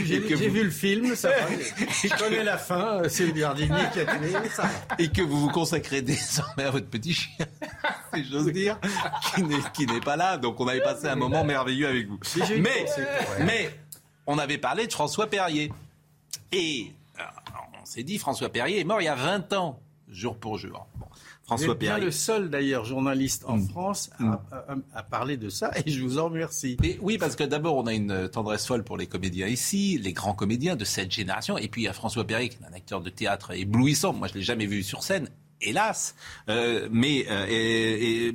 J'ai 0.06 0.20
vu, 0.20 0.50
vu, 0.50 0.64
le 0.66 0.70
film, 0.70 1.16
ça 1.16 1.30
va. 1.30 1.36
Je 2.04 2.20
connais 2.20 2.44
la 2.44 2.58
fin. 2.58 3.04
C'est 3.08 3.28
le 3.28 3.34
jardinier 3.40 3.84
qui 3.94 4.02
a 4.02 4.06
tué, 4.18 4.50
ça 4.54 4.70
Et 5.00 5.08
que 5.08 5.22
vous 5.22 5.40
vous 5.40 5.50
consacrez 5.50 6.02
désormais 6.02 6.66
à 6.66 6.72
votre 6.72 6.88
petit 6.88 7.14
chien, 7.14 7.46
si 8.14 8.26
j'ose 8.26 8.52
dire, 8.52 8.78
qui 9.74 9.88
n'est 9.88 10.02
pas 10.02 10.18
là. 10.18 10.38
Donc 10.38 10.60
on 10.60 10.68
avait 10.68 10.82
passé 10.82 11.08
un 11.08 11.16
moment 11.16 11.46
merveilleux 11.46 11.88
avec 11.88 12.10
vous. 12.10 12.20
Mais, 12.60 12.86
mais 13.46 13.70
on 14.26 14.38
avait 14.38 14.58
parlé 14.58 14.86
de 14.86 14.92
François 14.92 15.28
Perrier. 15.28 15.72
Et 16.52 16.92
c'est 17.84 18.04
dit, 18.04 18.18
François 18.18 18.50
Perrier 18.50 18.80
est 18.80 18.84
mort 18.84 19.02
il 19.02 19.06
y 19.06 19.10
a 19.10 19.16
20 19.16 19.54
ans, 19.54 19.80
jour 20.10 20.38
pour 20.38 20.58
jour. 20.58 20.88
François 21.44 21.76
Vous 21.76 21.86
êtes 21.86 22.04
le 22.04 22.12
seul 22.12 22.50
d'ailleurs 22.50 22.84
journaliste 22.84 23.46
en 23.48 23.58
mm. 23.58 23.70
France 23.70 24.10
mm. 24.20 24.34
à, 24.94 25.04
parler 25.04 25.38
de 25.38 25.48
ça 25.48 25.72
et 25.86 25.90
je 25.90 26.04
vous 26.04 26.20
en 26.20 26.26
remercie. 26.26 26.78
oui, 27.02 27.18
parce 27.18 27.38
que 27.38 27.46
d'abord 27.46 27.78
on 27.78 27.88
a 27.88 27.94
une 27.94 28.28
tendresse 28.28 28.68
folle 28.68 28.84
pour 28.84 28.98
les 28.98 29.08
comédiens 29.08 29.48
ici, 29.48 29.98
les 29.98 30.12
grands 30.12 30.34
comédiens 30.34 30.76
de 30.76 30.84
cette 30.84 31.12
génération, 31.12 31.58
et 31.58 31.70
puis 31.70 31.84
il 31.84 31.86
y 31.86 31.88
a 31.88 31.94
François 31.94 32.26
Perrier 32.26 32.50
qui 32.50 32.58
est 32.62 32.68
un 32.68 32.74
acteur 32.74 33.00
de 33.00 33.10
théâtre 33.10 33.52
éblouissant. 33.52 34.12
Moi 34.12 34.28
je 34.28 34.34
l'ai 34.34 34.42
jamais 34.42 34.66
vu 34.66 34.84
sur 34.84 35.04
scène 35.04 35.30
hélas. 35.62 36.16
Euh, 36.50 36.88
mais 36.92 37.26
euh, 37.30 37.46
et, 37.50 38.34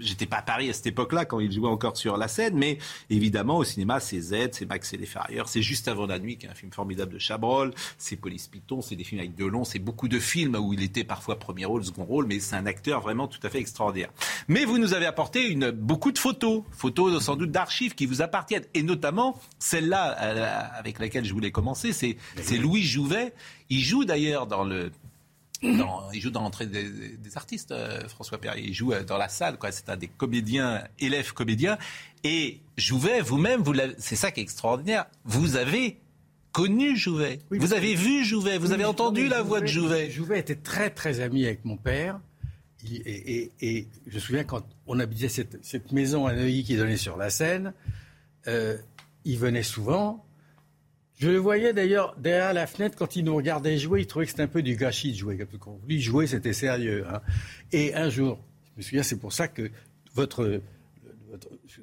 j'étais 0.00 0.26
pas 0.26 0.38
à 0.38 0.42
Paris 0.42 0.70
à 0.70 0.72
cette 0.72 0.86
époque-là 0.86 1.24
quand 1.24 1.40
il 1.40 1.50
jouait 1.52 1.68
encore 1.68 1.96
sur 1.96 2.16
la 2.16 2.28
scène, 2.28 2.56
mais 2.56 2.78
évidemment 3.08 3.58
au 3.58 3.64
cinéma 3.64 4.00
c'est 4.00 4.20
Z, 4.20 4.50
c'est 4.52 4.66
Max 4.66 4.92
et 4.92 4.96
les 4.96 5.06
Ferrailleurs, 5.06 5.48
c'est 5.48 5.60
Juste 5.70 5.88
avant 5.88 6.06
la 6.06 6.18
nuit 6.18 6.36
qui 6.36 6.46
est 6.46 6.48
un 6.48 6.54
film 6.54 6.72
formidable 6.72 7.12
de 7.12 7.18
Chabrol, 7.18 7.72
c'est 7.96 8.16
Police 8.16 8.48
Python, 8.48 8.82
c'est 8.82 8.96
des 8.96 9.04
films 9.04 9.20
avec 9.20 9.34
Delon, 9.34 9.64
c'est 9.64 9.78
beaucoup 9.78 10.08
de 10.08 10.18
films 10.18 10.56
où 10.56 10.72
il 10.72 10.82
était 10.82 11.04
parfois 11.04 11.38
premier 11.38 11.64
rôle, 11.64 11.84
second 11.84 12.04
rôle, 12.04 12.26
mais 12.26 12.40
c'est 12.40 12.56
un 12.56 12.66
acteur 12.66 13.00
vraiment 13.00 13.28
tout 13.28 13.38
à 13.44 13.50
fait 13.50 13.58
extraordinaire. 13.58 14.10
Mais 14.48 14.64
vous 14.64 14.78
nous 14.78 14.94
avez 14.94 15.06
apporté 15.06 15.48
une 15.48 15.70
beaucoup 15.70 16.12
de 16.12 16.18
photos, 16.18 16.64
photos 16.72 17.22
sans 17.22 17.36
doute 17.36 17.50
d'archives 17.50 17.94
qui 17.94 18.06
vous 18.06 18.22
appartiennent, 18.22 18.64
et 18.74 18.82
notamment 18.82 19.38
celle-là 19.58 20.16
euh, 20.20 20.78
avec 20.78 20.98
laquelle 20.98 21.24
je 21.24 21.32
voulais 21.32 21.52
commencer, 21.52 21.92
c'est 21.92 22.16
Louis 22.56 22.82
Jouvet. 22.82 23.32
Il 23.68 23.80
joue 23.80 24.04
d'ailleurs 24.04 24.48
dans 24.48 24.64
le 24.64 24.90
il 25.62 26.20
joue 26.20 26.30
dans 26.30 26.42
l'entrée 26.42 26.66
des, 26.66 27.36
artistes, 27.36 27.72
euh, 27.72 28.08
François 28.08 28.38
Perrier. 28.38 28.68
Il 28.68 28.74
joue 28.74 28.92
euh, 28.92 29.04
dans 29.04 29.18
la 29.18 29.28
salle, 29.28 29.58
quoi. 29.58 29.72
C'est 29.72 29.88
un 29.88 29.96
des 29.96 30.08
comédiens, 30.08 30.82
élèves 30.98 31.32
comédiens. 31.32 31.78
Et 32.24 32.60
Jouvet, 32.76 33.20
vous-même, 33.20 33.62
vous, 33.62 33.74
c'est 33.98 34.16
ça 34.16 34.30
qui 34.30 34.40
est 34.40 34.42
extraordinaire. 34.42 35.06
Vous 35.24 35.56
avez 35.56 35.98
connu 36.52 36.96
Jouvet. 36.96 37.40
vous 37.50 37.74
avez 37.74 37.94
vu 37.94 38.24
Jouvet. 38.24 38.58
Vous 38.58 38.72
avez 38.72 38.84
entendu 38.84 39.28
la 39.28 39.42
voix 39.42 39.60
de 39.60 39.66
Jouvet. 39.66 40.10
Jouvet 40.10 40.38
était 40.38 40.56
très, 40.56 40.90
très 40.90 41.20
ami 41.20 41.44
avec 41.44 41.64
mon 41.64 41.76
père. 41.76 42.20
et, 42.84 43.50
je 44.06 44.14
me 44.14 44.20
souviens 44.20 44.44
quand 44.44 44.64
on 44.86 44.98
habitait 44.98 45.28
cette, 45.28 45.92
maison 45.92 46.26
à 46.26 46.34
Neuilly 46.34 46.64
qui 46.64 46.76
donnait 46.76 46.96
sur 46.96 47.16
la 47.16 47.30
Seine, 47.30 47.74
euh, 48.48 48.76
il 49.24 49.38
venait 49.38 49.62
souvent 49.62 50.24
je 51.20 51.28
le 51.28 51.36
voyais 51.36 51.74
d'ailleurs 51.74 52.16
derrière 52.16 52.54
la 52.54 52.66
fenêtre 52.66 52.96
quand 52.96 53.14
il 53.14 53.24
nous 53.24 53.36
regardait 53.36 53.76
jouer, 53.76 54.00
il 54.00 54.06
trouvait 54.06 54.24
que 54.24 54.30
c'était 54.30 54.42
un 54.42 54.48
peu 54.48 54.62
du 54.62 54.74
gâchis 54.74 55.12
de 55.12 55.18
jouer. 55.18 55.38
Lui 55.86 56.00
jouer, 56.00 56.26
c'était 56.26 56.54
sérieux. 56.54 57.04
Hein. 57.12 57.20
Et 57.72 57.94
un 57.94 58.08
jour, 58.08 58.38
je 58.72 58.78
me 58.78 58.82
souviens, 58.82 59.02
c'est 59.02 59.18
pour 59.18 59.34
ça 59.34 59.46
que 59.46 59.70
votre, 60.14 60.62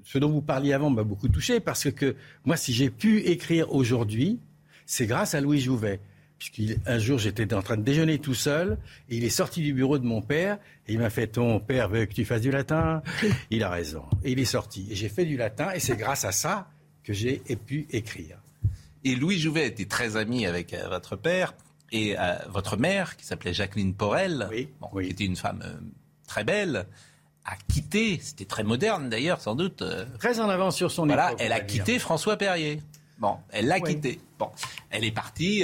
ce 0.04 0.18
dont 0.18 0.30
vous 0.30 0.42
parliez 0.42 0.74
avant 0.74 0.90
m'a 0.90 1.04
beaucoup 1.04 1.30
touché, 1.30 1.60
parce 1.60 1.92
que 1.92 2.16
moi, 2.46 2.58
si 2.58 2.74
j'ai 2.74 2.90
pu 2.90 3.20
écrire 3.20 3.72
aujourd'hui, 3.72 4.40
c'est 4.88 5.06
grâce 5.06 5.36
à 5.36 5.42
Louis 5.42 5.62
Jouvet. 5.62 6.00
Puisqu'un 6.40 6.98
jour, 6.98 7.20
j'étais 7.20 7.52
en 7.54 7.62
train 7.62 7.78
de 7.78 7.84
déjeuner 7.84 8.18
tout 8.18 8.34
seul, 8.34 8.80
et 9.10 9.18
il 9.18 9.24
est 9.24 9.30
sorti 9.30 9.62
du 9.62 9.72
bureau 9.72 10.00
de 10.00 10.06
mon 10.06 10.24
père, 10.24 10.58
et 10.88 10.94
il 10.94 11.00
m'a 11.00 11.12
fait 11.12 11.28
Ton 11.28 11.60
père 11.60 11.90
veut 11.90 12.06
que 12.06 12.14
tu 12.14 12.26
fasses 12.26 12.42
du 12.42 12.52
latin 12.52 13.04
Il 13.52 13.64
a 13.64 13.70
raison. 13.70 14.04
Et 14.24 14.32
il 14.32 14.40
est 14.40 14.46
sorti. 14.46 14.88
Et 14.90 14.96
j'ai 14.96 15.10
fait 15.10 15.26
du 15.26 15.38
latin, 15.38 15.72
et 15.74 15.80
c'est 15.80 15.96
grâce 15.96 16.26
à 16.26 16.32
ça 16.32 16.70
que 17.04 17.14
j'ai 17.14 17.42
pu 17.66 17.86
écrire. 17.92 18.40
Et 19.04 19.16
Louis 19.16 19.40
Jouvet 19.40 19.68
était 19.68 19.86
très 19.86 20.18
ami 20.18 20.46
avec 20.46 20.74
euh, 20.74 20.88
votre 20.90 21.16
père 21.16 21.54
et 21.92 22.18
euh, 22.20 22.36
votre 22.50 22.78
mère, 22.78 23.16
qui 23.16 23.26
s'appelait 23.26 23.54
Jacqueline 23.54 23.94
Porel, 23.94 24.50
qui 25.02 25.10
était 25.10 25.24
une 25.24 25.36
femme 25.36 25.64
euh, 25.66 25.74
très 26.28 26.44
belle, 26.44 26.86
a 27.46 27.56
quitté, 27.72 28.20
c'était 28.22 28.46
très 28.46 28.64
moderne 28.64 29.10
d'ailleurs, 29.10 29.40
sans 29.40 29.56
doute. 29.56 29.82
Très 30.20 30.42
en 30.42 30.50
avance 30.50 30.76
sur 30.76 30.92
son 30.92 31.06
voilà, 31.06 31.34
Elle 31.40 31.54
a 31.54 31.62
quitté 31.62 31.98
François 31.98 32.36
Perrier. 32.36 32.82
Bon, 33.20 33.38
elle 33.52 33.68
l'a 33.68 33.80
quitté. 33.80 34.20
Bon, 34.38 34.50
elle 34.90 35.06
est 35.06 35.12
partie, 35.12 35.64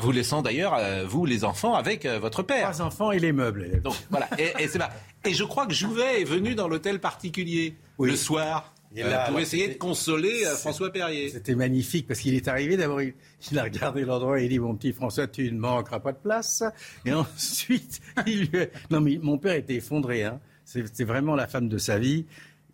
vous 0.00 0.10
laissant 0.10 0.42
d'ailleurs, 0.42 0.76
vous 1.06 1.24
les 1.24 1.44
enfants, 1.44 1.74
avec 1.74 2.06
votre 2.06 2.42
père. 2.42 2.72
Trois 2.72 2.82
enfants 2.82 3.12
et 3.12 3.20
les 3.20 3.30
meubles. 3.30 3.80
Donc 3.82 3.94
voilà, 4.10 4.28
et, 4.36 4.66
c'est 4.66 4.80
Et 5.24 5.32
je 5.32 5.44
crois 5.44 5.66
que 5.66 5.72
Jouvet 5.72 6.22
est 6.22 6.24
venu 6.24 6.56
dans 6.56 6.66
l'hôtel 6.66 6.98
particulier 6.98 7.76
le 8.00 8.16
soir. 8.16 8.72
Euh, 8.98 9.26
pour 9.28 9.40
essayer 9.40 9.68
de 9.68 9.74
consoler 9.74 10.44
euh, 10.44 10.54
François 10.56 10.90
Perrier. 10.90 11.30
C'était 11.30 11.54
magnifique 11.54 12.06
parce 12.06 12.20
qu'il 12.20 12.34
est 12.34 12.46
arrivé 12.48 12.76
d'abord, 12.76 13.00
il, 13.00 13.14
a 13.58 13.62
regardé 13.62 14.04
l'endroit 14.04 14.40
et 14.40 14.44
il 14.44 14.48
dit 14.50 14.58
mon 14.58 14.74
petit 14.74 14.92
François, 14.92 15.26
tu 15.26 15.50
ne 15.50 15.58
manqueras 15.58 16.00
pas 16.00 16.12
de 16.12 16.18
place. 16.18 16.62
Et 17.06 17.12
ensuite, 17.12 18.00
il 18.26 18.50
lui 18.50 18.66
non 18.90 19.00
mais 19.00 19.18
mon 19.22 19.38
père 19.38 19.54
était 19.54 19.76
effondré. 19.76 20.24
Hein. 20.24 20.40
C'est 20.64 21.04
vraiment 21.04 21.34
la 21.34 21.46
femme 21.46 21.68
de 21.68 21.78
sa 21.78 21.98
vie. 21.98 22.26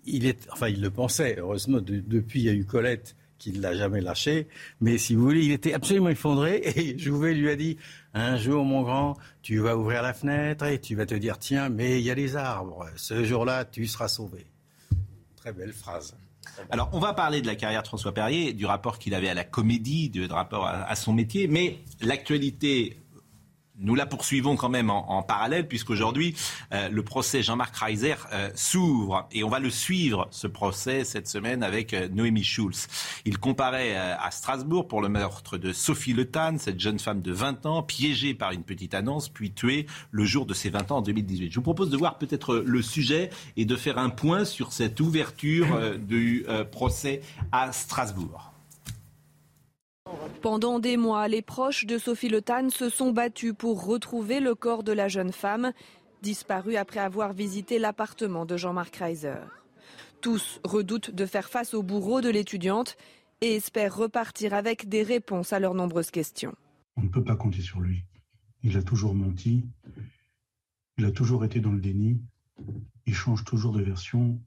Il 0.06 0.26
est, 0.26 0.48
enfin, 0.52 0.68
il 0.68 0.80
le 0.80 0.90
pensait. 0.90 1.36
Heureusement, 1.38 1.80
depuis 1.80 2.40
il 2.40 2.46
y 2.46 2.48
a 2.48 2.52
eu 2.52 2.64
Colette 2.64 3.14
qui 3.38 3.52
ne 3.52 3.60
l'a 3.60 3.74
jamais 3.74 4.00
lâché. 4.00 4.48
Mais 4.80 4.98
si 4.98 5.14
vous 5.14 5.22
voulez, 5.22 5.44
il 5.44 5.52
était 5.52 5.72
absolument 5.72 6.08
effondré. 6.08 6.60
Et 6.76 6.98
Jouvet 6.98 7.34
lui 7.34 7.48
a 7.48 7.56
dit 7.56 7.76
un 8.14 8.36
jour, 8.36 8.64
mon 8.64 8.82
grand, 8.82 9.16
tu 9.42 9.58
vas 9.58 9.76
ouvrir 9.76 10.02
la 10.02 10.12
fenêtre 10.12 10.64
et 10.64 10.80
tu 10.80 10.96
vas 10.96 11.06
te 11.06 11.14
dire 11.14 11.38
tiens, 11.38 11.68
mais 11.68 12.00
il 12.00 12.04
y 12.04 12.10
a 12.10 12.14
les 12.14 12.36
arbres. 12.36 12.86
Ce 12.96 13.22
jour-là, 13.22 13.64
tu 13.64 13.86
seras 13.86 14.08
sauvé 14.08 14.46
belle 15.52 15.72
phrase. 15.72 16.16
Alors, 16.70 16.88
on 16.92 16.98
va 16.98 17.12
parler 17.12 17.42
de 17.42 17.46
la 17.46 17.56
carrière 17.56 17.82
de 17.82 17.88
François 17.88 18.12
Perrier, 18.12 18.52
du 18.52 18.66
rapport 18.66 18.98
qu'il 18.98 19.14
avait 19.14 19.28
à 19.28 19.34
la 19.34 19.44
comédie, 19.44 20.08
du 20.08 20.24
rapport 20.26 20.66
à 20.66 20.94
son 20.96 21.12
métier, 21.12 21.46
mais 21.46 21.78
l'actualité 22.00 22.98
nous 23.80 23.94
la 23.94 24.06
poursuivons 24.06 24.56
quand 24.56 24.68
même 24.68 24.90
en, 24.90 25.22
parallèle, 25.22 25.68
puisqu'aujourd'hui, 25.68 26.34
euh, 26.72 26.88
le 26.88 27.02
procès 27.02 27.42
Jean-Marc 27.42 27.76
Reiser 27.76 28.14
euh, 28.32 28.50
s'ouvre. 28.54 29.28
Et 29.32 29.44
on 29.44 29.48
va 29.48 29.58
le 29.58 29.70
suivre, 29.70 30.28
ce 30.30 30.46
procès, 30.46 31.04
cette 31.04 31.28
semaine, 31.28 31.62
avec 31.62 31.94
euh, 31.94 32.08
Noémie 32.08 32.44
Schulz. 32.44 32.88
Il 33.24 33.38
comparait 33.38 33.96
à 33.96 34.30
Strasbourg 34.30 34.88
pour 34.88 35.00
le 35.00 35.08
meurtre 35.08 35.58
de 35.58 35.72
Sophie 35.72 36.12
Le 36.12 36.24
Tan, 36.24 36.58
cette 36.58 36.80
jeune 36.80 36.98
femme 36.98 37.20
de 37.20 37.32
20 37.32 37.66
ans, 37.66 37.82
piégée 37.82 38.34
par 38.34 38.52
une 38.52 38.62
petite 38.62 38.94
annonce, 38.94 39.28
puis 39.28 39.52
tuée 39.52 39.86
le 40.10 40.24
jour 40.24 40.46
de 40.46 40.54
ses 40.54 40.70
20 40.70 40.92
ans 40.92 40.96
en 40.98 41.02
2018. 41.02 41.50
Je 41.50 41.56
vous 41.56 41.62
propose 41.62 41.90
de 41.90 41.96
voir 41.96 42.18
peut-être 42.18 42.56
le 42.56 42.82
sujet 42.82 43.30
et 43.56 43.64
de 43.64 43.76
faire 43.76 43.98
un 43.98 44.10
point 44.10 44.44
sur 44.44 44.72
cette 44.72 45.00
ouverture 45.00 45.98
du 45.98 46.44
procès 46.70 47.20
à 47.52 47.72
Strasbourg. 47.72 48.52
Pendant 50.42 50.78
des 50.78 50.96
mois, 50.96 51.28
les 51.28 51.42
proches 51.42 51.84
de 51.86 51.98
Sophie 51.98 52.28
Le 52.28 52.42
Tan 52.42 52.70
se 52.70 52.88
sont 52.88 53.12
battus 53.12 53.54
pour 53.56 53.84
retrouver 53.84 54.40
le 54.40 54.54
corps 54.54 54.82
de 54.82 54.92
la 54.92 55.08
jeune 55.08 55.32
femme, 55.32 55.72
disparue 56.22 56.76
après 56.76 57.00
avoir 57.00 57.32
visité 57.32 57.78
l'appartement 57.78 58.46
de 58.46 58.56
Jean-Marc 58.56 58.96
Reiser. 58.96 59.40
Tous 60.20 60.60
redoutent 60.64 61.10
de 61.10 61.26
faire 61.26 61.48
face 61.48 61.74
au 61.74 61.82
bourreau 61.82 62.20
de 62.20 62.28
l'étudiante 62.28 62.96
et 63.40 63.56
espèrent 63.56 63.96
repartir 63.96 64.54
avec 64.54 64.88
des 64.88 65.02
réponses 65.02 65.52
à 65.52 65.60
leurs 65.60 65.74
nombreuses 65.74 66.10
questions. 66.10 66.54
On 66.96 67.02
ne 67.02 67.08
peut 67.08 67.22
pas 67.22 67.36
compter 67.36 67.60
sur 67.60 67.80
lui. 67.80 68.04
Il 68.62 68.76
a 68.76 68.82
toujours 68.82 69.14
menti, 69.14 69.64
il 70.96 71.04
a 71.04 71.12
toujours 71.12 71.44
été 71.44 71.60
dans 71.60 71.70
le 71.70 71.80
déni, 71.80 72.20
il 73.06 73.14
change 73.14 73.44
toujours 73.44 73.72
de 73.72 73.82
version, 73.82 74.40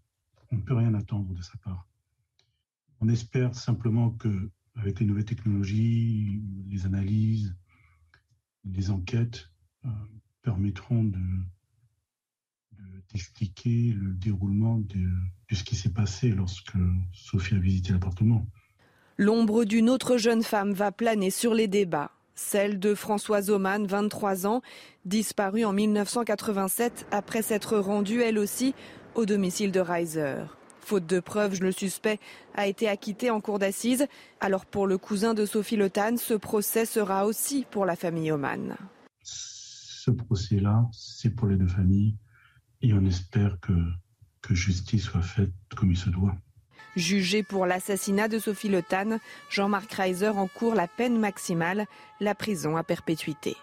on 0.51 0.57
ne 0.57 0.62
peut 0.62 0.76
rien 0.76 0.93
attendre 0.93 1.34
de 1.34 1.41
sa 1.41 1.57
part. 1.64 1.88
On 2.99 3.07
espère 3.07 3.55
simplement 3.55 4.09
que 4.12 4.49
avec 4.82 4.99
les 4.99 5.05
nouvelles 5.05 5.25
technologies, 5.25 6.41
les 6.69 6.86
analyses, 6.86 7.55
les 8.65 8.89
enquêtes 8.89 9.49
euh, 9.86 9.89
permettront 10.41 11.03
de, 11.03 11.19
d'expliquer 13.11 13.93
le 13.93 14.13
déroulement 14.13 14.77
de, 14.77 15.07
de 15.49 15.55
ce 15.55 15.63
qui 15.63 15.75
s'est 15.75 15.93
passé 15.93 16.29
lorsque 16.29 16.77
Sophie 17.13 17.55
a 17.55 17.59
visité 17.59 17.93
l'appartement. 17.93 18.45
L'ombre 19.17 19.65
d'une 19.65 19.89
autre 19.89 20.17
jeune 20.17 20.43
femme 20.43 20.73
va 20.73 20.91
planer 20.91 21.29
sur 21.29 21.53
les 21.53 21.67
débats. 21.67 22.11
celle 22.34 22.79
de 22.79 22.95
Françoise 22.95 23.51
Oman, 23.51 23.86
23 23.86 24.47
ans, 24.47 24.61
disparue 25.05 25.63
en 25.63 25.73
1987 25.73 27.05
après 27.11 27.43
s'être 27.43 27.77
rendue 27.77 28.21
elle 28.21 28.39
aussi 28.39 28.73
au 29.13 29.25
domicile 29.25 29.71
de 29.71 29.79
Reiser. 29.79 30.45
Faute 30.84 31.05
de 31.05 31.19
preuves, 31.19 31.61
le 31.61 31.71
suspect 31.71 32.19
a 32.55 32.67
été 32.67 32.89
acquitté 32.89 33.29
en 33.29 33.39
cour 33.39 33.59
d'assises. 33.59 34.07
Alors 34.39 34.65
pour 34.65 34.88
le 34.88 34.97
cousin 34.97 35.34
de 35.34 35.45
Sophie 35.45 35.77
Le 35.77 35.89
ce 36.17 36.34
procès 36.34 36.86
sera 36.86 37.25
aussi 37.25 37.65
pour 37.69 37.86
la 37.86 37.95
famille 37.95 38.32
Oman. 38.32 38.75
Ce 39.23 40.11
procès-là, 40.11 40.88
c'est 40.91 41.29
pour 41.29 41.47
les 41.47 41.55
deux 41.55 41.67
familles 41.67 42.17
et 42.82 42.93
on 42.93 43.05
espère 43.05 43.59
que, 43.61 43.73
que 44.41 44.55
justice 44.55 45.03
soit 45.03 45.21
faite 45.21 45.51
comme 45.75 45.91
il 45.91 45.97
se 45.97 46.09
doit. 46.09 46.36
Jugé 46.95 47.43
pour 47.43 47.65
l'assassinat 47.65 48.27
de 48.27 48.39
Sophie 48.39 48.67
Le 48.67 48.84
Jean-Marc 49.49 49.93
Reiser 49.93 50.29
encourt 50.29 50.75
la 50.75 50.88
peine 50.88 51.17
maximale, 51.17 51.86
la 52.19 52.36
prison 52.36 52.75
à 52.75 52.84
perpétuité. 52.84 53.55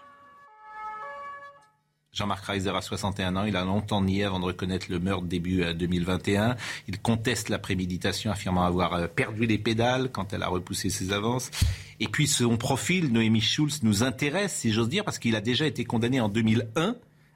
Jean-Marc 2.11 2.45
Reiser 2.45 2.71
a 2.75 2.81
61 2.81 3.35
ans. 3.35 3.45
Il 3.45 3.55
a 3.55 3.63
longtemps 3.63 4.01
nié 4.01 4.23
avant 4.23 4.39
de 4.39 4.45
reconnaître 4.45 4.87
le 4.89 4.99
meurtre 4.99 5.25
début 5.25 5.63
2021. 5.73 6.51
Euh, 6.51 6.53
il 6.87 6.99
conteste 6.99 7.49
la 7.49 7.59
préméditation, 7.59 8.31
affirmant 8.31 8.63
avoir 8.63 8.93
euh, 8.93 9.07
perdu 9.07 9.45
les 9.45 9.57
pédales 9.57 10.09
quand 10.11 10.33
elle 10.33 10.43
a 10.43 10.47
repoussé 10.47 10.89
ses 10.89 11.13
avances. 11.13 11.51
Et 11.99 12.07
puis 12.07 12.27
son 12.27 12.57
profil, 12.57 13.11
Noémie 13.11 13.41
Schulz, 13.41 13.83
nous 13.83 14.03
intéresse, 14.03 14.53
si 14.55 14.71
j'ose 14.71 14.89
dire, 14.89 15.05
parce 15.05 15.19
qu'il 15.19 15.35
a 15.35 15.41
déjà 15.41 15.67
été 15.67 15.85
condamné 15.85 16.19
en 16.19 16.29
2001 16.29 16.95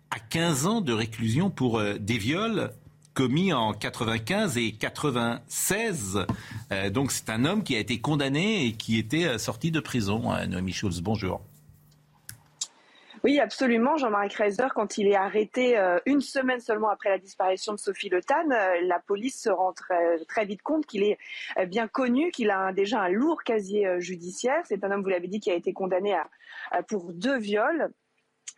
à 0.09 0.19
15 0.19 0.65
ans 0.65 0.81
de 0.81 0.93
réclusion 0.93 1.49
pour 1.49 1.79
euh, 1.79 1.97
des 1.99 2.17
viols 2.17 2.71
commis 3.13 3.53
en 3.53 3.73
95 3.73 4.57
et 4.57 4.71
96. 4.71 6.25
donc 6.91 7.11
c'est 7.11 7.29
un 7.29 7.45
homme 7.45 7.61
qui 7.61 7.75
a 7.75 7.79
été 7.79 7.99
condamné 8.01 8.65
et 8.65 8.71
qui 8.71 8.97
était 8.97 9.37
sorti 9.37 9.69
de 9.69 9.79
prison. 9.79 10.31
Noémie 10.47 10.73
Schulz, 10.73 10.99
bonjour. 11.01 11.43
Oui, 13.23 13.39
absolument. 13.39 13.95
Jean-Marie 13.95 14.27
Kreiser, 14.27 14.67
quand 14.75 14.97
il 14.97 15.07
est 15.07 15.15
arrêté 15.15 15.77
euh, 15.77 15.97
une 16.05 16.19
semaine 16.19 16.59
seulement 16.59 16.89
après 16.89 17.09
la 17.09 17.17
disparition 17.17 17.71
de 17.71 17.77
Sophie 17.79 18.09
Le 18.09 18.17
euh, 18.17 18.81
la 18.81 18.99
police 18.99 19.41
se 19.41 19.49
rend 19.49 19.71
très, 19.71 20.45
vite 20.45 20.61
compte 20.61 20.85
qu'il 20.85 21.03
est 21.03 21.17
euh, 21.57 21.65
bien 21.65 21.87
connu, 21.87 22.31
qu'il 22.31 22.51
a 22.51 22.73
déjà 22.73 22.99
un 22.99 23.07
lourd 23.07 23.43
casier 23.43 24.01
judiciaire. 24.01 24.61
C'est 24.65 24.83
un 24.83 24.91
homme, 24.91 25.03
vous 25.03 25.09
l'avez 25.09 25.29
dit, 25.29 25.39
qui 25.39 25.49
a 25.51 25.53
été 25.53 25.71
condamné 25.71 26.17
pour 26.89 27.13
deux 27.13 27.37
viols 27.37 27.93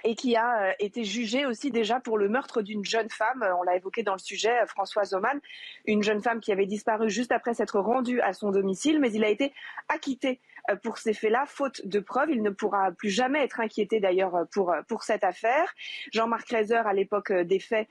et 0.04 0.16
qui 0.16 0.36
a 0.36 0.76
été 0.80 1.04
jugé 1.04 1.46
aussi 1.46 1.70
déjà 1.70 2.00
pour 2.00 2.18
le 2.18 2.28
meurtre 2.28 2.64
d'une 2.64 2.84
jeune 2.84 3.10
femme, 3.10 3.46
on 3.60 3.64
l'a 3.64 3.76
évoqué 3.76 4.04
dans 4.04 4.14
le 4.14 4.20
sujet, 4.20 4.54
Françoise 4.68 5.14
Oman, 5.14 5.40
une 5.86 6.04
jeune 6.04 6.22
femme 6.22 6.42
qui 6.42 6.52
avait 6.52 6.66
disparu 6.66 7.10
juste 7.10 7.32
après 7.32 7.54
s'être 7.54 7.80
rendue 7.80 8.20
à 8.22 8.34
son 8.34 8.52
domicile, 8.52 9.00
mais 9.00 9.12
il 9.12 9.24
a 9.24 9.30
été 9.30 9.54
acquitté 9.90 10.42
pour 10.82 10.98
ces 10.98 11.14
faits-là, 11.14 11.46
faute 11.48 11.86
de 11.86 12.00
preuves. 12.00 12.30
Il 12.30 12.42
ne 12.42 12.50
pourra 12.50 12.92
plus 12.92 13.10
jamais 13.10 13.44
être 13.44 13.60
inquiété 13.60 14.00
d'ailleurs 14.00 14.36
euh, 14.36 14.46
pour, 14.52 14.72
euh, 14.72 14.82
pour 14.88 15.04
cette 15.04 15.24
affaire. 15.24 15.74
Jean-Marc 16.12 16.50
Reiser, 16.50 16.76
à 16.76 16.94
l'époque 16.94 17.32
des 17.32 17.60
faits, 17.60 17.88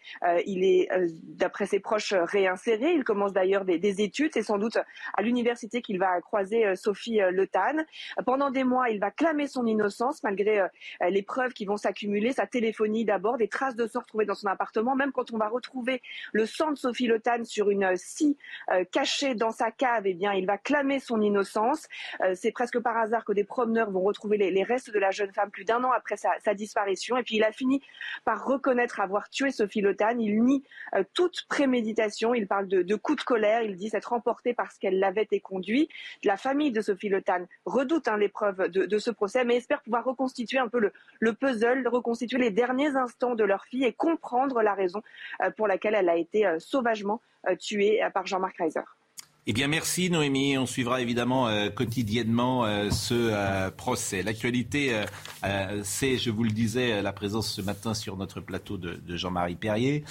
il 0.47 0.65
est, 0.65 0.89
d'après 1.23 1.67
ses 1.67 1.81
proches, 1.81 2.13
réinséré. 2.13 2.93
Il 2.93 3.05
commence 3.05 3.33
d'ailleurs 3.33 3.65
des, 3.65 3.79
des, 3.79 4.03
études. 4.03 4.33
C'est 4.35 4.43
sans 4.43 4.59
doute 4.59 4.79
à 5.15 5.23
l'université 5.23 5.83
qu'il 5.83 5.99
va 5.99 6.21
croiser 6.21 6.77
Sophie 6.77 7.19
Le 7.19 7.49
Pendant 8.25 8.51
des 8.51 8.65
mois, 8.65 8.91
il 8.91 9.01
va 9.01 9.11
clamer 9.11 9.47
son 9.47 9.67
innocence 9.67 10.23
malgré 10.23 10.67
les 11.09 11.23
preuves 11.23 11.53
qui 11.53 11.65
vont 11.65 11.77
s'accumuler, 11.77 12.33
sa 12.33 12.47
téléphonie 12.47 13.05
d'abord, 13.05 13.37
des 13.39 13.49
traces 13.49 13.77
de 13.77 13.87
sang 13.87 14.01
retrouvées 14.01 14.25
dans 14.25 14.35
son 14.35 14.49
appartement. 14.49 14.97
Même 14.97 15.13
quand 15.13 15.33
on 15.33 15.39
va 15.39 15.49
retrouver 15.49 16.03
le 16.33 16.47
sang 16.47 16.73
de 16.73 16.77
Sophie 16.77 17.07
Le 17.07 17.21
sur 17.45 17.71
une 17.71 17.97
scie 17.97 18.37
cachée 18.93 19.35
dans 19.35 19.51
sa 19.51 19.71
cave, 19.71 20.07
eh 20.07 20.15
bien, 20.15 20.33
il 20.33 20.47
va 20.47 20.59
clamer 20.59 21.01
son 21.01 21.21
innocence. 21.21 21.89
C'est 22.35 22.53
presque 22.53 22.64
par 22.79 22.97
hasard 22.97 23.25
que 23.25 23.33
des 23.33 23.45
promeneurs 23.45 23.91
vont 23.91 24.03
retrouver 24.03 24.39
les, 24.39 24.63
restes 24.63 24.93
de 24.93 24.99
la 24.99 25.11
jeune 25.11 25.33
femme 25.33 25.51
plus 25.51 25.65
d'un 25.65 25.83
an 25.85 25.93
après 25.93 26.17
sa, 26.17 26.55
disparition. 26.55 27.17
Et 27.17 27.23
puis 27.23 27.37
il 27.37 27.45
a 27.45 27.53
fini 27.53 27.83
par 28.25 28.45
reconnaître 28.45 29.01
avoir 29.01 29.29
tué 29.31 29.51
Sophie 29.51 29.81
Lotan. 29.81 30.19
Il 30.19 30.43
nie 30.43 30.63
euh, 30.95 31.05
toute 31.15 31.47
préméditation. 31.49 32.35
Il 32.35 32.47
parle 32.47 32.69
de, 32.69 32.95
coups 32.97 33.19
de 33.19 33.25
colère. 33.25 33.63
Il 33.63 33.77
dit 33.77 33.89
s'être 33.89 34.13
emporté 34.13 34.55
parce 34.55 34.79
qu'elle 34.79 34.99
l'avait 34.99 35.29
éconduit. 35.31 35.89
La 36.23 36.37
famille 36.37 36.73
de 36.73 36.81
Sophie 36.81 37.09
Lotan 37.09 37.47
redoute 37.65 38.09
hein, 38.09 38.17
l'épreuve 38.17 38.69
de, 38.69 38.99
ce 38.99 39.11
procès, 39.11 39.45
mais 39.45 39.57
espère 39.57 39.83
pouvoir 39.83 40.05
reconstituer 40.05 40.59
un 40.59 40.69
peu 40.69 40.91
le, 41.21 41.33
puzzle, 41.35 41.87
reconstituer 41.89 42.39
les 42.39 42.51
derniers 42.51 42.97
instants 42.97 43.35
de 43.35 43.45
leur 43.45 43.65
fille 43.65 43.85
et 43.85 43.93
comprendre 43.93 44.63
la 44.63 44.75
raison 44.75 45.03
euh, 45.43 45.51
pour 45.51 45.67
laquelle 45.67 45.95
elle 45.95 46.09
a 46.09 46.17
été 46.17 46.47
euh, 46.47 46.59
sauvagement 46.59 47.21
tuée 47.59 48.01
par 48.15 48.27
Jean-Marc 48.27 48.57
Reiser. 48.57 48.81
Eh 49.47 49.53
bien, 49.53 49.69
merci 49.69 50.09
Noémie. 50.09 50.57
On 50.57 50.65
suivra 50.65 51.03
évidemment 51.03 51.49
euh, 51.49 51.69
quotidiennement 51.69 52.65
euh, 52.65 52.91
ce 52.91 53.13
euh, 53.13 53.71
procès. 53.71 54.23
L'actualité, 54.23 55.05
c'est, 55.83 56.17
je 56.17 56.31
vous 56.31 56.45
le 56.45 56.51
disais, 56.51 57.03
la 57.03 57.13
présence 57.13 57.53
ce 57.53 57.61
matin 57.61 57.93
sur 57.93 58.17
notre 58.17 58.41
plateau 58.41 58.79
de, 58.79 59.17
Jean-Marie 59.17 59.57
Perrier. 59.57 60.05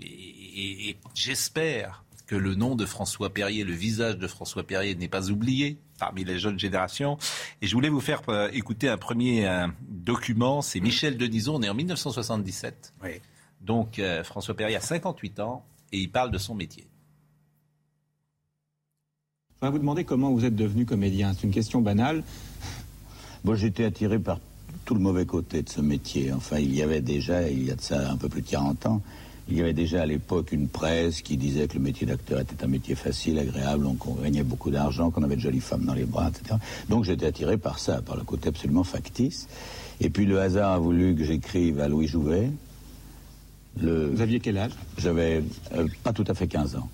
et, 0.00 0.96
j'espère 1.14 2.04
que 2.26 2.34
le 2.34 2.56
nom 2.56 2.74
de 2.74 2.86
François 2.86 3.30
Perrier, 3.30 3.62
le 3.62 3.72
visage 3.72 4.18
de 4.18 4.26
François 4.26 4.64
Perrier 4.64 4.94
n'est 4.96 5.08
pas 5.08 5.30
oublié 5.30 5.78
parmi 5.98 6.24
les 6.24 6.38
jeunes 6.38 6.58
générations. 6.58 7.18
Et 7.62 7.68
je 7.68 7.74
voulais 7.74 7.88
vous 7.88 8.00
faire 8.00 8.22
écouter 8.52 8.88
un 8.88 8.98
premier 8.98 9.48
document. 9.88 10.60
C'est 10.60 10.80
Michel 10.80 11.16
Denison, 11.16 11.60
né 11.60 11.68
en 11.68 11.74
1977. 11.74 12.94
Oui. 13.04 13.10
Donc, 13.60 14.00
François 14.24 14.56
Perrier 14.56 14.76
a 14.76 14.80
58 14.80 15.38
ans 15.38 15.64
et 15.92 15.98
il 15.98 16.10
parle 16.10 16.32
de 16.32 16.38
son 16.38 16.54
métier. 16.54 16.89
Vais 19.62 19.68
vous 19.68 19.78
demander 19.78 20.04
comment 20.04 20.30
vous 20.30 20.46
êtes 20.46 20.56
devenu 20.56 20.86
comédien. 20.86 21.34
C'est 21.34 21.46
une 21.46 21.52
question 21.52 21.82
banale. 21.82 22.22
Bon, 23.44 23.54
j'étais 23.54 23.84
attiré 23.84 24.18
par 24.18 24.40
tout 24.86 24.94
le 24.94 25.00
mauvais 25.00 25.26
côté 25.26 25.60
de 25.60 25.68
ce 25.68 25.82
métier. 25.82 26.32
Enfin, 26.32 26.58
il 26.58 26.74
y 26.74 26.80
avait 26.80 27.02
déjà, 27.02 27.46
il 27.46 27.64
y 27.64 27.70
a 27.70 27.74
de 27.74 27.80
ça 27.82 28.10
un 28.10 28.16
peu 28.16 28.30
plus 28.30 28.40
de 28.40 28.48
40 28.48 28.86
ans, 28.86 29.02
il 29.50 29.58
y 29.58 29.60
avait 29.60 29.74
déjà 29.74 30.00
à 30.00 30.06
l'époque 30.06 30.52
une 30.52 30.66
presse 30.66 31.20
qui 31.20 31.36
disait 31.36 31.68
que 31.68 31.74
le 31.74 31.80
métier 31.80 32.06
d'acteur 32.06 32.40
était 32.40 32.64
un 32.64 32.68
métier 32.68 32.94
facile, 32.94 33.38
agréable, 33.38 33.86
qu'on 33.98 34.14
gagnait 34.14 34.44
beaucoup 34.44 34.70
d'argent, 34.70 35.10
qu'on 35.10 35.24
avait 35.24 35.36
de 35.36 35.42
jolies 35.42 35.60
femmes 35.60 35.84
dans 35.84 35.92
les 35.92 36.06
bras, 36.06 36.30
etc. 36.30 36.56
Donc 36.88 37.04
j'étais 37.04 37.26
attiré 37.26 37.58
par 37.58 37.78
ça, 37.78 38.00
par 38.00 38.16
le 38.16 38.22
côté 38.22 38.48
absolument 38.48 38.84
factice. 38.84 39.46
Et 40.00 40.08
puis 40.08 40.24
le 40.24 40.40
hasard 40.40 40.72
a 40.72 40.78
voulu 40.78 41.14
que 41.14 41.24
j'écrive 41.24 41.80
à 41.80 41.88
Louis 41.88 42.06
Jouvet. 42.06 42.50
Le... 43.78 44.06
Vous 44.06 44.22
aviez 44.22 44.40
quel 44.40 44.56
âge? 44.56 44.72
J'avais 44.96 45.42
euh, 45.74 45.86
pas 46.02 46.14
tout 46.14 46.24
à 46.28 46.32
fait 46.32 46.46
15 46.46 46.76
ans. 46.76 46.88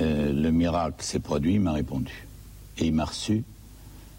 Euh, 0.00 0.32
le 0.32 0.50
miracle 0.50 1.02
s'est 1.02 1.18
produit, 1.18 1.54
il 1.54 1.60
m'a 1.60 1.72
répondu. 1.72 2.26
Et 2.78 2.86
il 2.86 2.94
m'a 2.94 3.04
reçu. 3.04 3.44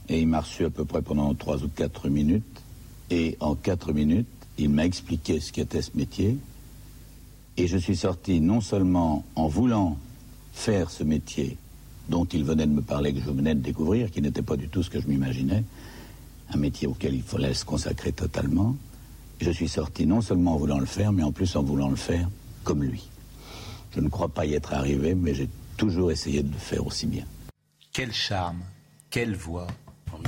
Et 0.10 0.20
il 0.20 0.28
m'a 0.28 0.42
reçu 0.42 0.66
à 0.66 0.70
peu 0.70 0.86
près 0.86 1.02
pendant 1.02 1.34
trois 1.36 1.64
ou 1.64 1.68
quatre 1.70 2.10
minutes. 2.10 2.44
Et 3.10 3.38
en 3.40 3.56
quatre 3.56 3.94
minutes, 3.94 4.28
il 4.58 4.70
m'a 4.70 4.86
expliqué 4.86 5.40
ce 5.40 5.52
qu'était 5.52 5.82
ce 5.82 5.92
métier. 5.96 6.38
Et 7.58 7.68
je 7.68 7.78
suis 7.78 7.96
sorti 7.96 8.42
non 8.42 8.62
seulement 8.62 9.24
en 9.36 9.48
voulant 9.48 9.98
faire 10.54 10.92
ce 10.92 11.04
métier 11.04 11.58
dont 12.10 12.26
il 12.26 12.44
venait 12.44 12.66
de 12.66 12.72
me 12.72 12.82
parler, 12.82 13.14
que 13.14 13.22
je 13.22 13.30
venais 13.30 13.56
de 13.56 13.62
découvrir, 13.62 14.12
qui 14.12 14.22
n'était 14.22 14.42
pas 14.42 14.58
du 14.58 14.68
tout 14.68 14.84
ce 14.84 14.90
que 14.90 15.00
je 15.00 15.08
m'imaginais, 15.08 15.64
un 16.52 16.58
métier 16.58 16.88
auquel 16.88 17.14
il 17.14 17.22
fallait 17.22 17.54
se 17.54 17.64
consacrer 17.64 18.12
totalement. 18.12 18.76
Je 19.40 19.52
suis 19.52 19.70
sorti 19.70 20.06
non 20.06 20.22
seulement 20.22 20.56
en 20.56 20.58
voulant 20.58 20.80
le 20.80 20.86
faire, 20.86 21.12
mais 21.12 21.24
en 21.24 21.32
plus 21.32 21.56
en 21.56 21.64
voulant 21.64 21.90
le 21.90 21.96
faire 21.96 22.28
comme 22.64 22.84
lui. 22.84 23.08
Je 23.96 24.02
ne 24.02 24.10
crois 24.10 24.28
pas 24.28 24.46
y 24.46 24.54
être 24.54 24.74
arrivé, 24.74 25.16
mais 25.16 25.34
j'ai 25.34 25.50
toujours 25.80 26.12
essayer 26.12 26.44
de 26.44 26.52
le 26.52 26.58
faire 26.60 26.86
aussi 26.86 27.08
bien. 27.08 27.26
Quel 27.94 28.12
charme, 28.12 28.62
quelle 29.10 29.34
voix, 29.34 29.68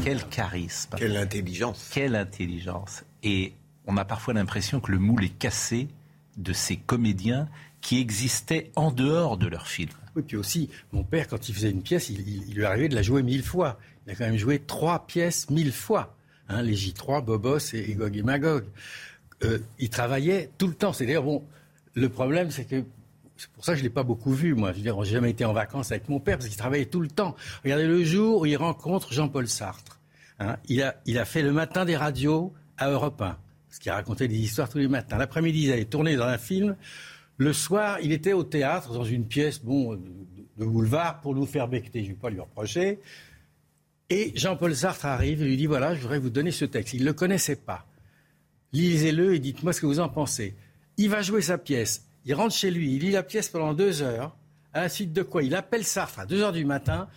quel 0.02 0.24
charisme. 0.30 0.96
Quelle 0.98 1.18
intelligence. 1.18 1.90
Quelle 1.94 2.16
intelligence. 2.16 3.04
Et 3.22 3.54
on 3.86 3.98
a 3.98 4.06
parfois 4.06 4.34
l'impression 4.34 4.80
que 4.80 4.92
le 4.92 4.98
moule 4.98 5.26
est 5.26 5.38
cassé 5.38 5.90
de 6.38 6.54
ces 6.54 6.78
comédiens 6.78 7.50
qui 7.82 8.00
existaient 8.00 8.72
en 8.76 8.92
dehors 8.92 9.38
de 9.38 9.48
leur 9.48 9.68
film. 9.68 9.90
Oui, 10.16 10.24
puis 10.26 10.38
aussi, 10.38 10.70
mon 10.94 11.04
père, 11.04 11.28
quand 11.28 11.50
il 11.50 11.56
faisait 11.56 11.72
une 11.72 11.82
pièce, 11.82 12.10
il, 12.10 12.54
lui 12.54 12.64
arrivait 12.64 12.90
de 12.90 12.96
la 12.96 13.02
jouer 13.02 13.22
mille 13.22 13.44
fois. 13.44 13.78
Il 14.06 14.14
a 14.14 14.16
quand 14.16 14.26
même 14.26 14.38
joué 14.38 14.60
trois 14.60 15.06
pièces 15.06 15.50
mille 15.50 15.74
fois. 15.74 16.16
Hein, 16.48 16.62
les 16.62 16.76
J3, 16.76 17.24
Bobos 17.24 17.74
et, 17.74 17.94
Gog 17.94 18.16
et 18.16 18.24
Magog. 18.24 18.64
Euh, 19.44 19.60
il 19.80 19.90
travaillait 19.90 20.50
tout 20.58 20.68
le 20.68 20.76
temps. 20.76 20.94
C'est-à-dire, 20.94 21.24
bon, 21.24 21.44
le 21.94 22.08
problème, 22.08 22.52
c'est 22.52 22.66
que 22.66 22.86
c'est 23.42 23.50
pour 23.50 23.66
ça 23.66 23.72
que 23.72 23.80
je 23.80 23.84
ne 23.84 23.88
l'ai 23.88 23.94
pas 23.94 24.04
beaucoup 24.04 24.34
vu, 24.34 24.54
moi. 24.54 24.72
Je 24.72 24.78
veux 24.78 24.84
dire, 24.84 25.04
jamais 25.04 25.32
été 25.32 25.46
en 25.46 25.54
vacances 25.54 25.92
avec 25.92 26.08
mon 26.10 26.20
père 26.20 26.38
parce 26.38 26.48
qu'il 26.48 26.58
travaillait 26.58 26.86
tout 26.86 27.00
le 27.00 27.08
temps. 27.08 27.36
Regardez 27.64 27.88
le 27.88 28.04
jour 28.04 28.42
où 28.42 28.46
il 28.46 28.56
rencontre 28.56 29.12
Jean-Paul 29.12 29.48
Sartre. 29.48 30.00
Hein. 30.38 30.58
il, 30.68 30.84
a, 30.84 31.26
fait 31.26 31.42
le 31.42 31.52
matin 31.52 31.84
des 31.84 31.98
radios 31.98 32.54
à 32.78 32.92
Europe 32.92 33.20
1, 33.20 33.38
parce 33.68 33.80
qu'il 33.80 33.92
racontait 33.92 34.28
des 34.28 34.38
histoires 34.38 34.70
tous 34.70 34.78
les 34.78 34.88
matins. 34.88 35.18
L'après-midi, 35.18 35.64
il 35.64 35.72
allait 35.72 35.86
tourner 35.86 36.16
dans 36.16 36.26
un 36.26 36.38
film. 36.38 36.76
Le 37.38 37.52
soir, 37.52 37.98
il 38.04 38.12
était 38.12 38.34
au 38.34 38.44
théâtre, 38.44 38.94
dans 38.94 39.04
une 39.04 39.26
pièce 39.26 39.60
bon, 39.64 39.96
de, 39.96 40.66
boulevard, 40.66 41.20
pour 41.22 41.34
nous 41.34 41.48
faire 41.48 41.68
becter. 41.68 42.02
Je 42.04 42.10
ne 42.10 42.14
vais 42.14 42.20
pas 42.20 42.30
lui 42.30 42.40
reprocher. 42.40 43.00
Et 44.12 44.34
Jean-Paul 44.36 44.76
Sartre 44.76 45.08
arrive 45.08 45.42
et 45.42 45.46
lui 45.46 45.58
dit 45.58 45.66
voilà, 45.66 45.96
je 45.96 46.02
voudrais 46.02 46.20
vous 46.20 46.30
donner 46.30 46.52
ce 46.52 46.66
texte. 46.66 46.94
Il 46.94 47.02
ne 47.02 47.06
le 47.06 47.14
connaissait 47.14 47.56
pas. 47.56 47.88
Lisez-le 48.72 49.34
et 49.34 49.40
dites-moi 49.40 49.74
ce 49.74 49.82
que 49.82 49.88
vous 49.88 50.00
en 50.00 50.10
pensez. 50.10 50.54
Il 50.98 51.10
va 51.10 51.24
jouer 51.24 51.42
sa 51.42 51.58
pièce. 51.58 52.06
Il 52.26 52.36
rentre 52.36 52.54
chez 52.54 52.72
lui, 52.72 52.96
il 52.96 53.02
lit 53.02 53.12
la 53.12 53.24
pièce 53.24 53.50
pendant 53.50 53.74
deux 53.74 54.02
heures, 54.02 54.36
à 54.74 54.82
la 54.82 54.90
suite 54.90 55.12
de 55.14 55.24
quoi 55.24 55.44
il 55.44 55.56
appelle 55.56 55.84
Sartre 55.84 56.20
à 56.20 56.26
deux 56.26 56.42
heures 56.42 56.52
du 56.52 56.66
matin. 56.66 57.08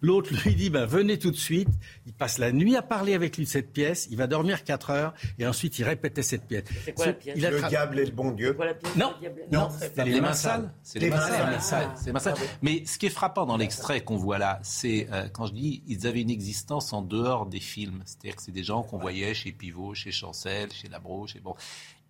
L'autre 0.00 0.30
lui 0.44 0.54
dit 0.54 0.70
ben, 0.70 0.86
venez 0.86 1.18
tout 1.18 1.30
de 1.30 1.36
suite. 1.36 1.68
Il 2.06 2.12
passe 2.12 2.38
la 2.38 2.52
nuit 2.52 2.76
à 2.76 2.82
parler 2.82 3.14
avec 3.14 3.36
lui 3.36 3.44
de 3.44 3.50
cette 3.50 3.72
pièce. 3.72 4.06
Il 4.10 4.16
va 4.16 4.26
dormir 4.26 4.64
4 4.64 4.90
heures 4.90 5.14
et 5.38 5.46
ensuite 5.46 5.78
il 5.78 5.84
répétait 5.84 6.22
cette 6.22 6.46
pièce. 6.46 6.64
C'est 6.84 6.92
quoi 6.92 7.06
la 7.06 7.12
pièce 7.12 7.36
Le 7.38 7.68
diable 7.68 7.98
et 7.98 8.04
le 8.04 8.12
bon 8.12 8.30
Dieu. 8.30 8.56
Non, 8.96 9.12
non, 9.50 9.68
c'est 9.78 10.04
les 10.04 10.20
mains 10.20 10.34
sales. 10.34 10.72
C'est 10.82 10.98
les 10.98 11.10
mains 11.10 11.58
sales. 11.60 11.94
Mais 12.62 12.84
ce 12.86 12.98
qui 12.98 13.06
est 13.06 13.10
frappant 13.10 13.46
dans 13.46 13.56
l'extrait 13.56 14.02
qu'on 14.02 14.16
voit 14.16 14.38
là, 14.38 14.60
c'est 14.62 15.08
euh, 15.12 15.28
quand 15.28 15.46
je 15.46 15.52
dis 15.52 15.82
ils 15.86 16.06
avaient 16.06 16.22
une 16.22 16.30
existence 16.30 16.92
en 16.92 17.02
dehors 17.02 17.46
des 17.46 17.60
films. 17.60 18.02
C'est-à-dire 18.04 18.36
que 18.36 18.42
c'est 18.42 18.52
des 18.52 18.64
gens 18.64 18.82
qu'on 18.82 18.98
voyait 18.98 19.34
chez 19.34 19.52
Pivot, 19.52 19.94
chez 19.94 20.12
Chancel, 20.12 20.72
chez 20.72 20.88
Labro, 20.88 21.26
chez 21.26 21.40
bon. 21.40 21.54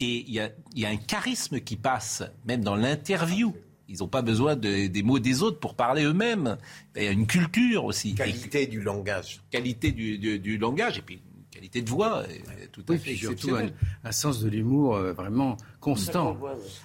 Et 0.01 0.25
il 0.27 0.33
y 0.33 0.41
a, 0.41 0.51
y 0.75 0.85
a 0.85 0.89
un 0.89 0.97
charisme 0.97 1.61
qui 1.61 1.77
passe, 1.77 2.23
même 2.45 2.63
dans 2.63 2.77
l'interview. 2.77 3.55
Ils 3.89 3.99
n'ont 3.99 4.09
pas 4.09 4.23
besoin 4.23 4.57
de, 4.57 4.87
des 4.87 5.03
mots 5.03 5.19
des 5.19 5.43
autres 5.43 5.61
pour 5.61 5.75
parler 5.75 6.05
eux-mêmes. 6.05 6.57
Il 6.97 7.03
y 7.03 7.09
a 7.09 7.11
une 7.11 7.27
culture 7.27 7.85
aussi. 7.85 8.15
Qualité 8.15 8.67
du 8.67 8.81
langage. 8.81 9.41
Qualité 9.51 9.93
du, 9.93 10.19
du, 10.19 10.39
du 10.39 10.59
langage. 10.59 10.99
Et 10.99 11.03
puis 11.03 11.21
qualité 11.51 11.83
de 11.83 11.91
voix 11.91 12.25
tout 12.73 12.85
à 12.89 12.97
fait 12.99 13.13
exceptionnelle. 13.13 13.73
Un, 14.03 14.09
un, 14.09 14.13
sens 14.13 14.41
de 14.41 14.49
l'humour 14.49 14.97
euh, 14.97 15.13
vraiment 15.13 15.57
constant. 15.85 16.37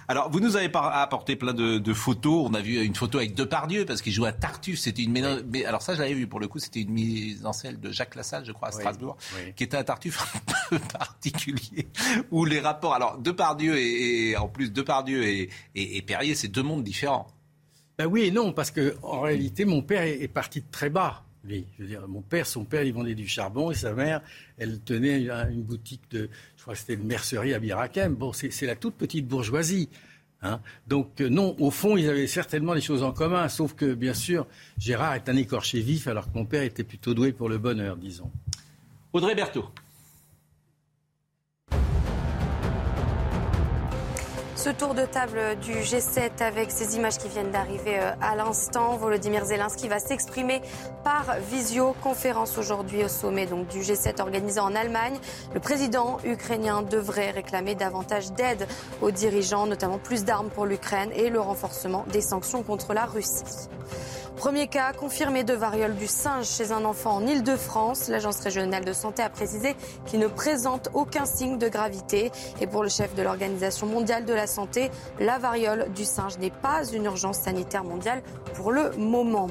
Alors, 0.08 0.30
vous 0.30 0.40
nous 0.40 0.56
avez 0.56 0.70
apporté 0.74 1.34
plein 1.34 1.54
de, 1.54 1.78
de, 1.78 1.94
photos. 1.94 2.46
On 2.48 2.54
a 2.54 2.60
vu 2.60 2.84
une 2.84 2.94
photo 2.94 3.18
avec 3.18 3.34
Depardieu 3.34 3.86
parce 3.86 4.02
qu'il 4.02 4.12
jouait 4.12 4.28
à 4.28 4.32
Tartuffe. 4.32 4.78
C'était 4.78 5.02
une 5.02 5.42
mais 5.50 5.64
alors 5.64 5.80
ça, 5.80 5.94
je 5.94 6.00
l'avais 6.00 6.14
vu 6.14 6.26
pour 6.26 6.38
le 6.38 6.48
coup. 6.48 6.58
C'était 6.58 6.82
une 6.82 6.90
mise 6.92 7.46
en 7.46 7.54
scène 7.54 7.76
de 7.80 7.90
Jacques 7.90 8.14
Lassalle, 8.14 8.44
je 8.44 8.52
crois, 8.52 8.68
à 8.68 8.72
Strasbourg, 8.72 9.16
qui 9.56 9.64
était 9.64 9.78
un 9.78 9.84
Tartuffe 9.84 10.20
un 10.34 10.54
peu 10.68 10.78
particulier 10.78 11.88
où 12.30 12.44
les 12.44 12.60
rapports. 12.60 12.94
Alors, 12.94 13.16
Depardieu 13.18 13.78
et, 13.78 14.30
et 14.30 14.36
en 14.36 14.48
plus 14.48 14.70
Depardieu 14.70 15.24
et, 15.24 15.48
et, 15.74 15.96
et 15.96 16.02
Perrier, 16.02 16.34
c'est 16.34 16.48
deux 16.48 16.62
mondes 16.62 16.84
différents. 16.84 17.26
Ben 17.98 18.06
oui 18.06 18.24
et 18.24 18.30
non, 18.30 18.52
parce 18.52 18.70
que 18.70 18.96
en 19.02 19.22
réalité, 19.22 19.64
mon 19.64 19.82
père 19.82 20.02
est 20.02 20.28
parti 20.28 20.60
de 20.60 20.66
très 20.70 20.90
bas. 20.90 21.24
Oui, 21.46 21.66
Je 21.78 21.82
veux 21.82 21.88
dire, 21.88 22.06
mon 22.06 22.20
père, 22.20 22.46
son 22.46 22.64
père, 22.64 22.82
il 22.82 22.92
vendait 22.92 23.14
du 23.14 23.26
charbon 23.26 23.70
et 23.70 23.74
sa 23.74 23.94
mère, 23.94 24.20
elle 24.58 24.78
tenait 24.80 25.22
une 25.50 25.62
boutique 25.62 26.02
de, 26.10 26.28
je 26.60 26.64
crois 26.64 26.74
que 26.74 26.80
c'était 26.80 26.92
une 26.92 27.06
mercerie 27.06 27.54
à 27.54 27.58
Birakem. 27.58 28.14
Bon, 28.14 28.34
c'est 28.34 28.66
la 28.66 28.76
toute 28.76 28.94
petite 28.94 29.26
bourgeoisie. 29.26 29.88
Hein. 30.42 30.60
Donc 30.86 31.22
euh, 31.22 31.30
non, 31.30 31.56
au 31.58 31.70
fond, 31.70 31.96
ils 31.96 32.06
avaient 32.06 32.26
certainement 32.26 32.74
des 32.74 32.82
choses 32.82 33.02
en 33.02 33.12
commun, 33.12 33.48
sauf 33.48 33.72
que 33.72 33.94
bien 33.94 34.12
sûr, 34.12 34.46
Gérard 34.76 35.14
est 35.14 35.30
un 35.30 35.36
écorché 35.36 35.80
vif, 35.80 36.06
alors 36.06 36.30
que 36.30 36.36
mon 36.36 36.44
père 36.44 36.62
était 36.62 36.84
plutôt 36.84 37.14
doué 37.14 37.32
pour 37.32 37.48
le 37.48 37.56
bonheur, 37.56 37.96
disons. 37.96 38.30
Audrey 39.14 39.34
Berthaud. 39.34 39.70
Ce 44.62 44.68
tour 44.68 44.92
de 44.92 45.06
table 45.06 45.40
du 45.62 45.72
G7 45.72 46.42
avec 46.42 46.70
ces 46.70 46.94
images 46.94 47.16
qui 47.16 47.28
viennent 47.28 47.50
d'arriver 47.50 47.98
euh, 47.98 48.12
à 48.20 48.36
l'instant. 48.36 48.94
Volodymyr 48.98 49.46
Zelensky 49.46 49.88
va 49.88 49.98
s'exprimer 49.98 50.60
par 51.02 51.36
visioconférence 51.50 52.58
aujourd'hui 52.58 53.02
au 53.02 53.08
sommet 53.08 53.46
du 53.46 53.80
G7 53.80 54.20
organisé 54.20 54.60
en 54.60 54.74
Allemagne. 54.74 55.18
Le 55.54 55.60
président 55.60 56.18
ukrainien 56.24 56.82
devrait 56.82 57.30
réclamer 57.30 57.74
davantage 57.74 58.32
d'aide 58.32 58.68
aux 59.00 59.10
dirigeants, 59.10 59.66
notamment 59.66 59.96
plus 59.96 60.24
d'armes 60.24 60.50
pour 60.50 60.66
l'Ukraine 60.66 61.10
et 61.14 61.30
le 61.30 61.40
renforcement 61.40 62.04
des 62.12 62.20
sanctions 62.20 62.62
contre 62.62 62.92
la 62.92 63.06
Russie. 63.06 63.44
Premier 64.36 64.68
cas 64.68 64.92
confirmé 64.92 65.44
de 65.44 65.52
variole 65.52 65.94
du 65.96 66.06
singe 66.06 66.46
chez 66.46 66.72
un 66.72 66.84
enfant 66.84 67.16
en 67.16 67.26
Ile-de-France. 67.26 68.08
L'Agence 68.08 68.40
régionale 68.40 68.84
de 68.84 68.92
santé 68.92 69.22
a 69.22 69.28
précisé 69.28 69.76
qu'il 70.06 70.20
ne 70.20 70.28
présente 70.28 70.88
aucun 70.94 71.26
signe 71.26 71.58
de 71.58 71.68
gravité. 71.68 72.32
Et 72.60 72.66
pour 72.66 72.82
le 72.82 72.88
chef 72.88 73.14
de 73.14 73.22
l'Organisation 73.22 73.86
mondiale 73.86 74.24
de 74.24 74.32
la 74.32 74.46
santé, 74.46 74.90
la 75.18 75.38
variole 75.38 75.88
du 75.94 76.04
singe 76.04 76.38
n'est 76.38 76.50
pas 76.50 76.86
une 76.90 77.04
urgence 77.04 77.38
sanitaire 77.38 77.84
mondiale 77.84 78.22
pour 78.54 78.72
le 78.72 78.90
moment. 78.96 79.48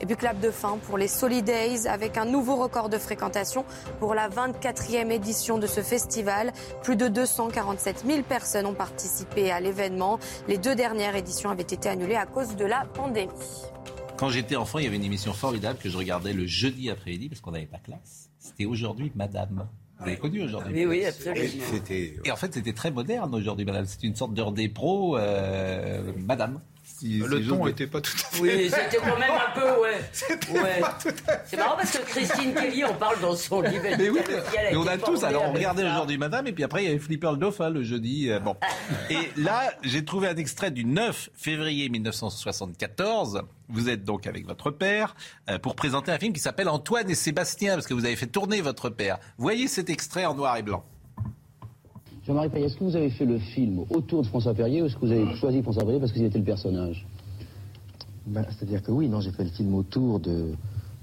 Et 0.00 0.06
puis 0.06 0.16
clap 0.16 0.40
de 0.40 0.50
fin 0.50 0.78
pour 0.86 0.98
les 0.98 1.08
Solidays 1.08 1.86
avec 1.86 2.18
un 2.18 2.24
nouveau 2.24 2.56
record 2.56 2.88
de 2.88 2.98
fréquentation 2.98 3.64
pour 4.00 4.14
la 4.14 4.28
24e 4.28 5.10
édition 5.10 5.58
de 5.58 5.66
ce 5.66 5.80
festival. 5.80 6.52
Plus 6.82 6.96
de 6.96 7.08
247 7.08 8.04
000 8.06 8.22
personnes 8.22 8.66
ont 8.66 8.74
participé 8.74 9.52
à 9.52 9.60
l'événement. 9.60 10.18
Les 10.48 10.58
deux 10.58 10.74
dernières 10.74 11.14
éditions 11.14 11.50
avaient 11.50 11.62
été 11.62 11.88
annulées 11.88 12.16
à 12.16 12.26
cause 12.26 12.56
de 12.56 12.64
la 12.64 12.84
pandémie. 12.92 13.30
Quand 14.16 14.28
j'étais 14.28 14.56
enfant, 14.56 14.78
il 14.78 14.84
y 14.84 14.86
avait 14.86 14.96
une 14.96 15.04
émission 15.04 15.32
formidable 15.32 15.78
que 15.78 15.88
je 15.88 15.96
regardais 15.96 16.32
le 16.32 16.46
jeudi 16.46 16.88
après-midi 16.88 17.28
parce 17.28 17.40
qu'on 17.40 17.50
n'avait 17.50 17.66
pas 17.66 17.78
classe. 17.78 18.30
C'était 18.38 18.64
aujourd'hui 18.64 19.10
Madame. 19.14 19.68
Vous 19.98 20.06
avez 20.06 20.16
connu 20.16 20.42
aujourd'hui 20.42 20.72
Oui, 20.74 20.86
oui, 20.86 21.04
absolument. 21.04 21.48
Et 22.24 22.30
en 22.30 22.36
fait, 22.36 22.54
c'était 22.54 22.72
très 22.72 22.90
moderne 22.90 23.34
aujourd'hui, 23.34 23.64
Madame. 23.64 23.86
C'était 23.86 24.06
une 24.06 24.16
sorte 24.16 24.34
d'heure 24.34 24.52
des 24.52 24.68
pros, 24.68 25.16
euh, 25.16 26.12
Madame. 26.18 26.60
Le 27.04 27.46
ton 27.46 27.66
n'était 27.66 27.86
pas 27.86 28.00
tout 28.00 28.12
à 28.14 28.34
fait. 28.34 28.42
Oui, 28.42 28.70
c'était 28.70 28.96
quand 28.96 29.18
même 29.18 29.30
un 29.30 29.58
peu, 29.58 29.80
ouais. 29.80 30.00
ouais. 30.62 30.82
C'est 31.44 31.56
marrant 31.56 31.76
parce 31.76 31.98
que 31.98 32.04
Christine 32.04 32.54
Kelly 32.54 32.84
en 32.84 32.94
parle 32.94 33.20
dans 33.20 33.36
son 33.36 33.60
livre. 33.60 33.84
Mais 33.98 34.08
oui, 34.08 34.20
mais 34.26 34.76
on 34.76 34.86
a 34.86 34.96
tous. 34.96 35.22
Alors 35.24 35.44
on 35.48 35.52
regardait 35.52 35.84
aujourd'hui 35.84 36.18
Madame, 36.18 36.46
et 36.46 36.52
puis 36.52 36.64
après 36.64 36.82
il 36.82 36.86
y 36.86 36.90
avait 36.90 36.98
Flipper 36.98 37.32
le 37.32 37.36
Dauphin 37.36 37.70
le 37.70 37.82
jeudi. 37.82 38.30
Euh, 38.30 38.40
bon. 38.40 38.56
et 39.10 39.30
là, 39.36 39.72
j'ai 39.82 40.04
trouvé 40.04 40.28
un 40.28 40.36
extrait 40.36 40.70
du 40.70 40.84
9 40.84 41.30
février 41.34 41.88
1974. 41.88 43.42
Vous 43.68 43.88
êtes 43.88 44.04
donc 44.04 44.26
avec 44.26 44.46
votre 44.46 44.70
père 44.70 45.14
euh, 45.48 45.58
pour 45.58 45.74
présenter 45.74 46.12
un 46.12 46.18
film 46.18 46.32
qui 46.32 46.40
s'appelle 46.40 46.68
Antoine 46.68 47.08
et 47.10 47.14
Sébastien, 47.14 47.74
parce 47.74 47.86
que 47.86 47.94
vous 47.94 48.04
avez 48.04 48.16
fait 48.16 48.26
tourner 48.26 48.60
votre 48.60 48.90
père. 48.90 49.18
Voyez 49.38 49.68
cet 49.68 49.90
extrait 49.90 50.26
en 50.26 50.34
noir 50.34 50.56
et 50.56 50.62
blanc. 50.62 50.84
Jean-Marie 52.26 52.48
Perrier, 52.48 52.66
est-ce 52.66 52.76
que 52.76 52.84
vous 52.84 52.96
avez 52.96 53.10
fait 53.10 53.26
le 53.26 53.38
film 53.38 53.80
autour 53.90 54.22
de 54.22 54.26
François 54.26 54.54
Perrier 54.54 54.80
ou 54.82 54.86
est-ce 54.86 54.94
que 54.94 55.04
vous 55.04 55.12
avez 55.12 55.34
choisi 55.36 55.62
François 55.62 55.82
Perrier 55.82 56.00
parce 56.00 56.12
qu'il 56.12 56.24
était 56.24 56.38
le 56.38 56.44
personnage? 56.44 57.06
Ben, 58.26 58.46
C'est-à-dire 58.48 58.82
que 58.82 58.90
oui, 58.90 59.08
non, 59.08 59.20
j'ai 59.20 59.30
fait 59.30 59.44
le 59.44 59.50
film 59.50 59.74
autour 59.74 60.20
de, 60.20 60.52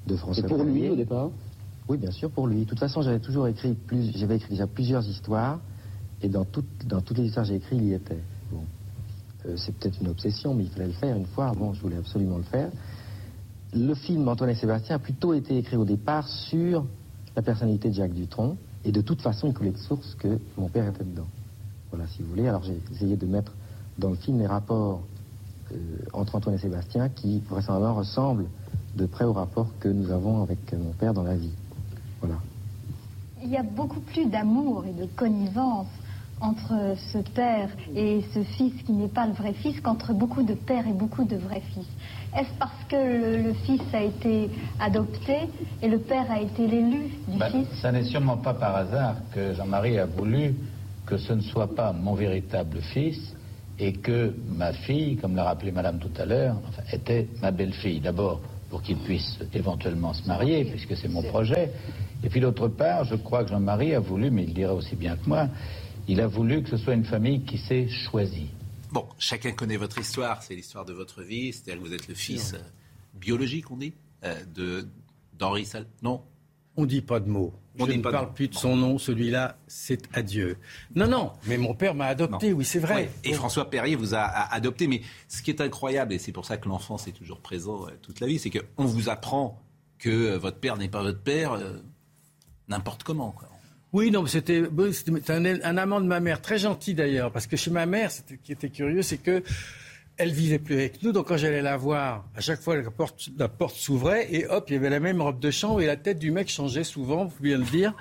de 0.07 0.15
François 0.15 0.43
Perrier. 0.43 0.55
Et 0.55 0.65
pour 0.65 0.73
lui 0.73 0.89
au 0.89 0.95
départ? 0.95 1.29
Oui, 1.87 1.97
bien 1.97 2.11
sûr, 2.11 2.31
pour 2.31 2.47
lui. 2.47 2.61
De 2.61 2.65
toute 2.65 2.79
façon, 2.79 3.01
j'avais 3.03 3.19
toujours 3.19 3.47
écrit, 3.47 3.73
plus, 3.73 4.11
j'avais 4.17 4.37
écrit 4.37 4.49
déjà 4.49 4.65
plusieurs 4.65 5.07
histoires 5.07 5.59
et 6.23 6.29
dans, 6.29 6.45
dans 6.85 7.01
toutes 7.01 7.17
les 7.17 7.25
histoires 7.25 7.45
que 7.45 7.51
j'ai 7.51 7.57
écrites, 7.57 7.79
il 7.79 7.87
y 7.89 7.93
était. 7.93 8.19
Bon. 8.51 8.63
Euh, 9.45 9.55
c'est 9.57 9.75
peut-être 9.75 9.99
une 10.01 10.07
obsession, 10.07 10.55
mais 10.55 10.63
il 10.63 10.69
fallait 10.69 10.87
le 10.87 10.93
faire 10.93 11.15
une 11.15 11.25
fois. 11.25 11.51
Bon, 11.51 11.73
je 11.73 11.81
voulais 11.81 11.97
absolument 11.97 12.37
le 12.37 12.43
faire. 12.43 12.71
Le 13.73 13.93
film 13.93 14.27
Antoine 14.27 14.49
et 14.49 14.55
Sébastien 14.55 14.95
a 14.95 14.99
plutôt 14.99 15.33
été 15.33 15.57
écrit 15.57 15.77
au 15.77 15.85
départ 15.85 16.27
sur 16.27 16.85
la 17.35 17.41
personnalité 17.41 17.89
de 17.89 17.93
Jacques 17.93 18.13
Dutronc. 18.13 18.57
Et 18.83 18.91
de 18.91 19.01
toute 19.01 19.21
façon, 19.21 19.47
il 19.47 19.53
coulait 19.53 19.71
de 19.71 19.77
source 19.77 20.15
que 20.15 20.39
mon 20.57 20.67
père 20.67 20.87
était 20.87 21.03
dedans. 21.03 21.27
Voilà, 21.91 22.07
si 22.07 22.21
vous 22.21 22.29
voulez. 22.29 22.47
Alors 22.47 22.63
j'ai 22.63 22.79
essayé 22.91 23.15
de 23.15 23.25
mettre 23.25 23.51
dans 23.97 24.09
le 24.09 24.15
film 24.15 24.39
les 24.39 24.47
rapports 24.47 25.01
euh, 25.71 25.75
entre 26.13 26.35
Antoine 26.35 26.55
et 26.55 26.59
Sébastien 26.59 27.09
qui 27.09 27.41
vraisemblablement 27.49 27.95
ressemblent 27.95 28.47
de 28.95 29.05
près 29.05 29.25
aux 29.25 29.33
rapports 29.33 29.67
que 29.79 29.87
nous 29.87 30.09
avons 30.11 30.41
avec 30.41 30.73
mon 30.73 30.91
père 30.93 31.13
dans 31.13 31.23
la 31.23 31.35
vie. 31.35 31.53
Voilà. 32.21 32.39
Il 33.43 33.49
y 33.49 33.57
a 33.57 33.63
beaucoup 33.63 33.99
plus 33.99 34.25
d'amour 34.27 34.85
et 34.85 34.93
de 34.93 35.05
connivence 35.15 35.87
entre 36.39 36.95
ce 37.11 37.19
père 37.19 37.69
et 37.95 38.23
ce 38.33 38.43
fils 38.43 38.73
qui 38.83 38.93
n'est 38.93 39.07
pas 39.07 39.27
le 39.27 39.33
vrai 39.33 39.53
fils 39.53 39.79
qu'entre 39.79 40.13
beaucoup 40.13 40.43
de 40.43 40.53
pères 40.53 40.87
et 40.87 40.93
beaucoup 40.93 41.23
de 41.23 41.35
vrais 41.35 41.61
fils. 41.73 41.87
Est-ce 42.37 42.49
parce 42.59 42.83
que 42.87 43.43
le, 43.43 43.53
fils 43.65 43.81
a 43.93 44.03
été 44.03 44.49
adopté 44.79 45.35
et 45.81 45.87
le 45.87 45.99
père 45.99 46.31
a 46.31 46.39
été 46.39 46.65
l'élu 46.65 47.09
du 47.27 47.37
ben, 47.37 47.49
fils 47.49 47.67
Ça 47.81 47.91
n'est 47.91 48.03
sûrement 48.03 48.37
pas 48.37 48.53
par 48.53 48.75
hasard 48.75 49.15
que 49.33 49.53
Jean-Marie 49.53 49.99
a 49.99 50.05
voulu 50.05 50.55
que 51.05 51.17
ce 51.17 51.33
ne 51.33 51.41
soit 51.41 51.75
pas 51.75 51.91
mon 51.91 52.13
véritable 52.13 52.79
fils 52.93 53.35
et 53.77 53.93
que 53.93 54.33
ma 54.47 54.71
fille, 54.71 55.17
comme 55.17 55.35
l'a 55.35 55.43
rappelé 55.43 55.71
Madame 55.71 55.99
tout 55.99 56.11
à 56.17 56.25
l'heure, 56.25 56.55
était 56.93 57.27
ma 57.41 57.51
belle-fille. 57.51 57.99
D'abord 57.99 58.39
pour 58.69 58.81
qu'il 58.81 58.97
puisse 58.97 59.37
éventuellement 59.53 60.13
se 60.13 60.25
marier, 60.25 60.63
puisque 60.63 60.95
c'est 60.95 61.09
mon 61.09 61.21
projet. 61.23 61.71
Et 62.23 62.29
puis 62.29 62.39
d'autre 62.39 62.69
part, 62.69 63.03
je 63.03 63.15
crois 63.15 63.43
que 63.43 63.49
Jean-Marie 63.49 63.93
a 63.93 63.99
voulu, 63.99 64.31
mais 64.31 64.43
il 64.43 64.53
dira 64.53 64.73
aussi 64.73 64.95
bien 64.95 65.17
que 65.17 65.27
moi, 65.27 65.49
il 66.07 66.21
a 66.21 66.27
voulu 66.27 66.63
que 66.63 66.69
ce 66.69 66.77
soit 66.77 66.93
une 66.93 67.03
famille 67.03 67.41
qui 67.41 67.57
s'est 67.57 67.89
choisie. 67.89 68.49
Bon, 68.91 69.07
chacun 69.17 69.51
connaît 69.53 69.77
votre 69.77 69.99
histoire, 69.99 70.43
c'est 70.43 70.53
l'histoire 70.53 70.83
de 70.83 70.91
votre 70.91 71.21
vie, 71.21 71.53
c'est-à-dire 71.53 71.81
que 71.81 71.87
vous 71.87 71.93
êtes 71.93 72.07
le 72.09 72.13
fils 72.13 72.53
euh, 72.53 72.59
biologique, 73.13 73.71
on 73.71 73.77
dit, 73.77 73.93
euh, 74.23 74.43
de 74.53 74.87
d'Henri 75.33 75.65
Sal. 75.65 75.87
Non? 76.01 76.21
On 76.75 76.85
dit 76.85 77.01
pas 77.01 77.19
de 77.19 77.29
mots. 77.29 77.53
On 77.79 77.85
Je 77.85 77.93
ne 77.93 78.01
parle 78.01 78.33
plus 78.33 78.49
de 78.49 78.55
son 78.55 78.75
nom, 78.75 78.97
celui-là, 78.97 79.57
c'est 79.67 80.09
adieu. 80.13 80.57
Non, 80.93 81.07
non, 81.07 81.33
mais 81.45 81.57
mon 81.57 81.73
père 81.73 81.95
m'a 81.95 82.07
adopté, 82.07 82.51
oui, 82.51 82.65
c'est 82.65 82.79
vrai. 82.79 83.09
Et 83.23 83.33
François 83.33 83.69
Perrier 83.69 83.95
vous 83.95 84.13
a, 84.13 84.19
adopté, 84.19 84.87
mais 84.87 85.01
ce 85.29 85.41
qui 85.41 85.51
est 85.51 85.61
incroyable, 85.61 86.13
et 86.13 86.19
c'est 86.19 86.33
pour 86.33 86.45
ça 86.45 86.57
que 86.57 86.67
l'enfance 86.67 87.07
est 87.07 87.13
toujours 87.13 87.39
présent 87.39 87.87
euh, 87.87 87.91
toute 88.01 88.19
la 88.19 88.27
vie, 88.27 88.39
c'est 88.39 88.49
qu'on 88.49 88.85
vous 88.85 89.09
apprend 89.09 89.61
que 89.99 90.35
votre 90.35 90.57
père 90.59 90.77
n'est 90.77 90.89
pas 90.89 91.01
votre 91.01 91.21
père 91.21 91.57
n'importe 92.67 93.03
comment. 93.03 93.31
Quoi. 93.31 93.50
Oui, 93.93 94.09
non, 94.11 94.25
c'était 94.25 94.63
un, 95.27 95.45
un, 95.45 95.77
amant 95.77 95.99
de 95.99 96.05
ma 96.05 96.19
mère, 96.19 96.41
très 96.41 96.57
gentil 96.57 96.93
d'ailleurs, 96.93 97.31
parce 97.31 97.47
que 97.47 97.57
chez 97.57 97.71
ma 97.71 97.85
mère, 97.85 98.11
ce 98.11 98.21
qui 98.41 98.51
était 98.53 98.69
curieux, 98.69 99.01
c'est 99.01 99.17
que 99.17 99.43
elle 100.17 100.31
vivait 100.31 100.59
plus 100.59 100.75
avec 100.75 101.01
nous, 101.01 101.11
donc 101.11 101.27
quand 101.27 101.37
j'allais 101.37 101.61
la 101.61 101.77
voir, 101.77 102.25
à 102.35 102.41
chaque 102.41 102.61
fois 102.61 102.75
la 102.75 102.91
porte, 102.91 103.29
la 103.37 103.47
porte 103.47 103.75
s'ouvrait 103.75 104.27
et 104.31 104.45
hop, 104.47 104.65
il 104.69 104.73
y 104.73 104.75
avait 104.75 104.89
la 104.89 104.99
même 104.99 105.21
robe 105.21 105.39
de 105.39 105.49
chambre 105.49 105.81
et 105.81 105.87
la 105.87 105.95
tête 105.95 106.19
du 106.19 106.31
mec 106.31 106.47
changeait 106.49 106.83
souvent, 106.83 107.25
vous 107.25 107.31
pouvez 107.31 107.49
bien 107.49 107.57
le 107.57 107.63
dire. 107.65 107.93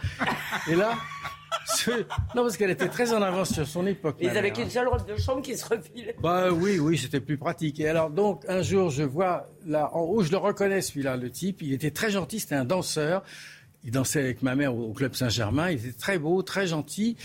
Et 0.69 0.75
là, 0.75 0.99
Non, 2.35 2.43
parce 2.43 2.57
qu'elle 2.57 2.71
était 2.71 2.89
très 2.89 3.13
en 3.13 3.23
avance 3.23 3.53
sur 3.53 3.67
son 3.67 3.87
époque. 3.87 4.17
Ils 4.21 4.37
avaient 4.37 4.53
qu'une 4.53 4.65
hein. 4.65 4.71
seule 4.71 4.89
robe 4.89 5.07
de 5.07 5.17
chambre 5.17 5.43
qui 5.43 5.57
se 5.57 5.67
refilait. 5.67 6.17
Bah 6.21 6.51
oui, 6.53 6.79
oui, 6.79 6.99
c'était 6.99 7.21
plus 7.21 7.39
pratique. 7.39 7.81
Et 7.81 7.89
alors 7.89 8.11
donc 8.11 8.45
un 8.49 8.63
jour, 8.63 8.91
je 8.91 9.03
vois 9.03 9.49
là 9.67 9.91
en 9.95 10.01
haut, 10.01 10.23
je 10.23 10.31
le 10.31 10.37
reconnais 10.37 10.81
celui-là, 10.81 11.17
le 11.17 11.31
type. 11.31 11.63
Il 11.63 11.73
était 11.73 11.91
très 11.91 12.11
gentil, 12.11 12.41
c'était 12.41 12.55
un 12.55 12.65
danseur. 12.65 13.23
Il 13.85 13.93
dansait 13.93 14.21
avec 14.21 14.43
ma 14.43 14.55
mère 14.55 14.75
au 14.75 14.93
club 14.93 15.15
Saint-Germain. 15.15 15.71
Il 15.71 15.79
était 15.79 15.93
très 15.99 16.19
beau, 16.19 16.43
très 16.43 16.67
gentil. 16.67 17.17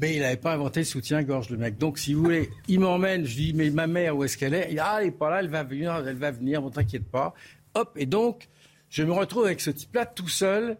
Mais 0.00 0.16
il 0.16 0.20
n'avait 0.22 0.36
pas 0.36 0.52
inventé 0.52 0.80
le 0.80 0.86
soutien-gorge, 0.86 1.50
le 1.50 1.56
mec. 1.56 1.78
Donc, 1.78 1.98
si 1.98 2.14
vous 2.14 2.24
voulez, 2.24 2.50
il 2.66 2.80
m'emmène. 2.80 3.24
Je 3.24 3.36
lui 3.36 3.44
dis, 3.46 3.52
mais 3.54 3.70
ma 3.70 3.86
mère, 3.86 4.16
où 4.16 4.24
est-ce 4.24 4.36
qu'elle 4.36 4.54
est? 4.54 4.66
Il 4.70 4.74
dit, 4.74 4.80
ah, 4.80 4.96
elle 4.98 5.06
n'est 5.06 5.12
pas 5.12 5.30
là, 5.30 5.38
elle 5.40 5.48
va 5.48 5.62
venir, 5.62 5.94
elle 5.94 6.16
va 6.16 6.32
venir, 6.32 6.62
bon, 6.62 6.70
t'inquiète 6.70 7.08
pas. 7.08 7.32
Hop, 7.74 7.92
et 7.96 8.06
donc, 8.06 8.48
je 8.88 9.04
me 9.04 9.12
retrouve 9.12 9.44
avec 9.46 9.60
ce 9.60 9.70
type-là 9.70 10.04
tout 10.04 10.28
seul, 10.28 10.76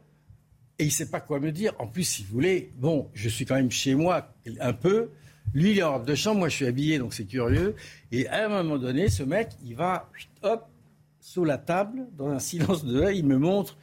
et 0.81 0.85
il 0.85 0.91
sait 0.91 1.11
pas 1.11 1.21
quoi 1.21 1.39
me 1.39 1.53
dire. 1.53 1.75
En 1.79 1.87
plus, 1.87 2.03
si 2.03 2.25
vous 2.25 2.33
voulez, 2.33 2.73
bon, 2.77 3.09
je 3.15 3.29
suis 3.29 3.47
quand 3.47 3.55
même 3.55 3.71
chez 3.71 3.95
moi 3.95 4.35
un 4.61 4.73
peu. 4.73 5.11
Lui, 5.53 5.71
il 5.71 5.79
est 5.79 5.85
en 5.85 5.93
robe 5.93 6.07
de 6.07 6.17
chambre, 6.17 6.41
moi, 6.41 6.49
je 6.49 6.57
suis 6.57 6.67
habillé, 6.67 6.99
donc 6.99 7.15
c'est 7.15 7.25
curieux. 7.25 7.77
Et 8.11 8.27
à 8.27 8.47
un 8.47 8.49
moment 8.49 8.79
donné, 8.79 9.09
ce 9.09 9.23
mec, 9.23 9.51
il 9.65 9.77
va, 9.77 10.11
hop, 10.43 10.67
sous 11.21 11.45
la 11.45 11.59
table, 11.59 12.09
dans 12.19 12.31
un 12.31 12.41
silence 12.41 12.85
de 12.85 12.99
l'œil, 12.99 13.21
il 13.21 13.27
me 13.27 13.39
montre 13.39 13.77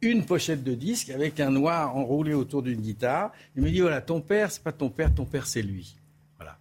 une 0.00 0.24
pochette 0.24 0.62
de 0.62 0.74
disque 0.74 1.10
avec 1.10 1.40
un 1.40 1.50
noir 1.50 1.96
enroulé 1.96 2.34
autour 2.34 2.62
d'une 2.62 2.80
guitare. 2.80 3.32
Il 3.56 3.62
me 3.62 3.70
dit 3.70 3.80
voilà, 3.80 4.00
ton 4.00 4.20
père, 4.20 4.50
c'est 4.52 4.62
pas 4.62 4.72
ton 4.72 4.90
père, 4.90 5.14
ton 5.14 5.24
père, 5.24 5.46
c'est 5.46 5.62
lui. 5.62 5.96
Voilà. 6.36 6.58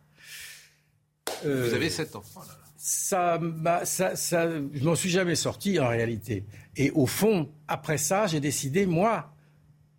Euh, 1.46 1.68
Vous 1.68 1.74
avez 1.76 1.90
sept 1.90 2.16
enfants. 2.16 2.42
là. 2.42 2.58
ça, 2.78 3.40
ça, 3.84 4.16
ça, 4.16 4.50
je 4.74 4.84
m'en 4.84 4.96
suis 4.96 5.10
jamais 5.10 5.36
sorti 5.36 5.80
en 5.80 5.88
réalité. 5.88 6.46
Et 6.76 6.92
au 6.92 7.06
fond, 7.06 7.50
après 7.68 7.98
ça, 7.98 8.28
j'ai 8.28 8.40
décidé, 8.40 8.86
moi, 8.86 9.34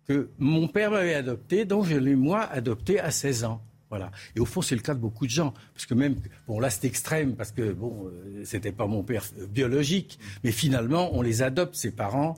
que 0.07 0.29
mon 0.39 0.67
père 0.67 0.91
m'avait 0.91 1.13
adopté, 1.13 1.65
donc 1.65 1.85
je 1.85 1.95
l'ai, 1.95 2.15
moi, 2.15 2.41
adopté 2.43 2.99
à 2.99 3.11
16 3.11 3.43
ans. 3.43 3.61
Voilà. 3.89 4.11
Et 4.35 4.39
au 4.39 4.45
fond, 4.45 4.61
c'est 4.61 4.75
le 4.75 4.81
cas 4.81 4.93
de 4.93 4.99
beaucoup 4.99 5.25
de 5.25 5.31
gens. 5.31 5.53
Parce 5.73 5.85
que 5.85 5.93
même, 5.93 6.15
bon, 6.47 6.59
là, 6.59 6.69
c'est 6.69 6.85
extrême, 6.85 7.35
parce 7.35 7.51
que, 7.51 7.71
bon, 7.73 8.07
euh, 8.07 8.43
c'était 8.45 8.71
pas 8.71 8.85
mon 8.85 9.03
père 9.03 9.23
euh, 9.39 9.47
biologique, 9.47 10.19
mais 10.43 10.51
finalement, 10.51 11.09
on 11.15 11.21
les 11.21 11.41
adopte, 11.41 11.75
ses 11.75 11.91
parents, 11.91 12.37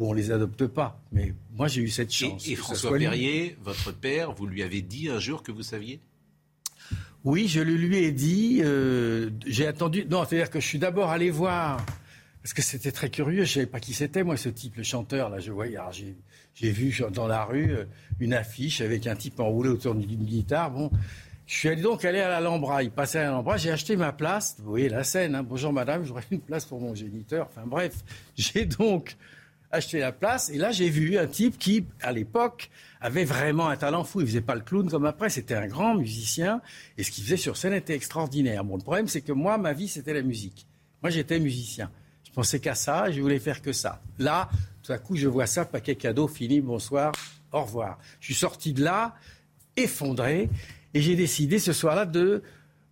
ou 0.00 0.08
on 0.08 0.12
les 0.12 0.32
adopte 0.32 0.66
pas. 0.66 1.00
Mais 1.12 1.34
moi, 1.54 1.68
j'ai 1.68 1.82
eu 1.82 1.88
cette 1.88 2.12
chance. 2.12 2.48
Et, 2.48 2.56
François. 2.56 2.98
Perrier, 2.98 3.56
votre 3.62 3.92
père, 3.92 4.32
vous 4.32 4.46
lui 4.46 4.62
avez 4.64 4.80
dit 4.82 5.08
un 5.10 5.20
jour 5.20 5.42
que 5.44 5.52
vous 5.52 5.62
saviez? 5.62 6.00
Oui, 7.22 7.48
je 7.48 7.60
le 7.60 7.74
lui 7.74 7.98
ai 7.98 8.10
dit. 8.10 8.60
euh, 8.64 9.30
j'ai 9.46 9.66
attendu. 9.66 10.06
Non, 10.10 10.24
c'est-à-dire 10.24 10.50
que 10.50 10.58
je 10.58 10.66
suis 10.66 10.78
d'abord 10.78 11.10
allé 11.10 11.30
voir. 11.30 11.84
Parce 12.42 12.54
que 12.54 12.62
c'était 12.62 12.90
très 12.92 13.10
curieux, 13.10 13.44
je 13.44 13.50
ne 13.50 13.54
savais 13.54 13.66
pas 13.66 13.80
qui 13.80 13.92
c'était, 13.92 14.22
moi, 14.24 14.38
ce 14.38 14.48
type, 14.48 14.76
le 14.76 14.82
chanteur. 14.82 15.28
Là, 15.28 15.38
je 15.40 15.52
voyais, 15.52 15.76
j'ai 16.54 16.70
vu 16.70 16.98
dans 17.12 17.26
la 17.26 17.44
rue 17.44 17.70
euh, 17.72 17.84
une 18.18 18.32
affiche 18.32 18.80
avec 18.80 19.06
un 19.06 19.14
type 19.14 19.38
enroulé 19.38 19.68
autour 19.68 19.94
d'une 19.94 20.24
guitare. 20.24 20.70
Bon, 20.70 20.90
je 21.46 21.54
suis 21.54 21.68
allé 21.68 21.82
donc 21.82 22.02
aller 22.06 22.20
à 22.20 22.30
l'Alhambra. 22.30 22.82
Il 22.82 22.90
passait 22.90 23.18
à 23.18 23.24
l'Alhambra, 23.24 23.58
j'ai 23.58 23.70
acheté 23.70 23.94
ma 23.96 24.12
place. 24.12 24.56
Vous 24.60 24.70
voyez 24.70 24.88
la 24.88 25.04
scène. 25.04 25.34
hein. 25.34 25.42
Bonjour 25.42 25.74
madame, 25.74 26.02
j'aurais 26.06 26.24
une 26.30 26.40
place 26.40 26.64
pour 26.64 26.80
mon 26.80 26.94
géniteur. 26.94 27.48
Enfin 27.50 27.66
bref, 27.66 27.92
j'ai 28.38 28.64
donc 28.64 29.18
acheté 29.70 29.98
la 29.98 30.12
place. 30.12 30.50
Et 30.50 30.58
là, 30.58 30.72
j'ai 30.72 30.88
vu 30.88 31.18
un 31.18 31.26
type 31.26 31.58
qui, 31.58 31.86
à 32.02 32.12
l'époque, 32.12 32.70
avait 33.00 33.24
vraiment 33.24 33.68
un 33.68 33.76
talent 33.76 34.04
fou. 34.04 34.20
Il 34.20 34.26
faisait 34.26 34.40
pas 34.40 34.54
le 34.54 34.62
clown 34.62 34.88
comme 34.90 35.06
après. 35.06 35.30
C'était 35.30 35.54
un 35.54 35.66
grand 35.66 35.94
musicien. 35.94 36.60
Et 36.98 37.02
ce 37.02 37.10
qu'il 37.10 37.24
faisait 37.24 37.36
sur 37.36 37.56
scène 37.56 37.72
était 37.72 37.94
extraordinaire. 37.94 38.64
Bon, 38.64 38.76
le 38.76 38.82
problème, 38.82 39.08
c'est 39.08 39.20
que 39.20 39.32
moi, 39.32 39.58
ma 39.58 39.72
vie, 39.72 39.88
c'était 39.88 40.14
la 40.14 40.22
musique. 40.22 40.66
Moi, 41.02 41.10
j'étais 41.10 41.38
musicien. 41.38 41.90
Je 42.30 42.32
pensais 42.32 42.60
qu'à 42.60 42.74
ça 42.74 43.08
et 43.08 43.12
je 43.12 43.20
voulais 43.20 43.38
faire 43.38 43.60
que 43.62 43.72
ça. 43.72 44.02
Là, 44.18 44.48
tout 44.82 44.92
à 44.92 44.98
coup, 44.98 45.16
je 45.16 45.26
vois 45.26 45.46
ça, 45.46 45.64
paquet 45.64 45.96
cadeau, 45.96 46.28
fini, 46.28 46.60
bonsoir, 46.60 47.12
au 47.52 47.62
revoir. 47.62 47.98
Je 48.20 48.26
suis 48.26 48.34
sorti 48.34 48.72
de 48.72 48.84
là, 48.84 49.16
effondré, 49.76 50.48
et 50.94 51.00
j'ai 51.00 51.16
décidé 51.16 51.58
ce 51.58 51.72
soir-là 51.72 52.06
de... 52.06 52.42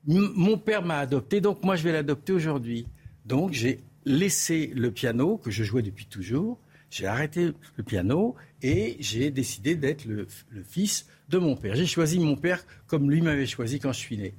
Mon 0.07 0.59
père 0.59 0.83
m'a 0.83 0.99
adopté, 0.99 1.41
donc 1.41 1.63
moi, 1.63 1.77
je 1.77 1.83
vais 1.85 1.93
l'adopter 1.93 2.33
aujourd'hui. 2.33 2.87
Donc, 3.27 3.53
j'ai 3.53 3.81
laissé 4.05 4.73
le 4.75 4.91
piano, 4.91 5.37
que 5.37 5.51
je 5.51 5.63
jouais 5.65 5.83
depuis 5.83 6.07
toujours, 6.07 6.59
j'ai 6.91 7.07
arrêté 7.07 7.53
le 7.77 7.83
piano, 7.83 8.37
et 8.63 8.97
j'ai 9.01 9.31
décidé 9.31 9.77
d'être 9.77 10.05
le, 10.05 10.27
fils 10.69 11.07
de 11.29 11.39
mon 11.39 11.57
père. 11.57 11.77
J'ai 11.77 11.87
choisi 11.87 12.19
mon 12.19 12.37
père 12.37 12.65
comme 12.87 13.11
lui 13.11 13.21
m'avait 13.21 13.47
choisi 13.47 13.79
quand 13.79 13.93
je 13.93 13.99
suis 13.99 14.17
né. 14.17 14.35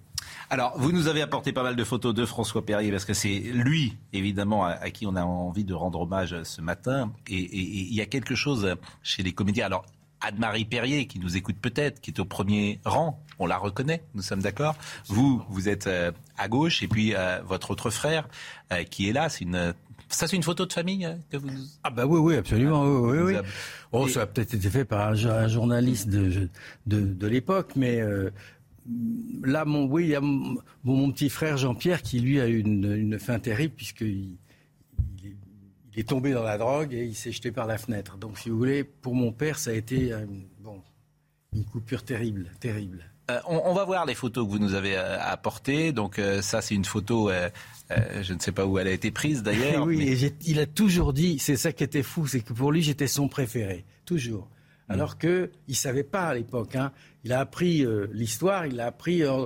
Alors, 0.49 0.77
vous 0.77 0.91
nous 0.91 1.07
avez 1.07 1.21
apporté 1.21 1.53
pas 1.53 1.63
mal 1.63 1.75
de 1.75 1.83
photos 1.83 2.13
de 2.13 2.25
François 2.25 2.65
Perrier, 2.65 2.91
parce 2.91 3.05
que 3.05 3.13
c'est 3.13 3.39
lui, 3.39 3.97
évidemment, 4.13 4.65
à, 4.65 4.89
qui 4.89 5.05
on 5.05 5.15
a 5.15 5.23
envie 5.23 5.63
de 5.63 5.73
rendre 5.73 6.01
hommage 6.01 6.43
ce 6.43 6.61
matin. 6.61 7.13
Et 7.27 7.37
il 7.37 7.93
y 7.93 8.01
a 8.01 8.05
quelque 8.05 8.35
chose 8.35 8.75
chez 9.01 9.23
les 9.23 9.31
comédiens. 9.31 9.65
Alors, 9.65 9.85
Anne-Marie 10.21 10.65
Perrier, 10.65 11.05
qui 11.07 11.19
nous 11.19 11.37
écoute 11.37 11.57
peut-être, 11.61 12.01
qui 12.01 12.11
est 12.11 12.19
au 12.19 12.25
premier 12.25 12.79
rang, 12.83 13.23
on 13.39 13.47
la 13.47 13.57
reconnaît, 13.57 14.03
nous 14.15 14.21
sommes 14.21 14.41
d'accord. 14.41 14.75
Vous, 15.07 15.41
vous 15.49 15.69
êtes 15.69 15.87
euh, 15.87 16.11
à 16.37 16.47
gauche, 16.47 16.83
et 16.83 16.87
puis 16.87 17.15
euh, 17.15 17.41
votre 17.43 17.71
autre 17.71 17.89
frère, 17.89 18.27
euh, 18.73 18.83
qui 18.83 19.09
est 19.09 19.13
là, 19.13 19.29
c'est 19.29 19.45
une... 19.45 19.73
Ça, 20.09 20.27
c'est 20.27 20.35
une 20.35 20.43
photo 20.43 20.65
de 20.65 20.73
famille 20.73 21.05
euh, 21.05 21.13
que 21.29 21.37
vous... 21.37 21.49
Ah 21.83 21.89
bah 21.91 22.05
oui, 22.05 22.19
oui, 22.19 22.35
absolument, 22.35 22.83
oui, 22.83 23.17
oui, 23.19 23.33
oui. 23.35 23.47
Oh, 23.91 24.07
Et- 24.07 24.09
ça 24.11 24.23
a 24.23 24.25
peut-être 24.27 24.53
été 24.55 24.69
fait 24.69 24.85
par 24.85 25.09
un, 25.09 25.13
un 25.13 25.47
journaliste 25.47 26.09
de, 26.09 26.49
de, 26.87 27.01
de 27.01 27.27
l'époque, 27.27 27.73
mais 27.75 28.01
euh, 28.01 28.31
là, 29.43 29.65
mon, 29.65 29.85
oui, 29.85 30.05
il 30.05 30.09
y 30.09 30.15
a 30.15 30.21
mon, 30.21 30.55
bon, 30.83 30.95
mon 30.95 31.11
petit 31.11 31.29
frère 31.29 31.57
Jean-Pierre 31.57 32.01
qui, 32.01 32.19
lui, 32.19 32.39
a 32.41 32.47
eu 32.47 32.59
une, 32.59 32.91
une 32.91 33.19
fin 33.19 33.39
terrible 33.39 33.73
puisqu'il 33.75 34.37
il 35.21 35.99
est, 35.99 36.07
tombé 36.07 36.31
dans 36.33 36.43
la 36.43 36.57
drogue 36.57 36.93
et 36.93 37.03
il 37.05 37.15
s'est 37.15 37.31
jeté 37.31 37.51
par 37.51 37.67
la 37.67 37.77
fenêtre. 37.77 38.17
Donc, 38.17 38.37
si 38.39 38.49
vous 38.49 38.57
voulez, 38.57 38.83
pour 38.83 39.13
mon 39.15 39.31
père, 39.31 39.59
ça 39.59 39.71
a 39.71 39.73
été 39.73 40.13
euh, 40.13 40.25
bon, 40.61 40.81
une 41.53 41.65
coupure 41.65 42.03
terrible, 42.03 42.49
terrible. 42.59 43.08
Euh, 43.29 43.39
on, 43.47 43.61
on 43.65 43.73
va 43.73 43.85
voir 43.85 44.05
les 44.05 44.15
photos 44.15 44.45
que 44.45 44.51
vous 44.51 44.59
nous 44.59 44.73
avez 44.73 44.97
euh, 44.97 45.17
apportées. 45.21 45.91
Donc 45.91 46.19
euh, 46.19 46.41
ça, 46.41 46.61
c'est 46.61 46.75
une 46.75 46.85
photo, 46.85 47.29
euh, 47.29 47.49
euh, 47.91 48.23
je 48.23 48.33
ne 48.33 48.39
sais 48.39 48.51
pas 48.51 48.65
où 48.65 48.77
elle 48.79 48.87
a 48.87 48.91
été 48.91 49.11
prise 49.11 49.43
d'ailleurs. 49.43 49.83
oui, 49.87 49.97
mais- 49.97 50.23
et 50.23 50.33
il 50.45 50.59
a 50.59 50.65
toujours 50.65 51.13
dit, 51.13 51.39
c'est 51.39 51.57
ça 51.57 51.71
qui 51.71 51.83
était 51.83 52.03
fou, 52.03 52.27
c'est 52.27 52.41
que 52.41 52.53
pour 52.53 52.71
lui, 52.71 52.81
j'étais 52.81 53.07
son 53.07 53.27
préféré, 53.27 53.85
toujours. 54.05 54.47
Mm. 54.87 54.93
Alors 54.93 55.17
que 55.17 55.51
il 55.67 55.75
savait 55.75 56.03
pas 56.03 56.23
à 56.27 56.33
l'époque. 56.33 56.75
Hein. 56.75 56.91
Il 57.23 57.33
a 57.33 57.39
appris 57.41 57.85
euh, 57.85 58.07
l'histoire, 58.13 58.65
il 58.65 58.75
l'a 58.75 58.87
appris 58.87 59.23
euh, 59.23 59.45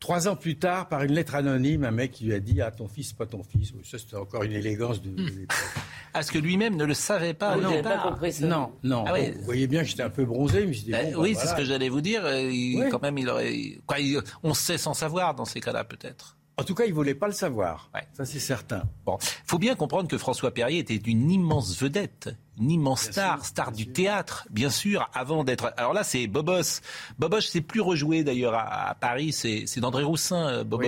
trois 0.00 0.28
ans 0.28 0.36
plus 0.36 0.56
tard 0.58 0.88
par 0.88 1.02
une 1.02 1.12
lettre 1.12 1.34
anonyme. 1.34 1.84
Un 1.84 1.90
mec 1.90 2.12
qui 2.12 2.24
lui 2.24 2.34
a 2.34 2.40
dit 2.40 2.60
Ah, 2.60 2.70
ton 2.70 2.88
fils, 2.88 3.12
pas 3.12 3.26
ton 3.26 3.42
fils. 3.42 3.72
Oui, 3.72 3.80
ça, 3.84 3.98
c'était 3.98 4.16
encore 4.16 4.42
une 4.44 4.52
élégance 4.52 5.02
de, 5.02 5.10
de 5.10 5.22
l'époque. 5.22 5.56
Est-ce 6.14 6.32
que 6.32 6.38
lui-même 6.38 6.76
ne 6.76 6.84
le 6.84 6.94
savait 6.94 7.34
pas 7.34 7.50
Ah 7.52 7.58
au 7.58 7.60
non, 7.60 7.70
départ 7.70 8.18
Non, 8.40 8.72
non. 8.82 9.04
Ah 9.06 9.12
ouais. 9.12 9.32
Vous 9.38 9.44
voyez 9.44 9.66
bien 9.66 9.82
que 9.82 9.88
j'étais 9.88 10.02
un 10.02 10.10
peu 10.10 10.24
bronzé, 10.24 10.64
mais 10.66 10.72
je 10.72 10.84
dis, 10.84 10.94
Euh, 10.94 11.02
bon, 11.04 11.10
bah, 11.12 11.16
oui, 11.20 11.28
c'est 11.30 11.34
voilà. 11.42 11.50
ce 11.50 11.56
que 11.56 11.64
j'allais 11.64 11.88
vous 11.88 12.00
dire. 12.00 12.24
euh, 12.24 12.40
il- 12.40 12.80
Oui. 12.80 12.88
Quand 12.90 13.02
même, 13.02 13.18
il 13.18 13.28
aurait. 13.28 13.78
Quoi, 13.86 13.98
il- 14.00 14.20
on 14.42 14.54
sait 14.54 14.78
sans 14.78 14.94
savoir 14.94 15.34
dans 15.34 15.44
ces 15.44 15.60
cas-là, 15.60 15.84
peut-être. 15.84 16.36
En 16.56 16.64
tout 16.64 16.74
cas, 16.74 16.86
il 16.86 16.94
voulait 16.94 17.14
pas 17.14 17.28
le 17.28 17.32
savoir. 17.34 17.88
Ça, 18.14 18.24
c'est 18.24 18.40
certain. 18.40 18.82
Bon, 19.06 19.16
faut 19.46 19.58
bien 19.58 19.76
comprendre 19.76 20.08
que 20.08 20.18
François 20.18 20.52
Perrier 20.52 20.80
était 20.80 20.96
une 20.96 21.30
immense 21.30 21.78
vedette, 21.80 22.30
une 22.60 22.70
immense 22.70 23.02
star, 23.02 23.44
star 23.44 23.72
du 23.72 23.86
théâtre, 23.92 24.46
bien 24.50 24.70
sûr, 24.70 25.08
avant 25.14 25.44
d'être. 25.44 25.72
Alors 25.76 25.92
là, 25.92 26.04
c'est 26.04 26.26
Bobos. 26.26 26.80
Bobos, 27.18 27.40
c'est 27.40 27.60
plus 27.60 27.80
rejoué 27.80 28.24
d'ailleurs 28.24 28.54
à, 28.54 28.90
à 28.90 28.94
Paris. 28.94 29.32
C'est 29.32 29.64
c'est 29.66 29.80
d'André 29.80 30.02
Roussin, 30.04 30.48
euh, 30.48 30.64
Bobos. 30.64 30.84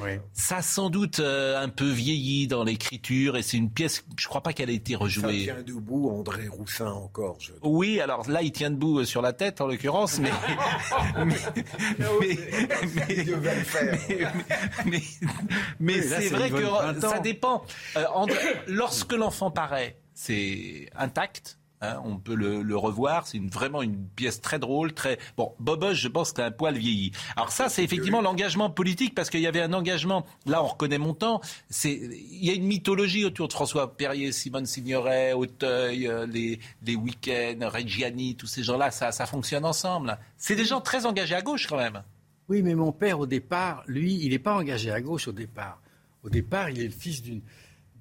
Oui, 0.00 0.04
oui. 0.04 0.10
Ça 0.32 0.56
a 0.58 0.62
sans 0.62 0.90
doute 0.90 1.20
euh, 1.20 1.62
un 1.62 1.68
peu 1.68 1.88
vieilli 1.90 2.46
dans 2.46 2.64
l'écriture 2.64 3.36
et 3.36 3.42
c'est 3.42 3.56
une 3.56 3.70
pièce. 3.70 4.04
Je 4.18 4.28
crois 4.28 4.42
pas 4.42 4.52
qu'elle 4.52 4.70
ait 4.70 4.74
été 4.74 4.92
Ça 4.94 4.98
rejouée. 4.98 5.44
tient 5.44 5.62
debout, 5.66 6.10
André 6.10 6.48
Roussin 6.48 6.90
encore. 6.90 7.36
Je... 7.40 7.52
Oui, 7.62 8.00
alors 8.00 8.28
là, 8.28 8.42
il 8.42 8.52
tient 8.52 8.70
debout 8.70 9.00
euh, 9.00 9.04
sur 9.04 9.22
la 9.22 9.32
tête, 9.32 9.60
en 9.60 9.66
l'occurrence, 9.66 10.18
mais. 10.18 10.30
mais, 11.24 11.34
mais- 12.20 12.38
Il 13.10 13.24
devait 13.26 13.54
le 13.56 13.64
faire. 13.64 14.32
mais, 14.86 15.02
mais 15.80 16.00
Oui, 16.00 16.08
là, 16.08 16.20
c'est 16.20 16.28
vrai 16.28 16.50
que 16.50 17.00
ça 17.00 17.18
dépend. 17.20 17.62
Euh, 17.96 18.04
André, 18.14 18.36
lorsque 18.66 19.12
l'enfant 19.12 19.50
paraît, 19.50 19.96
c'est 20.14 20.88
intact. 20.96 21.58
hein, 21.82 22.00
on 22.04 22.16
peut 22.16 22.34
le, 22.34 22.62
le 22.62 22.76
revoir. 22.76 23.26
C'est 23.26 23.38
une, 23.38 23.48
vraiment 23.48 23.82
une 23.82 24.06
pièce 24.06 24.40
très 24.40 24.58
drôle, 24.58 24.92
très 24.94 25.18
bon. 25.36 25.52
Bobos, 25.58 25.94
je 25.94 26.08
pense, 26.08 26.30
que 26.32 26.36
c'est 26.36 26.46
un 26.46 26.50
poil 26.50 26.76
vieilli. 26.78 27.12
Alors 27.36 27.50
ça, 27.50 27.68
c'est 27.68 27.82
effectivement 27.84 28.20
l'engagement 28.22 28.70
politique 28.70 29.14
parce 29.14 29.30
qu'il 29.30 29.40
y 29.40 29.46
avait 29.46 29.60
un 29.60 29.72
engagement. 29.72 30.24
Là, 30.46 30.62
on 30.62 30.68
reconnaît 30.68 30.98
mon 30.98 31.12
temps. 31.14 31.40
C'est 31.68 31.92
il 31.92 32.44
y 32.44 32.50
a 32.50 32.54
une 32.54 32.66
mythologie 32.66 33.24
autour 33.24 33.48
de 33.48 33.52
François 33.52 33.96
Perrier, 33.96 34.32
Simone 34.32 34.66
Signoret, 34.66 35.32
Auteuil, 35.32 36.06
euh, 36.06 36.26
les 36.26 36.60
les 36.84 36.94
week-ends, 36.94 37.68
Reggiani, 37.68 38.36
tous 38.36 38.46
ces 38.46 38.62
gens-là. 38.62 38.90
Ça, 38.90 39.10
ça 39.12 39.26
fonctionne 39.26 39.64
ensemble. 39.64 40.18
C'est 40.36 40.56
des 40.56 40.64
gens 40.64 40.80
très 40.80 41.04
engagés 41.04 41.34
à 41.34 41.42
gauche 41.42 41.66
quand 41.66 41.76
même. 41.78 42.02
Oui, 42.48 42.62
mais 42.62 42.74
mon 42.74 42.92
père, 42.92 43.18
au 43.20 43.26
départ, 43.26 43.82
lui, 43.86 44.14
il 44.22 44.30
n'est 44.30 44.38
pas 44.38 44.54
engagé 44.56 44.90
à 44.90 45.00
gauche 45.00 45.28
au 45.28 45.32
départ. 45.32 45.80
Au 46.22 46.28
départ, 46.28 46.70
il 46.70 46.80
est 46.80 46.84
le 46.84 46.90
fils 46.90 47.22
d'une 47.22 47.40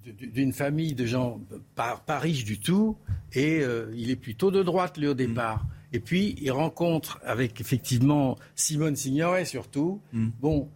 d'une 0.05 0.53
famille 0.53 0.93
de 0.93 1.05
gens 1.05 1.39
pas, 1.75 2.01
pas 2.05 2.19
riches 2.19 2.45
du 2.45 2.59
tout, 2.59 2.97
et 3.33 3.59
euh, 3.61 3.91
il 3.95 4.09
est 4.09 4.15
plutôt 4.15 4.51
de 4.51 4.63
droite, 4.63 4.97
lui, 4.97 5.07
au 5.07 5.13
départ. 5.13 5.65
Et 5.93 5.99
puis, 5.99 6.35
il 6.41 6.51
rencontre 6.51 7.19
avec, 7.23 7.59
effectivement, 7.61 8.37
Simone 8.55 8.95
Signoret, 8.95 9.45
surtout. 9.45 9.99
Bon, 10.13 10.69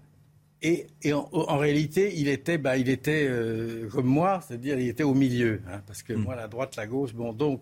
et, 0.62 0.88
et 1.04 1.14
en, 1.14 1.30
en 1.32 1.58
réalité, 1.58 2.14
il 2.18 2.28
était, 2.28 2.58
bah, 2.58 2.78
il 2.78 2.90
était 2.90 3.28
euh, 3.30 3.88
comme 3.90 4.08
moi, 4.08 4.42
c'est-à-dire 4.48 4.80
il 4.80 4.88
était 4.90 5.04
au 5.04 5.14
milieu. 5.14 5.62
hein, 5.72 5.82
parce 5.88 6.04
que 6.04 6.14
moi, 6.14 6.36
la 6.36 6.48
droite, 6.48 6.76
la 6.76 6.88
gauche, 6.88 7.14
bon, 7.14 7.34
donc, 7.34 7.62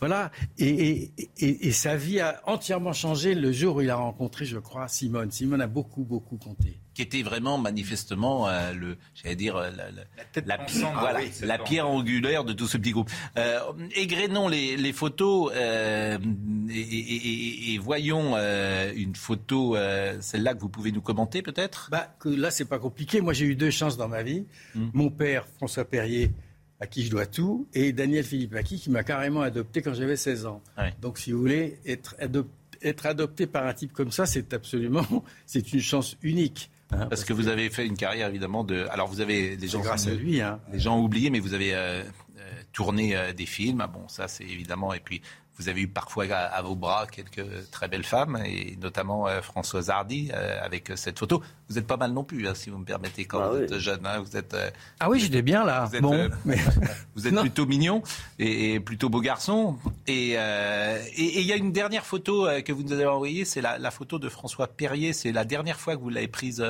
Voilà. 0.00 0.30
Et, 0.58 1.10
et, 1.38 1.72
sa 1.72 1.94
vie 1.96 2.20
a 2.20 2.40
entièrement 2.46 2.94
changé 2.94 3.34
le 3.34 3.52
jour 3.52 3.76
où 3.76 3.80
il 3.82 3.90
a 3.90 3.96
rencontré, 3.96 4.46
je 4.46 4.58
crois, 4.58 4.88
Simone. 4.88 5.30
Simone 5.30 5.60
a 5.60 5.66
beaucoup, 5.66 6.04
beaucoup 6.04 6.38
compté. 6.38 6.78
Qui 7.00 7.06
était 7.06 7.22
vraiment 7.22 7.56
manifestement 7.56 8.46
euh, 8.46 8.74
le, 8.74 8.98
j'allais 9.14 9.34
dire, 9.34 9.56
euh, 9.56 9.70
la, 9.70 10.58
la, 11.42 11.58
pierre 11.58 11.88
angulaire 11.88 12.44
de 12.44 12.52
tout 12.52 12.66
ce 12.66 12.76
petit 12.76 12.90
groupe. 12.90 13.10
Euh, 13.38 13.58
égrénons 13.96 14.48
les, 14.48 14.76
les 14.76 14.92
photos 14.92 15.50
euh, 15.54 16.18
et, 16.68 17.78
voyons 17.78 18.36
une 18.36 19.16
photo, 19.16 19.76
celle-là 20.20 20.52
que 20.52 20.60
vous 20.60 20.68
pouvez 20.68 20.92
nous 20.92 21.00
commenter 21.00 21.40
peut-être? 21.40 21.88
Bah, 21.90 22.14
que 22.20 22.28
là, 22.28 22.50
c'est 22.50 22.66
pas 22.66 22.78
compliqué. 22.78 23.22
Moi, 23.22 23.32
j'ai 23.32 23.46
eu 23.46 23.54
deux 23.54 23.70
chances 23.70 23.96
dans 23.96 24.08
ma 24.08 24.22
vie. 24.22 24.44
Hum. 24.76 24.90
Mon 24.92 25.08
père, 25.08 25.46
François 25.56 25.86
Perrier 25.86 26.30
à 26.80 26.86
qui 26.86 27.02
je 27.02 27.10
dois 27.10 27.24
tout, 27.24 27.66
et 27.72 27.94
Daniel 27.94 28.24
Philippe 28.24 28.54
Aki, 28.54 28.78
qui 28.78 28.90
m'a 28.90 29.04
carrément 29.04 29.40
adopté 29.40 29.80
quand 29.80 29.94
j'avais 29.94 30.16
16 30.16 30.44
ans. 30.44 30.62
Donc, 31.00 31.16
si 31.18 31.32
vous 31.32 31.38
voulez, 31.38 31.78
être, 31.86 32.14
être 32.82 33.06
adopté 33.06 33.46
par 33.46 33.66
un 33.66 33.72
type 33.72 33.92
comme 33.92 34.10
ça, 34.10 34.26
c'est 34.26 34.52
absolument, 34.52 35.24
c'est 35.46 35.72
une 35.72 35.80
chance 35.80 36.18
unique. 36.22 36.70
Hein, 36.92 37.06
parce, 37.08 37.24
que, 37.24 37.32
vous 37.32 37.48
avez 37.48 37.70
fait 37.70 37.86
une 37.86 37.96
carrière 37.96 38.28
évidemment 38.28 38.64
de. 38.64 38.86
Alors 38.90 39.08
vous 39.08 39.20
avez 39.20 39.56
les 39.56 39.68
gens 39.68 39.80
grâce 39.80 40.06
à 40.06 40.14
lui, 40.14 40.40
hein. 40.40 40.60
les 40.72 40.80
gens 40.80 40.98
oubliés, 40.98 41.30
mais 41.30 41.38
vous 41.38 41.54
avez 41.54 41.74
euh, 41.74 42.02
euh, 42.38 42.42
tourné 42.72 43.16
euh, 43.16 43.32
des 43.32 43.46
films. 43.46 43.80
Ah 43.80 43.86
bon, 43.86 44.08
ça 44.08 44.28
c'est 44.28 44.44
évidemment. 44.44 44.92
Et 44.92 45.00
puis 45.00 45.22
vous 45.60 45.68
avez 45.68 45.82
eu 45.82 45.88
parfois 45.88 46.24
à, 46.24 46.62
vos 46.62 46.74
bras 46.74 47.06
quelques 47.06 47.44
très 47.70 47.86
belles 47.86 48.04
femmes, 48.04 48.40
et 48.46 48.78
notamment 48.80 49.28
euh, 49.28 49.42
Françoise 49.42 49.90
Hardy 49.90 50.30
euh, 50.32 50.58
avec 50.62 50.90
cette 50.96 51.18
photo. 51.18 51.42
Vous 51.68 51.78
êtes 51.78 51.86
pas 51.86 51.98
mal 51.98 52.12
non 52.12 52.24
plus, 52.24 52.48
hein, 52.48 52.54
si 52.54 52.70
vous 52.70 52.78
me 52.78 52.84
permettez, 52.84 53.26
quand 53.26 53.40
bah 53.40 53.50
vous 53.50 53.56
êtes 53.58 53.78
jeune. 53.78 54.00
Hein, 54.06 54.20
vous 54.20 54.36
êtes, 54.38 54.54
euh, 54.54 54.70
ah 55.00 55.10
oui, 55.10 55.20
j'étais 55.20 55.42
bien 55.42 55.62
là. 55.62 55.84
Vous 55.84 55.96
êtes, 55.96 56.02
bon, 56.02 56.30
vous 57.14 57.26
êtes 57.26 57.36
plutôt 57.36 57.66
mignon 57.66 58.02
et, 58.38 58.80
plutôt 58.80 59.10
beau 59.10 59.20
garçon. 59.20 59.76
Et 60.06 60.30
il 60.30 61.46
y 61.46 61.52
a 61.52 61.56
une 61.56 61.72
dernière 61.72 62.06
photo 62.06 62.48
que 62.64 62.72
vous 62.72 62.82
nous 62.82 62.92
avez 62.92 63.06
envoyée, 63.06 63.44
c'est 63.44 63.60
la, 63.60 63.90
photo 63.90 64.18
de 64.18 64.30
François 64.30 64.66
Perrier. 64.66 65.12
C'est 65.12 65.32
la 65.32 65.44
dernière 65.44 65.78
fois 65.78 65.94
que 65.94 66.00
vous 66.00 66.10
l'avez 66.10 66.28
prise 66.28 66.64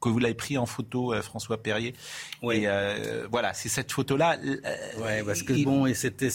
que 0.00 0.08
vous 0.08 0.18
l'avez 0.18 0.34
pris 0.34 0.56
en 0.56 0.66
photo, 0.66 1.14
François 1.20 1.60
Perrier. 1.60 1.94
Oui. 2.42 2.64
voilà, 3.30 3.54
c'est 3.54 3.68
cette 3.68 3.90
photo-là. 3.90 4.38
oui, 4.40 5.24
parce 5.26 5.42
que 5.42 5.64
bon, 5.64 5.86
et 5.86 5.94
c'était, 5.94 6.30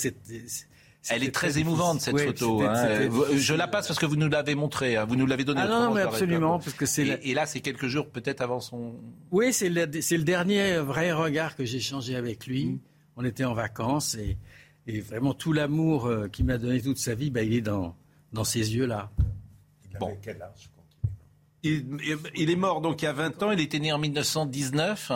elle 1.09 1.23
est 1.23 1.33
très 1.33 1.57
émouvante 1.59 2.01
cette 2.01 2.19
photo. 2.19 2.61
Hein. 2.63 3.09
Je 3.35 3.53
la 3.53 3.67
passe 3.67 3.87
parce 3.87 3.99
que 3.99 4.05
vous 4.05 4.15
nous 4.15 4.29
l'avez 4.29 4.55
montré, 4.55 4.97
hein. 4.97 5.05
vous 5.05 5.15
nous 5.15 5.25
l'avez 5.25 5.43
donné. 5.43 5.61
Ah 5.63 5.67
non, 5.67 5.93
mais 5.93 6.01
absolument, 6.01 6.59
parce 6.59 6.73
que 6.73 6.85
c'est. 6.85 7.19
Et, 7.23 7.33
là, 7.33 7.45
c'est 7.45 7.61
quelques 7.61 7.87
jours 7.87 8.09
peut-être 8.09 8.41
avant 8.41 8.59
son. 8.59 8.95
Oui, 9.31 9.53
c'est 9.53 9.69
le, 9.69 9.85
le, 9.85 10.23
dernier 10.23 10.77
vrai 10.77 11.11
regard 11.11 11.55
que 11.55 11.65
j'ai 11.65 11.79
changé 11.79 12.15
avec 12.15 12.47
lui. 12.47 12.65
Mm. 12.65 12.79
On 13.17 13.23
était 13.23 13.45
en 13.45 13.53
vacances 13.53 14.15
et, 14.15 14.37
et 14.87 14.99
vraiment 14.99 15.33
tout 15.33 15.53
l'amour 15.53 16.07
euh, 16.07 16.27
qu'il 16.27 16.45
m'a 16.45 16.57
donné 16.57 16.81
toute 16.81 16.97
sa 16.97 17.15
vie, 17.15 17.29
bah, 17.29 17.43
il 17.43 17.53
est 17.53 17.61
dans, 17.61 17.95
dans 18.33 18.43
ces 18.43 18.75
yeux-là. 18.75 19.09
Il 19.91 19.97
bon. 19.97 20.17
quel 20.21 20.41
âge 20.41 20.69
il, 21.63 21.97
il, 22.35 22.51
est 22.51 22.55
mort 22.55 22.79
donc 22.79 23.01
il 23.01 23.05
y 23.05 23.07
a 23.07 23.13
20 23.13 23.41
ans, 23.41 23.51
il 23.51 23.59
était 23.59 23.79
né 23.79 23.91
en 23.91 23.97
1919, 23.97 25.11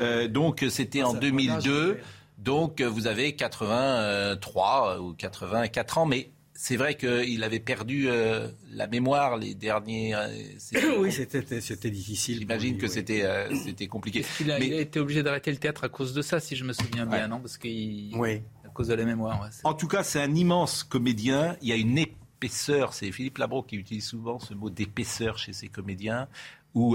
euh, 0.00 0.28
donc 0.28 0.66
c'était 0.68 1.02
en 1.02 1.14
2002. 1.14 1.98
Donc 2.38 2.80
vous 2.80 3.06
avez 3.06 3.34
83 3.34 5.00
ou 5.00 5.12
84 5.14 5.98
ans, 5.98 6.06
mais 6.06 6.30
c'est 6.60 6.76
vrai 6.76 6.96
qu'il 6.96 7.44
avait 7.44 7.60
perdu 7.60 8.08
euh, 8.08 8.48
la 8.72 8.88
mémoire 8.88 9.36
les 9.36 9.54
derniers. 9.54 10.16
Euh, 10.16 10.98
oui, 10.98 11.12
c'était 11.12 11.90
difficile. 11.90 12.40
J'imagine 12.40 12.78
que 12.78 12.88
c'était 12.88 13.22
euh, 13.22 13.54
c'était 13.54 13.86
compliqué. 13.86 14.24
Il 14.40 14.50
a, 14.50 14.58
il 14.58 14.74
a, 14.74 14.80
été 14.80 14.98
obligé 14.98 15.22
d'arrêter 15.22 15.52
le 15.52 15.58
théâtre 15.58 15.84
à 15.84 15.88
cause 15.88 16.14
de 16.14 16.20
ça, 16.20 16.40
si 16.40 16.56
je 16.56 16.64
me 16.64 16.72
souviens 16.72 17.06
bien, 17.06 17.28
non 17.28 17.38
Parce 17.38 17.58
qu'il, 17.58 18.10
oui. 18.16 18.42
à 18.66 18.70
cause 18.70 18.88
de 18.88 18.94
la 18.94 19.04
mémoire. 19.04 19.48
en 19.62 19.74
tout 19.74 19.86
cas, 19.86 20.02
c'est 20.02 20.20
un 20.20 20.34
immense 20.34 20.82
comédien. 20.82 21.56
Il 21.62 21.68
y 21.68 21.72
a 21.72 21.76
une 21.76 21.96
épaisseur. 21.96 22.92
C'est 22.92 23.12
Philippe 23.12 23.38
Labro 23.38 23.62
qui 23.62 23.76
utilise 23.76 24.06
souvent 24.06 24.40
ce 24.40 24.52
mot 24.52 24.68
d'épaisseur 24.68 25.38
chez 25.38 25.52
ses 25.52 25.68
comédiens. 25.68 26.26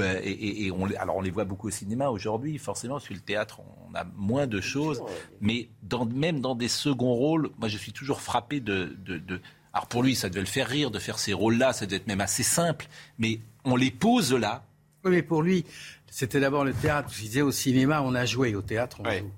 Euh, 0.01 0.19
et, 0.23 0.71
on, 0.71 0.85
alors 0.97 1.17
on 1.17 1.21
les 1.21 1.31
voit 1.31 1.45
beaucoup 1.45 1.67
au 1.67 1.71
cinéma 1.71 2.09
aujourd'hui, 2.09 2.57
forcément, 2.57 2.99
sur 2.99 3.13
le 3.13 3.19
théâtre, 3.19 3.59
on 3.61 3.95
a 3.95 4.03
moins 4.15 4.47
de 4.47 4.61
choses. 4.61 5.03
Mais 5.41 5.69
dans, 5.81 6.05
même 6.05 6.39
dans 6.39 6.55
des 6.55 6.67
seconds 6.67 7.13
rôles, 7.13 7.49
moi 7.59 7.67
je 7.67 7.77
suis 7.77 7.91
toujours 7.91 8.21
frappé 8.21 8.59
de, 8.59 8.95
de, 9.05 9.41
Alors 9.73 9.87
pour 9.87 10.03
lui, 10.03 10.15
ça 10.15 10.29
devait 10.29 10.41
le 10.41 10.45
faire 10.45 10.67
rire 10.67 10.91
de 10.91 10.99
faire 10.99 11.19
ces 11.19 11.33
rôles-là, 11.33 11.73
ça 11.73 11.85
devait 11.85 11.97
être 11.97 12.07
même 12.07 12.21
assez 12.21 12.43
simple. 12.43 12.87
Mais 13.17 13.39
on 13.65 13.75
les 13.75 13.91
pose 13.91 14.33
là. 14.33 14.63
Oui, 15.03 15.11
mais 15.11 15.23
pour 15.23 15.41
lui, 15.41 15.65
c'était 16.09 16.39
d'abord 16.39 16.63
le 16.63 16.73
théâtre. 16.73 17.09
Je 17.13 17.21
disais 17.21 17.41
au 17.41 17.51
cinéma, 17.51 18.01
on 18.01 18.15
a 18.15 18.25
joué, 18.25 18.55
au 18.55 18.61
théâtre, 18.61 19.01
on 19.01 19.09
joue. 19.09 19.31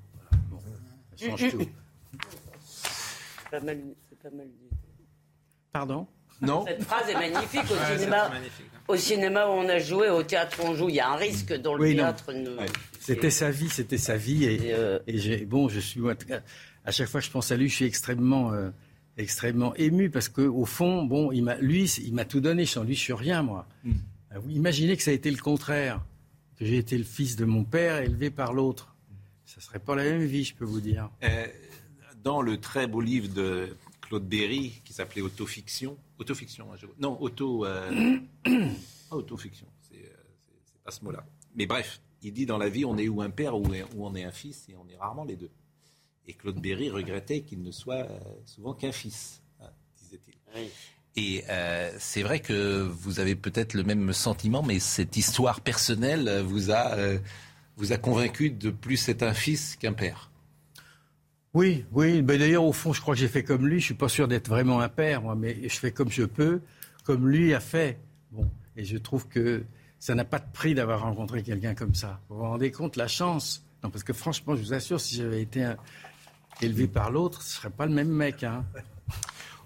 ça 1.16 1.30
change 1.30 1.52
tout. 1.52 1.60
C'est 1.60 3.50
pas 3.50 3.60
mal, 3.62 3.82
pas 4.22 4.30
mal 4.32 4.48
dit. 4.48 4.78
Pardon? 5.72 6.08
Non. 6.42 6.66
Cette 6.68 6.84
phrase 6.84 7.10
est 7.10 7.14
magnifique 7.14 7.72
au 7.72 7.98
cinéma. 7.98 8.30
Au 8.88 8.98
cinéma 8.98 9.48
où 9.48 9.52
on 9.52 9.68
a 9.68 9.80
joué, 9.80 10.10
au 10.10 10.24
théâtre 10.24 10.60
où 10.62 10.68
on 10.68 10.76
joue, 10.76 10.90
il 10.90 10.96
y 10.96 11.00
a 11.00 11.10
un 11.10 11.16
risque 11.16 11.54
dans 11.54 11.74
le 11.76 11.94
théâtre. 11.94 12.32
C'était 13.00 13.32
sa 13.32 13.50
vie, 13.50 13.70
c'était 13.70 13.98
sa 13.98 14.18
vie. 14.18 14.46
Et, 14.46 14.74
euh, 14.74 15.00
bon, 15.48 15.70
je 15.70 15.80
suis 15.80 16.02
à 16.86 16.92
chaque 16.92 17.08
fois 17.08 17.20
que 17.20 17.26
je 17.26 17.32
pense 17.32 17.52
à 17.52 17.58
lui, 17.58 17.68
je 17.68 17.76
suis 17.76 17.86
extrêmement, 17.86 18.54
euh, 18.54 18.70
extrêmement 19.18 19.76
ému 19.76 20.10
parce 20.10 20.30
que 20.30 20.42
au 20.42 20.66
fond, 20.66 21.04
bon, 21.04 21.32
il 21.32 21.44
m'a, 21.44 21.56
lui, 21.56 21.86
il 21.86 22.14
m'a 22.14 22.26
tout 22.26 22.42
donné. 22.42 22.66
Sans 22.66 22.84
lui, 22.84 22.96
je 22.96 23.02
suis 23.02 23.14
rien, 23.14 23.42
moi. 23.42 23.68
Mm. 23.84 23.92
Ah 24.32 24.40
imaginez 24.50 24.98
que 24.98 25.04
ça 25.04 25.12
a 25.12 25.14
été 25.14 25.32
le 25.32 25.38
contraire, 25.38 26.04
que 26.58 26.66
j'ai 26.66 26.78
été 26.78 26.98
le 26.98 27.04
fils 27.04 27.36
de 27.36 27.46
mon 27.46 27.64
père 27.64 27.98
élevé 27.98 28.30
par 28.30 28.54
l'autre. 28.54 28.96
Ça 29.46 29.62
serait 29.62 29.80
pas 29.80 29.96
la 29.96 30.04
même 30.04 30.26
vie, 30.26 30.44
je 30.44 30.54
peux 30.54 30.66
vous 30.66 30.82
dire. 30.82 31.10
Euh, 31.24 31.48
dans 32.24 32.42
le 32.42 32.58
très 32.58 32.88
beau 32.88 33.02
livre 33.02 33.34
de 33.34 33.70
Claude 34.02 34.28
Berry 34.28 34.82
qui 34.84 34.94
s'appelait 34.94 35.22
Autofiction. 35.22 35.98
Autofiction, 36.18 36.72
hein, 36.72 36.78
non, 37.00 37.20
auto. 37.22 37.66
Euh, 37.66 38.20
pas 39.10 39.16
autofiction, 39.16 39.68
c'est 39.82 40.12
pas 40.84 40.92
ce 40.92 41.04
mot-là. 41.04 41.26
Mais 41.56 41.66
bref, 41.66 42.02
il 42.22 42.34
dit 42.34 42.46
dans 42.46 42.58
la 42.58 42.70
vie, 42.70 42.86
on 42.86 42.98
est 42.98 43.08
ou 43.08 43.22
un 43.22 43.30
père 43.30 43.56
ou, 43.58 43.66
on 43.98 44.16
est 44.16 44.24
un 44.24 44.32
fils, 44.32 44.66
et 44.70 44.76
on 44.76 44.88
est 44.88 44.98
rarement 44.98 45.26
les 45.26 45.36
deux. 45.36 45.52
Et 46.28 46.34
Claude 46.34 46.60
Berry 46.60 46.90
regrettait 46.90 47.42
qu'il 47.42 47.62
ne 47.62 47.72
soit 47.72 48.10
euh, 48.10 48.20
souvent 48.46 48.74
qu'un 48.74 48.92
fils, 48.92 49.42
hein, 49.62 49.70
disait-il. 49.98 50.34
Et 51.18 51.44
euh, 51.50 51.94
c'est 52.00 52.24
vrai 52.24 52.40
que 52.40 52.82
vous 52.82 53.20
avez 53.20 53.36
peut-être 53.36 53.74
le 53.74 53.84
même 53.84 54.12
sentiment, 54.14 54.64
mais 54.64 54.80
cette 54.80 55.18
histoire 55.18 55.62
personnelle 55.62 56.42
vous 56.42 56.72
a, 56.72 56.98
vous 57.78 57.94
a 57.94 57.98
convaincu 57.98 58.52
de 58.52 58.70
plus 58.70 59.08
être 59.10 59.24
un 59.24 59.34
fils 59.34 59.76
qu'un 59.76 59.94
père. 59.94 60.30
Oui, 61.56 61.86
oui. 61.94 62.22
Ben 62.22 62.38
D'ailleurs, 62.38 62.66
au 62.66 62.74
fond, 62.74 62.92
je 62.92 63.00
crois 63.00 63.16
que 63.16 63.22
j'ai 63.22 63.30
fait 63.30 63.46
comme 63.46 63.66
lui. 63.66 63.80
Je 63.80 63.86
suis 63.86 63.94
pas 63.94 64.10
sûr 64.10 64.28
d'être 64.28 64.50
vraiment 64.50 64.82
un 64.82 64.90
père, 64.90 65.22
moi, 65.22 65.36
mais 65.36 65.70
je 65.70 65.80
fais 65.80 65.90
comme 65.90 66.12
je 66.12 66.24
peux, 66.24 66.60
comme 67.06 67.30
lui 67.30 67.54
a 67.54 67.62
fait. 67.62 67.98
Bon, 68.34 68.52
et 68.76 68.84
je 68.84 68.98
trouve 68.98 69.30
que 69.30 69.64
ça 69.98 70.16
n'a 70.16 70.26
pas 70.26 70.40
de 70.40 70.52
prix 70.52 70.76
d'avoir 70.76 71.04
rencontré 71.04 71.44
quelqu'un 71.44 71.74
comme 71.74 71.96
ça. 71.96 72.20
Vous 72.28 72.36
vous 72.36 72.44
rendez 72.44 72.72
compte 72.72 72.98
la 72.98 73.08
chance? 73.08 73.66
Non, 73.82 73.90
parce 73.90 74.04
que 74.04 74.12
franchement, 74.12 74.58
je 74.58 74.64
vous 74.64 74.74
assure, 74.74 75.00
si 75.00 75.16
j'avais 75.16 75.42
été 75.42 75.66
élevé 76.62 76.88
par 76.88 77.10
l'autre, 77.10 77.42
ce 77.42 77.56
serait 77.56 77.70
pas 77.70 77.86
le 77.86 77.94
même 77.94 78.10
mec. 78.10 78.44
Hein. 78.44 78.66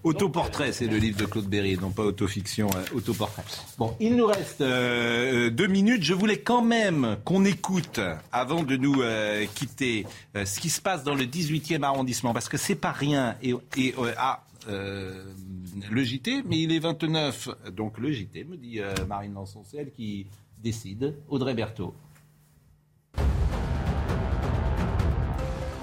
Autoportrait, 0.02 0.72
c'est 0.72 0.86
le 0.86 0.96
livre 0.96 1.18
de 1.18 1.26
Claude 1.26 1.46
Berry, 1.46 1.76
non 1.76 1.90
pas 1.90 2.04
autofiction, 2.04 2.70
euh, 2.74 2.96
autoportrait. 2.96 3.42
Bon, 3.76 3.94
il 4.00 4.16
nous 4.16 4.26
reste 4.26 4.62
euh, 4.62 5.50
deux 5.50 5.66
minutes. 5.66 6.02
Je 6.02 6.14
voulais 6.14 6.38
quand 6.38 6.62
même 6.62 7.18
qu'on 7.24 7.44
écoute, 7.44 8.00
avant 8.32 8.62
de 8.62 8.76
nous 8.76 9.02
euh, 9.02 9.44
quitter, 9.54 10.06
ce 10.34 10.58
qui 10.58 10.70
se 10.70 10.80
passe 10.80 11.04
dans 11.04 11.14
le 11.14 11.24
18e 11.24 11.82
arrondissement, 11.82 12.32
parce 12.32 12.48
que 12.48 12.56
c'est 12.56 12.76
pas 12.76 12.92
rien. 12.92 13.36
Et, 13.42 13.54
et 13.76 13.94
ah, 14.16 14.44
le 14.66 16.02
JT, 16.02 16.44
mais 16.46 16.60
il 16.60 16.72
est 16.72 16.78
29, 16.78 17.48
donc 17.72 17.98
le 17.98 18.10
JT, 18.10 18.44
me 18.44 18.56
dit 18.56 18.80
Marine 19.06 19.34
Lançon, 19.34 19.62
c'est 19.64 19.76
elle 19.76 19.90
qui 19.90 20.26
décide. 20.62 21.14
Audrey 21.28 21.52
Berthaud. 21.52 21.94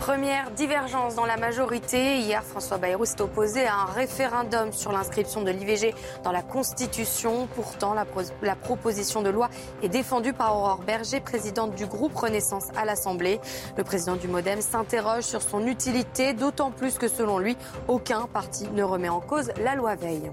Première 0.08 0.52
divergence 0.52 1.16
dans 1.16 1.26
la 1.26 1.36
majorité. 1.36 2.20
Hier, 2.20 2.42
François 2.42 2.78
Bayrou 2.78 3.04
s'est 3.04 3.20
opposé 3.20 3.68
à 3.68 3.76
un 3.76 3.86
référendum 3.88 4.72
sur 4.72 4.94
l'inscription 4.94 5.42
de 5.42 5.52
l'IVG 5.52 5.94
dans 6.24 6.32
la 6.32 6.42
Constitution. 6.42 7.46
Pourtant, 7.54 7.94
la, 7.94 8.56
proposition 8.56 9.22
de 9.22 9.30
loi 9.30 9.50
est 9.84 9.90
défendue 9.90 10.32
par 10.32 10.56
Aurore 10.56 10.84
Berger, 10.88 11.20
présidente 11.20 11.76
du 11.76 11.86
groupe 11.86 12.16
Renaissance 12.16 12.70
à 12.78 12.86
l'Assemblée. 12.86 13.42
Le 13.76 13.84
président 13.84 14.16
du 14.16 14.30
Modem 14.30 14.62
s'interroge 14.62 15.26
sur 15.26 15.42
son 15.42 15.68
utilité, 15.68 16.32
d'autant 16.32 16.72
plus 16.72 16.98
que 16.98 17.10
selon 17.10 17.38
lui, 17.38 17.58
aucun 17.90 18.28
parti 18.28 18.70
ne 18.70 18.84
remet 18.84 19.10
en 19.10 19.20
cause 19.20 19.52
la 19.62 19.76
loi 19.76 19.96
Veil. 19.96 20.32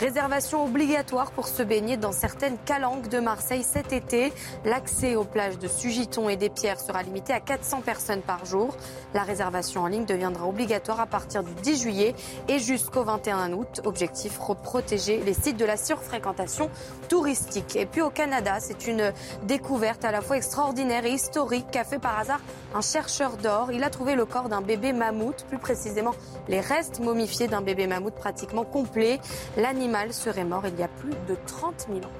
Réservation 0.00 0.64
obligatoire 0.64 1.30
pour 1.30 1.46
se 1.46 1.62
baigner 1.62 1.98
dans 1.98 2.10
certaines 2.10 2.56
calanques 2.56 3.10
de 3.10 3.20
Marseille 3.20 3.62
cet 3.62 3.92
été. 3.92 4.32
L'accès 4.64 5.14
aux 5.14 5.24
plages 5.24 5.58
de 5.58 5.68
Sugiton 5.68 6.30
et 6.30 6.38
des 6.38 6.48
Pierres 6.48 6.80
sera 6.80 7.02
limité 7.02 7.34
à 7.34 7.40
400 7.40 7.82
personnes 7.82 8.22
par 8.22 8.46
jour. 8.46 8.74
La 9.12 9.24
réservation 9.24 9.82
en 9.82 9.88
ligne 9.88 10.06
deviendra 10.06 10.46
obligatoire 10.46 11.00
à 11.00 11.06
partir 11.06 11.42
du 11.42 11.52
10 11.52 11.82
juillet 11.82 12.14
et 12.48 12.58
jusqu'au 12.58 13.04
21 13.04 13.52
août. 13.52 13.82
Objectif 13.84 14.38
protéger 14.54 15.20
les 15.20 15.34
sites 15.34 15.58
de 15.58 15.66
la 15.66 15.76
surfréquentation 15.76 16.70
touristique. 17.10 17.76
Et 17.76 17.84
puis 17.84 18.00
au 18.00 18.08
Canada, 18.08 18.56
c'est 18.58 18.86
une 18.86 19.12
découverte 19.42 20.06
à 20.06 20.12
la 20.12 20.22
fois 20.22 20.38
extraordinaire 20.38 21.04
et 21.04 21.12
historique 21.12 21.70
qu'a 21.70 21.84
fait 21.84 21.98
par 21.98 22.18
hasard 22.18 22.40
un 22.74 22.80
chercheur 22.80 23.36
d'or. 23.36 23.72
Il 23.72 23.84
a 23.84 23.90
trouvé 23.90 24.14
le 24.14 24.24
corps 24.24 24.48
d'un 24.48 24.60
bébé 24.60 24.92
mammouth, 24.92 25.44
plus 25.48 25.58
précisément 25.58 26.14
les 26.48 26.60
restes 26.60 27.00
momifiés 27.00 27.48
d'un 27.48 27.62
bébé 27.62 27.86
mammouth 27.86 28.14
pratiquement 28.14 28.64
complet. 28.64 29.20
L'animal 29.56 30.12
serait 30.12 30.44
mort 30.44 30.64
il 30.66 30.78
y 30.78 30.82
a 30.82 30.88
plus 30.88 31.14
de 31.28 31.36
30 31.46 31.86
000 31.88 31.98
ans. 32.00 32.19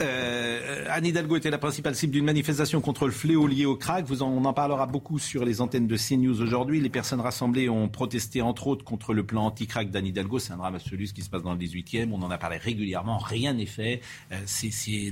Euh, 0.00 0.84
Anne 0.90 1.06
Hidalgo 1.06 1.36
était 1.36 1.50
la 1.50 1.58
principale 1.58 1.94
cible 1.94 2.12
d'une 2.12 2.24
manifestation 2.24 2.80
contre 2.80 3.06
le 3.06 3.12
fléau 3.12 3.46
lié 3.46 3.66
au 3.66 3.76
crack. 3.76 4.06
On 4.20 4.44
en 4.44 4.52
parlera 4.52 4.86
beaucoup 4.86 5.18
sur 5.18 5.44
les 5.44 5.60
antennes 5.60 5.86
de 5.86 5.96
CNews 5.96 6.40
aujourd'hui. 6.40 6.80
Les 6.80 6.88
personnes 6.88 7.20
rassemblées 7.20 7.68
ont 7.68 7.88
protesté 7.88 8.42
entre 8.42 8.68
autres 8.68 8.84
contre 8.84 9.12
le 9.12 9.24
plan 9.24 9.46
anti-crack 9.46 9.90
d'Anne 9.90 10.06
Hidalgo. 10.06 10.38
C'est 10.38 10.52
un 10.52 10.56
drame 10.56 10.74
absolu 10.74 11.06
ce 11.06 11.14
qui 11.14 11.22
se 11.22 11.30
passe 11.30 11.42
dans 11.42 11.52
le 11.52 11.58
18e. 11.58 12.10
On 12.12 12.22
en 12.22 12.30
a 12.30 12.38
parlé 12.38 12.58
régulièrement. 12.58 13.18
Rien 13.18 13.54
n'est 13.54 13.66
fait. 13.66 14.00
Euh, 14.32 14.38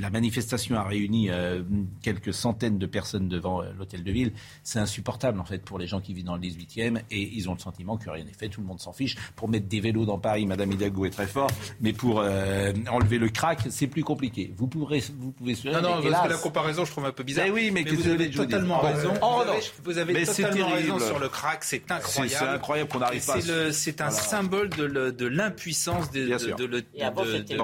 la 0.00 0.10
manifestation 0.10 0.76
a 0.76 0.82
réuni 0.82 1.30
euh, 1.30 1.62
quelques 2.02 2.34
centaines 2.34 2.78
de 2.78 2.86
personnes 2.86 3.28
devant 3.28 3.62
l'hôtel 3.78 4.04
de 4.04 4.12
ville. 4.12 4.32
C'est 4.62 4.78
insupportable 4.78 5.40
en 5.40 5.44
fait 5.44 5.64
pour 5.64 5.78
les 5.78 5.86
gens 5.86 6.00
qui 6.00 6.14
vivent 6.14 6.24
dans 6.24 6.36
le 6.36 6.42
18e 6.42 7.00
et 7.10 7.20
ils 7.34 7.48
ont 7.48 7.54
le 7.54 7.58
sentiment 7.58 7.96
que 7.96 8.08
rien 8.10 8.24
n'est 8.24 8.32
fait. 8.32 8.48
Tout 8.48 8.60
le 8.60 8.66
monde 8.66 8.80
s'en 8.80 8.92
fiche. 8.92 9.16
Pour 9.34 9.48
mettre 9.48 9.66
des 9.66 9.80
vélos 9.80 10.04
dans 10.04 10.18
Paris, 10.18 10.46
Madame 10.46 10.72
Hidalgo 10.72 11.06
est 11.06 11.10
très 11.10 11.26
fort, 11.26 11.50
mais 11.80 11.92
pour 11.92 12.18
enlever 12.18 13.18
le 13.18 13.28
crack, 13.28 13.60
c'est 13.70 13.86
plus 13.86 14.04
compliqué. 14.04 14.52
Vous 14.76 15.32
pouvez 15.32 15.56
Non, 15.64 15.80
non, 15.80 16.02
parce 16.02 16.24
que 16.24 16.28
la 16.28 16.38
comparaison, 16.38 16.84
je 16.84 16.90
trouve 16.90 17.06
un 17.06 17.12
peu 17.12 17.22
bizarre. 17.22 17.46
Mais 17.46 17.50
oui, 17.50 17.70
mais, 17.72 17.82
vous 17.82 18.08
avez 18.08 18.30
totalement 18.30 18.80
raison. 18.80 19.12
En 19.22 19.44
vous 19.84 19.98
avez, 19.98 20.24
totalement 20.24 20.68
raison 20.68 20.98
sur 20.98 21.18
le 21.18 21.28
crack, 21.28 21.64
c'est 21.64 21.90
incroyable. 21.90 22.36
C'est 22.38 22.46
incroyable 22.46 22.90
qu'on 22.90 22.98
n'arrive 22.98 23.24
pas. 23.24 23.40
C'est 23.72 24.00
un 24.00 24.10
symbole 24.10 24.70
de 24.70 25.26
l'impuissance 25.26 26.10
de 26.10 26.20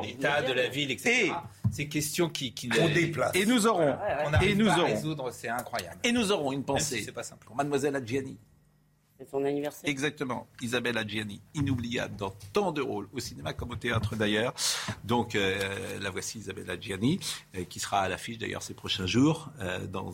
l'État, 0.03 0.43
de 0.43 0.53
la 0.53 0.69
ville, 0.69 0.91
etc. 0.91 1.33
Ces 1.71 1.89
questions 1.89 2.29
qui, 2.29 2.53
qui 2.53 2.69
on 2.79 2.89
déplace. 2.89 3.31
Et 3.35 3.47
nous 3.47 3.67
aurons, 3.67 3.97
on 4.27 4.41
et 4.43 4.55
nous 4.55 4.69
aurons, 4.69 4.85
résoudre, 4.85 5.31
c'est 5.33 5.49
incroyable. 5.49 5.97
Et 6.05 6.13
nous 6.13 6.31
aurons 6.31 6.53
une 6.53 6.65
pensée 6.65 7.01
si 7.01 7.11
pas 7.13 7.23
simple. 7.23 7.47
pour 7.47 7.57
Mademoiselle 7.57 7.97
Adjiani. 7.97 8.37
C'est 9.23 9.31
son 9.31 9.45
anniversaire. 9.45 9.89
Exactement. 9.89 10.49
Isabelle 10.61 10.99
Adjiani, 10.99 11.41
inoubliable 11.55 12.17
dans 12.17 12.33
tant 12.53 12.73
de 12.73 12.83
rôles, 12.83 13.09
au 13.13 13.21
cinéma 13.21 13.53
comme 13.53 13.71
au 13.71 13.77
théâtre 13.77 14.17
d'ailleurs. 14.17 14.53
Donc 15.05 15.37
euh, 15.37 15.99
la 16.01 16.11
voici 16.11 16.39
Isabelle 16.39 16.69
Adjiani, 16.69 17.21
euh, 17.55 17.65
qui 17.65 17.79
sera 17.79 18.01
à 18.01 18.09
l'affiche 18.09 18.39
d'ailleurs 18.39 18.63
ces 18.63 18.75
prochains 18.75 19.07
jours 19.07 19.51
euh, 19.61 19.87
dans... 19.87 20.13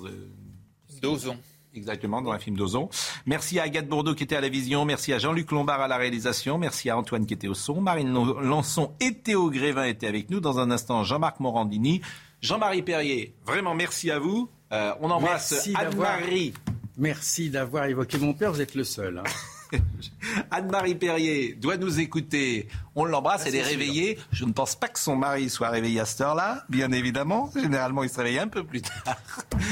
Dozon. 1.01 1.39
Exactement, 1.75 2.21
dans 2.21 2.33
un 2.33 2.39
film 2.39 2.57
d'Ozon. 2.57 2.91
Merci 3.25 3.59
à 3.59 3.63
Agathe 3.63 3.89
Bourdeau 3.89 4.15
qui 4.15 4.25
était 4.25 4.37
à 4.37 4.41
la 4.41 4.49
vision. 4.49 4.85
Merci 4.85 5.13
à 5.13 5.19
Jean-Luc 5.19 5.51
Lombard 5.53 5.81
à 5.81 5.89
la 5.89 5.97
réalisation. 5.97 6.59
Merci 6.59 6.91
à 6.91 6.99
Antoine 6.99 7.25
qui 7.25 7.35
était 7.35 7.49
au 7.49 7.55
son. 7.55 7.81
Marine 7.81 8.13
Lançon 8.13 8.93
et 9.01 9.15
Théo 9.15 9.51
Grévin 9.51 9.85
étaient 9.85 10.09
avec 10.09 10.29
nous. 10.29 10.41
Dans 10.41 10.59
un 10.59 10.71
instant, 10.71 11.05
Jean-Marc 11.05 11.41
Morandini. 11.41 12.03
Jean-Marie 12.43 12.83
Perrier, 12.83 13.35
vraiment 13.47 13.75
merci 13.75 14.11
à 14.11 14.19
vous. 14.19 14.51
on 14.71 15.11
embrasse 15.11 15.71
Anne-Marie. 15.75 16.53
Merci 16.99 17.49
d'avoir 17.49 17.85
évoqué 17.85 18.19
mon 18.19 18.35
père, 18.35 18.53
vous 18.53 18.61
êtes 18.61 18.75
le 18.75 18.83
seul. 18.83 19.19
Hein. 19.19 19.79
Anne-Marie 20.51 20.97
Perrier 20.97 21.55
doit 21.55 21.77
nous 21.77 22.01
écouter. 22.01 22.67
On 22.97 23.05
l'embrasse, 23.05 23.43
ah, 23.45 23.49
elle 23.49 23.55
est, 23.55 23.63
réveillée. 23.63 24.19
Je 24.33 24.45
ne 24.45 24.53
pense 24.53 24.75
pas 24.75 24.89
que 24.89 24.99
son 24.99 25.15
mari 25.15 25.49
soit 25.49 25.69
réveillé 25.69 26.01
à 26.01 26.07
cette 26.07 26.23
heure-là, 26.23 26.65
bien 26.69 26.91
évidemment. 26.91 27.53
Généralement, 27.55 28.03
il 28.03 28.11
se 28.11 28.17
réveille 28.17 28.41
un 28.41 28.49
peu 28.49 28.65
plus 28.65 28.83
tard. 28.83 29.17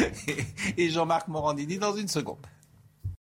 Et 0.77 0.89
Jean-Marc 0.89 1.27
Morandini 1.27 1.79
dans 1.79 1.97
une 1.97 2.07
seconde. 2.07 2.39